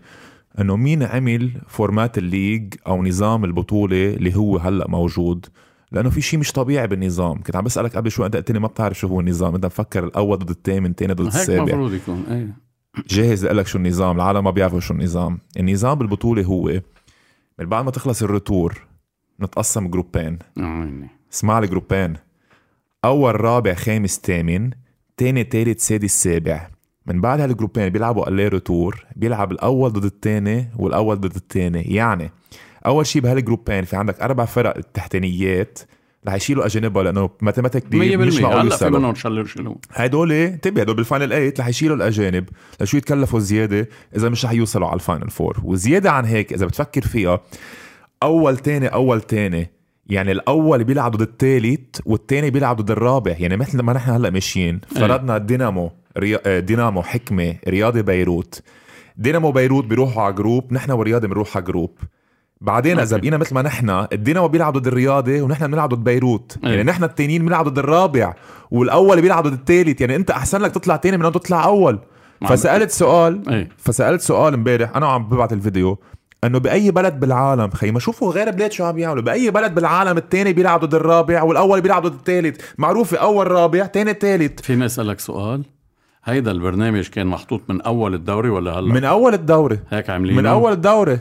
إنه 0.61 0.77
مين 0.77 1.03
عمل 1.03 1.51
format 1.69 2.19
ال 2.19 2.27
league 2.27 2.75
أو 2.87 3.05
نظام 3.05 3.45
البطولة 3.45 4.15
اللي 4.15 4.37
هو 4.37 4.57
هلأ 4.57 4.89
موجود؟ 4.89 5.47
لأنه 5.93 6.11
في 6.11 6.21
شيء 6.21 6.41
مش 6.41 6.53
طبيعي 6.53 6.87
بالنظام. 6.87 7.43
كنت 7.43 7.57
عم 7.57 7.65
بسألك 7.65 7.97
قبل 7.97 8.11
شوي 8.11 8.27
أنت 8.27 8.37
قلت 8.37 8.51
لي 8.51 8.61
ما 8.61 8.69
بتعرف 8.69 8.99
شو 8.99 9.09
هو 9.09 9.21
النظام. 9.21 9.55
انت 9.55 9.67
مفكر 9.67 10.05
الأول 10.05 10.39
ضد 10.39 10.51
الثامن 10.51 10.91
الثاني 10.91 11.13
ضد 11.13 11.25
هيك 11.25 11.35
السابع. 11.35 11.63
المفروض 11.63 11.95
يكون 11.95 12.25
إيه. 12.31 12.49
جاهز 13.09 13.47
لك 13.47 13.67
شو 13.67 13.79
النظام. 13.79 14.17
العالم 14.17 14.45
ما 14.45 14.51
بيعرفوا 14.51 14.81
شو 14.81 14.95
النظام. 14.95 15.39
النظام 15.57 15.99
بالبطولة 15.99 16.45
هو 16.45 16.81
من 17.59 17.67
بعد 17.67 17.85
ما 17.85 17.91
تخلص 17.91 18.23
ال 18.23 18.32
retour 18.32 18.87
نتقسم 19.41 19.89
جروبين. 19.89 20.39
اسمع 21.33 21.59
الجروبين 21.59 22.15
أول 23.05 23.41
رابع 23.41 23.75
خامس 23.75 24.21
ثامن 24.25 24.71
تاني 25.17 25.45
تالت 25.45 25.81
سادس 25.81 26.23
سابع. 26.23 26.71
من 27.07 27.21
بعد 27.21 27.41
هالجروبين 27.41 27.89
بيلعبوا 27.89 28.25
aller 28.25 28.49
retour 28.49 29.07
بيلعب 29.17 29.53
الأول 29.53 29.93
ضد 29.93 30.05
الثاني 30.05 30.69
والأول 30.77 31.21
ضد 31.21 31.35
الثاني 31.35 31.83
يعني 31.83 32.31
أول 32.89 33.07
شيء 33.07 33.23
بهالجروبين 33.23 33.85
في 33.85 33.97
عندك 33.97 34.21
أربع 34.21 34.45
فرق 34.45 34.77
التحتانيات 34.77 35.79
رح 36.29 36.35
يشيلوا 36.35 36.67
أجانبها 36.67 37.03
لأنه 37.03 37.31
mathematically 37.41 38.17
100% 38.17 38.21
مش 38.21 38.41
معقول 38.41 38.61
هلا 38.61 38.77
في 38.77 38.91
منهم 38.91 39.15
شلوا 39.15 39.45
شلوا 39.45 39.75
هدول 39.93 40.33
انتبه 40.33 40.81
هدول 40.81 40.97
بال 40.97 41.06
final 41.06 41.29
8 41.29 41.55
رح 41.61 41.69
يشيلوا 41.69 41.97
الأجانب 41.97 42.49
لشو 42.81 42.97
يتكلفوا 42.97 43.41
زيادة 43.41 43.89
إذا 44.17 44.29
مش 44.29 44.45
رح 44.45 44.53
يوصلوا 44.53 44.89
على 44.89 44.95
ال 44.95 45.01
final 45.01 45.31
four 45.31 45.61
وزيادة 45.65 46.11
عن 46.11 46.25
هيك 46.25 46.53
إذا 46.53 46.67
بتفكر 46.67 47.03
فيها 47.03 47.41
أول 48.23 48.57
تاني 48.57 48.87
أول 48.87 49.21
تاني 49.21 49.71
يعني 50.09 50.33
الأول 50.33 50.85
بيلعب 50.85 51.17
ضد 51.17 51.21
الثالث 51.21 52.01
والثاني 52.07 52.51
بيلعب 52.51 52.77
ضد 52.77 52.91
الرابع. 52.91 53.37
يعني 53.39 53.57
مثل 53.57 53.83
ما 53.83 53.93
نحن 53.93 54.11
هلأ 54.11 54.31
ماشيين 54.31 54.81
فرضنا 54.97 55.39
دينامو 55.39 55.91
ريا... 56.19 56.41
آه، 56.47 56.61
دينامو 56.61 57.03
حكمة 57.03 57.55
رياضي 57.69 58.03
بيروت. 58.03 58.63
دينامو 59.17 59.53
بيروت 59.53 59.85
بيروحوا 59.85 60.23
على 60.23 60.35
group 60.35 60.73
نحن 60.73 60.91
والرياضي 60.91 61.27
بنروح 61.27 61.57
على 61.57 61.65
group. 61.65 61.99
بعدين 62.61 63.01
إذا. 63.01 63.17
بقينا 63.17 63.37
مثل 63.37 63.55
ما 63.55 63.63
نحن 63.63 64.07
الدينامو 64.13 64.49
بيلعب 64.49 64.77
ضد 64.79 64.87
الرياضي 64.87 65.41
ونحن 65.41 65.67
بنلعب 65.67 65.95
ضد 65.95 66.05
بيروت. 66.05 66.57
أي. 66.65 66.71
يعني 66.71 66.83
نحن 66.83 67.05
التانيين 67.05 67.45
بنلعب 67.45 67.69
ضد 67.69 67.79
الرابع 67.79 68.35
والأول 68.71 69.21
بيلعب 69.23 69.47
ضد 69.47 69.53
الثالث 69.53 70.01
يعني 70.01 70.17
أنت 70.17 70.31
أحسن 70.31 70.61
لك 70.61 70.71
تطلع 70.73 70.97
تاني 70.97 71.17
من 71.17 71.33
تطلع 71.33 71.65
أول. 71.65 71.99
عم- 72.43 72.49
فسألت 72.49 72.91
سؤال 72.91 73.49
إيه. 73.49 73.69
فسألت 73.79 74.21
سؤال 74.21 74.55
امبارح 74.55 74.97
أنا 74.97 75.07
وعم 75.07 75.29
ببعت 75.29 75.53
الفيديو 75.53 75.99
إنه 76.45 76.59
بأي 76.59 76.91
بلد 76.91 77.21
بالعالم 77.21 77.71
خي 77.71 77.91
ما 77.91 77.99
شوفوا 78.01 78.33
غير 78.33 78.51
بلاد 78.51 78.73
شو 78.73 78.85
عم 78.85 78.93
بيعملوا 78.95 79.23
بأي 79.23 79.51
بلد 79.51 79.75
بالعالم 79.75 80.17
الثاني 80.19 80.53
بيلعب 80.53 80.85
ضد 80.85 80.95
الرابع 80.95 81.43
والأول 81.43 81.81
بيلعب 81.81 82.07
ضد 82.07 82.15
الثالث 82.15 82.61
معروفة 82.79 83.17
أول 83.17 83.51
رابع 83.51 83.87
ثاني 83.87 84.13
ثالث 84.13 84.61
فيني 84.63 84.87
أسألك 84.87 85.21
سؤال؟ 85.21 85.63
هيدا 86.25 86.51
البرنامج 86.51 87.09
كان 87.09 87.27
محطوط 87.27 87.61
من 87.69 87.81
أول 87.83 88.15
الدوري 88.15 88.49
ولا 88.49 88.73
هلأ؟ 88.79 88.93
من 88.95 89.05
أول 89.05 89.35
الدوره 89.35 89.79
هيك 89.91 90.11
عاملين 90.11 90.37
من 90.37 90.47
أول 90.47 90.73
الدوره 90.73 91.19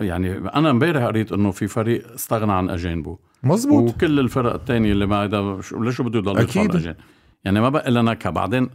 يعني 0.00 0.32
أنا 0.48 0.70
امبارح 0.70 1.04
قريت 1.04 1.32
إنه 1.32 1.50
في 1.50 1.66
فريق 1.66 2.12
استغنى 2.12 2.52
عن 2.52 2.70
أجانبه. 2.70 3.18
مزبوط 3.42 3.94
وكل 3.94 4.20
الفرق 4.20 4.54
الثانية 4.54 4.92
اللي 4.92 5.06
بعدها 5.06 5.60
شو- 5.60 5.82
ليش 5.82 6.00
بده 6.00 6.18
يضل 6.18 6.38
أكيد. 6.38 6.70
الأجانب؟ 6.70 6.96
يعني 7.44 7.60
ما 7.60 7.68
بقى 7.68 7.90
لنا 7.90 8.02
نكهه 8.12 8.30
بعدين 8.30 8.70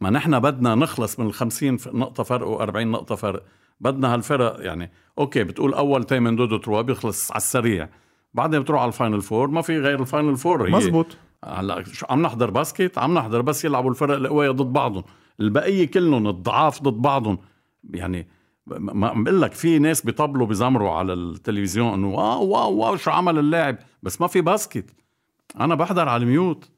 ما 0.00 0.10
نحن 0.10 0.40
بدنا 0.40 0.74
نخلص 0.74 1.20
من 1.20 1.26
ال 1.26 1.32
50 1.32 1.76
ف- 1.76 1.88
نقطة 1.94 2.22
فرق 2.22 2.58
و40 2.58 2.76
نقطة 2.76 3.14
فرق. 3.14 3.42
بدنا 3.80 4.14
هالفرق 4.14 4.56
يعني 4.60 4.90
okay 5.18 5.44
بتقول 5.44 5.74
أول 5.74 6.04
team 6.04 6.25
un 6.25 6.36
deux 6.36 6.56
deux 6.56 6.68
trois 6.68 6.82
بيخلص 6.82 7.30
على 7.30 7.36
السريع. 7.36 7.88
بعدين 8.34 8.60
بتروح 8.60 8.80
على 8.80 8.88
ال 8.88 8.93
final 8.93 9.20
four 9.22 9.48
ما 9.48 9.62
في 9.62 9.78
غير 9.78 10.00
ال 10.00 10.06
final 10.06 10.36
four. 10.36 10.66
هي 10.68 10.72
مزبوط 10.72 11.06
هلا 11.44 11.82
شو 11.84 12.06
عم 12.10 12.22
نحضر 12.22 12.50
basket 12.50 12.98
عم 12.98 13.14
نحضر 13.14 13.40
بس 13.40 13.64
يلعبوا 13.64 13.90
الفرق 13.90 14.14
القوية 14.16 14.50
ضد 14.50 14.72
بعضهم. 14.72 15.04
البقية 15.40 15.84
كلهم 15.90 16.28
الضعاف 16.28 16.82
ضد 16.82 17.02
بعضهم. 17.02 17.38
يعني 17.90 18.28
ما 18.66 19.08
عم 19.08 19.24
بقول 19.24 19.42
لك 19.42 19.52
في 19.52 19.78
ناس 19.78 20.02
بيطبلوا 20.02 20.46
بيزمروا 20.46 20.90
على 20.90 21.12
التلفزيون 21.12 21.94
إنه 21.94 22.14
wow 22.14 22.46
wow 22.46 22.74
wow 22.74 22.96
شو 22.96 23.10
عمل 23.10 23.38
اللاعب؟ 23.38 23.76
بس 24.02 24.20
ما 24.20 24.26
في 24.26 24.40
basket. 24.40 24.90
أنا 25.60 25.74
بحضر 25.74 26.08
على 26.08 26.22
ال 26.22 26.30
mute. 26.30 26.70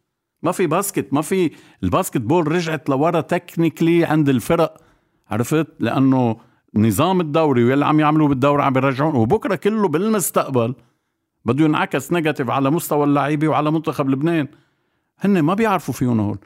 ما 0.43 0.53
في 0.53 0.67
basket 0.67 1.13
ما 1.13 1.23
في 1.23 1.51
ال 1.83 2.21
basketball 2.21 2.53
رجعت 2.53 2.89
لورا 2.89 3.21
technically 3.21 4.05
عند 4.05 4.29
الفرق. 4.29 4.81
عرفت؟ 5.31 5.67
لأنه 5.81 6.37
نظام 6.75 7.21
الدوري 7.21 7.65
واللي 7.65 7.87
عم 7.87 8.01
يعملوا 8.01 8.29
بالدوري 8.29 8.63
عم 8.63 8.73
بيرجعون. 8.73 9.15
وبكرة 9.15 9.55
كله 9.55 9.89
بالمستقبل 9.89 10.75
بده 11.45 11.65
ينعكس 11.65 12.13
negative 12.13 12.51
على 12.51 12.71
مستوى 12.71 13.05
اللعيبة 13.05 13.49
وعلى 13.49 13.71
منتخب 13.71 14.11
لبنان. 14.11 14.49
هن 15.19 15.41
ما 15.43 15.55
بيعرفوا 15.55 15.95
فيهم 15.95 16.21
هول. 16.21 16.39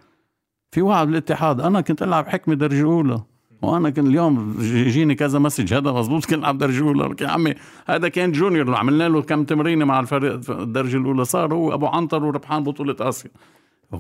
في 0.71 0.83
واحد 0.83 1.07
بالاتحاد 1.07 1.61
أنا 1.61 1.81
كنت 1.81 2.03
ألعب 2.03 2.29
حكمة 2.29 2.55
درجة 2.55 2.83
أولى. 2.83 3.23
وأنا 3.63 3.91
كان 3.91 4.07
اليوم 4.07 4.57
يجيني 4.61 5.15
كذا 5.15 5.39
message 5.39 5.75
هذا 5.75 5.93
مزبوط 5.93 6.25
كنت 6.25 6.39
العب 6.39 6.59
درجه 6.59 7.15
يا 7.21 7.29
عمي 7.29 7.55
هذا 7.87 8.09
كان 8.09 8.33
junior 8.33 8.75
عملنا 8.75 9.09
له 9.09 9.23
كم 9.23 9.45
تمرينة 9.45 9.85
مع 9.85 10.01
الفريق 10.01 10.51
الدرجة 10.51 10.97
الأولى. 10.97 11.25
صار 11.25 11.55
هو 11.55 11.75
أبو 11.75 11.87
عنتر 11.87 12.25
وربحان 12.25 12.65
بطولة 12.65 12.97
آسيا. 13.01 13.31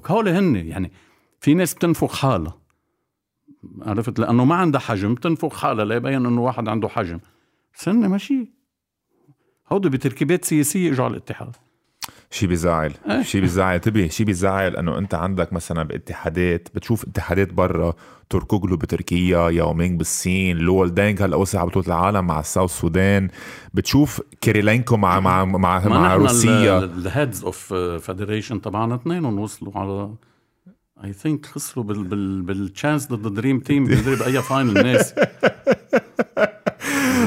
هول 0.06 0.28
هن 0.28 0.56
يعني 0.56 0.92
في 1.40 1.54
ناس 1.54 1.74
بتنفخ 1.74 2.18
حالها 2.18 2.58
عرفت؟ 3.82 4.18
لأنه 4.18 4.44
ما 4.44 4.54
عندها 4.54 4.80
حجم 4.80 5.14
بتنفخ 5.14 5.60
حالها 5.60 5.84
ليبين 5.84 6.26
إنه 6.26 6.40
واحد 6.40 6.68
عنده 6.68 6.88
حجم. 6.88 7.18
بس 7.74 7.88
هن 7.88 8.06
ماشي 8.06 8.52
هودي 9.72 9.88
بتركيبات 9.88 10.44
سياسية 10.44 10.92
اجوا 10.92 11.04
على 11.04 11.12
الاتحاد. 11.12 11.56
شي 12.30 12.46
بيزعل 12.46 12.92
إيه. 13.10 13.22
شي 13.22 13.40
بيزعل 13.40 13.74
انتبه 13.74 14.08
شي 14.08 14.24
بيزعل 14.24 14.76
إنه 14.76 14.98
أنت 14.98 15.14
عندك 15.14 15.52
مثلا 15.52 15.82
باتحادات 15.82 16.68
بتشوف 16.74 17.04
اتحادات 17.04 17.52
برا 17.52 17.94
تركوغلو 18.30 18.76
بتركيا 18.76 19.50
ياومينغ 19.50 19.96
بالصين 19.96 20.56
لول 20.56 20.94
دينغ 20.94 21.22
هلأ 21.22 21.44
على 21.54 21.66
بطولة 21.66 21.86
العالم 21.86 22.26
مع 22.26 22.40
ال 22.40 22.45
South 22.45 22.70
Sudan 22.70 23.28
بتشوف 23.74 24.22
كيريلينكو 24.40 24.96
مع 24.96 25.20
مع 25.20 25.44
مع, 25.44 25.88
مع 25.88 26.14
روسيا 26.14 26.78
الهيدز 26.78 27.44
اوف 27.44 27.74
فيدريشن 27.74 28.60
تبعنا 28.60 28.94
اثنينهم 28.94 29.38
وصلوا 29.38 29.72
على 29.78 30.10
اي 31.04 31.12
ثينك 31.12 31.46
خسروا 31.46 31.84
بال 31.84 32.04
بال 32.04 32.42
بالتشانس 32.42 33.06
ضد 33.06 33.34
دريم 33.34 33.60
تيم 33.60 33.84
بمدري 33.84 34.16
باي 34.16 34.42
فاينل 34.42 34.74
ناس 34.74 35.14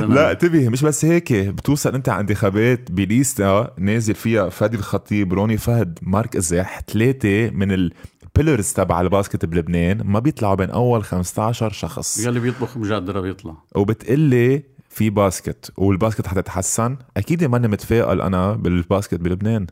لا 0.07 0.31
انتبه 0.31 0.69
مش 0.69 0.84
بس 0.84 1.06
هيك 1.06 1.34
بتوصل 1.34 1.95
أنت 1.95 2.10
على 2.10 2.22
انتخابات 2.22 2.91
بليستا 2.91 3.73
نازل 3.77 4.15
فيها 4.15 4.49
فادي 4.49 4.77
الخطيب 4.77 5.34
روني 5.34 5.57
فهد 5.57 5.99
مارك 6.02 6.35
إزاح 6.35 6.81
ثلاثة 6.88 7.49
من 7.49 7.72
البيلرز 7.72 8.73
تبع 8.73 9.02
الباسكت 9.02 9.45
بلبنان 9.45 10.02
ما 10.03 10.19
بيطلعوا 10.19 10.56
بين 10.56 10.69
أول 10.69 11.03
15 11.03 11.72
شخص. 11.72 12.26
يلي 12.26 12.39
بيطبخ 12.39 12.77
مجدرة 12.77 13.22
بيطلع. 13.22 13.57
وبتقلي 13.76 14.64
في 14.89 15.10
basket 15.10 15.72
وال 15.78 15.90
basket 15.90 16.28
حتتحسن 16.27 16.98
أكيد 17.18 17.43
ماني 17.43 17.68
متفائل 17.68 18.22
أنا 18.22 18.53
بال 18.53 18.69
basket 18.69 19.16
بلبنان. 19.15 19.68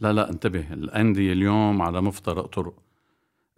لا 0.00 0.12
لا 0.12 0.30
انتبه 0.30 0.72
الأندية 0.72 1.32
اليوم 1.32 1.82
على 1.82 2.00
مفترق 2.00 2.46
طرق. 2.46 2.87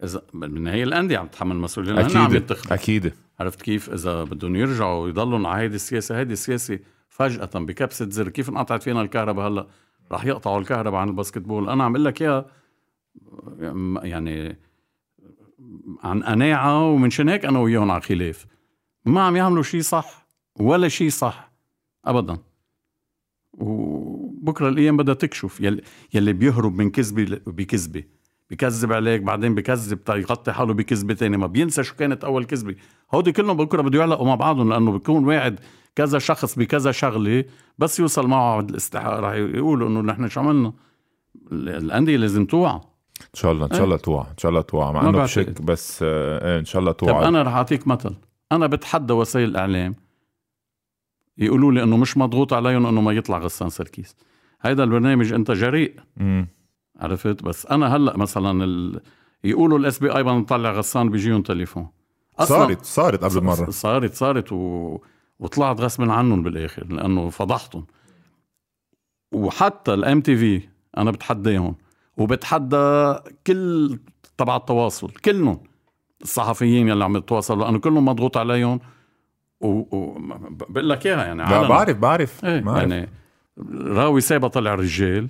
إذا 0.03 0.21
بالنهايه 0.33 0.83
الأندية 0.83 1.17
عم 1.17 1.27
تتحمل 1.27 1.55
مسؤولية 1.55 1.91
لأنها 1.91 2.21
عم 2.21 2.43
أكيد. 2.71 3.13
عرفت 3.39 3.61
كيف؟ 3.61 3.89
إذا 3.89 4.23
بدهم 4.23 4.55
يرجعوا 4.55 5.09
يضلوا 5.09 5.47
على 5.47 5.63
هيدي 5.63 5.75
السياسة 5.75 6.19
هيدي 6.19 6.33
السياسة 6.33 6.79
فجأة 7.09 7.49
بكبسة 7.55 8.09
زر. 8.09 8.29
كيف 8.29 8.49
انقطعت 8.49 8.83
فينا 8.83 9.01
الكهرباء 9.01 9.47
هلأ؟ 9.47 9.67
رح 10.11 10.25
يقطعوا 10.25 10.59
الكهرباء 10.59 10.99
عن 10.99 11.09
ال 11.09 11.37
basketball 11.37 11.69
أنا 11.69 11.83
عم 11.83 11.95
أقول 11.95 12.05
لك 12.05 12.21
اياها 12.21 12.45
يعني 14.03 14.57
عن 16.03 16.23
قناعة 16.23 16.91
ومنشان 16.91 17.29
هيك 17.29 17.45
أنا 17.45 17.59
وياهم 17.59 17.91
على 17.91 18.01
خلاف. 18.01 18.45
ما 19.05 19.21
عم 19.21 19.35
يعملوا 19.35 19.63
شيء 19.63 19.81
صح 19.81 20.27
ولا 20.59 20.87
شيء 20.87 21.09
صح 21.09 21.51
ابدا. 22.05 22.37
وبكرة 23.53 24.69
الأيام 24.69 24.97
بدها 24.97 25.13
تكشف. 25.13 25.61
يلي, 25.61 25.81
يلي 26.13 26.33
بيهرب 26.33 26.75
من 26.75 26.89
كذبة 26.89 27.41
بكذبة. 27.47 28.03
بكذب 28.51 28.93
عليك 28.93 29.21
بعدين 29.21 29.55
بكذب 29.55 29.99
يغطي 30.09 30.51
حاله 30.51 30.73
بكذبه 30.73 31.13
تانية 31.13 31.37
ما 31.37 31.47
بينسى 31.47 31.83
شو 31.83 31.95
كانت 31.95 32.23
أول 32.23 32.45
كذبة. 32.45 32.75
هودي 33.13 33.31
كلهم 33.31 33.57
بكره 33.57 33.81
بده 33.81 33.99
يعلقوا 33.99 34.25
مع 34.25 34.35
بعضهم 34.35 34.69
لأنه 34.73 34.91
بيكون 34.91 35.25
واعد 35.25 35.59
كذا 35.95 36.19
شخص 36.19 36.59
بكذا 36.59 36.91
شغلة 36.91 37.45
بس 37.77 37.99
يوصل 37.99 38.27
معه 38.27 38.57
عند 38.57 38.69
الاستحقاق 38.69 39.19
رح 39.19 39.33
يقولوا 39.33 39.89
إنه 39.89 40.01
نحن 40.01 40.27
شو 40.27 40.39
عملنا؟ 40.39 40.73
ال- 41.51 41.69
الأندية 41.69 42.17
لازم 42.17 42.45
توعى. 42.45 42.73
إن 43.21 43.33
شاء 43.33 43.51
الله 43.51 43.65
إن 43.65 43.71
شاء 43.73 43.83
الله 43.83 43.97
توعى 43.97 44.25
إن 44.31 44.37
شاء 44.37 44.49
الله 44.49 44.61
توعى 44.61 44.93
مع 44.93 45.01
إنه. 45.01 45.11
بشك 45.23 45.61
بس 45.61 45.99
آه، 46.03 46.45
إيه 46.53 46.59
إن 46.59 46.65
شاء 46.65 46.79
الله 46.79 46.91
طب 46.91 47.07
توعى 47.07 47.27
أنا 47.27 47.41
رح 47.43 47.53
أعطيك 47.53 47.87
مثل. 47.87 48.15
أنا 48.51 48.67
بتحدى 48.67 49.13
وسائل 49.13 49.49
الإعلام 49.49 49.95
يقولوا 51.37 51.71
لي 51.71 51.83
إنه 51.83 51.97
مش 51.97 52.17
مضغوط 52.17 52.53
عليهم 52.53 52.85
إنه 52.85 53.01
ما 53.01 53.11
يطلع 53.11 53.37
غسان 53.39 53.69
سركيس 53.69 54.15
هيدا 54.61 54.83
البرنامج 54.83 55.33
أنت 55.33 55.51
جريء. 55.51 55.95
عرفت؟ 57.01 57.43
بس 57.43 57.65
أنا 57.65 57.95
هلأ 57.95 58.17
مثلا 58.17 58.63
ال... 58.63 59.01
يقولوا 59.43 59.79
ال 59.79 59.99
LBCI 59.99 60.23
بدنا 60.23 60.39
نطلع 60.39 60.71
غسان 60.71 61.09
بيجيهم 61.09 61.41
تليفون. 61.41 61.87
صارت 62.39 62.85
صارت 62.85 63.23
قبل 63.23 63.43
مرة. 63.43 63.69
صارت 63.69 64.13
صارت 64.13 64.51
و... 64.51 64.97
وطلعت 65.39 65.79
غصبا 65.81 66.13
عنهم 66.13 66.43
بالآخر 66.43 66.87
لأنه 66.87 67.29
فضحتهم. 67.29 67.85
وحتى 69.31 69.93
الام 69.93 70.21
تي 70.21 70.35
في 70.35 70.61
أنا 70.97 71.11
بتحداهم 71.11 71.75
وبتحدى 72.17 73.15
كل 73.47 73.99
تبع 74.37 74.55
التواصل 74.55 75.11
كلهم 75.11 75.59
الصحفيين 76.21 76.87
يلي 76.87 77.03
عم 77.03 77.17
يتواصلوا 77.17 77.63
لأنه 77.65 77.79
كلهم 77.79 78.05
مضغوط 78.05 78.37
عليهم. 78.37 78.79
وبقول 79.61 80.89
لك 80.89 81.07
إياها 81.07 81.25
يعني 81.25 81.43
لا 81.43 81.67
بعرف 81.67 81.97
بعرف. 81.97 82.45
إيه 82.45 82.61
بعرف. 82.61 82.91
يعني 82.91 83.09
راوي 83.73 84.21
سابا 84.21 84.47
طلع 84.47 84.75
رجال. 84.75 85.29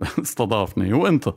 استضافني. 0.22 0.92
وانت؟ 0.92 1.34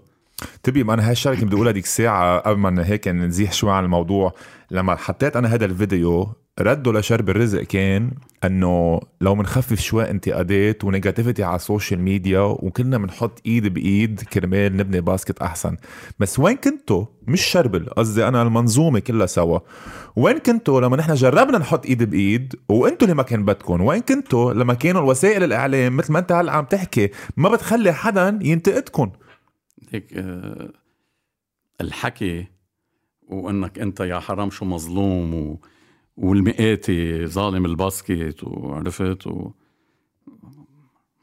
تبي 0.64 0.84
ما 0.84 0.94
أنا 0.94 1.10
هالشغله 1.12 1.36
كنت 1.36 1.46
بدي 1.46 1.56
أقولها 1.56 1.72
ديك 1.72 1.84
الساعة 1.84 2.40
قبل 2.40 2.60
ما 2.60 2.88
هيك 2.88 3.08
نزيح 3.08 3.54
شوي 3.54 3.72
عن 3.72 3.84
الموضوع. 3.86 4.34
لما 4.72 4.96
حطيت 4.96 5.36
أنا 5.36 5.54
هذا 5.54 5.66
الفيديو 5.66 6.34
رده 6.60 6.94
لشرب 6.94 7.30
الرزق 7.30 7.62
كان 7.62 8.12
إنه 8.44 9.00
لو 9.22 9.36
منخفف 9.36 9.80
شوي 9.80 10.10
انتقادات 10.10 10.84
و 10.84 10.89
negativity 10.89 11.44
على 11.44 11.56
ال 11.56 11.62
social 11.62 12.00
media 12.00 12.40
وكلنا 12.40 12.98
بنحط 12.98 13.42
إيد 13.46 13.68
بإيد 13.68 14.22
كرمال 14.22 14.78
نبني 14.78 15.02
basket 15.02 15.40
أحسن. 15.40 15.78
بس 16.20 16.40
وين 16.40 16.56
كنتوا؟ 16.56 17.06
مش 17.28 17.42
شربل 17.42 17.90
قصدي 17.90 18.28
أنا 18.28 18.42
المنظومة 18.42 19.00
كلها 19.00 19.26
سوا. 19.26 19.60
وين 20.16 20.38
كنتوا 20.38 20.82
لما 20.82 20.98
نحن 20.98 21.14
جربنا 21.14 21.58
نحط 21.58 21.86
إيد 21.86 22.04
بإيد؟ 22.04 22.56
وأنتوا 22.70 23.08
اللي 23.08 23.16
ما 23.16 23.24
كان 23.24 23.46
بدكم. 23.46 23.82
وين 23.82 24.02
كنتوا 24.02 24.54
لما 24.54 24.74
كانوا 24.74 25.02
الوسائل 25.02 25.44
الإعلام 25.44 25.98
مثل 25.98 26.14
ما 26.14 26.20
أنت 26.20 26.32
هلأ 26.32 26.52
عم 26.52 26.66
تحكي 26.66 27.10
ما 27.38 27.50
بتخلي 27.50 27.94
حدا 27.94 28.40
ينتقدكم؟ 28.42 29.12
هيك 29.92 30.14
آه، 30.14 30.70
الحكي 31.82 32.48
وإنك 33.28 33.80
أنت 33.80 34.00
يا 34.00 34.20
حرام 34.20 34.50
شو 34.50 34.66
مظلوم 34.66 35.34
و... 35.34 35.60
والمئاتي 36.18 37.28
ظالم 37.28 37.66
الباسكت 37.66 38.44
وعرفت 38.44 39.28
و... 39.28 39.52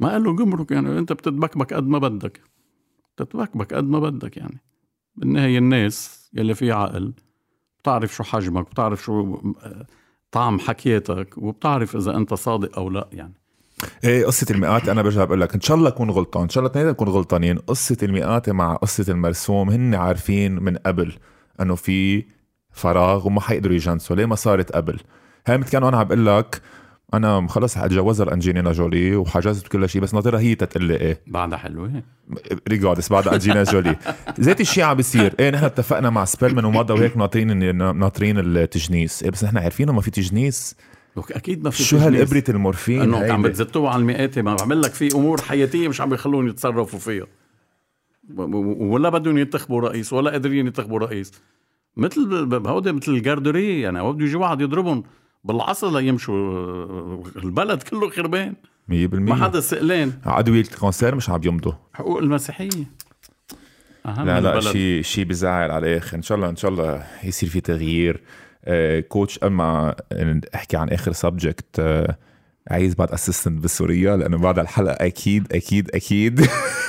ما 0.00 0.10
قال 0.10 0.24
له 0.24 0.36
جمرك 0.36 0.70
يعني 0.70 0.98
انت 0.98 1.12
بتتبكبك 1.12 1.74
قد 1.74 1.86
ما 1.86 1.98
بدك. 1.98 2.40
بتتبكبك 3.16 3.74
قد 3.74 3.84
ما 3.84 3.98
بدك 3.98 4.36
يعني. 4.36 4.60
بالنهاية 5.16 5.58
الناس 5.58 6.30
يلي 6.34 6.54
فيه 6.54 6.72
عقل 6.72 7.12
بتعرف 7.78 8.14
شو 8.14 8.24
حجمك 8.24 8.70
بتعرف 8.70 9.02
شو 9.04 9.38
طعم 10.30 10.58
حكيتك 10.58 11.38
وبتعرف 11.38 11.96
إذا 11.96 12.16
أنت 12.16 12.34
صادق 12.34 12.78
أو 12.78 12.90
لا 12.90 13.08
يعني. 13.12 13.34
إيه 14.04 14.26
قصة 14.26 14.46
المئات 14.50 14.88
أنا 14.88 15.02
برجع 15.02 15.24
بقول 15.24 15.40
لك 15.40 15.54
إن 15.54 15.60
شاء 15.60 15.76
الله 15.76 15.88
اكون 15.88 16.10
غلطان 16.10 16.42
إن 16.42 16.48
شاء 16.48 16.62
الله 16.62 16.70
اثنين 16.70 16.86
نكون 16.86 17.08
غلطانين. 17.08 17.58
قصة 17.58 17.96
المئات 18.02 18.50
مع 18.50 18.76
قصة 18.76 19.12
المرسوم 19.12 19.70
هن 19.70 19.94
عارفين 19.94 20.62
من 20.62 20.76
قبل 20.76 21.12
إنه 21.60 21.74
في 21.74 22.24
فراغ 22.74 23.26
وما 23.26 23.40
حيقدروا 23.40 23.74
يجنسوا 23.74 24.16
ليه 24.16 24.26
ما 24.26 24.34
صارت 24.34 24.72
قبل؟ 24.72 25.00
هاي 25.46 25.58
مثل 25.58 25.70
كانوا 25.70 25.88
أنا 25.88 25.96
عم 25.96 26.04
بقول 26.04 26.26
لك 26.26 26.62
أنا 27.14 27.46
خلص 27.48 27.78
حتجوزها 27.78 28.26
لانجينا 28.26 28.72
جولي 28.72 29.16
وحجزت 29.16 29.68
كل 29.68 29.88
شيء 29.88 30.02
بس 30.02 30.14
ناطرها 30.14 30.40
هي 30.40 30.54
تتقول 30.54 30.84
لي 30.84 30.96
إيه 30.96 31.20
بعدها 31.26 31.58
حلوة. 31.58 32.02
ريجاردس 32.68 33.08
بعد 33.12 33.28
انجينا 33.28 33.62
جولي 33.62 33.96
ذات 34.40 34.60
الشيء 34.60 34.84
عم 34.84 34.96
بيصير. 34.96 35.34
إيه 35.40 35.50
نحن 35.50 35.64
اتفقنا 35.64 36.10
مع 36.10 36.24
سبيلمان 36.24 36.64
ومضى 36.64 36.92
وهيك 36.94 37.16
ناطرين 37.16 37.76
ناطرين 37.76 38.38
التجنيس. 38.38 39.22
إيه 39.22 39.30
بس 39.30 39.44
نحن 39.44 39.58
عارفين 39.58 39.90
ما 39.90 40.00
في 40.00 40.10
تجنيس. 40.10 40.76
لك 41.16 41.32
أكيد 41.32 41.64
ما 41.64 41.70
في 41.70 41.82
شو 41.82 41.96
تجنيس. 41.96 42.14
هالابرة 42.14 42.44
المورفين 42.48 43.00
إنه 43.00 43.32
عم 43.32 43.42
بتزتوه 43.42 43.90
على 43.90 44.00
المئات 44.00 44.38
ما 44.38 44.54
بعمل 44.54 44.82
لك 44.82 44.92
في 44.92 45.14
أمور 45.14 45.40
حياتية 45.40 45.88
مش 45.88 46.00
عم 46.00 46.10
بيخلون 46.10 46.48
يتصرفوا 46.48 46.98
فيها. 46.98 47.26
ولا 48.36 49.08
بدهم 49.08 49.38
ينتخبوا 49.38 49.80
رئيس 49.80 50.12
ولا 50.12 50.30
قادرين 50.30 50.66
ينتخبوا 50.66 50.98
رئيس. 50.98 51.32
مثل 51.96 52.48
هودي 52.66 52.92
مثل 52.92 53.12
الجاردوري 53.12 53.80
يعني 53.80 54.00
هو 54.00 54.12
بده 54.12 54.24
يجي 54.24 54.36
واحد 54.36 54.60
يضربهم 54.60 55.04
بالعصا 55.44 56.00
ليمشوا 56.00 57.22
البلد 57.36 57.82
كله 57.82 58.10
خربان. 58.10 58.54
100% 58.90 58.92
ما 59.14 59.44
حدا 59.44 59.60
سئلان. 59.60 60.12
أدوية 60.26 60.60
ال 60.60 60.68
cancer 60.68 61.14
مش 61.14 61.30
عم 61.30 61.40
يمضوا. 61.44 61.72
حقوق 61.94 62.18
المسيحية. 62.18 62.84
أهم 64.06 64.26
لا 64.26 64.40
لا. 64.40 64.60
شيء 64.60 65.02
شيء 65.02 65.24
بزعل 65.24 65.70
على 65.70 65.92
الآخر. 65.92 66.16
إن 66.16 66.22
شاء 66.22 66.36
الله 66.38 66.48
إن 66.48 66.56
شاء 66.56 66.70
الله 66.70 67.06
يصير 67.24 67.48
في 67.48 67.60
تغيير. 67.60 68.20
آه 68.64 69.00
coach 69.00 69.38
قبل 69.38 69.52
ما 69.52 69.94
أحكي 70.54 70.76
عن 70.76 70.88
آخر 70.88 71.12
subject 71.12 71.78
آه 71.78 72.18
عايز 72.70 72.94
بعد 72.94 73.10
assistant 73.10 73.64
بسوريا 73.64 74.16
لأنه 74.16 74.38
بعد 74.38 74.58
الحلقة 74.58 75.06
أكيد 75.06 75.52
أكيد 75.52 75.90
أكيد. 75.94 76.46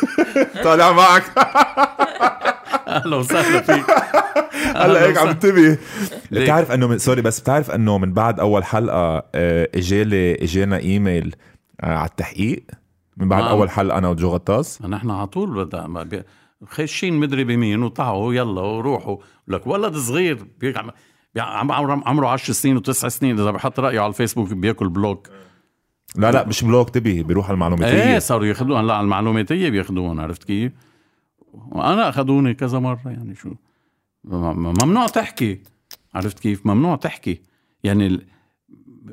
طالع 0.64 0.91
معك. 0.91 1.23
أهلا 2.96 3.16
وسهلا 3.16 3.62
فيك 3.62 3.86
هلا 4.76 5.02
هيك 5.08 5.18
عم 5.18 5.28
انتبه. 5.28 5.78
بتعرف 6.32 6.72
انه 6.72 6.88
من 6.88 6.98
سوري 6.98 7.22
بس 7.22 7.40
بتعرف 7.40 7.72
انه 7.72 7.98
من 7.98 8.14
بعد 8.14 8.40
أول 8.40 8.64
حلقة 8.64 9.24
آه، 9.36 9.70
اجالي 9.76 10.36
اجانا 10.44 10.78
إيميل 10.78 11.36
آه، 11.82 11.96
على 11.98 12.10
التحقيق. 12.10 12.64
من 13.18 13.30
بعد 13.30 13.42
نعم. 13.42 13.52
أول 13.52 13.70
حلقة 13.70 13.98
أنا 13.98 14.10
وجو 14.10 14.30
غطاس. 14.30 14.82
نحن 14.82 15.12
على 15.12 15.28
طول 15.28 15.66
بدأ 15.66 16.24
خشين 16.68 17.14
مدري 17.14 17.44
بمين 17.44 17.84
وطلعوا 17.84 18.34
يلا 18.34 18.62
وروحوا. 18.62 19.18
لك 19.48 19.68
ولد 19.68 19.96
صغير 19.98 20.46
عمره 21.38 22.04
عمره 22.06 22.28
10 22.28 22.54
سنين 22.54 22.78
وتسع 22.78 23.08
سنين. 23.08 23.40
إذا 23.40 23.52
بحط 23.52 23.80
رأيه 23.80 24.00
على 24.00 24.10
الفيسبوك 24.10 24.54
بياكل 24.54 24.90
block. 24.90 25.28
لا 26.16 26.32
لا 26.32 26.48
مش 26.48 26.64
block 26.64 26.90
تبي 26.90 27.24
بيروح 27.24 27.46
على 27.46 27.54
المعلوماتية. 27.54 28.04
إيه 28.14 28.20
صاروا 28.20 28.46
ياخذوها 28.46 28.82
هلا 28.82 28.94
على 28.94 29.04
المعلوماتية 29.04 29.70
بياخذوهم 29.70 30.22
عرفت 30.22 30.44
كيف؟ 30.44 30.72
وأنا 31.72 32.10
أخذوني 32.10 32.53
كذا 32.53 32.80
مرة 32.80 33.02
يعني 33.06 33.36
شو؟ 33.36 33.53
ممنوع 34.23 35.07
تحكي. 35.07 35.60
عرفت 36.15 36.40
كيف؟ 36.40 36.65
ممنوع 36.65 36.95
تحكي. 36.95 37.41
يعني 37.84 38.27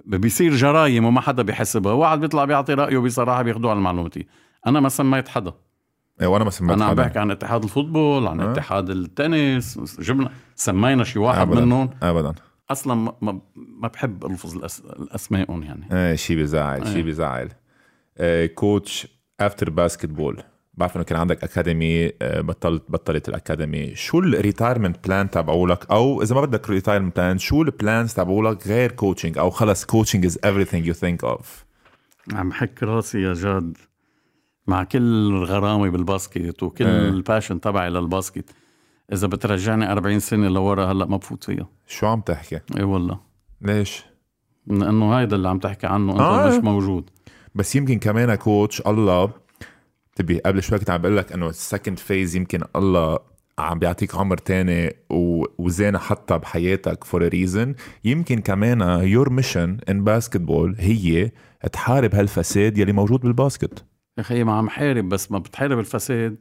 بيصير 0.07 0.55
جرايم 0.55 1.05
وما 1.05 1.21
حدا 1.21 1.43
بيحسبها. 1.43 1.93
واحد 1.93 2.21
بيطلع 2.21 2.45
بيعطي 2.45 2.75
رأيه 2.75 2.99
بصراحة 2.99 3.43
بياخذوه 3.43 3.71
على 3.71 3.79
المعلوماتيه 3.79 4.27
أنا 4.67 4.81
ما 4.81 4.89
سميت 4.89 5.29
حدا. 5.29 5.53
إيه، 6.21 6.27
وأنا 6.27 6.45
ما 6.45 6.51
سمعت 6.51 6.77
أنا 6.77 6.85
عم. 6.85 6.95
بحكي 6.95 7.19
عن 7.19 7.31
اتحاد 7.31 7.63
ال 7.63 7.70
football 7.70 8.27
عن 8.27 8.41
أه. 8.41 8.53
اتحاد 8.53 8.91
التنس 8.91 10.01
جبنا 10.01 10.31
سمينا 10.55 11.05
شي 11.05 11.19
واحد 11.19 11.41
ابدا. 11.41 11.65
منهم. 11.65 11.91
ابدا. 12.03 12.35
أصلا 12.71 12.95
ما, 12.95 13.41
ما, 13.57 13.89
بحب 13.89 14.27
ألفظ 14.27 14.57
الأس... 14.57 14.81
الاسمائهم 14.81 15.63
يعني. 15.63 15.89
إيه 15.93 16.15
شيء 16.15 16.39
بزعل 16.39 16.87
شيء 16.87 16.97
إيه. 16.97 17.03
بزعل. 17.03 17.49
آه، 18.19 18.47
coach 18.47 19.07
after 19.41 19.71
basketball 19.71 20.43
بعرف 20.75 20.97
إنه 20.97 21.05
كان 21.05 21.19
عندك 21.19 21.45
academy 21.45 22.13
آه، 22.23 22.41
بطلت 22.41 22.83
بطلت 22.89 23.29
ال 23.29 23.36
academy. 23.36 23.95
شو 23.95 24.19
ال 24.19 24.27
retirement 24.27 25.07
plan 25.09 25.31
تبعولك؟ 25.31 25.91
أو 25.91 26.23
إذا 26.23 26.35
ما 26.35 26.41
بدك 26.41 26.71
retirement 26.71 27.17
plan 27.17 27.39
شو 27.39 27.63
ال 27.63 27.72
plans 27.72 28.15
تبعولك 28.15 28.67
غير 28.67 28.93
coaching 28.93 29.39
أو 29.39 29.51
خلص 29.51 29.85
coaching 29.85 30.25
is 30.27 30.39
everything 30.39 30.85
you 30.87 30.95
think 30.95 31.29
of. 31.29 31.45
عم 32.35 32.53
حك 32.53 32.83
راسي 32.83 33.23
يا 33.23 33.35
جاد. 33.35 33.77
مع 34.67 34.85
كل 34.85 35.45
غرامي 35.45 35.91
بال 35.91 36.09
basket 36.09 36.63
وكل 36.63 36.87
إيه. 36.87 37.09
ال 37.09 37.15
passion 37.15 37.61
تبعي 37.61 37.91
لل 37.91 38.06
basket 38.06 38.51
إذا 39.13 39.27
بترجعني 39.27 39.93
40 39.93 40.19
سنة 40.21 40.49
لورا 40.49 40.93
هلأ 40.93 41.07
ما 41.07 41.17
بفوت 41.17 41.45
فيها. 41.45 41.69
شو 41.87 42.07
عم 42.07 42.21
تحكي؟ 42.21 42.61
إي 42.79 42.83
والله. 42.83 43.21
ليش؟ 43.63 44.05
لأنه 44.67 45.19
هيدا 45.19 45.37
اللي 45.37 45.49
عم 45.49 45.59
تحكي 45.59 45.87
عنه 45.87 46.13
أنت 46.13 46.21
آه. 46.21 46.59
مش 46.59 46.65
موجود. 46.65 47.11
بس 47.55 47.77
يمكن 47.77 47.99
كمان 47.99 48.35
coach 48.35 48.81
الله 48.81 49.31
تبي 50.17 50.39
قبل 50.39 50.63
شوي 50.63 50.79
كنت 50.79 50.91
عم 50.91 51.01
بقول 51.03 51.17
لك 51.17 51.33
إنه 51.33 51.49
ال 51.49 51.56
second 51.56 51.99
phase 51.99 52.37
يمكن 52.37 52.61
الله 52.77 53.19
عم 53.59 53.79
بيعطيك 53.79 54.15
عمر 54.15 54.37
تاني 54.37 54.97
و- 55.11 55.45
وزانة 55.59 55.99
حتى 55.99 56.39
بحياتك 56.39 57.05
for 57.05 57.29
reason 57.29 57.75
يمكن 58.05 58.39
كمان 58.41 58.81
your 59.05 59.31
mission 59.31 59.79
in 59.89 60.05
basketball 60.05 60.77
هي 60.79 61.31
تحارب 61.73 62.15
هالفساد 62.15 62.79
يلي 62.79 62.93
موجود 62.93 63.21
بال 63.21 63.35
basket. 63.35 63.85
يا 64.19 64.23
أخي 64.23 64.45
ما 64.45 64.53
عم 64.53 64.69
حارب 64.69 65.09
بس 65.09 65.33
ما 65.33 65.39
بتحارب 65.39 65.79
الفساد. 65.79 66.37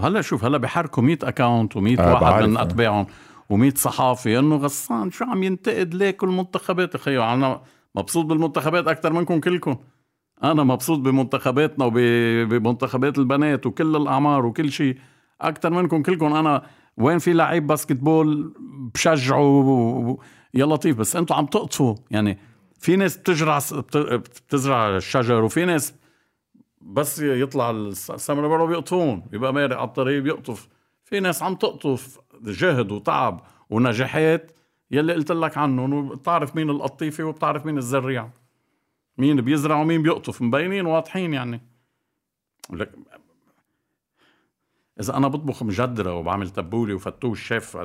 هلأ 0.00 0.20
شوف 0.20 0.44
هلأ 0.44 0.58
بحركوا 0.58 1.02
100 1.02 1.18
account 1.22 1.72
و100 1.74 1.98
آه، 2.00 2.22
واحد. 2.22 2.44
من 2.44 2.56
أتباعهم 2.56 3.06
و100 3.52 3.74
صحافي 3.76 4.38
إنه 4.38 4.56
غسان 4.56 5.10
شو 5.10 5.24
عم 5.24 5.42
ينتقد 5.42 5.94
ليه 5.94 6.10
كل 6.10 6.28
المنتخبات؟ 6.28 6.94
يا 6.94 7.00
أخي 7.00 7.18
أنا 7.18 7.62
مبسوط 7.94 8.24
بالمنتخبات 8.26 8.86
أكثر 8.88 9.12
منكم 9.12 9.40
كلكم. 9.40 9.76
أنا 10.44 10.64
مبسوط 10.64 10.98
بمنتخباتنا 10.98 11.84
وبمنتخبات 11.84 13.18
البنات 13.18 13.66
وكل 13.66 13.96
الأعمار 13.96 14.46
وكل 14.46 14.72
شيء. 14.72 14.96
أكثر 15.40 15.70
منكم 15.70 16.02
كلكم 16.02 16.32
أنا 16.32 16.62
وين 16.96 17.18
في 17.18 17.32
لعيب 17.32 17.66
basketball 17.66 18.54
بشجعه 18.94 19.40
و- 19.40 20.18
يا 20.54 20.66
لطيف 20.66 20.96
بس 20.96 21.16
أنتم 21.16 21.34
عم 21.34 21.46
تقطفوا. 21.46 21.94
يعني 22.10 22.38
في 22.78 22.96
ناس 22.96 23.16
بتزرع 23.16 23.58
بت- 23.72 23.96
بتزرع 24.46 24.96
الشجر 24.96 25.42
وفي 25.44 25.64
ناس 25.64 25.94
بس 26.80 27.18
يطلع 27.18 27.70
السمرة 27.70 28.48
برا 28.48 28.66
بيقطفون 28.66 29.20
بيبقى 29.30 29.54
مارق 29.54 29.76
على 29.76 29.88
الطريق 29.88 30.22
بيقطف. 30.22 30.68
في 31.04 31.20
ناس 31.20 31.42
عم 31.42 31.54
تقطف 31.54 32.18
جهد 32.44 32.92
وتعب 32.92 33.40
ونجاحات 33.70 34.52
يلي 34.90 35.12
قلت 35.14 35.32
لك 35.32 35.58
عنهم 35.58 35.92
وبتعرف 35.92 36.56
مين 36.56 36.70
القطيفة 36.70 37.24
وبتعرف 37.24 37.66
مين 37.66 37.78
الزريع 37.78 38.28
مين 39.18 39.40
بيزرع 39.40 39.80
ومين 39.80 40.02
بيقطف 40.02 40.42
مبينين 40.42 40.86
واضحين 40.86 41.34
يعني. 41.34 41.60
لك 42.70 42.92
إذا 45.00 45.16
أنا 45.16 45.28
بطبخ 45.28 45.62
مجدرة 45.62 46.14
وبعمل 46.14 46.50
تبولة 46.50 46.94
وفتوش 46.94 47.48
شيف 47.48 47.76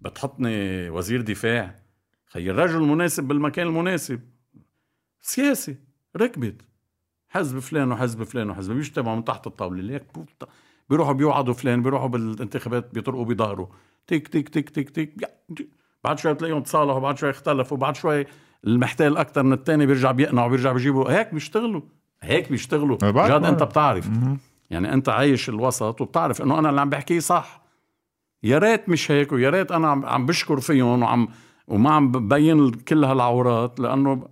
بتحطني 0.00 0.88
وزير 0.90 1.20
دفاع. 1.20 1.74
خي 2.26 2.50
الرجل 2.50 2.76
المناسب 2.76 3.24
بالمكان 3.24 3.66
المناسب. 3.66 4.20
سياسي 5.20 5.76
ركبت. 6.16 6.62
حزب 7.28 7.58
فلان 7.58 7.92
وحزب 7.92 8.22
فلان 8.22 8.50
وحزب 8.50 8.74
بيجتمعوا 8.74 9.16
من 9.16 9.24
تحت 9.24 9.46
الطاولة. 9.46 9.82
ليك 9.82 10.04
بيروحوا 10.90 11.12
بيوعدوا 11.12 11.54
فلان 11.54 11.82
بيروحوا 11.82 12.08
بالانتخابات 12.08 12.94
بيطرقوا 12.94 13.24
بظهره 13.24 13.70
تيك 14.06 14.28
تيك 14.28 14.48
تيك 14.48 14.70
تيك 14.70 14.90
تيك. 14.90 15.28
بعد 16.04 16.18
شوي 16.18 16.34
بتلاقيهم 16.34 16.62
تصالحوا 16.62 17.00
بعد 17.00 17.18
شوي 17.18 17.30
اختلفوا 17.30 17.76
بعد 17.76 17.96
شوي 17.96 18.26
المحتال 18.66 19.16
أكثر 19.16 19.42
من 19.42 19.52
الثاني 19.52 19.86
بيرجع 19.86 20.10
بيقنع 20.12 20.44
وبيرجع 20.46 20.72
بيجيبوا 20.72 21.10
هيك 21.10 21.34
بيشتغلوا. 21.34 21.80
هيك 22.22 22.50
بيشتغلوا. 22.50 22.96
بعرف- 22.96 23.28
جاد 23.30 23.44
أنت. 23.44 23.62
بتعرف. 23.62 24.08
يعني 24.70 24.92
أنت 24.94 25.08
عايش 25.08 25.48
الوسط 25.48 26.00
وبتعرف 26.00 26.42
إنه 26.42 26.58
أنا 26.58 26.70
اللي 26.70 26.80
عم 26.80 26.90
بحكيه 26.90 27.18
صح. 27.18 27.62
يا 28.42 28.58
ريت 28.58 28.88
مش 28.88 29.10
هيك 29.10 29.32
ويا 29.32 29.50
ريت 29.50 29.72
أنا 29.72 29.88
عم, 29.88 30.06
عم 30.06 30.26
بشكر 30.26 30.60
فيهم 30.60 31.02
وعم 31.02 31.28
وما 31.68 31.90
عم 31.90 32.12
ببين 32.12 32.70
كل 32.70 33.04
هالعورات 33.04 33.80
لأنه 33.80 34.28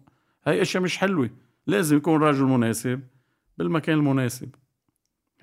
هي 0.47 0.63
أشياء 0.63 0.83
مش 0.83 0.99
حلوة. 0.99 1.31
لازم 1.67 1.97
يكون 1.97 2.23
راجل 2.23 2.45
مناسب 2.45 3.01
بالمكان 3.59 3.99
المناسب. 3.99 4.49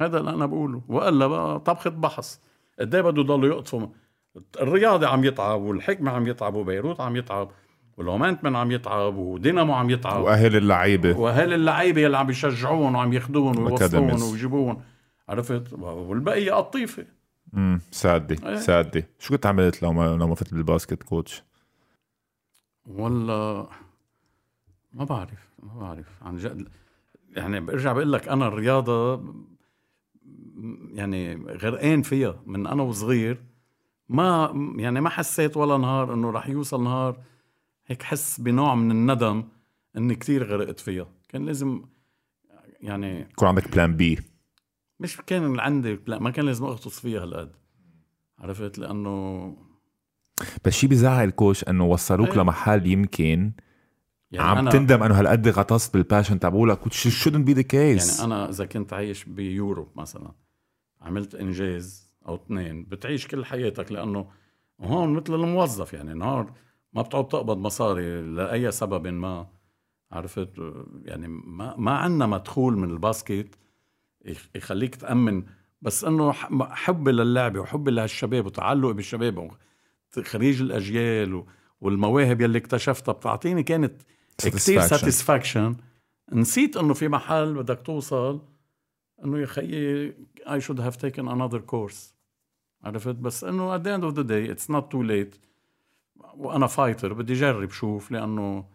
هذا 0.01 0.18
اللي 0.18 0.30
أنا 0.30 0.45
بقوله. 0.45 0.81
وإلا 0.88 1.27
بقى 1.27 1.60
طبخة 1.60 1.89
بحث 1.89 2.38
قد 2.80 2.95
إيه 2.95 3.01
بده 3.01 3.22
يضلوا 3.22 3.47
يقطفوا 3.49 3.88
الرياضي 4.61 5.05
عم 5.05 5.23
يتعب 5.23 5.61
والحكمة 5.61 6.11
عم 6.11 6.27
يتعب 6.27 6.53
وبيروت 6.55 7.01
عم 7.01 7.15
يتعب. 7.15 7.51
والهومانتمن 7.97 8.55
عم 8.55 8.71
يتعب 8.71 9.15
ودينامو 9.15 9.73
عم 9.73 9.89
يتعب. 9.89 10.21
وأهل 10.23 10.55
اللعيبة. 10.55 11.17
وأهل 11.17 11.53
اللعيبة 11.53 12.05
اللي 12.05 12.17
عم 12.17 12.29
يشجعوهم 12.29 12.95
وعم 12.95 13.13
ياخذوهم 13.13 13.59
ويوصلوهم 13.63 14.11
Academies. 14.17 14.23
ويجيبوهم 14.23 14.81
عرفت؟ 15.29 15.73
والبقية 15.73 16.51
قطيفة. 16.51 17.05
امم 17.53 17.81
سادة 17.91 18.49
إيه. 18.49 18.55
سادة. 18.55 19.07
شو 19.19 19.33
كنت 19.33 19.45
عملت 19.45 19.83
لو 19.83 19.93
ما 19.93 20.15
لو 20.15 20.27
ما 20.27 20.35
فت 20.35 20.53
بالباسكت 20.53 21.03
كوتش؟ 21.03 21.43
ولا 22.87 23.67
ما 24.93 25.03
بعرف 25.03 25.49
ما 25.63 25.79
بعرف. 25.79 26.05
عن 26.21 26.37
جد 26.37 26.67
يعني 27.35 27.59
برجع 27.59 27.93
بقول 27.93 28.11
لك 28.13 28.27
أنا 28.27 28.47
الرياضة 28.47 29.23
يعني 30.93 31.35
غرقان 31.35 32.01
فيها 32.01 32.35
من 32.45 32.67
أنا 32.67 32.83
وصغير. 32.83 33.43
ما 34.09 34.53
يعني 34.77 35.01
ما 35.01 35.09
حسيت 35.09 35.57
ولا 35.57 35.77
نهار 35.77 36.13
إنه 36.13 36.31
رح 36.31 36.49
يوصل 36.49 36.83
نهار 36.83 37.17
هيك 37.85 38.03
حس 38.03 38.41
بنوع 38.41 38.76
من 38.76 38.91
الندم 38.91 39.43
إني 39.97 40.15
كتير 40.15 40.43
غرقت 40.43 40.80
فيها. 40.80 41.07
كان 41.30 41.45
لازم 41.45 41.85
يعني 42.81 43.19
يكون 43.19 43.47
عندك 43.47 43.72
plan 43.71 43.95
B 43.95 44.19
مش 44.99 45.18
كان 45.18 45.60
عندي 45.60 45.99
لا 46.07 46.19
ما 46.19 46.31
كان 46.31 46.45
لازم 46.45 46.65
أغطس 46.65 46.99
فيها 46.99 47.23
هالقد. 47.23 47.51
عرفت؟ 48.39 48.77
لأنه 48.77 49.57
بس 50.65 50.73
شي 50.73 50.88
بيزعل 50.88 51.30
coach 51.30 51.63
إنه 51.64 51.85
وصلوك 51.85 52.30
إيه. 52.30 52.38
لمحل 52.38 52.88
يمكن 52.88 53.51
يعني 54.31 54.49
عم 54.49 54.57
أنا 54.57 54.72
تندم 54.72 55.03
إنه 55.03 55.19
هالقد 55.19 55.47
غطست 55.47 55.93
بال 55.93 56.04
passion 56.04 56.39
تبعولك 56.39 56.84
which 56.84 57.07
shouldn't 57.23 57.45
be 57.49 57.55
the 57.55 57.64
case. 57.64 57.73
يعني 57.73 58.23
أنا 58.23 58.49
إذا 58.49 58.65
كنت 58.65 58.93
عايش 58.93 59.23
ب 59.23 59.33
Europe 59.33 59.88
مثلا 59.95 60.31
عملت 61.01 61.35
إنجاز 61.35 62.15
أو 62.27 62.35
اثنين 62.35 62.84
بتعيش 62.85 63.27
كل 63.27 63.45
حياتك 63.45 63.91
لأنه 63.91 64.27
هون 64.81 65.14
مثل 65.14 65.34
الموظف 65.34 65.93
يعني 65.93 66.14
نهار 66.14 66.53
ما 66.93 67.01
بتقعد 67.01 67.27
تقبض 67.27 67.57
مصاري 67.57 68.21
لأي 68.21 68.71
سبب 68.71 69.07
ما 69.07 69.47
عرفت؟ 70.11 70.49
يعني 71.05 71.27
ما 71.27 71.75
ما 71.77 71.91
عندنا 71.91 72.25
مدخول 72.25 72.77
من 72.77 72.89
ال 72.89 72.99
basket 72.99 73.55
يخ- 74.25 74.49
يخليك 74.55 74.95
تأمن. 74.95 75.43
بس 75.81 76.03
إنه 76.03 76.31
حبي 76.61 77.11
للعبة 77.11 77.59
وحبي 77.59 77.91
لهالشباب 77.91 78.45
وتعلقي 78.45 78.93
بالشباب 78.93 79.51
وخريج 80.17 80.61
الأجيال 80.61 81.43
والمواهب 81.81 82.41
يلي 82.41 82.57
اكتشفتها 82.57 83.11
بتعطيني 83.11 83.63
كانت 83.63 84.01
كثير. 84.37 84.81
satisfaction 84.81 85.75
نسيت 86.33 86.77
إنه 86.77 86.93
في 86.93 87.07
محل 87.07 87.53
بدك 87.53 87.81
توصل 87.85 88.41
إنه 89.25 89.39
يا 89.39 89.45
خيي 89.45 90.11
I 90.45 90.59
should 90.59 90.79
have 90.79 90.97
taken 90.97 91.27
another 91.27 91.59
course 91.73 92.13
عرفت؟ 92.83 93.15
بس 93.15 93.43
إنه 93.43 93.77
at 93.77 93.81
the 93.81 93.87
end 93.99 94.03
of 94.11 94.15
the 94.17 94.23
day 94.23 94.55
it's 94.55 94.69
not 94.75 94.83
too 94.91 95.03
late. 95.03 95.39
وأنا 96.38 96.68
fighter 96.67 97.13
بدي 97.14 97.34
أجرب 97.34 97.72
شوف 97.72 98.11
لأنه 98.11 98.73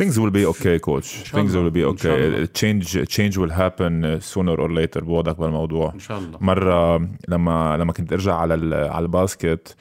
things 0.00 0.16
will 0.18 0.30
be 0.30 0.44
okay 0.44 0.78
coach. 0.78 1.08
things 1.32 1.52
will 1.56 1.70
be 1.70 1.84
okay. 1.92 2.46
change 2.60 2.86
change 3.16 3.36
will 3.36 3.50
happen 3.50 4.20
sooner 4.20 4.56
or 4.56 4.70
later. 4.70 5.00
بوضعك 5.00 5.36
بالموضوع. 5.38 5.92
إن 5.94 5.98
شاء 5.98 6.18
الله. 6.18 6.38
مرة 6.40 7.08
لما 7.28 7.76
لما 7.76 7.92
كنت 7.92 8.12
أرجع 8.12 8.34
على 8.34 8.76
على 8.76 9.02
ال 9.02 9.13
basket 9.13 9.76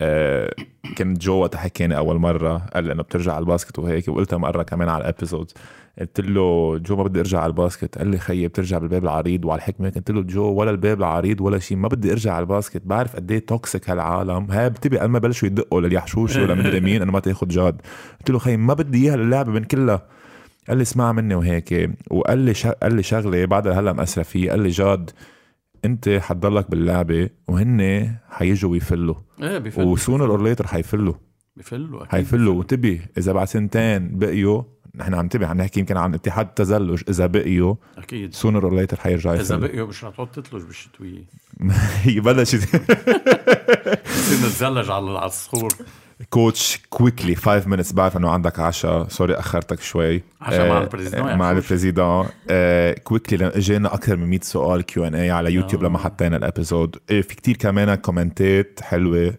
آه، 0.00 0.54
كنت 0.98 1.22
جو 1.22 1.34
وقتها 1.34 1.58
حكينا 1.58 1.96
أول 1.98 2.18
مرة 2.18 2.56
قال 2.74 2.84
لي 2.84 2.92
إنه 2.92 3.02
بترجع 3.02 3.32
على 3.32 3.42
ال 3.42 3.47
basket 3.47 3.78
وهيك 3.78 4.08
وقلتها 4.08 4.36
مرة 4.36 4.62
كمان 4.62 4.88
على 4.88 5.04
ال 5.04 5.10
episode 5.10 5.52
قلت 5.98 6.20
له 6.20 6.78
جو 6.78 6.96
ما 6.96 7.02
بدي 7.02 7.20
أرجع 7.20 7.38
على 7.40 7.46
ال 7.46 7.53
basket. 7.53 7.98
قال 7.98 8.06
لي 8.08 8.18
خيي 8.18 8.48
بترجع 8.48 8.78
بالباب 8.78 9.04
العريض 9.04 9.44
وعلى 9.44 9.58
الحكمة. 9.58 9.90
قلت 9.90 10.10
له 10.10 10.22
جو 10.22 10.52
ولا 10.52 10.70
الباب 10.70 10.98
العريض 10.98 11.40
ولا 11.40 11.58
شيء 11.58 11.76
ما 11.76 11.88
بدي 11.88 12.12
أرجع 12.12 12.32
على 12.32 12.42
ال 12.42 12.47
basket. 12.47 12.82
بعرف 12.84 13.16
قد 13.16 13.32
إيه 13.32 13.46
toxic 13.46 13.90
هالعالم. 13.90 14.50
هاي 14.50 14.70
بتبي 14.70 14.98
قبل 14.98 15.10
ما 15.10 15.18
بلشوا 15.18 15.48
يدقوا 15.48 15.80
لليحشوشي 15.80 16.42
ولا 16.42 16.54
مدري 16.54 16.80
مين 16.80 17.02
إنه 17.02 17.12
ما 17.12 17.20
تاخذ 17.20 17.48
جاد. 17.48 17.80
قلت 18.18 18.30
له 18.30 18.38
خيي 18.38 18.56
ما 18.56 18.74
بدي 18.74 19.04
إياها 19.04 19.14
اللعبه 19.14 19.52
من 19.52 19.64
كلها. 19.64 20.02
قال 20.68 20.76
لي 20.76 20.82
اسمع 20.82 21.12
مني 21.12 21.34
وهيك. 21.34 21.90
وقال 22.10 22.38
لي 22.38 22.54
شغ... 22.54 22.70
قال 22.70 22.94
لي 22.94 23.02
شغلة 23.02 23.44
بعدها 23.44 23.80
هلأ 23.80 23.92
مأثرة 23.92 24.22
فيه. 24.22 24.50
قال 24.50 24.60
لي 24.60 24.68
جاد 24.68 25.10
انت 25.84 26.08
حتضلك 26.08 26.70
باللعبة 26.70 27.30
وهن 27.48 28.10
حيجوا 28.30 28.70
ويفلوا 28.70 29.14
إيه 29.42 29.58
بفلوا 29.58 29.92
و 29.92 29.97
sooner 29.97 30.30
or 30.30 30.42
later 30.42 30.66
حيفلوا 30.66 31.14
بفلوا 31.56 32.00
أكيد. 32.00 32.12
حيفلوا. 32.12 32.54
وانتبه 32.54 33.00
إذا 33.18 33.32
بعد 33.32 33.46
سنتين 33.46 34.18
بقيوا 34.18 34.62
نحن 34.94 35.14
عم 35.14 35.22
ننتبه 35.22 35.46
عم 35.46 35.56
نحكي 35.56 35.80
يمكن 35.80 35.96
عن 35.96 36.14
اتحاد 36.14 36.46
التزلج. 36.46 37.02
إذا 37.08 37.26
بقيوا 37.26 37.74
أكيد. 37.98 38.34
sooner 38.34 38.64
or 38.64 38.74
later 38.74 38.96
حيرجع 38.96 39.32
إذا 39.32 39.40
يفلوا 39.40 39.60
بقيوا 39.60 39.86
مش 39.86 40.04
رح 40.04 40.14
تقعد 40.14 40.30
تتلج 40.30 40.62
بالشتوية. 40.62 41.24
هي 42.02 42.20
بلشت 42.20 42.76
بصير 44.06 44.38
نتزلج 44.38 44.90
على 44.90 45.10
على 45.10 45.26
الصخور. 45.26 45.74
coach 46.30 46.80
quickly 46.90 47.34
5 47.34 47.60
minutes 47.76 47.94
بعرف 47.94 48.16
أنه 48.16 48.30
عندك 48.30 48.60
عشاء 48.60 49.08
سوري 49.08 49.34
أخرتك 49.34 49.80
شوي. 49.80 50.22
عشاء 50.40 50.68
مع 50.68 50.78
آه، 50.78 50.82
ال 50.82 50.87
président 50.87 51.28
آه، 51.28 51.36
مع 51.36 51.50
يحشوش. 51.50 51.64
ال 51.64 51.70
président 51.70 52.26
quickly 53.04 53.46
إجينا 53.46 53.94
أكثر 53.94 54.16
من 54.16 54.26
100 54.30 54.40
سؤال 54.42 54.82
Q&A 54.82 55.30
على 55.30 55.52
يوتيوب 55.52 55.84
آه. 55.84 55.88
لما 55.88 55.98
حطينا 55.98 56.36
ال 56.36 56.44
episode 56.44 56.96
آه، 57.10 57.20
في 57.20 57.34
كتير 57.34 57.56
كمان 57.56 57.94
كومنتات 57.94 58.80
حلوة. 58.82 59.34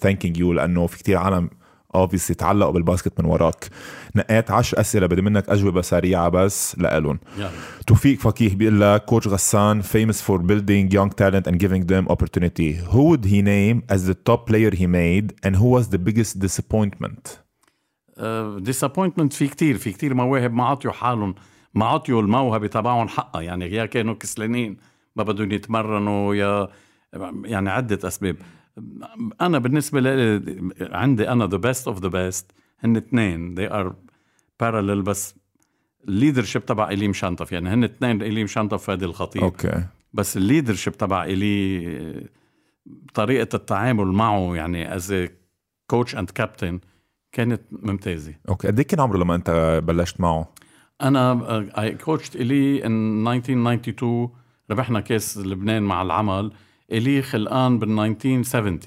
thanking 0.00 0.36
you 0.36 0.52
لأنه 0.52 0.86
في 0.86 0.98
كتير 0.98 1.16
عالم 1.16 1.50
obviously 1.98 2.34
تعلقوا 2.34 2.72
بال 2.72 2.84
basket 2.84 3.20
من 3.20 3.26
وراك. 3.26 3.68
نقيت 4.16 4.50
10 4.50 4.80
أسئلة 4.80 5.06
بدي 5.06 5.22
منك 5.22 5.48
أجوبة 5.48 5.80
سريعة 5.80 6.28
بس 6.28 6.78
لإلهم. 6.78 7.18
يلا. 7.38 7.50
توفيق 7.86 8.18
فقيه 8.18 8.54
بيقول 8.54 8.80
لك 8.80 9.04
coach 9.04 9.28
غسان 9.28 9.82
famous 9.82 10.16
for 10.16 10.38
building 10.38 10.94
young 10.94 11.10
talent 11.10 11.46
and 11.46 11.58
giving 11.58 11.86
them 11.86 12.08
opportunity. 12.08 12.72
Who 12.92 13.02
would 13.08 13.24
he 13.24 13.42
name 13.42 13.82
as 13.94 14.00
the 14.06 14.14
top 14.14 14.46
player 14.50 14.70
he 14.70 14.86
made 14.86 15.26
and 15.46 15.56
who 15.56 15.68
was 15.76 15.88
the 15.88 15.98
biggest 15.98 16.38
disappointment? 16.38 17.38
disappointment 18.58 19.32
في 19.32 19.48
كتير 19.48 19.78
في 19.78 19.92
كتير 19.92 20.14
مواهب 20.14 20.54
ما 20.54 20.64
عطيوا 20.64 20.92
حالهم 20.92 21.34
ما 21.74 21.86
عطيوا 21.86 22.22
الموهبة 22.22 22.66
تبعهم 22.66 23.08
حقها. 23.08 23.42
يعني 23.42 23.74
يا 23.74 23.86
كانوا 23.86 24.14
كسلانين 24.14 24.76
ما 25.16 25.22
بدهم 25.22 25.52
يتمرنوا 25.52 26.34
يا 26.34 26.68
يعني 27.44 27.70
عدة 27.70 28.08
أسباب. 28.08 28.36
أنا 29.40 29.58
بالنسبة 29.58 30.00
لي 30.00 30.42
عندي 30.80 31.28
أنا 31.28 31.46
the 31.46 31.56
best 31.56 31.88
of 31.88 32.00
the 32.02 32.08
best 32.08 32.52
هن 32.80 32.96
اثنين 32.96 33.56
they 33.56 33.70
are 33.72 33.92
parallel 34.62 35.02
بس 35.02 35.34
ال 36.08 36.13
leadership 36.13 36.66
تبع 36.66 36.90
إيلي 36.90 37.08
مشنتف. 37.08 37.52
يعني 37.52 37.68
هن 37.68 37.84
اثنين 37.84 38.22
إيلي 38.22 38.44
مشنتف 38.44 38.84
فادي 38.84 39.04
الخطيب. 39.04 39.42
okay. 39.42 39.84
بس 40.12 40.36
ال 40.36 40.41
leadership 40.41 40.92
تبع 40.96 41.24
إيلي 41.24 42.28
طريقة 43.14 43.56
التعامل 43.56 44.06
معه 44.06 44.54
يعني 44.56 44.96
as 44.96 45.28
coach 45.86 46.16
and 46.16 46.30
captain 46.30 46.80
كانت 47.32 47.62
ممتازة. 47.72 48.34
okay. 48.48 48.68
قد 48.68 48.78
إيه 48.78 48.86
كان 48.86 49.00
عمره 49.00 49.18
لما 49.18 49.34
أنت 49.34 49.80
بلشت 49.84 50.20
معه؟ 50.20 50.54
أنا 51.02 51.68
I 51.82 51.94
coached 51.94 52.36
إيلي 52.36 52.86
in 52.86 53.28
1992 53.28 54.30
ربحنا 54.70 55.00
كاس 55.00 55.38
لبنان 55.38 55.82
مع 55.82 56.02
العمل. 56.02 56.52
إيلي 56.92 57.22
خلقان 57.22 57.78
بال 57.78 57.98
1970 58.00 58.78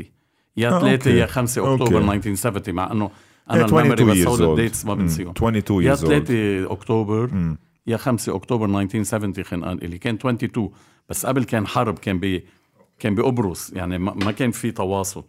يا 0.58 0.70
آه، 0.70 0.80
3 0.80 0.94
okay. 0.94 1.18
يا 1.20 1.26
5 1.26 1.74
أكتوبر 1.74 1.98
okay. 1.98 2.14
1970 2.14 2.76
مع 2.76 2.92
إنه 2.92 3.06
إيه، 3.06 3.56
أنا 3.56 3.66
ال 3.66 3.70
memory 3.70 3.94
22 3.94 4.34
بس 4.34 4.42
هول. 4.42 4.50
ال 4.60 4.64
dates 4.64 4.86
ما. 4.86 4.94
بنسيهم 4.94 5.30
22 5.38 5.84
يا 5.84 5.96
years 5.96 6.00
old 6.00 6.06
3 6.06 6.72
أكتوبر 6.72 7.34
مم. 7.34 7.58
يا 7.88 7.98
5 7.98 8.36
أكتوبر 8.36 8.66
1970 8.66 9.44
خلقان 9.44 9.78
إيلي 9.78 9.98
كان 9.98 10.16
22 10.16 10.72
بس 11.10 11.26
قبل 11.26 11.44
كان 11.44 11.68
حرب 11.68 12.00
كان 12.00 12.20
ب 12.20 12.42
كان 13.00 13.16
بقبرص 13.16 13.74
يعني 13.74 13.98
ما 13.98 14.32
كان 14.32 14.52
في 14.52 14.72
تواصل 14.72 15.24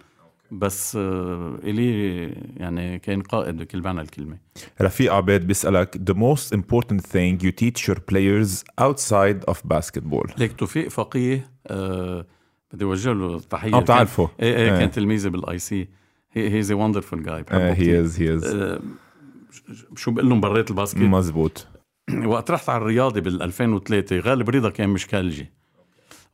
بس 0.51 0.97
آه، 0.97 1.59
إيلي 1.65 2.23
يعني 2.57 2.99
كان 2.99 3.23
قائد 3.23 3.57
بكل 3.57 3.83
معنى 3.83 4.01
الكلمة 4.01 4.37
رفيق 4.83 5.13
عباد 5.15 5.47
بيسألك 5.47 5.97
the 6.11 6.15
most 6.15 6.57
important 6.59 7.01
thing 7.01 7.45
you 7.45 7.53
teach 7.63 7.89
your 7.89 7.99
players 8.13 8.65
outside 8.81 9.51
of 9.51 9.57
basketball 9.75 10.39
ليك 10.39 10.53
توفيق 10.53 10.89
فقيه 10.89 11.51
آه 11.67 12.27
بدي 12.73 12.85
أوجه 12.85 13.13
له 13.13 13.41
تحيه 13.41 13.75
آه 13.75 13.81
بتعرفه. 13.81 14.31
إيه 14.41 14.57
إيه. 14.57 14.79
كان 14.79 14.91
تلميذي 14.91 15.31
بال 15.31 15.59
IC. 15.59 15.89
he's 16.33 16.73
a 16.73 16.75
wonderful 16.75 17.15
guy 17.15 17.45
آه، 17.51 17.75
he 17.75 18.09
is 18.09 18.17
he 18.17 18.43
is. 18.43 18.57
شو 19.97 20.11
بقول 20.11 20.29
لهم 20.29 20.41
برات 20.41 20.71
ال 20.71 20.74
basket؟ 20.74 21.01
مزبوط. 21.01 21.67
وقت 22.25 22.51
رحت 22.51 22.69
على 22.69 22.83
الرياضي 22.83 23.21
بال 23.21 23.43
2003 23.43 24.19
غالب 24.19 24.51
رضا 24.51 24.71
كان 24.71 24.89
مشكلجي 24.89 25.53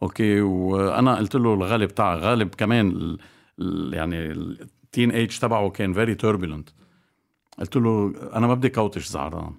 okay 0.03 0.41
وأنا 0.41 1.17
قلت 1.17 1.35
له 1.35 1.55
الغالب 1.55 1.95
تاع 1.95 2.15
غالب 2.15 2.55
كمان 2.55 2.91
ال 2.91 3.19
ال 3.61 3.95
يعني 3.95 4.33
ال 4.33 5.11
teenage 5.11 5.39
تبعه 5.39 5.71
كان 5.71 5.93
very 5.93 6.15
turbulent 6.15 6.73
قلت 7.59 7.77
له 7.77 8.15
أنا 8.33 8.47
ما 8.47 8.55
بدي 8.55 8.69
coach 8.69 9.09
زعران. 9.09 9.55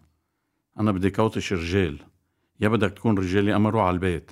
أنا 0.79 0.91
بدي 0.91 1.09
coach 1.09 1.53
رجال. 1.53 1.97
يا 2.59 2.67
بدك 2.67 2.91
تكون 2.91 3.17
رجال 3.17 3.47
يا 3.47 3.55
أما 3.55 3.69
روح 3.69 3.83
على 3.83 3.93
البيت. 3.93 4.31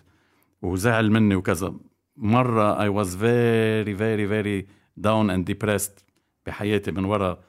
وزعل 0.62 1.12
مني 1.12 1.36
وكذا. 1.36 1.74
مرة 2.18 2.82
I 2.82 2.88
was 2.88 3.16
very 3.16 3.96
very 3.96 4.28
very 4.28 4.68
down 4.98 5.30
and 5.30 5.46
depressed 5.46 6.06
بحياتي 6.46 6.92
من 6.92 7.06
ورا 7.06 7.40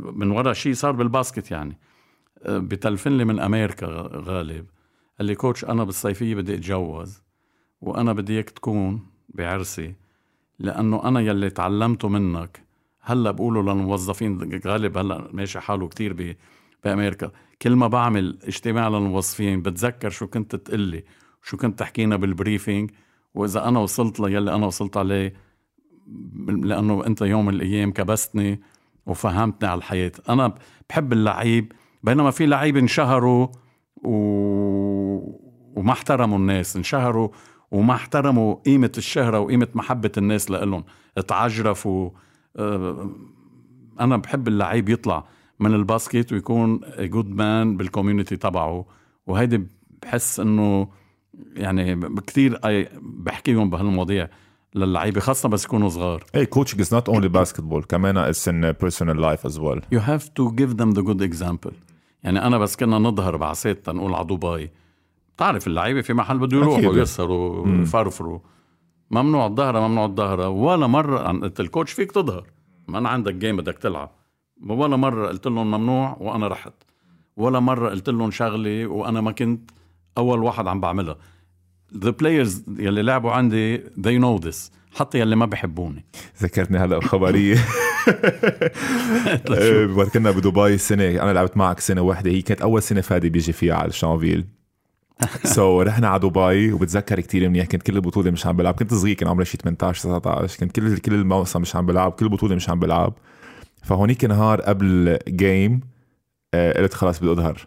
من 0.00 0.30
ورا 0.30 0.52
شيء 0.52 0.74
صار 0.74 0.92
بال 0.92 1.06
basket 1.06 1.50
يعني. 1.50 1.78
بتلفن 2.48 3.16
لي 3.16 3.24
من 3.24 3.40
أمريكا 3.40 3.86
غالب. 4.14 4.66
قال 5.18 5.26
لي 5.26 5.34
coach 5.34 5.64
أنا 5.64 5.84
بالصيفية 5.84 6.34
بدي 6.34 6.54
أتجوز 6.54 7.22
وأنا 7.80 8.12
بدي 8.12 8.32
إياك 8.32 8.50
تكون 8.50 9.06
بعرسي 9.28 9.94
لأنه 10.58 11.08
أنا 11.08 11.20
يلي 11.20 11.50
تعلمته 11.50 12.08
منك. 12.08 12.62
هلأ 13.00 13.30
بقولوا 13.30 13.62
للموظفين 13.62 14.60
غالب 14.66 14.98
هلأ 14.98 15.28
ماشي 15.32 15.60
حاله 15.60 15.88
كتير 15.88 16.36
بأمريكا. 16.84 17.30
كل 17.62 17.76
ما 17.76 17.86
بعمل 17.86 18.38
اجتماع 18.42 18.88
للموظفين 18.88 19.62
بتذكر 19.62 20.10
شو 20.10 20.26
كنت 20.26 20.56
تقلي 20.56 21.04
شو 21.42 21.56
كنت 21.56 21.78
تحكينا 21.78 22.16
بال 22.16 22.31
briefing 22.31 22.90
وإذا 23.36 23.68
أنا 23.68 23.80
وصلت 23.80 24.20
ليلي 24.20 24.54
أنا 24.54 24.66
وصلت 24.66 24.96
عليه 24.96 25.34
لأنه 26.46 27.06
أنت 27.06 27.22
يوم 27.22 27.46
من 27.46 27.54
الأيام 27.54 27.92
كبستني 27.92 28.60
وفهمتني 29.06 29.68
على 29.68 29.78
الحياة. 29.78 30.12
أنا 30.28 30.54
بحب 30.88 31.12
اللعيب 31.12 31.72
بينما 32.02 32.30
في 32.30 32.46
لعيب 32.46 32.76
انشهروا 32.76 33.48
و... 34.04 34.10
وما 35.76 35.92
احترموا 35.92 36.38
الناس 36.38 36.76
انشهروا 36.76 37.28
وما 37.70 37.94
احترموا 37.94 38.54
قيمة 38.54 38.92
الشهرة 38.98 39.40
وقيمة 39.40 39.68
محبة 39.74 40.12
الناس 40.18 40.50
لإلهم. 40.50 40.84
اتعجرفوا 41.18 42.10
آه، 42.56 43.10
أنا 44.00 44.16
بحب 44.16 44.48
اللعيب 44.48 44.88
يطلع 44.88 45.24
من 45.60 45.74
ال 45.74 45.82
basket 45.82 46.32
ويكون 46.32 46.80
good 46.98 47.28
man 47.28 47.76
بال 47.76 47.87
community 47.87 48.36
تبعه. 48.36 48.86
وهيدي 49.26 49.66
بحس 50.02 50.40
إنه 50.40 50.88
يعني 51.56 52.00
كثير 52.26 52.60
بحكيهم 53.00 53.70
بهالمواضيع 53.70 54.28
للعيبة 54.74 55.20
خاصة 55.20 55.48
بس 55.48 55.64
يكونوا 55.64 55.88
صغار. 55.88 56.24
Hey, 56.36 56.46
coaching 56.58 56.78
is 56.78 56.90
not 56.90 57.14
only 57.14 57.28
basketball 57.28 57.86
كمان 57.88 58.32
it's 58.32 58.46
in 58.46 58.84
personal 58.84 59.16
life 59.16 59.50
as 59.50 59.58
well. 59.58 59.80
You 59.94 60.00
have 60.00 60.24
to 60.24 60.50
give 60.52 60.76
them 60.76 60.92
the 60.92 61.02
good 61.02 61.22
example. 61.22 61.72
يعني 62.22 62.46
أنا 62.46 62.58
بس 62.58 62.76
كنا 62.76 62.98
نظهر 62.98 63.36
بعسات 63.36 63.86
تنقول 63.86 64.14
على 64.14 64.24
دبي. 64.26 64.70
بتعرف 65.36 65.66
اللعيبة 65.66 66.00
في 66.00 66.14
محل 66.14 66.38
بده 66.38 66.56
يروحوا 66.56 66.96
يسهروا 66.96 67.68
يفرفروا 67.68 68.38
ممنوع 69.10 69.46
الظهره 69.46 69.88
ممنوع 69.88 70.04
الظهره 70.04 70.48
ولا 70.48 70.86
مرة 70.86 71.18
قلت 71.18 71.60
الكوتش 71.60 71.92
فيك 71.92 72.12
تظهر. 72.12 72.46
ما 72.88 72.98
أنا 72.98 73.08
عندك 73.08 73.34
جيم 73.34 73.56
بدك 73.56 73.78
تلعب. 73.78 74.10
ولا 74.68 74.96
مرة 74.96 75.28
قلت 75.28 75.46
لهم 75.46 75.70
ممنوع 75.70 76.16
وأنا 76.20 76.48
رحت. 76.48 76.72
ولا 77.36 77.60
مرة 77.60 77.90
قلت 77.90 78.08
لهم 78.10 78.30
شغلة 78.30 78.86
وأنا 78.86 79.20
ما 79.20 79.32
كنت. 79.32 79.70
أول 80.18 80.42
واحد 80.42 80.66
عم 80.66 80.80
بعملها 80.80 81.16
the 81.94 82.12
players 82.22 82.50
يلي 82.78 83.02
لعبوا 83.02 83.32
عندي 83.32 83.78
they 83.78 84.20
know 84.22 84.44
this. 84.46 84.56
حتى 84.96 85.20
يلي 85.20 85.36
ما 85.36 85.46
بحبوني. 85.46 86.04
ذكرتني 86.42 86.78
هلا 86.78 87.00
خبريه 87.00 87.58
وقت 89.96 90.08
كنا 90.14 90.30
بدبي 90.30 90.78
سنة 90.78 91.04
أنا 91.04 91.32
لعبت 91.32 91.56
معك 91.56 91.80
سنة 91.80 92.00
واحدة 92.00 92.30
هي 92.30 92.42
كانت 92.42 92.62
أول 92.62 92.82
سنة 92.82 93.00
فادي 93.00 93.28
بيجي 93.28 93.52
فيها 93.52 93.74
على 93.74 93.92
شانفيل 93.92 94.44
so, 95.44 95.86
رحنا 95.86 96.08
على 96.08 96.20
دبي 96.20 96.72
وبتذكر 96.72 97.20
كثير 97.20 97.48
منيح. 97.48 97.66
كنت 97.66 97.82
كل 97.82 97.96
البطولة 97.96 98.30
مش 98.30 98.46
عم 98.46 98.56
بلعب. 98.56 98.74
كنت 98.74 98.94
صغير 98.94 99.14
كان 99.14 99.28
عمري 99.28 99.44
شي 99.44 99.56
18 99.56 100.20
19 100.20 100.56
كنت 100.60 100.72
كل 100.76 100.98
كل 100.98 101.14
الموسم 101.14 101.60
مش 101.60 101.76
عم 101.76 101.86
بلعب. 101.86 102.12
كل 102.12 102.26
البطوله 102.26 102.54
مش 102.54 102.70
عم 102.70 102.80
بلعب. 102.80 103.14
فهونيك 103.82 104.24
نهار 104.24 104.60
قبل 104.60 105.18
game 105.28 105.80
آه 106.54 106.82
قلت 106.82 106.94
خلاص 106.94 107.20
بدي 107.20 107.32
أظهر. 107.32 107.66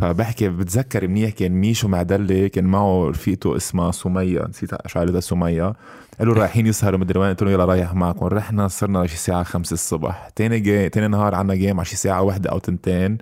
فبحكي 0.00 0.48
بتذكر 0.48 1.08
منيح 1.08 1.30
كان 1.30 1.52
ميشو 1.52 1.88
معدلي 1.88 2.48
كان 2.48 2.64
معه 2.64 3.08
رفيقته 3.08 3.56
اسمها 3.56 3.90
سمية 3.90 4.46
نسيت 4.48 4.70
شعرتها 4.86 5.20
سمية. 5.20 5.72
قالوا 6.18 6.34
رايحين 6.34 6.66
يسهروا 6.66 6.98
مدري 6.98 7.18
وين 7.18 7.30
قلت 7.30 7.42
له 7.42 7.50
يلا 7.50 7.64
رايح 7.64 7.94
معكم. 7.94 8.26
رحنا 8.26 8.68
صرنا 8.68 9.06
شي 9.06 9.16
ساعة 9.16 9.42
خمسة 9.42 9.74
الصبح. 9.74 10.28
تاني 10.36 10.60
جي 10.60 10.88
تاني 10.88 11.08
نهار 11.08 11.34
عنا 11.34 11.54
game 11.54 11.76
على 11.76 11.84
شي 11.84 11.96
ساعة 11.96 12.22
واحدة 12.22 12.50
أو 12.50 12.58
تنتين. 12.58 13.18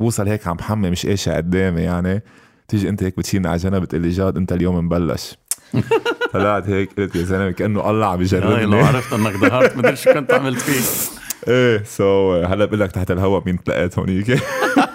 بوصل 0.00 0.28
هيك 0.28 0.46
عم 0.46 0.58
حمي 0.58 0.90
مش 0.90 1.06
إيش 1.06 1.28
قدامي 1.28 1.80
يعني. 1.80 2.22
تيجي 2.68 2.88
أنت 2.88 3.02
هيك 3.02 3.16
بتشيلني 3.16 3.48
على 3.48 3.56
جنب 3.56 3.82
بتقول 3.82 4.02
لي 4.02 4.10
جاد 4.10 4.36
أنت 4.36 4.52
اليوم 4.52 4.84
مبلش. 4.84 5.38
طلعت 6.32 6.68
هيك 6.68 7.00
قلت 7.00 7.16
يا 7.16 7.22
زلمة 7.22 7.50
كأنه 7.50 7.90
الله 7.90 8.06
عم 8.06 8.20
يجربني. 8.20 8.64
لو 8.64 8.78
عرفت 8.78 9.12
إنك 9.12 9.36
ظهرت 9.36 9.76
مدري 9.76 9.96
شو 9.96 10.12
كنت 10.12 10.32
عملت 10.32 10.60
فيه. 10.60 11.14
إيه 11.48 11.82
سو 11.84 12.42
so, 12.42 12.46
هلأ 12.46 12.64
بقول 12.64 12.80
لك 12.80 12.92
تحت 12.92 13.10
الهواء 13.10 13.42
مين 13.46 13.64
تلاقيت 13.64 13.98
هونيك؟ 13.98 14.26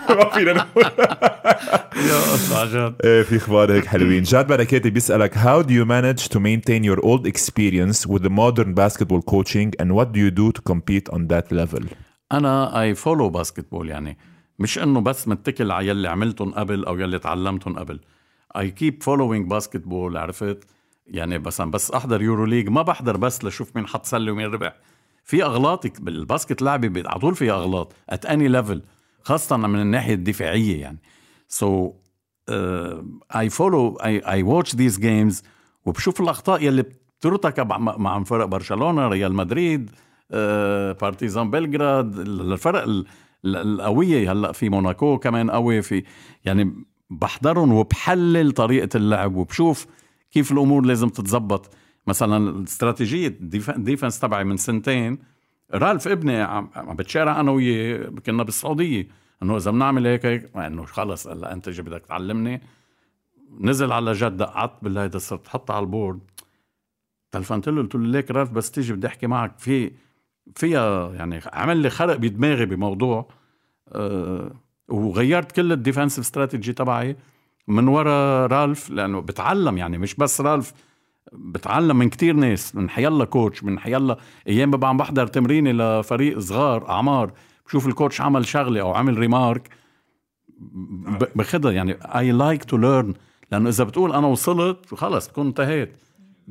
ما 0.10 0.30
فينا 0.30 0.54
نقول 0.54 0.86
إيه 3.04 3.22
في 3.24 3.38
أخبار 3.38 3.72
هيك 3.72 3.86
حلوين. 3.86 4.24
جاد 4.24 4.48
بركاتي 4.48 4.90
بيسألك 4.90 5.34
how 5.34 5.64
do 5.64 5.72
you 5.72 5.86
manage 5.86 6.28
to 6.30 6.40
maintain 6.40 6.84
your 6.84 7.00
old 7.06 7.28
experience 7.28 8.06
with 8.08 8.22
the 8.24 8.30
modern 8.30 8.74
basketball 8.74 9.22
coaching 9.22 9.72
and 9.82 9.92
what 9.92 10.12
do 10.14 10.20
you 10.20 10.32
do 10.32 10.52
to 10.52 10.62
compete 10.72 11.10
on 11.14 11.28
that 11.28 11.52
level? 11.52 11.86
أنا 12.32 12.82
I 12.82 12.96
follow 12.96 13.30
basketball 13.30 13.90
يعني. 13.90 14.18
مش 14.60 14.80
إنه 14.80 15.02
بس 15.02 15.28
متكل 15.28 15.72
على 15.72 15.88
يلي 15.88 16.08
عملتهم 16.10 16.54
قبل 16.54 16.86
أو 16.86 17.00
يلي 17.00 17.20
تعلمتهم 17.20 17.80
قبل. 17.80 18.00
I 18.58 18.72
keep 18.72 19.04
following 19.04 19.50
basketball 19.50 20.18
عرفت؟ 20.18 20.64
يعني 21.08 21.38
بس 21.38 21.62
بس 21.62 21.92
أحضر 21.92 22.22
EuroLeague 22.22 22.70
ما 22.70 22.82
بحضر 22.82 23.18
بس 23.18 23.44
لشوف 23.44 23.76
مين 23.76 23.88
حط 23.88 24.06
سله 24.06 24.32
ومين 24.32 24.46
ربح. 24.52 24.76
في 25.24 25.44
أغلاط 25.44 26.02
بال 26.02 26.17
basket 26.17 26.62
لعبه 26.62 27.04
على 27.06 27.20
طول 27.20 27.36
في 27.36 27.52
أغلاط 27.52 27.94
at 28.10 28.26
any 28.26 28.48
level 28.48 28.82
خاصة 29.22 29.58
من 29.58 29.82
الناحية 29.82 30.14
الدفاعية 30.14 30.82
يعني. 30.82 31.00
so 31.48 31.94
I 33.36 33.50
follow 33.50 33.96
I 34.06 34.44
watch 34.44 34.76
these 34.76 35.00
games 35.00 35.44
وبشوف 35.86 36.22
الأخطاء 36.22 36.64
يلي 36.64 36.84
بترتكب 37.20 37.68
مع 37.80 38.24
فرق 38.24 38.46
برشلونة 38.46 39.08
ريال 39.08 39.34
مدريد 39.34 39.92
بارتيزان 41.02 41.50
بلغراد 41.52 42.20
الفرق 42.20 43.04
القوية. 43.46 44.32
هلأ 44.32 44.52
في 44.52 44.70
موناكو 44.70 45.18
كمان 45.18 45.52
قوي 45.52 45.82
في 45.82 46.04
يعني 46.46 46.74
بحضرهم 47.10 47.74
وبحلل 47.74 48.52
طريقة 48.52 48.98
اللعب 48.98 49.36
وبشوف 49.36 49.88
كيف 50.32 50.52
الأمور 50.52 50.86
لازم 50.86 51.10
تتزبط 51.10 51.74
مثلا 52.08 52.64
استراتيجيه 52.64 53.28
ال 53.28 53.39
defense 53.39 54.20
تبعي 54.20 54.44
من 54.44 54.58
سنتين 54.58 55.20
رالف 55.74 56.08
ابني 56.08 56.42
عم 56.42 56.70
بتشارع 56.76 57.40
أنا 57.40 57.52
وياه 57.52 58.10
كنا 58.26 58.44
بالسعودية. 58.44 59.08
إنه 59.44 59.58
إذا 59.58 59.72
بنعمل 59.72 60.08
هيك 60.08 60.26
هيك 60.26 60.58
إنه 60.58 60.86
خلص 60.86 61.28
هلا 61.28 61.54
أنت 61.54 61.70
جي 61.70 61.82
بدك 61.82 62.06
تعلمني. 62.06 62.62
نزل 63.60 63.92
على 63.92 64.12
جد 64.12 64.42
قعدت 64.42 64.84
بالهيدا 64.84 65.18
صرت 65.20 65.48
حطها 65.48 65.76
على 65.76 65.84
ال 65.84 65.89
board. 65.89 66.20
تلفنت 67.32 67.70
له 67.70 67.82
قلت 67.82 67.96
له 67.96 68.06
ليك 68.06 68.32
رالف 68.32 68.50
بس 68.50 68.72
تيجي 68.72 68.94
بدي 68.94 69.08
أحكي 69.08 69.28
معك. 69.28 69.60
في 69.60 69.92
فيها 70.56 71.14
يعني 71.14 71.40
عمل 71.54 71.78
لي 71.78 71.90
خرق 71.90 72.16
بدماغي 72.16 72.66
بموضوع. 72.66 73.30
أه 73.88 74.52
وغيرت 74.88 75.52
كل 75.52 75.72
ال 75.72 75.76
defensive 75.76 76.20
strategy 76.20 76.74
تبعي 76.74 77.18
من 77.68 77.88
ورا 77.88 78.48
رالف 78.48 78.90
لأنه 78.90 79.20
بتعلم 79.20 79.78
يعني 79.78 79.98
مش 79.98 80.16
بس 80.16 80.42
رالف. 80.42 80.74
بتعلم 81.34 81.96
من 81.96 82.10
كتير 82.10 82.36
ناس 82.36 82.76
من 82.76 82.90
حيلا 82.90 83.26
coach 83.26 83.64
من 83.64 83.80
حيلا 83.80 84.18
أيام 84.48 84.72
ببقى 84.72 84.90
عم 84.90 84.98
بحضر 84.98 85.28
تمريني 85.28 85.74
لفريق 85.74 86.40
صغار 86.40 86.90
أعمار. 86.90 87.32
بشوف 87.68 87.88
ال 87.88 87.93
coach 87.93 88.22
عمل 88.22 88.46
شغلة 88.46 88.82
أو 88.82 88.94
عمل 88.94 89.18
remark 89.18 89.70
بخدها 91.36 91.72
يعني 91.72 91.98
اي 92.02 92.32
like 92.32 92.64
to 92.64 92.78
learn 92.78 93.14
لأنه 93.52 93.70
إذا 93.70 93.84
بتقول 93.84 94.14
أنا 94.14 94.28
وصلت 94.28 94.96
خلص 94.96 95.28
تكون 95.28 95.48
انتهيت. 95.48 95.92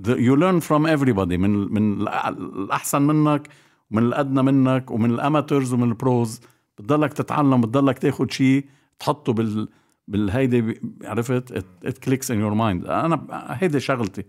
you 0.06 0.34
learn 0.34 0.58
from 0.60 0.96
everybody 0.96 1.32
من 1.38 1.50
من 1.72 2.08
الأحسن 2.28 3.02
منك 3.02 3.48
ومن 3.90 4.02
الادنى 4.02 4.42
منك 4.42 4.90
ومن 4.90 5.10
ال 5.10 5.17
amateurs 5.17 5.72
ومن 5.72 5.88
ال 5.88 5.99
pros 5.99 6.40
بتضلك 6.78 7.12
تتعلم 7.12 7.60
بتضلك 7.60 7.98
تاخذ 7.98 8.28
شيء 8.30 8.64
تحطه 8.98 9.32
بال 9.32 9.68
بالهيدي 10.08 10.80
عرفت؟ 11.04 11.64
it 11.84 11.98
clicks 11.98 12.30
in 12.30 12.40
your 12.40 12.54
mind 12.54 12.86
أنا 12.86 13.26
هيدي 13.30 13.80
شغلتي. 13.80 14.24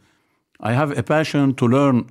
I 0.60 0.74
have 0.74 0.98
a 0.98 1.04
passion 1.04 1.54
to 1.56 1.68
learn 1.68 2.10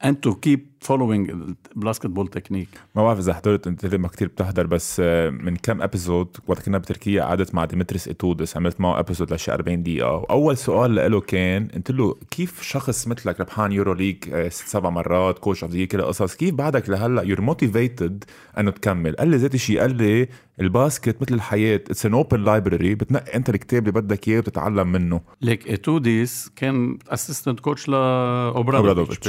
and 0.00 0.22
to 0.22 0.36
keep 0.36 0.69
following 0.84 1.54
basketball 1.76 2.28
technique. 2.36 2.78
ما 2.94 3.02
بعرف 3.02 3.18
إذا 3.18 3.34
حضرت 3.34 3.66
أنت 3.66 3.94
ما 3.94 4.08
كثير 4.08 4.28
بتحضر 4.28 4.66
بس 4.66 5.00
آه، 5.00 5.30
من 5.30 5.56
كم 5.56 5.82
episode 5.82 6.36
وقت 6.46 6.66
كنا 6.66 6.78
بتركيا 6.78 7.22
قعدت 7.22 7.54
مع 7.54 7.64
ديمتريس 7.64 8.08
ايتوديس 8.08 8.56
عملت 8.56 8.80
معه 8.80 8.98
episode 8.98 9.32
لشي 9.32 9.52
40 9.52 9.82
دقيقة. 9.82 10.12
وأول 10.12 10.56
سؤال 10.56 10.94
له 11.12 11.20
كان 11.20 11.68
قلت 11.74 11.90
له 11.90 12.16
كيف 12.30 12.62
شخص 12.62 13.08
مثلك 13.08 13.40
ربحان 13.40 13.72
يورو 13.72 13.92
ليج 13.92 14.48
ست 14.48 14.68
سبع 14.68 14.90
مرات 14.90 15.38
coach 15.38 15.64
of 15.64 15.72
the 15.72 15.84
كل 15.84 16.02
قصص. 16.02 16.34
كيف 16.34 16.54
بعدك 16.54 16.88
لهلأ 16.90 17.22
you're 17.22 17.40
motivated 17.40 18.24
أنه 18.58 18.70
تكمل؟ 18.70 19.16
قال 19.16 19.28
لي 19.28 19.36
ذات 19.36 19.54
الشيء 19.54 19.80
قال 19.80 19.96
لي 19.96 20.28
ال 20.60 20.69
basket 20.69 21.22
مثل 21.22 21.34
الحياة 21.34 21.76
it's 21.76 22.06
an 22.06 22.14
open 22.14 22.44
library 22.44 22.94
بتنقي 22.94 23.36
أنت 23.36 23.50
الكتاب 23.50 23.88
اللي 23.88 24.00
بدك 24.00 24.28
إياه 24.28 24.38
وتتعلم 24.38 24.92
منه. 24.92 25.20
ليك 25.42 25.66
ايتوديس 25.70 26.50
كان 26.56 26.98
assistant 27.08 27.60
coach 27.60 27.88
لأوبرادوفيتش 27.88 29.28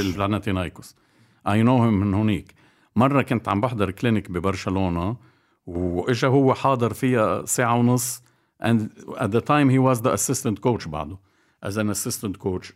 I 1.48 1.62
know 1.62 1.90
من 1.90 2.14
هونيك. 2.14 2.54
مرة 2.96 3.22
كنت 3.22 3.48
عم 3.48 3.60
بحضر 3.60 3.90
clinic 3.90 4.30
ببرشلونة 4.30 5.16
وإجا 5.66 6.28
هو 6.28 6.54
حاضر 6.54 6.92
فيها 6.92 7.44
ساعة 7.44 7.76
ونص 7.78 8.22
and 8.64 8.80
at 9.16 9.30
the 9.32 9.40
time 9.40 9.68
he 9.70 9.78
was 9.78 10.00
the 10.02 10.12
assistant 10.12 10.60
coach 10.60 10.88
بعده. 10.88 11.18
As 11.66 11.76
an 11.76 11.90
assistant 11.90 12.36
coach. 12.38 12.72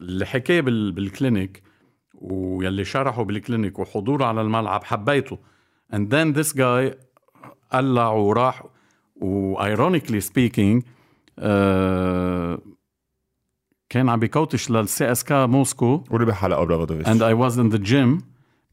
اللي 0.00 0.26
حكاه 0.26 0.60
بال- 0.60 0.92
بال 0.92 1.10
clinic 1.10 1.62
ويلي 2.14 2.84
شرحه 2.84 3.22
بال 3.22 3.36
clinic 3.36 3.78
وحضوره 3.78 4.24
على 4.24 4.40
الملعب 4.40 4.84
حبيته. 4.84 5.38
And 5.92 5.98
then 6.10 6.36
this 6.38 6.52
guy 6.56 6.94
قلع 7.72 8.08
وراح 8.12 8.64
و 9.16 9.56
ironically 9.74 10.20
speaking 10.30 10.82
آه 11.38 12.58
كان 13.94 14.08
عم 14.08 14.18
بي 14.18 14.33
coach 14.33 14.70
للسي 14.70 15.12
اس 15.12 15.24
كا 15.24 15.46
موسكو 15.46 16.04
وربح 16.10 16.44
على 16.44 16.54
اوبرادوفيتش 16.54 17.08
and 17.08 17.20
I 17.22 17.34
was 17.34 17.54
in 17.58 17.76
the 17.76 17.90
gym 17.90 18.22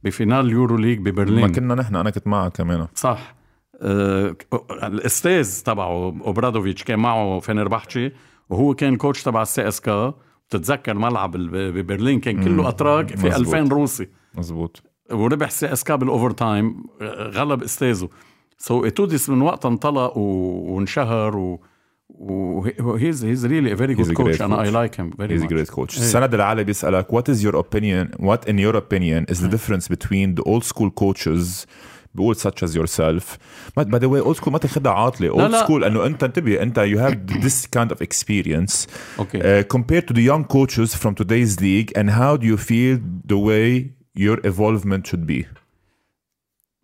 ب 0.04 0.11
final 0.11 0.46
اليورو 0.46 0.78
ليج 0.78 1.00
ما 1.00 1.12
ببرلين 1.12 1.52
كنا 1.52 1.76
نحن 1.76 1.96
أنا 1.96 2.10
كنت 2.10 2.28
معك 2.28 2.52
كمان. 2.52 2.88
صح. 2.96 3.36
آه 3.82 4.36
الاستاذ 4.84 5.64
تبعه 5.64 6.22
أوبرادوفيتش 6.26 6.84
كان 6.84 7.00
معه 7.00 7.40
فينربحتشي 7.40 8.12
وهو 8.50 8.74
كان 8.74 8.96
coach 8.96 9.24
تبع 9.24 9.42
السي 9.42 9.68
اس 9.68 9.82
كا 9.82 10.14
بتتذكر 10.50 10.94
ملعب 10.94 11.32
ببرلين 11.32 12.20
كان 12.20 12.44
كله 12.44 12.70
أتراك 12.70 13.08
في 13.18 13.28
مزبوط. 13.28 13.56
2000 13.56 13.74
روسي. 13.74 14.08
مزبوط 14.36 14.84
وربح 15.12 15.50
سي 15.50 15.74
اس 15.74 15.84
كا 15.84 15.96
بال 15.96 16.32
overtime 16.32 16.84
غلب 17.12 17.64
استاذه 17.64 18.10
so, 18.58 18.82
so, 18.82 18.86
ايتوديس 18.86 19.30
من 19.30 19.42
وقتها 19.42 19.70
انطلق. 19.70 20.18
وانشهر 20.18 21.38
و 21.38 21.62
وهيز 22.11 23.25
هيز 23.25 23.47
ريلي 23.47 23.73
ا 23.73 23.77
فيري 23.77 23.95
He's 23.95 23.99
جود 23.99 24.11
a 24.11 24.15
كوتش 24.15 24.39
great 24.39 24.43
انا 24.43 24.63
اي 24.63 24.67
coach. 24.71 24.73
لايك 24.75 25.01
هيم 25.01 25.11
فيري 25.11 25.39
He's 25.39 25.43
a 25.43 25.47
great 25.47 25.75
coach. 25.75 25.91
سند 25.91 26.35
العالي 26.35 26.65
بيسألك 26.65 27.07
what 27.13 27.33
is 27.35 27.39
your 27.43 27.55
opinion 27.57 28.25
what 28.27 28.49
in 28.51 28.57
your 28.59 28.77
opinion 28.77 29.35
is 29.35 29.39
the 29.41 29.49
difference 29.57 29.89
between 29.89 30.35
the 30.41 30.43
old 30.47 30.65
school 30.65 30.91
coaches 30.91 31.67
بقول 32.15 32.37
such 32.37 32.63
as 32.67 32.75
yourself 32.75 33.39
but 33.81 33.85
by 33.91 33.99
the 33.99 34.09
way 34.09 34.21
old 34.21 34.37
school 34.37 34.49
ما 34.53 34.59
تاخدها 34.59 34.93
عاطلة 34.93 35.33
old 35.33 35.51
لا. 35.51 35.67
school 35.67 35.85
انه 35.85 36.07
انت 36.07 36.25
انتبه 36.25 36.63
انت 36.63 36.79
you 36.81 36.99
have 36.99 37.37
this 37.43 37.67
kind 37.79 37.91
of 37.97 37.99
experience 38.07 38.87
اوكي 39.19 39.41
uh, 39.63 39.67
compared 39.77 40.05
to 40.05 40.15
the 40.15 40.23
young 40.31 40.45
coaches 40.45 40.95
from 40.95 41.15
today's 41.15 41.61
league 41.61 41.91
and 41.99 42.11
how 42.11 42.37
do 42.41 42.47
you 42.47 42.57
feel 42.57 42.99
the 43.33 43.39
way 43.39 43.91
your 44.19 44.39
evolvement 44.51 45.07
should 45.11 45.27
be 45.33 45.45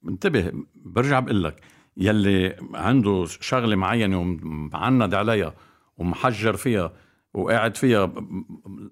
انتبه 0.08 0.52
برجع 0.84 1.20
بقول 1.20 1.44
لك 1.44 1.56
يلي 1.97 2.55
عنده 2.73 3.25
شغلة 3.25 3.75
معينة 3.75 4.19
ومعند 4.19 5.13
عليها 5.13 5.53
ومحجر 5.97 6.55
فيها 6.55 6.93
وقاعد 7.33 7.77
فيها 7.77 8.13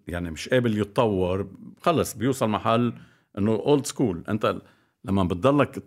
يعني 0.07 0.31
مش 0.31 0.49
قابل 0.49 0.77
يتطور 0.77 1.47
خلص 1.81 2.13
بيوصل 2.13 2.49
محل 2.49 2.93
إنه 3.37 3.51
old 3.51 3.85
school 3.85 4.23
أنت 4.29 4.61
لما 5.05 5.23
بتضلك 5.23 5.83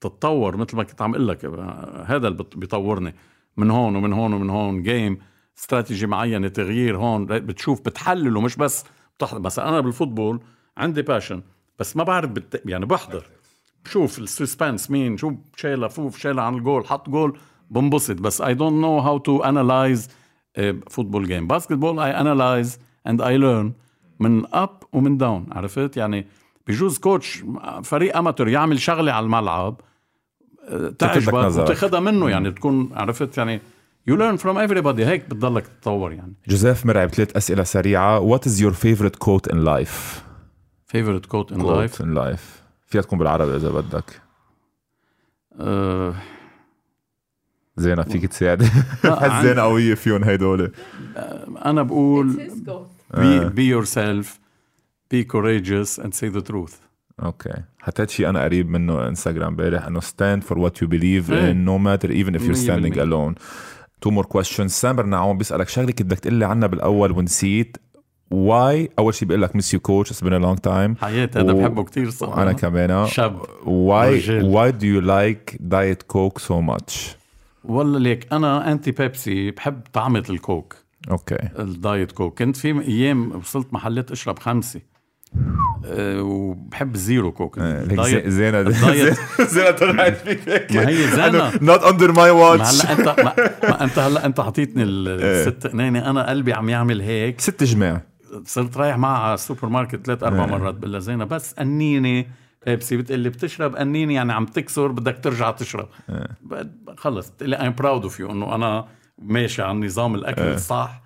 تتطور 0.00 0.56
مثل 0.56 0.76
ما 0.76 0.82
كنت 0.82 1.02
عم 1.02 1.14
أقول 1.14 1.28
لك 1.28 1.44
هذا 2.06 2.28
اللي 2.28 2.44
بيطورني. 2.56 3.14
من 3.56 3.70
هون 3.70 3.96
ومن 3.96 4.12
هون 4.12 4.32
ومن 4.32 4.50
هون 4.50 4.82
game 4.82 5.18
strategy 5.58 6.06
معينة 6.06 6.48
تغيير 6.48 6.96
هون 6.96 7.26
بتشوف 7.26 7.80
بتحلله 7.80 8.40
مش 8.40 8.56
بس 8.56 8.84
بتحضر 9.18 9.40
مثلا 9.40 9.68
أنا 9.68 9.80
بال 9.80 9.92
football 9.92 10.40
عندي 10.76 11.02
passion 11.02 11.42
بس 11.78 11.96
ما 11.96 12.04
بعرف 12.04 12.30
بت... 12.30 12.62
يعني 12.66 12.86
بحضر. 12.86 13.26
بشوف 13.86 14.18
ال 14.18 14.26
suspense 14.26 14.90
مين 14.90 15.16
شو 15.16 15.32
شايله 15.56 15.88
فوف 15.88 16.18
شايله 16.18 16.42
عن 16.42 16.54
الجول 16.54 16.86
حط 16.86 17.10
جول 17.10 17.38
بنبسط. 17.70 18.20
بس 18.20 18.42
I 18.42 18.54
don't 18.54 18.80
know 18.82 19.06
how 19.06 19.18
to 19.28 19.46
analyze 19.46 20.10
football 20.90 21.26
game 21.26 21.46
basketball 21.46 21.98
I 21.98 22.16
analyze 22.16 22.70
and 23.08 23.20
I 23.20 23.36
learn 23.38 23.72
من 24.20 24.54
up 24.54 24.82
ومن 24.92 25.16
down 25.16 25.46
عرفت؟ 25.52 25.96
يعني 25.96 26.26
بجوز 26.66 26.98
coach 26.98 27.44
فريق 27.82 28.16
amateur 28.16 28.48
يعمل 28.48 28.80
شغلة 28.80 29.12
على 29.12 29.24
الملعب 29.24 29.80
آه، 30.68 30.88
تعجبك 30.88 31.34
نظرك. 31.34 31.64
وتاخدها 31.64 32.00
منه 32.00 32.30
يعني 32.30 32.50
تكون 32.50 32.90
عرفت؟ 32.94 33.38
يعني 33.38 33.60
you 34.10 34.14
learn 34.14 34.38
from 34.40 34.68
everybody. 34.68 35.00
هيك 35.00 35.24
بتضلك 35.28 35.66
تتطور 35.66 36.12
يعني. 36.12 36.34
جوزيف 36.48 36.86
مرعي 36.86 37.08
ثلاث 37.08 37.36
أسئلة 37.36 37.62
سريعة. 37.62 38.36
What 38.36 38.40
is 38.40 38.60
your 38.60 38.72
favorite 38.72 39.18
quote 39.18 39.52
in 39.52 39.64
life? 39.64 40.20
Favorite 40.94 41.28
quote 41.28 41.50
in 41.52 41.60
quote 41.60 41.90
life 41.90 42.00
in 42.00 42.14
life. 42.14 42.65
فيها 42.86 43.02
تكون 43.02 43.18
بالعربي 43.18 43.56
إذا 43.56 43.70
بدك. 43.70 44.20
آه، 45.60 46.14
زينة 47.76 48.02
فيك 48.02 48.26
تساعد. 48.26 48.62
زينة 49.42 49.62
قوية 49.62 49.94
فيهم 49.94 50.24
هيدول. 50.24 50.72
أنا 51.64 51.82
بقول 51.82 52.50
be, 53.14 53.50
be 53.50 53.62
yourself 53.62 54.38
be 55.10 55.24
courageous 55.24 55.98
and 55.98 56.14
say 56.14 56.28
the 56.28 56.42
truth. 56.42 56.74
أوكي. 57.22 57.62
حطيت 57.78 58.10
شيء 58.10 58.28
أنا 58.28 58.44
قريب 58.44 58.70
منه 58.70 59.08
إنستغرام 59.08 59.42
امبارح 59.42 59.86
إنه 59.86 60.00
stand 60.00 60.42
for 60.42 60.56
what 60.56 60.72
you 60.82 60.88
believe 60.88 61.30
إيه. 61.30 61.52
in 61.52 61.66
no 61.66 61.78
matter 61.78 62.10
even 62.10 62.34
if 62.34 62.42
you're 62.42 62.66
standing 62.66 62.98
alone. 62.98 63.34
Two 64.04 64.10
more 64.10 64.26
questions. 64.26 64.66
سامر 64.66 65.06
نعوم 65.06 65.38
بيسألك 65.38 65.68
شغلة 65.68 65.92
كنت 65.92 66.02
بدك 66.02 66.18
تقول 66.18 66.34
لي 66.34 66.44
عنها 66.44 66.68
بالأول 66.68 67.12
ونسيت. 67.12 67.76
Why? 68.34 68.88
أول 68.98 69.14
شيء 69.14 69.28
بقول 69.28 69.42
لك 69.42 69.50
miss 69.56 69.66
you 69.72 69.78
coach. 69.80 70.10
It's 70.10 70.20
been 70.20 70.32
a 70.32 70.38
long 70.46 70.58
time. 70.66 71.00
حياتي 71.04 71.38
هذا 71.40 71.52
و- 71.52 71.58
بحبه 71.58 71.84
كتير 71.84 72.10
صح 72.10 72.28
وأنا 72.28 72.52
كمان. 72.52 73.06
شاب. 73.06 73.42
Why 73.64 73.92
رجال. 74.14 74.52
why 74.52 74.72
do 74.74 74.84
you 74.84 75.06
like 75.06 75.56
diet 75.60 76.14
coke 76.16 76.42
so 76.42 76.54
much? 76.74 76.92
والله 77.64 77.98
ليك 77.98 78.32
أنا 78.32 78.72
أنتي 78.72 78.90
بيبسي 78.90 79.50
بحب 79.50 79.80
طعمة 79.92 80.24
الكوك. 80.30 80.76
أوكي. 81.10 81.38
الدايت 81.58 82.12
كوك 82.12 82.38
كنت 82.38 82.56
في 82.56 82.80
أيام 82.88 83.36
وصلت 83.36 83.72
محلات 83.74 84.10
أشرب 84.10 84.38
خمسة. 84.38 84.80
أه 85.84 86.22
وبحب 86.22 86.94
الزيرو 86.94 87.32
كوك. 87.32 87.58
الدايت- 87.58 88.24
زي- 88.26 88.30
زينة 88.30 88.60
الدايت 88.60 89.16
زينة 89.54 89.70
طلعت 89.70 90.16
فيك. 90.16 90.72
ما 90.72 90.88
هي 90.88 90.96
زينة. 91.08 91.50
not 91.50 91.80
under 91.80 92.12
my 92.12 92.18
ما 92.18 92.56
watch 92.56 92.84
هلا 92.84 92.92
انت 92.92 93.08
ما, 93.20 93.34
ما 93.70 93.84
أنت 93.84 93.98
هلا 93.98 94.26
أنت 94.26 94.40
حطيتني 94.40 94.82
الست 94.86 95.66
قنينه 95.66 96.10
أنا 96.10 96.28
قلبي 96.30 96.52
عم 96.52 96.68
يعمل 96.68 97.00
هيك. 97.02 97.40
ست 97.40 97.64
جماع. 97.64 98.02
صرت 98.44 98.76
رايح 98.76 98.96
معها 98.96 99.18
على 99.22 99.34
السوبر 99.34 99.68
ماركت 99.68 100.06
ثلاث 100.06 100.22
أربع 100.22 100.46
مرات 100.46 100.74
بقول 100.74 100.92
لها 100.92 101.00
زينة. 101.00 101.24
بس 101.24 101.54
قنينه 101.54 102.24
بيبسي 102.66 102.96
بتقول 102.96 103.20
لي 103.20 103.28
بتشرب 103.28 103.76
قنينه 103.76 104.14
يعني 104.14 104.32
عم 104.32 104.46
تكسر 104.46 104.86
بدك 104.88 105.18
ترجع 105.22 105.50
تشرب. 105.50 105.88
ب- 106.42 106.66
خلص 106.96 107.30
بتقول 107.30 107.50
لي 107.50 107.56
I'm 107.58 107.82
proud 107.82 108.10
of 108.12 108.16
you 108.18 108.30
إنه 108.30 108.54
أنا 108.54 108.86
ماشي 109.18 109.62
على 109.62 109.78
نظام 109.78 110.14
الأكل 110.14 110.42
الصح. 110.42 111.02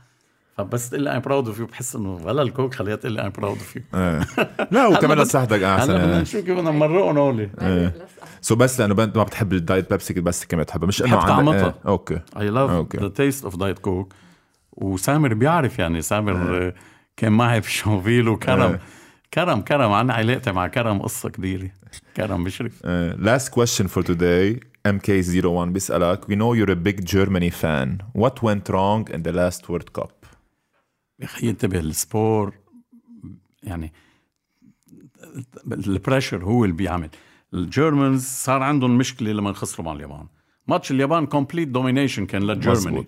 فبس 0.57 0.90
تقول 0.90 1.02
لي 1.02 1.20
I'm 1.20 1.24
proud 1.24 1.55
of 1.55 1.59
you 1.59 1.62
بحس 1.62 1.97
إنه 1.97 2.20
ولا 2.24 2.43
الكوك 2.43 2.74
خليها 2.74 2.97
تقول 2.97 3.12
لي 3.12 3.31
I'm 3.31 3.40
proud 3.40 3.59
of 3.59 3.77
you. 3.77 3.81
إيه. 3.94 4.20
لا 4.73 4.86
وكمان 4.86 5.11
هلأ 5.19 5.23
لصحتك 5.23 5.52
هلا 5.52 5.77
أحسن. 5.77 5.94
بدنا. 5.94 6.20
نشوف 6.20 6.40
كيف 6.44 6.59
بدنا 6.59 6.70
نمرقهم 6.70 7.19
هولي 7.19 7.51
so 8.40 8.55
بس 8.57 8.81
لأنه 8.81 8.94
بنت 8.94 9.16
ما 9.16 9.23
بتحب 9.23 9.52
ال 9.52 9.60
diet 9.60 9.90
بيبسي 9.90 10.15
بس 10.15 10.44
كمان 10.44 10.62
بتحبها. 10.65 10.89
مش 10.89 11.02
إنه 11.02 11.16
طعمتها. 11.27 11.66
إيه. 11.66 11.74
أوكي. 11.86 12.16
I 12.16 12.39
love 12.39 12.57
أوكي. 12.70 12.98
the 12.98 13.11
taste 13.12 13.44
of 13.47 13.52
Diet 13.57 13.81
Coke. 13.89 14.15
وسامر 14.73 15.35
بيعرف 15.35 15.78
يعني 15.78 16.02
سامر 16.02 16.32
آه، 16.66 16.74
كان 17.20 17.32
معي 17.32 17.60
بشونفيل 17.60 18.28
وكرم. 18.28 18.70
إيه. 18.70 18.80
كرم 19.34 19.60
كرم 19.60 19.92
عنا 19.92 20.14
علاقتي 20.14 20.52
مع 20.52 20.66
كرم 20.66 21.02
قصة 21.02 21.28
كبيرة. 21.28 21.70
كرم 22.16 22.44
بشرف 22.44 22.82
Uh, 22.82 23.16
last 23.18 23.51
question 23.51 23.86
for 23.88 24.02
today. 24.02 24.60
MK01 24.88 25.68
بيسألك 25.68 26.24
we 26.24 26.34
know 26.34 26.55
you're 26.55 26.70
a 26.70 26.88
big 26.88 27.05
Germany 27.05 27.51
fan. 27.51 28.02
What 28.22 28.42
went 28.42 28.68
wrong 28.68 29.14
in 29.14 29.22
the 29.22 29.32
last 29.32 29.68
World 29.68 29.92
Cup? 29.98 30.26
يا 31.20 31.24
أخي 31.24 31.51
انتبه 31.51 31.80
ال 31.81 31.93
sport 31.93 32.55
يعني 33.62 33.92
ال 35.66 35.75
pressure 35.75 36.44
هو 36.44 36.64
اللي 36.64 36.76
بيعمل. 36.76 37.09
ال 37.55 37.63
Germans 37.63 38.24
صار 38.24 38.62
عندهم 38.62 38.98
مشكلة 38.98 39.32
لما 39.32 39.52
خسروا 39.52 39.86
مع 39.86 39.92
اليابان. 39.92 40.26
ماتش 40.68 40.90
اليابان 40.90 41.26
complete 41.27 41.68
domination 41.68 42.27
كان 42.26 42.42
لل 42.43 42.55
Germany. 42.55 43.06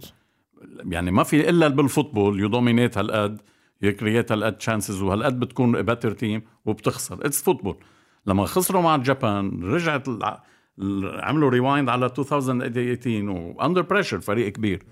يعني 0.85 1.11
ما 1.11 1.23
في 1.23 1.49
إلا 1.49 1.69
بال 1.69 1.83
football 1.83 2.41
you 2.41 2.49
dominate 2.49 2.99
هالقد. 2.99 3.41
you 3.83 3.99
create 3.99 4.33
هالقد 4.33 4.59
chances 4.59 5.03
وهالقد 5.03 5.41
بتكون 5.41 5.83
better 5.83 6.13
team 6.13 6.43
وبتخسر. 6.65 7.27
it's 7.27 7.43
football 7.43 7.77
لما 8.27 8.47
خسروا 8.47 8.83
مع 8.83 8.95
ال 8.95 9.06
Japan 9.06 9.65
رجعت 9.65 10.09
الع- 10.09 10.43
ال- 10.79 11.21
عملوا 11.25 11.51
rewind 11.51 11.89
على 11.89 12.07
2018 12.07 13.31
و 13.31 13.39
under 13.39 13.83
pressure 13.83 14.21
فريق 14.21 14.49
كبير. 14.53 14.83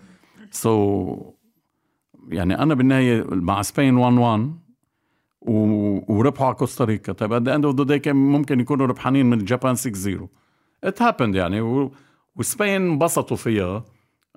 so, 0.51 1.16
so, 1.16 1.40
يعني 2.28 2.58
أنا 2.62 2.74
بالنهاية 2.74 3.24
مع 3.30 3.62
Spain 3.62 3.97
1 3.96 4.12
1 4.16 4.54
و... 5.40 5.52
وربحوا 6.14 6.46
على 6.46 6.54
كوستاريكا 6.54 7.12
طيب 7.12 7.44
the 7.48 7.52
end 7.52 7.64
of 7.74 7.76
the 7.80 7.88
day 7.90 7.94
كان 7.96 8.16
ممكن 8.16 8.60
يكونوا 8.60 8.86
ربحانين 8.86 9.26
من 9.26 9.44
Japan 9.44 9.77
6-0 9.76 9.80
it 10.86 10.98
happened 11.02 11.34
يعني 11.34 11.60
و... 11.60 11.92
و 12.36 12.44
Spain 12.44 12.82
انبسطوا 12.82 13.36
فيها. 13.36 13.84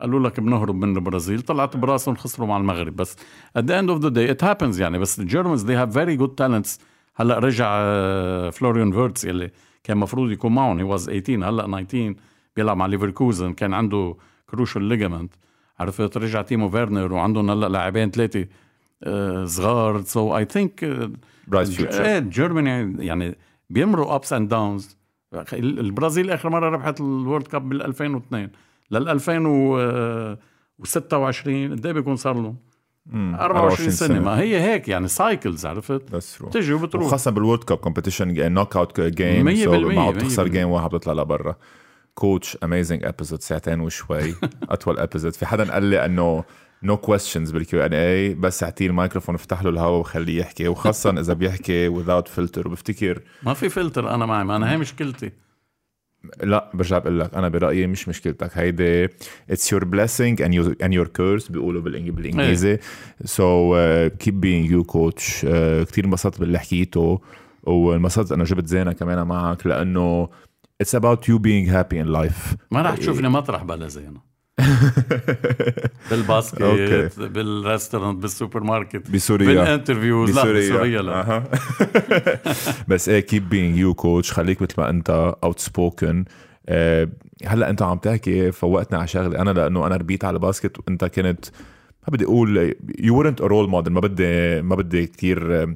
قالوا 0.03 0.19
لك 0.19 0.39
بنهرب 0.39 0.75
من 0.75 0.95
البرازيل 0.95 1.41
طلعت 1.41 1.77
براسهم 1.77 2.15
خسروا 2.15 2.47
مع 2.47 2.57
المغرب. 2.57 2.95
بس 2.95 3.15
at 3.57 3.61
the 3.61 3.73
end 3.81 3.89
of 3.89 4.03
the 4.03 4.09
day 4.09 4.35
it 4.35 4.47
happens 4.47 4.80
يعني. 4.80 4.99
بس 4.99 5.19
ال 5.19 5.25
Germans 5.25 5.65
they 5.65 5.75
have 5.75 5.93
very 5.93 6.21
good 6.21 6.31
talents. 6.41 6.81
هلا 7.15 7.39
رجع 7.39 7.69
فلوريان 8.49 8.91
فيرتس 8.91 9.25
اللي 9.25 9.51
كان 9.84 9.97
مفروض 9.97 10.31
يكون 10.31 10.55
معهم. 10.55 10.77
he 10.77 10.84
was 10.84 11.10
18 11.09 11.49
هلا 11.49 11.84
19 11.84 12.15
بيلعب 12.55 12.77
مع 12.77 12.85
ليفركوزن. 12.85 13.53
كان 13.53 13.73
عنده 13.73 14.15
crucial 14.49 14.84
ligament 14.84 15.34
عرفت؟ 15.80 16.17
رجع 16.17 16.41
تيمو 16.41 16.69
فيرنر 16.69 17.13
وعندهم 17.13 17.49
هلا 17.49 17.69
لاعبين 17.69 18.11
ثلاثة 18.11 18.45
آه، 19.03 19.45
صغار. 19.45 20.01
so 20.02 20.38
I 20.38 20.45
think 20.45 21.10
bright 21.48 21.68
future 21.68 22.19
Germany 22.19 23.06
يعني 23.05 23.38
بيمروا 23.69 24.15
ups 24.15 24.34
and 24.34 24.49
downs 24.49 24.98
البرازيل 25.53 26.31
آخر 26.31 26.49
مرة 26.49 26.69
ربحت 26.69 27.01
ال 27.02 27.09
World 27.09 27.48
Cup 27.48 27.69
بال 27.69 27.81
2002 27.81 28.49
لل 28.91 29.10
2026 29.10 31.72
قد 31.72 31.85
إيه 31.85 31.93
بيكون 31.93 32.15
صار 32.15 32.34
لهم؟ 32.34 32.57
24 33.14 33.89
سنة. 33.89 34.19
ما 34.19 34.39
هي 34.39 34.61
هيك 34.61 34.88
يعني 34.88 35.07
cycles 35.07 35.65
عرفت؟ 35.65 36.15
بتجي 36.41 36.73
وبتروح. 36.73 37.05
وخاصة 37.05 37.31
بال 37.31 37.64
World 37.64 37.77
Cup 37.77 38.53
competition 38.53 38.77
knockout 38.77 39.02
game 39.02 39.45
مية 39.45 39.68
بالمية، 39.68 39.95
معه 39.95 40.05
مية 40.05 40.11
بتخسر. 40.11 40.47
game 40.48 40.69
واحد 40.69 40.89
بتطلع 40.89 41.14
لبرا. 41.14 41.55
coach 42.14 42.57
amazing 42.64 43.06
episode 43.06 43.41
ساعتين 43.41 43.80
وشوي. 43.80 44.35
أطول 44.69 44.99
ابيزود 44.99 45.34
في 45.34 45.45
حدا 45.45 45.73
قال 45.73 45.84
لي 45.84 46.05
إنه 46.05 46.43
no 46.84 46.98
questions 46.98 47.52
بال 47.52 47.85
Q&A 47.85 48.34
بس 48.34 48.64
اعطيه 48.64 48.88
الميكروفون 48.88 49.35
افتح 49.35 49.64
له 49.64 49.69
الهواء 49.69 49.99
وخليه 49.99 50.39
يحكي. 50.39 50.68
وخاصة 50.68 51.10
إذا 51.10 51.34
بيحكي 51.34 51.89
without 51.89 52.27
فلتر 52.27 52.68
وبفتكر 52.68 53.22
ما 53.43 53.53
في 53.53 53.69
فلتر 53.69 54.15
أنا 54.15 54.26
معي 54.26 54.43
ما 54.43 54.55
أنا 54.55 54.72
هي 54.72 54.77
مشكلتي. 54.77 55.31
لا 56.44 56.72
برجع 56.74 56.98
بقول 56.98 57.20
لك 57.20 57.34
أنا 57.34 57.50
برأيي 57.50 57.88
مش 57.88 58.10
مشكلتك. 58.10 58.58
هيدي 58.58 59.10
it's 59.49 59.72
your 59.72 59.84
blessing 59.86 60.38
and 60.38 60.52
your 60.52 60.76
and 60.86 60.94
your 60.94 61.08
curse 61.08 61.52
بيقولوا 61.52 61.82
بالإنجليزي. 61.82 62.80
so 63.26 63.77
keep 64.19 64.41
being 64.41 64.72
you 64.72 64.84
coach 64.84 65.45
كثير 65.90 66.06
انبسطت 66.06 66.40
باللي 66.40 66.60
حكيته. 66.60 67.22
وانبسطت 67.64 68.32
انه 68.32 68.44
جبت 68.44 68.68
زينة 68.68 68.91
كمان 68.91 69.28
معك 69.28 69.68
لأنه 69.68 70.30
it's 70.81 70.95
about 70.95 71.20
you 71.30 71.40
being 71.40 71.70
happy 71.70 71.98
in 72.04 72.08
life. 72.08 72.56
ما 72.72 72.82
رح 72.82 72.95
تشوفني 72.95 73.30
مطرح 73.30 73.64
بلا 73.64 73.88
زينة. 73.88 74.32
بال 76.11 76.24
basket 76.24 76.61
okay. 76.61 77.10
بال 77.27 77.43
restaurant 77.43 78.22
بالسوبر 78.21 78.63
ماركت 78.63 79.11
بسوريا. 79.11 79.47
بال 79.48 79.61
interviews. 79.61 80.35
لا 80.35 80.53
بسوريا. 80.53 81.01
لا. 81.01 81.43
بس 82.89 83.09
إيه 83.09 83.19
keep 83.19 83.49
being 83.49 83.77
you 83.77 83.94
coach 83.94 84.31
خليك 84.31 84.61
مثل 84.61 84.73
ما 84.77 84.89
أنت 84.89 85.35
outspoken 85.44 86.26
هلأ 87.45 87.69
أنت 87.69 87.81
عم 87.81 87.97
تحكي 87.97 88.51
فيقتنا 88.52 88.98
على 88.97 89.07
شغلة. 89.07 89.41
أنا 89.41 89.51
لأنه 89.51 89.88
أنا 89.88 89.95
ربيت 89.95 90.25
على 90.25 90.39
basket 90.40 90.80
وأنت 90.80 91.05
كنت 91.05 91.45
ما 92.07 92.11
بدي 92.11 92.25
أقول 92.25 92.75
you 92.99 93.18
weren't 93.18 93.41
a 93.41 93.45
role 93.48 93.69
model 93.69 93.94
ما 93.93 93.99
بدي 93.99 94.61
ما 94.61 94.75
بدي 94.75 95.07
كثير 95.07 95.67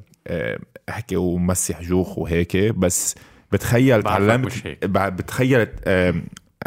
أحكي 0.88 1.16
ومسح 1.16 1.82
جوخ 1.82 2.18
وهيك. 2.18 2.56
بس 2.56 3.14
بتخيل 3.52 4.02
تعلمت 4.02 4.78
بتخيل 4.86 5.66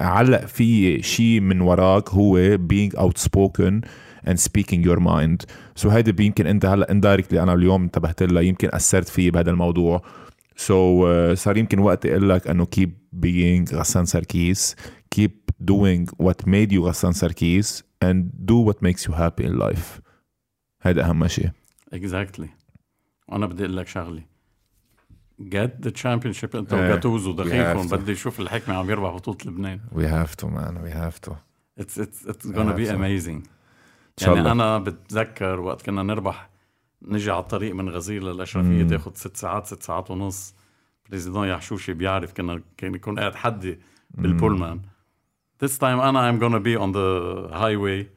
علق 0.02 0.45
في 0.45 1.02
شيء 1.03 1.40
من 1.40 1.61
وراك 1.61 2.10
هو 2.10 2.57
being 2.57 2.91
outspoken 2.98 3.82
and 4.28 4.40
speaking 4.40 4.84
your 4.84 4.99
mind. 4.99 5.45
so 5.76 5.89
so 5.90 5.94
هيدا 5.94 6.23
يمكن 6.23 6.48
انت 6.48 6.65
هلأ 6.65 6.88
indirectly 6.91 7.34
أنا 7.34 7.53
اليوم 7.53 7.84
انتبهت 7.84 8.23
لها 8.23 8.41
يمكن 8.41 8.69
أثرت 8.73 9.10
فيي 9.10 9.32
بهذا 9.32 9.52
الموضوع. 9.52 10.02
so 10.56 11.03
so, 11.03 11.34
uh, 11.34 11.40
صار 11.40 11.57
يمكن 11.57 11.80
وقت 11.80 12.06
أقول 12.06 12.30
لك 12.30 12.48
إنه 12.48 12.68
keep 12.80 12.90
being 13.26 13.73
غسان 13.73 14.06
سركيس 14.06 14.76
keep 15.15 15.65
doing 15.72 16.06
what 16.23 16.48
made 16.48 16.72
you 16.72 16.80
غسان 16.80 17.14
سركيس 17.14 17.84
and 18.06 18.23
do 18.45 18.56
what 18.68 18.82
makes 18.82 19.06
you 19.07 19.14
happy 19.14 19.44
in 19.44 19.60
life. 19.60 20.02
هيدا 20.82 21.10
أهم 21.10 21.28
شيء 21.28 21.49
exactly 21.93 22.49
وأنا 23.28 23.45
بدي 23.45 23.64
أقول 23.64 23.78
لك 23.78 23.88
شغلة. 23.88 24.31
Get 25.49 25.81
the 25.85 25.91
championship. 25.91 26.55
انت 26.55 26.73
إيه. 26.73 26.85
وجاتوزو 26.85 27.31
دخيلكم. 27.31 27.88
بدي 27.88 28.11
أشوف 28.11 28.39
الحكمة 28.39 28.76
عم 28.76 28.89
يربح 28.89 29.15
بطولة 29.15 29.38
لبنان. 29.45 29.80
We 29.93 30.03
have 30.03 30.35
to 30.35 30.47
man. 30.47 30.84
We 30.84 30.91
have 30.91 31.22
to. 31.30 31.35
It's 31.84 31.97
it's 31.97 32.26
it's 32.26 32.45
gonna 32.45 32.76
be 32.76 32.88
amazing. 32.88 33.47
يعني 34.22 34.39
الله. 34.39 34.51
أنا 34.51 34.77
بتذكر 34.80 35.59
وقت 35.59 35.81
كنا 35.81 36.03
نربح 36.03 36.49
نجي 37.01 37.31
على 37.31 37.39
الطريق 37.39 37.76
من 37.76 37.89
غزير 37.89 38.23
للأشرفية. 38.23 38.84
تاخذ 38.84 39.11
ست 39.15 39.38
ساعات 39.38 39.65
ست 39.65 39.84
ساعات 39.84 40.11
ونص. 40.11 40.53
président 41.10 41.48
يحشوشي 41.47 41.93
بيعرف 41.93 42.34
كنا 42.34 42.61
كان 42.77 42.95
يكون 42.95 43.19
قاعد 43.19 43.35
حدي 43.35 43.80
بالبولمان 44.09 44.81
this 45.64 45.77
time 45.77 45.83
أنا 45.83 46.32
I'm 46.32 46.40
gonna 46.40 46.59
be 46.59 46.77
on 46.77 46.91
the 46.91 47.49
highway 47.53 48.07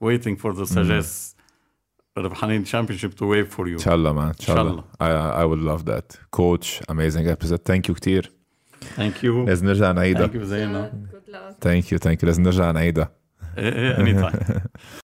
waiting 0.00 0.36
for 0.36 0.52
the 0.52 0.66
suggest 0.66 1.33
ربحانين 2.17 2.65
championship 2.65 3.13
to 3.15 3.23
wait 3.25 3.47
for 3.57 3.65
you 3.65 3.73
ان 3.73 3.77
شاء 3.77 3.95
الله 3.95 4.13
man 4.13 4.17
ان 4.27 4.33
شاء 4.39 4.61
إن 4.61 4.67
الله 4.67 4.83
I, 5.03 5.41
I 5.41 5.45
would 5.45 5.61
love 5.63 5.85
that 5.91 6.17
coach 6.39 6.81
amazing 6.91 7.27
episode 7.35 7.59
thank 7.71 7.89
you 7.89 7.93
كتير 7.93 8.31
thank 8.97 9.23
you 9.23 9.25
لازم 9.47 9.65
نرجع 9.67 9.91
نعيدها 9.91 10.27
thank 10.27 10.31
you 10.31 10.37
زينة 10.43 10.91
Good 11.11 11.33
luck. 11.33 11.61
ثانك 11.61 11.91
يو 11.91 11.97
ثانك 11.97 12.23
يو 12.23 12.27
لازم 12.27 12.43
نرجع 12.43 12.71
نعيدها 12.71 13.11
ايه 13.57 13.73
ايه 13.73 13.95
anytime 13.95 14.59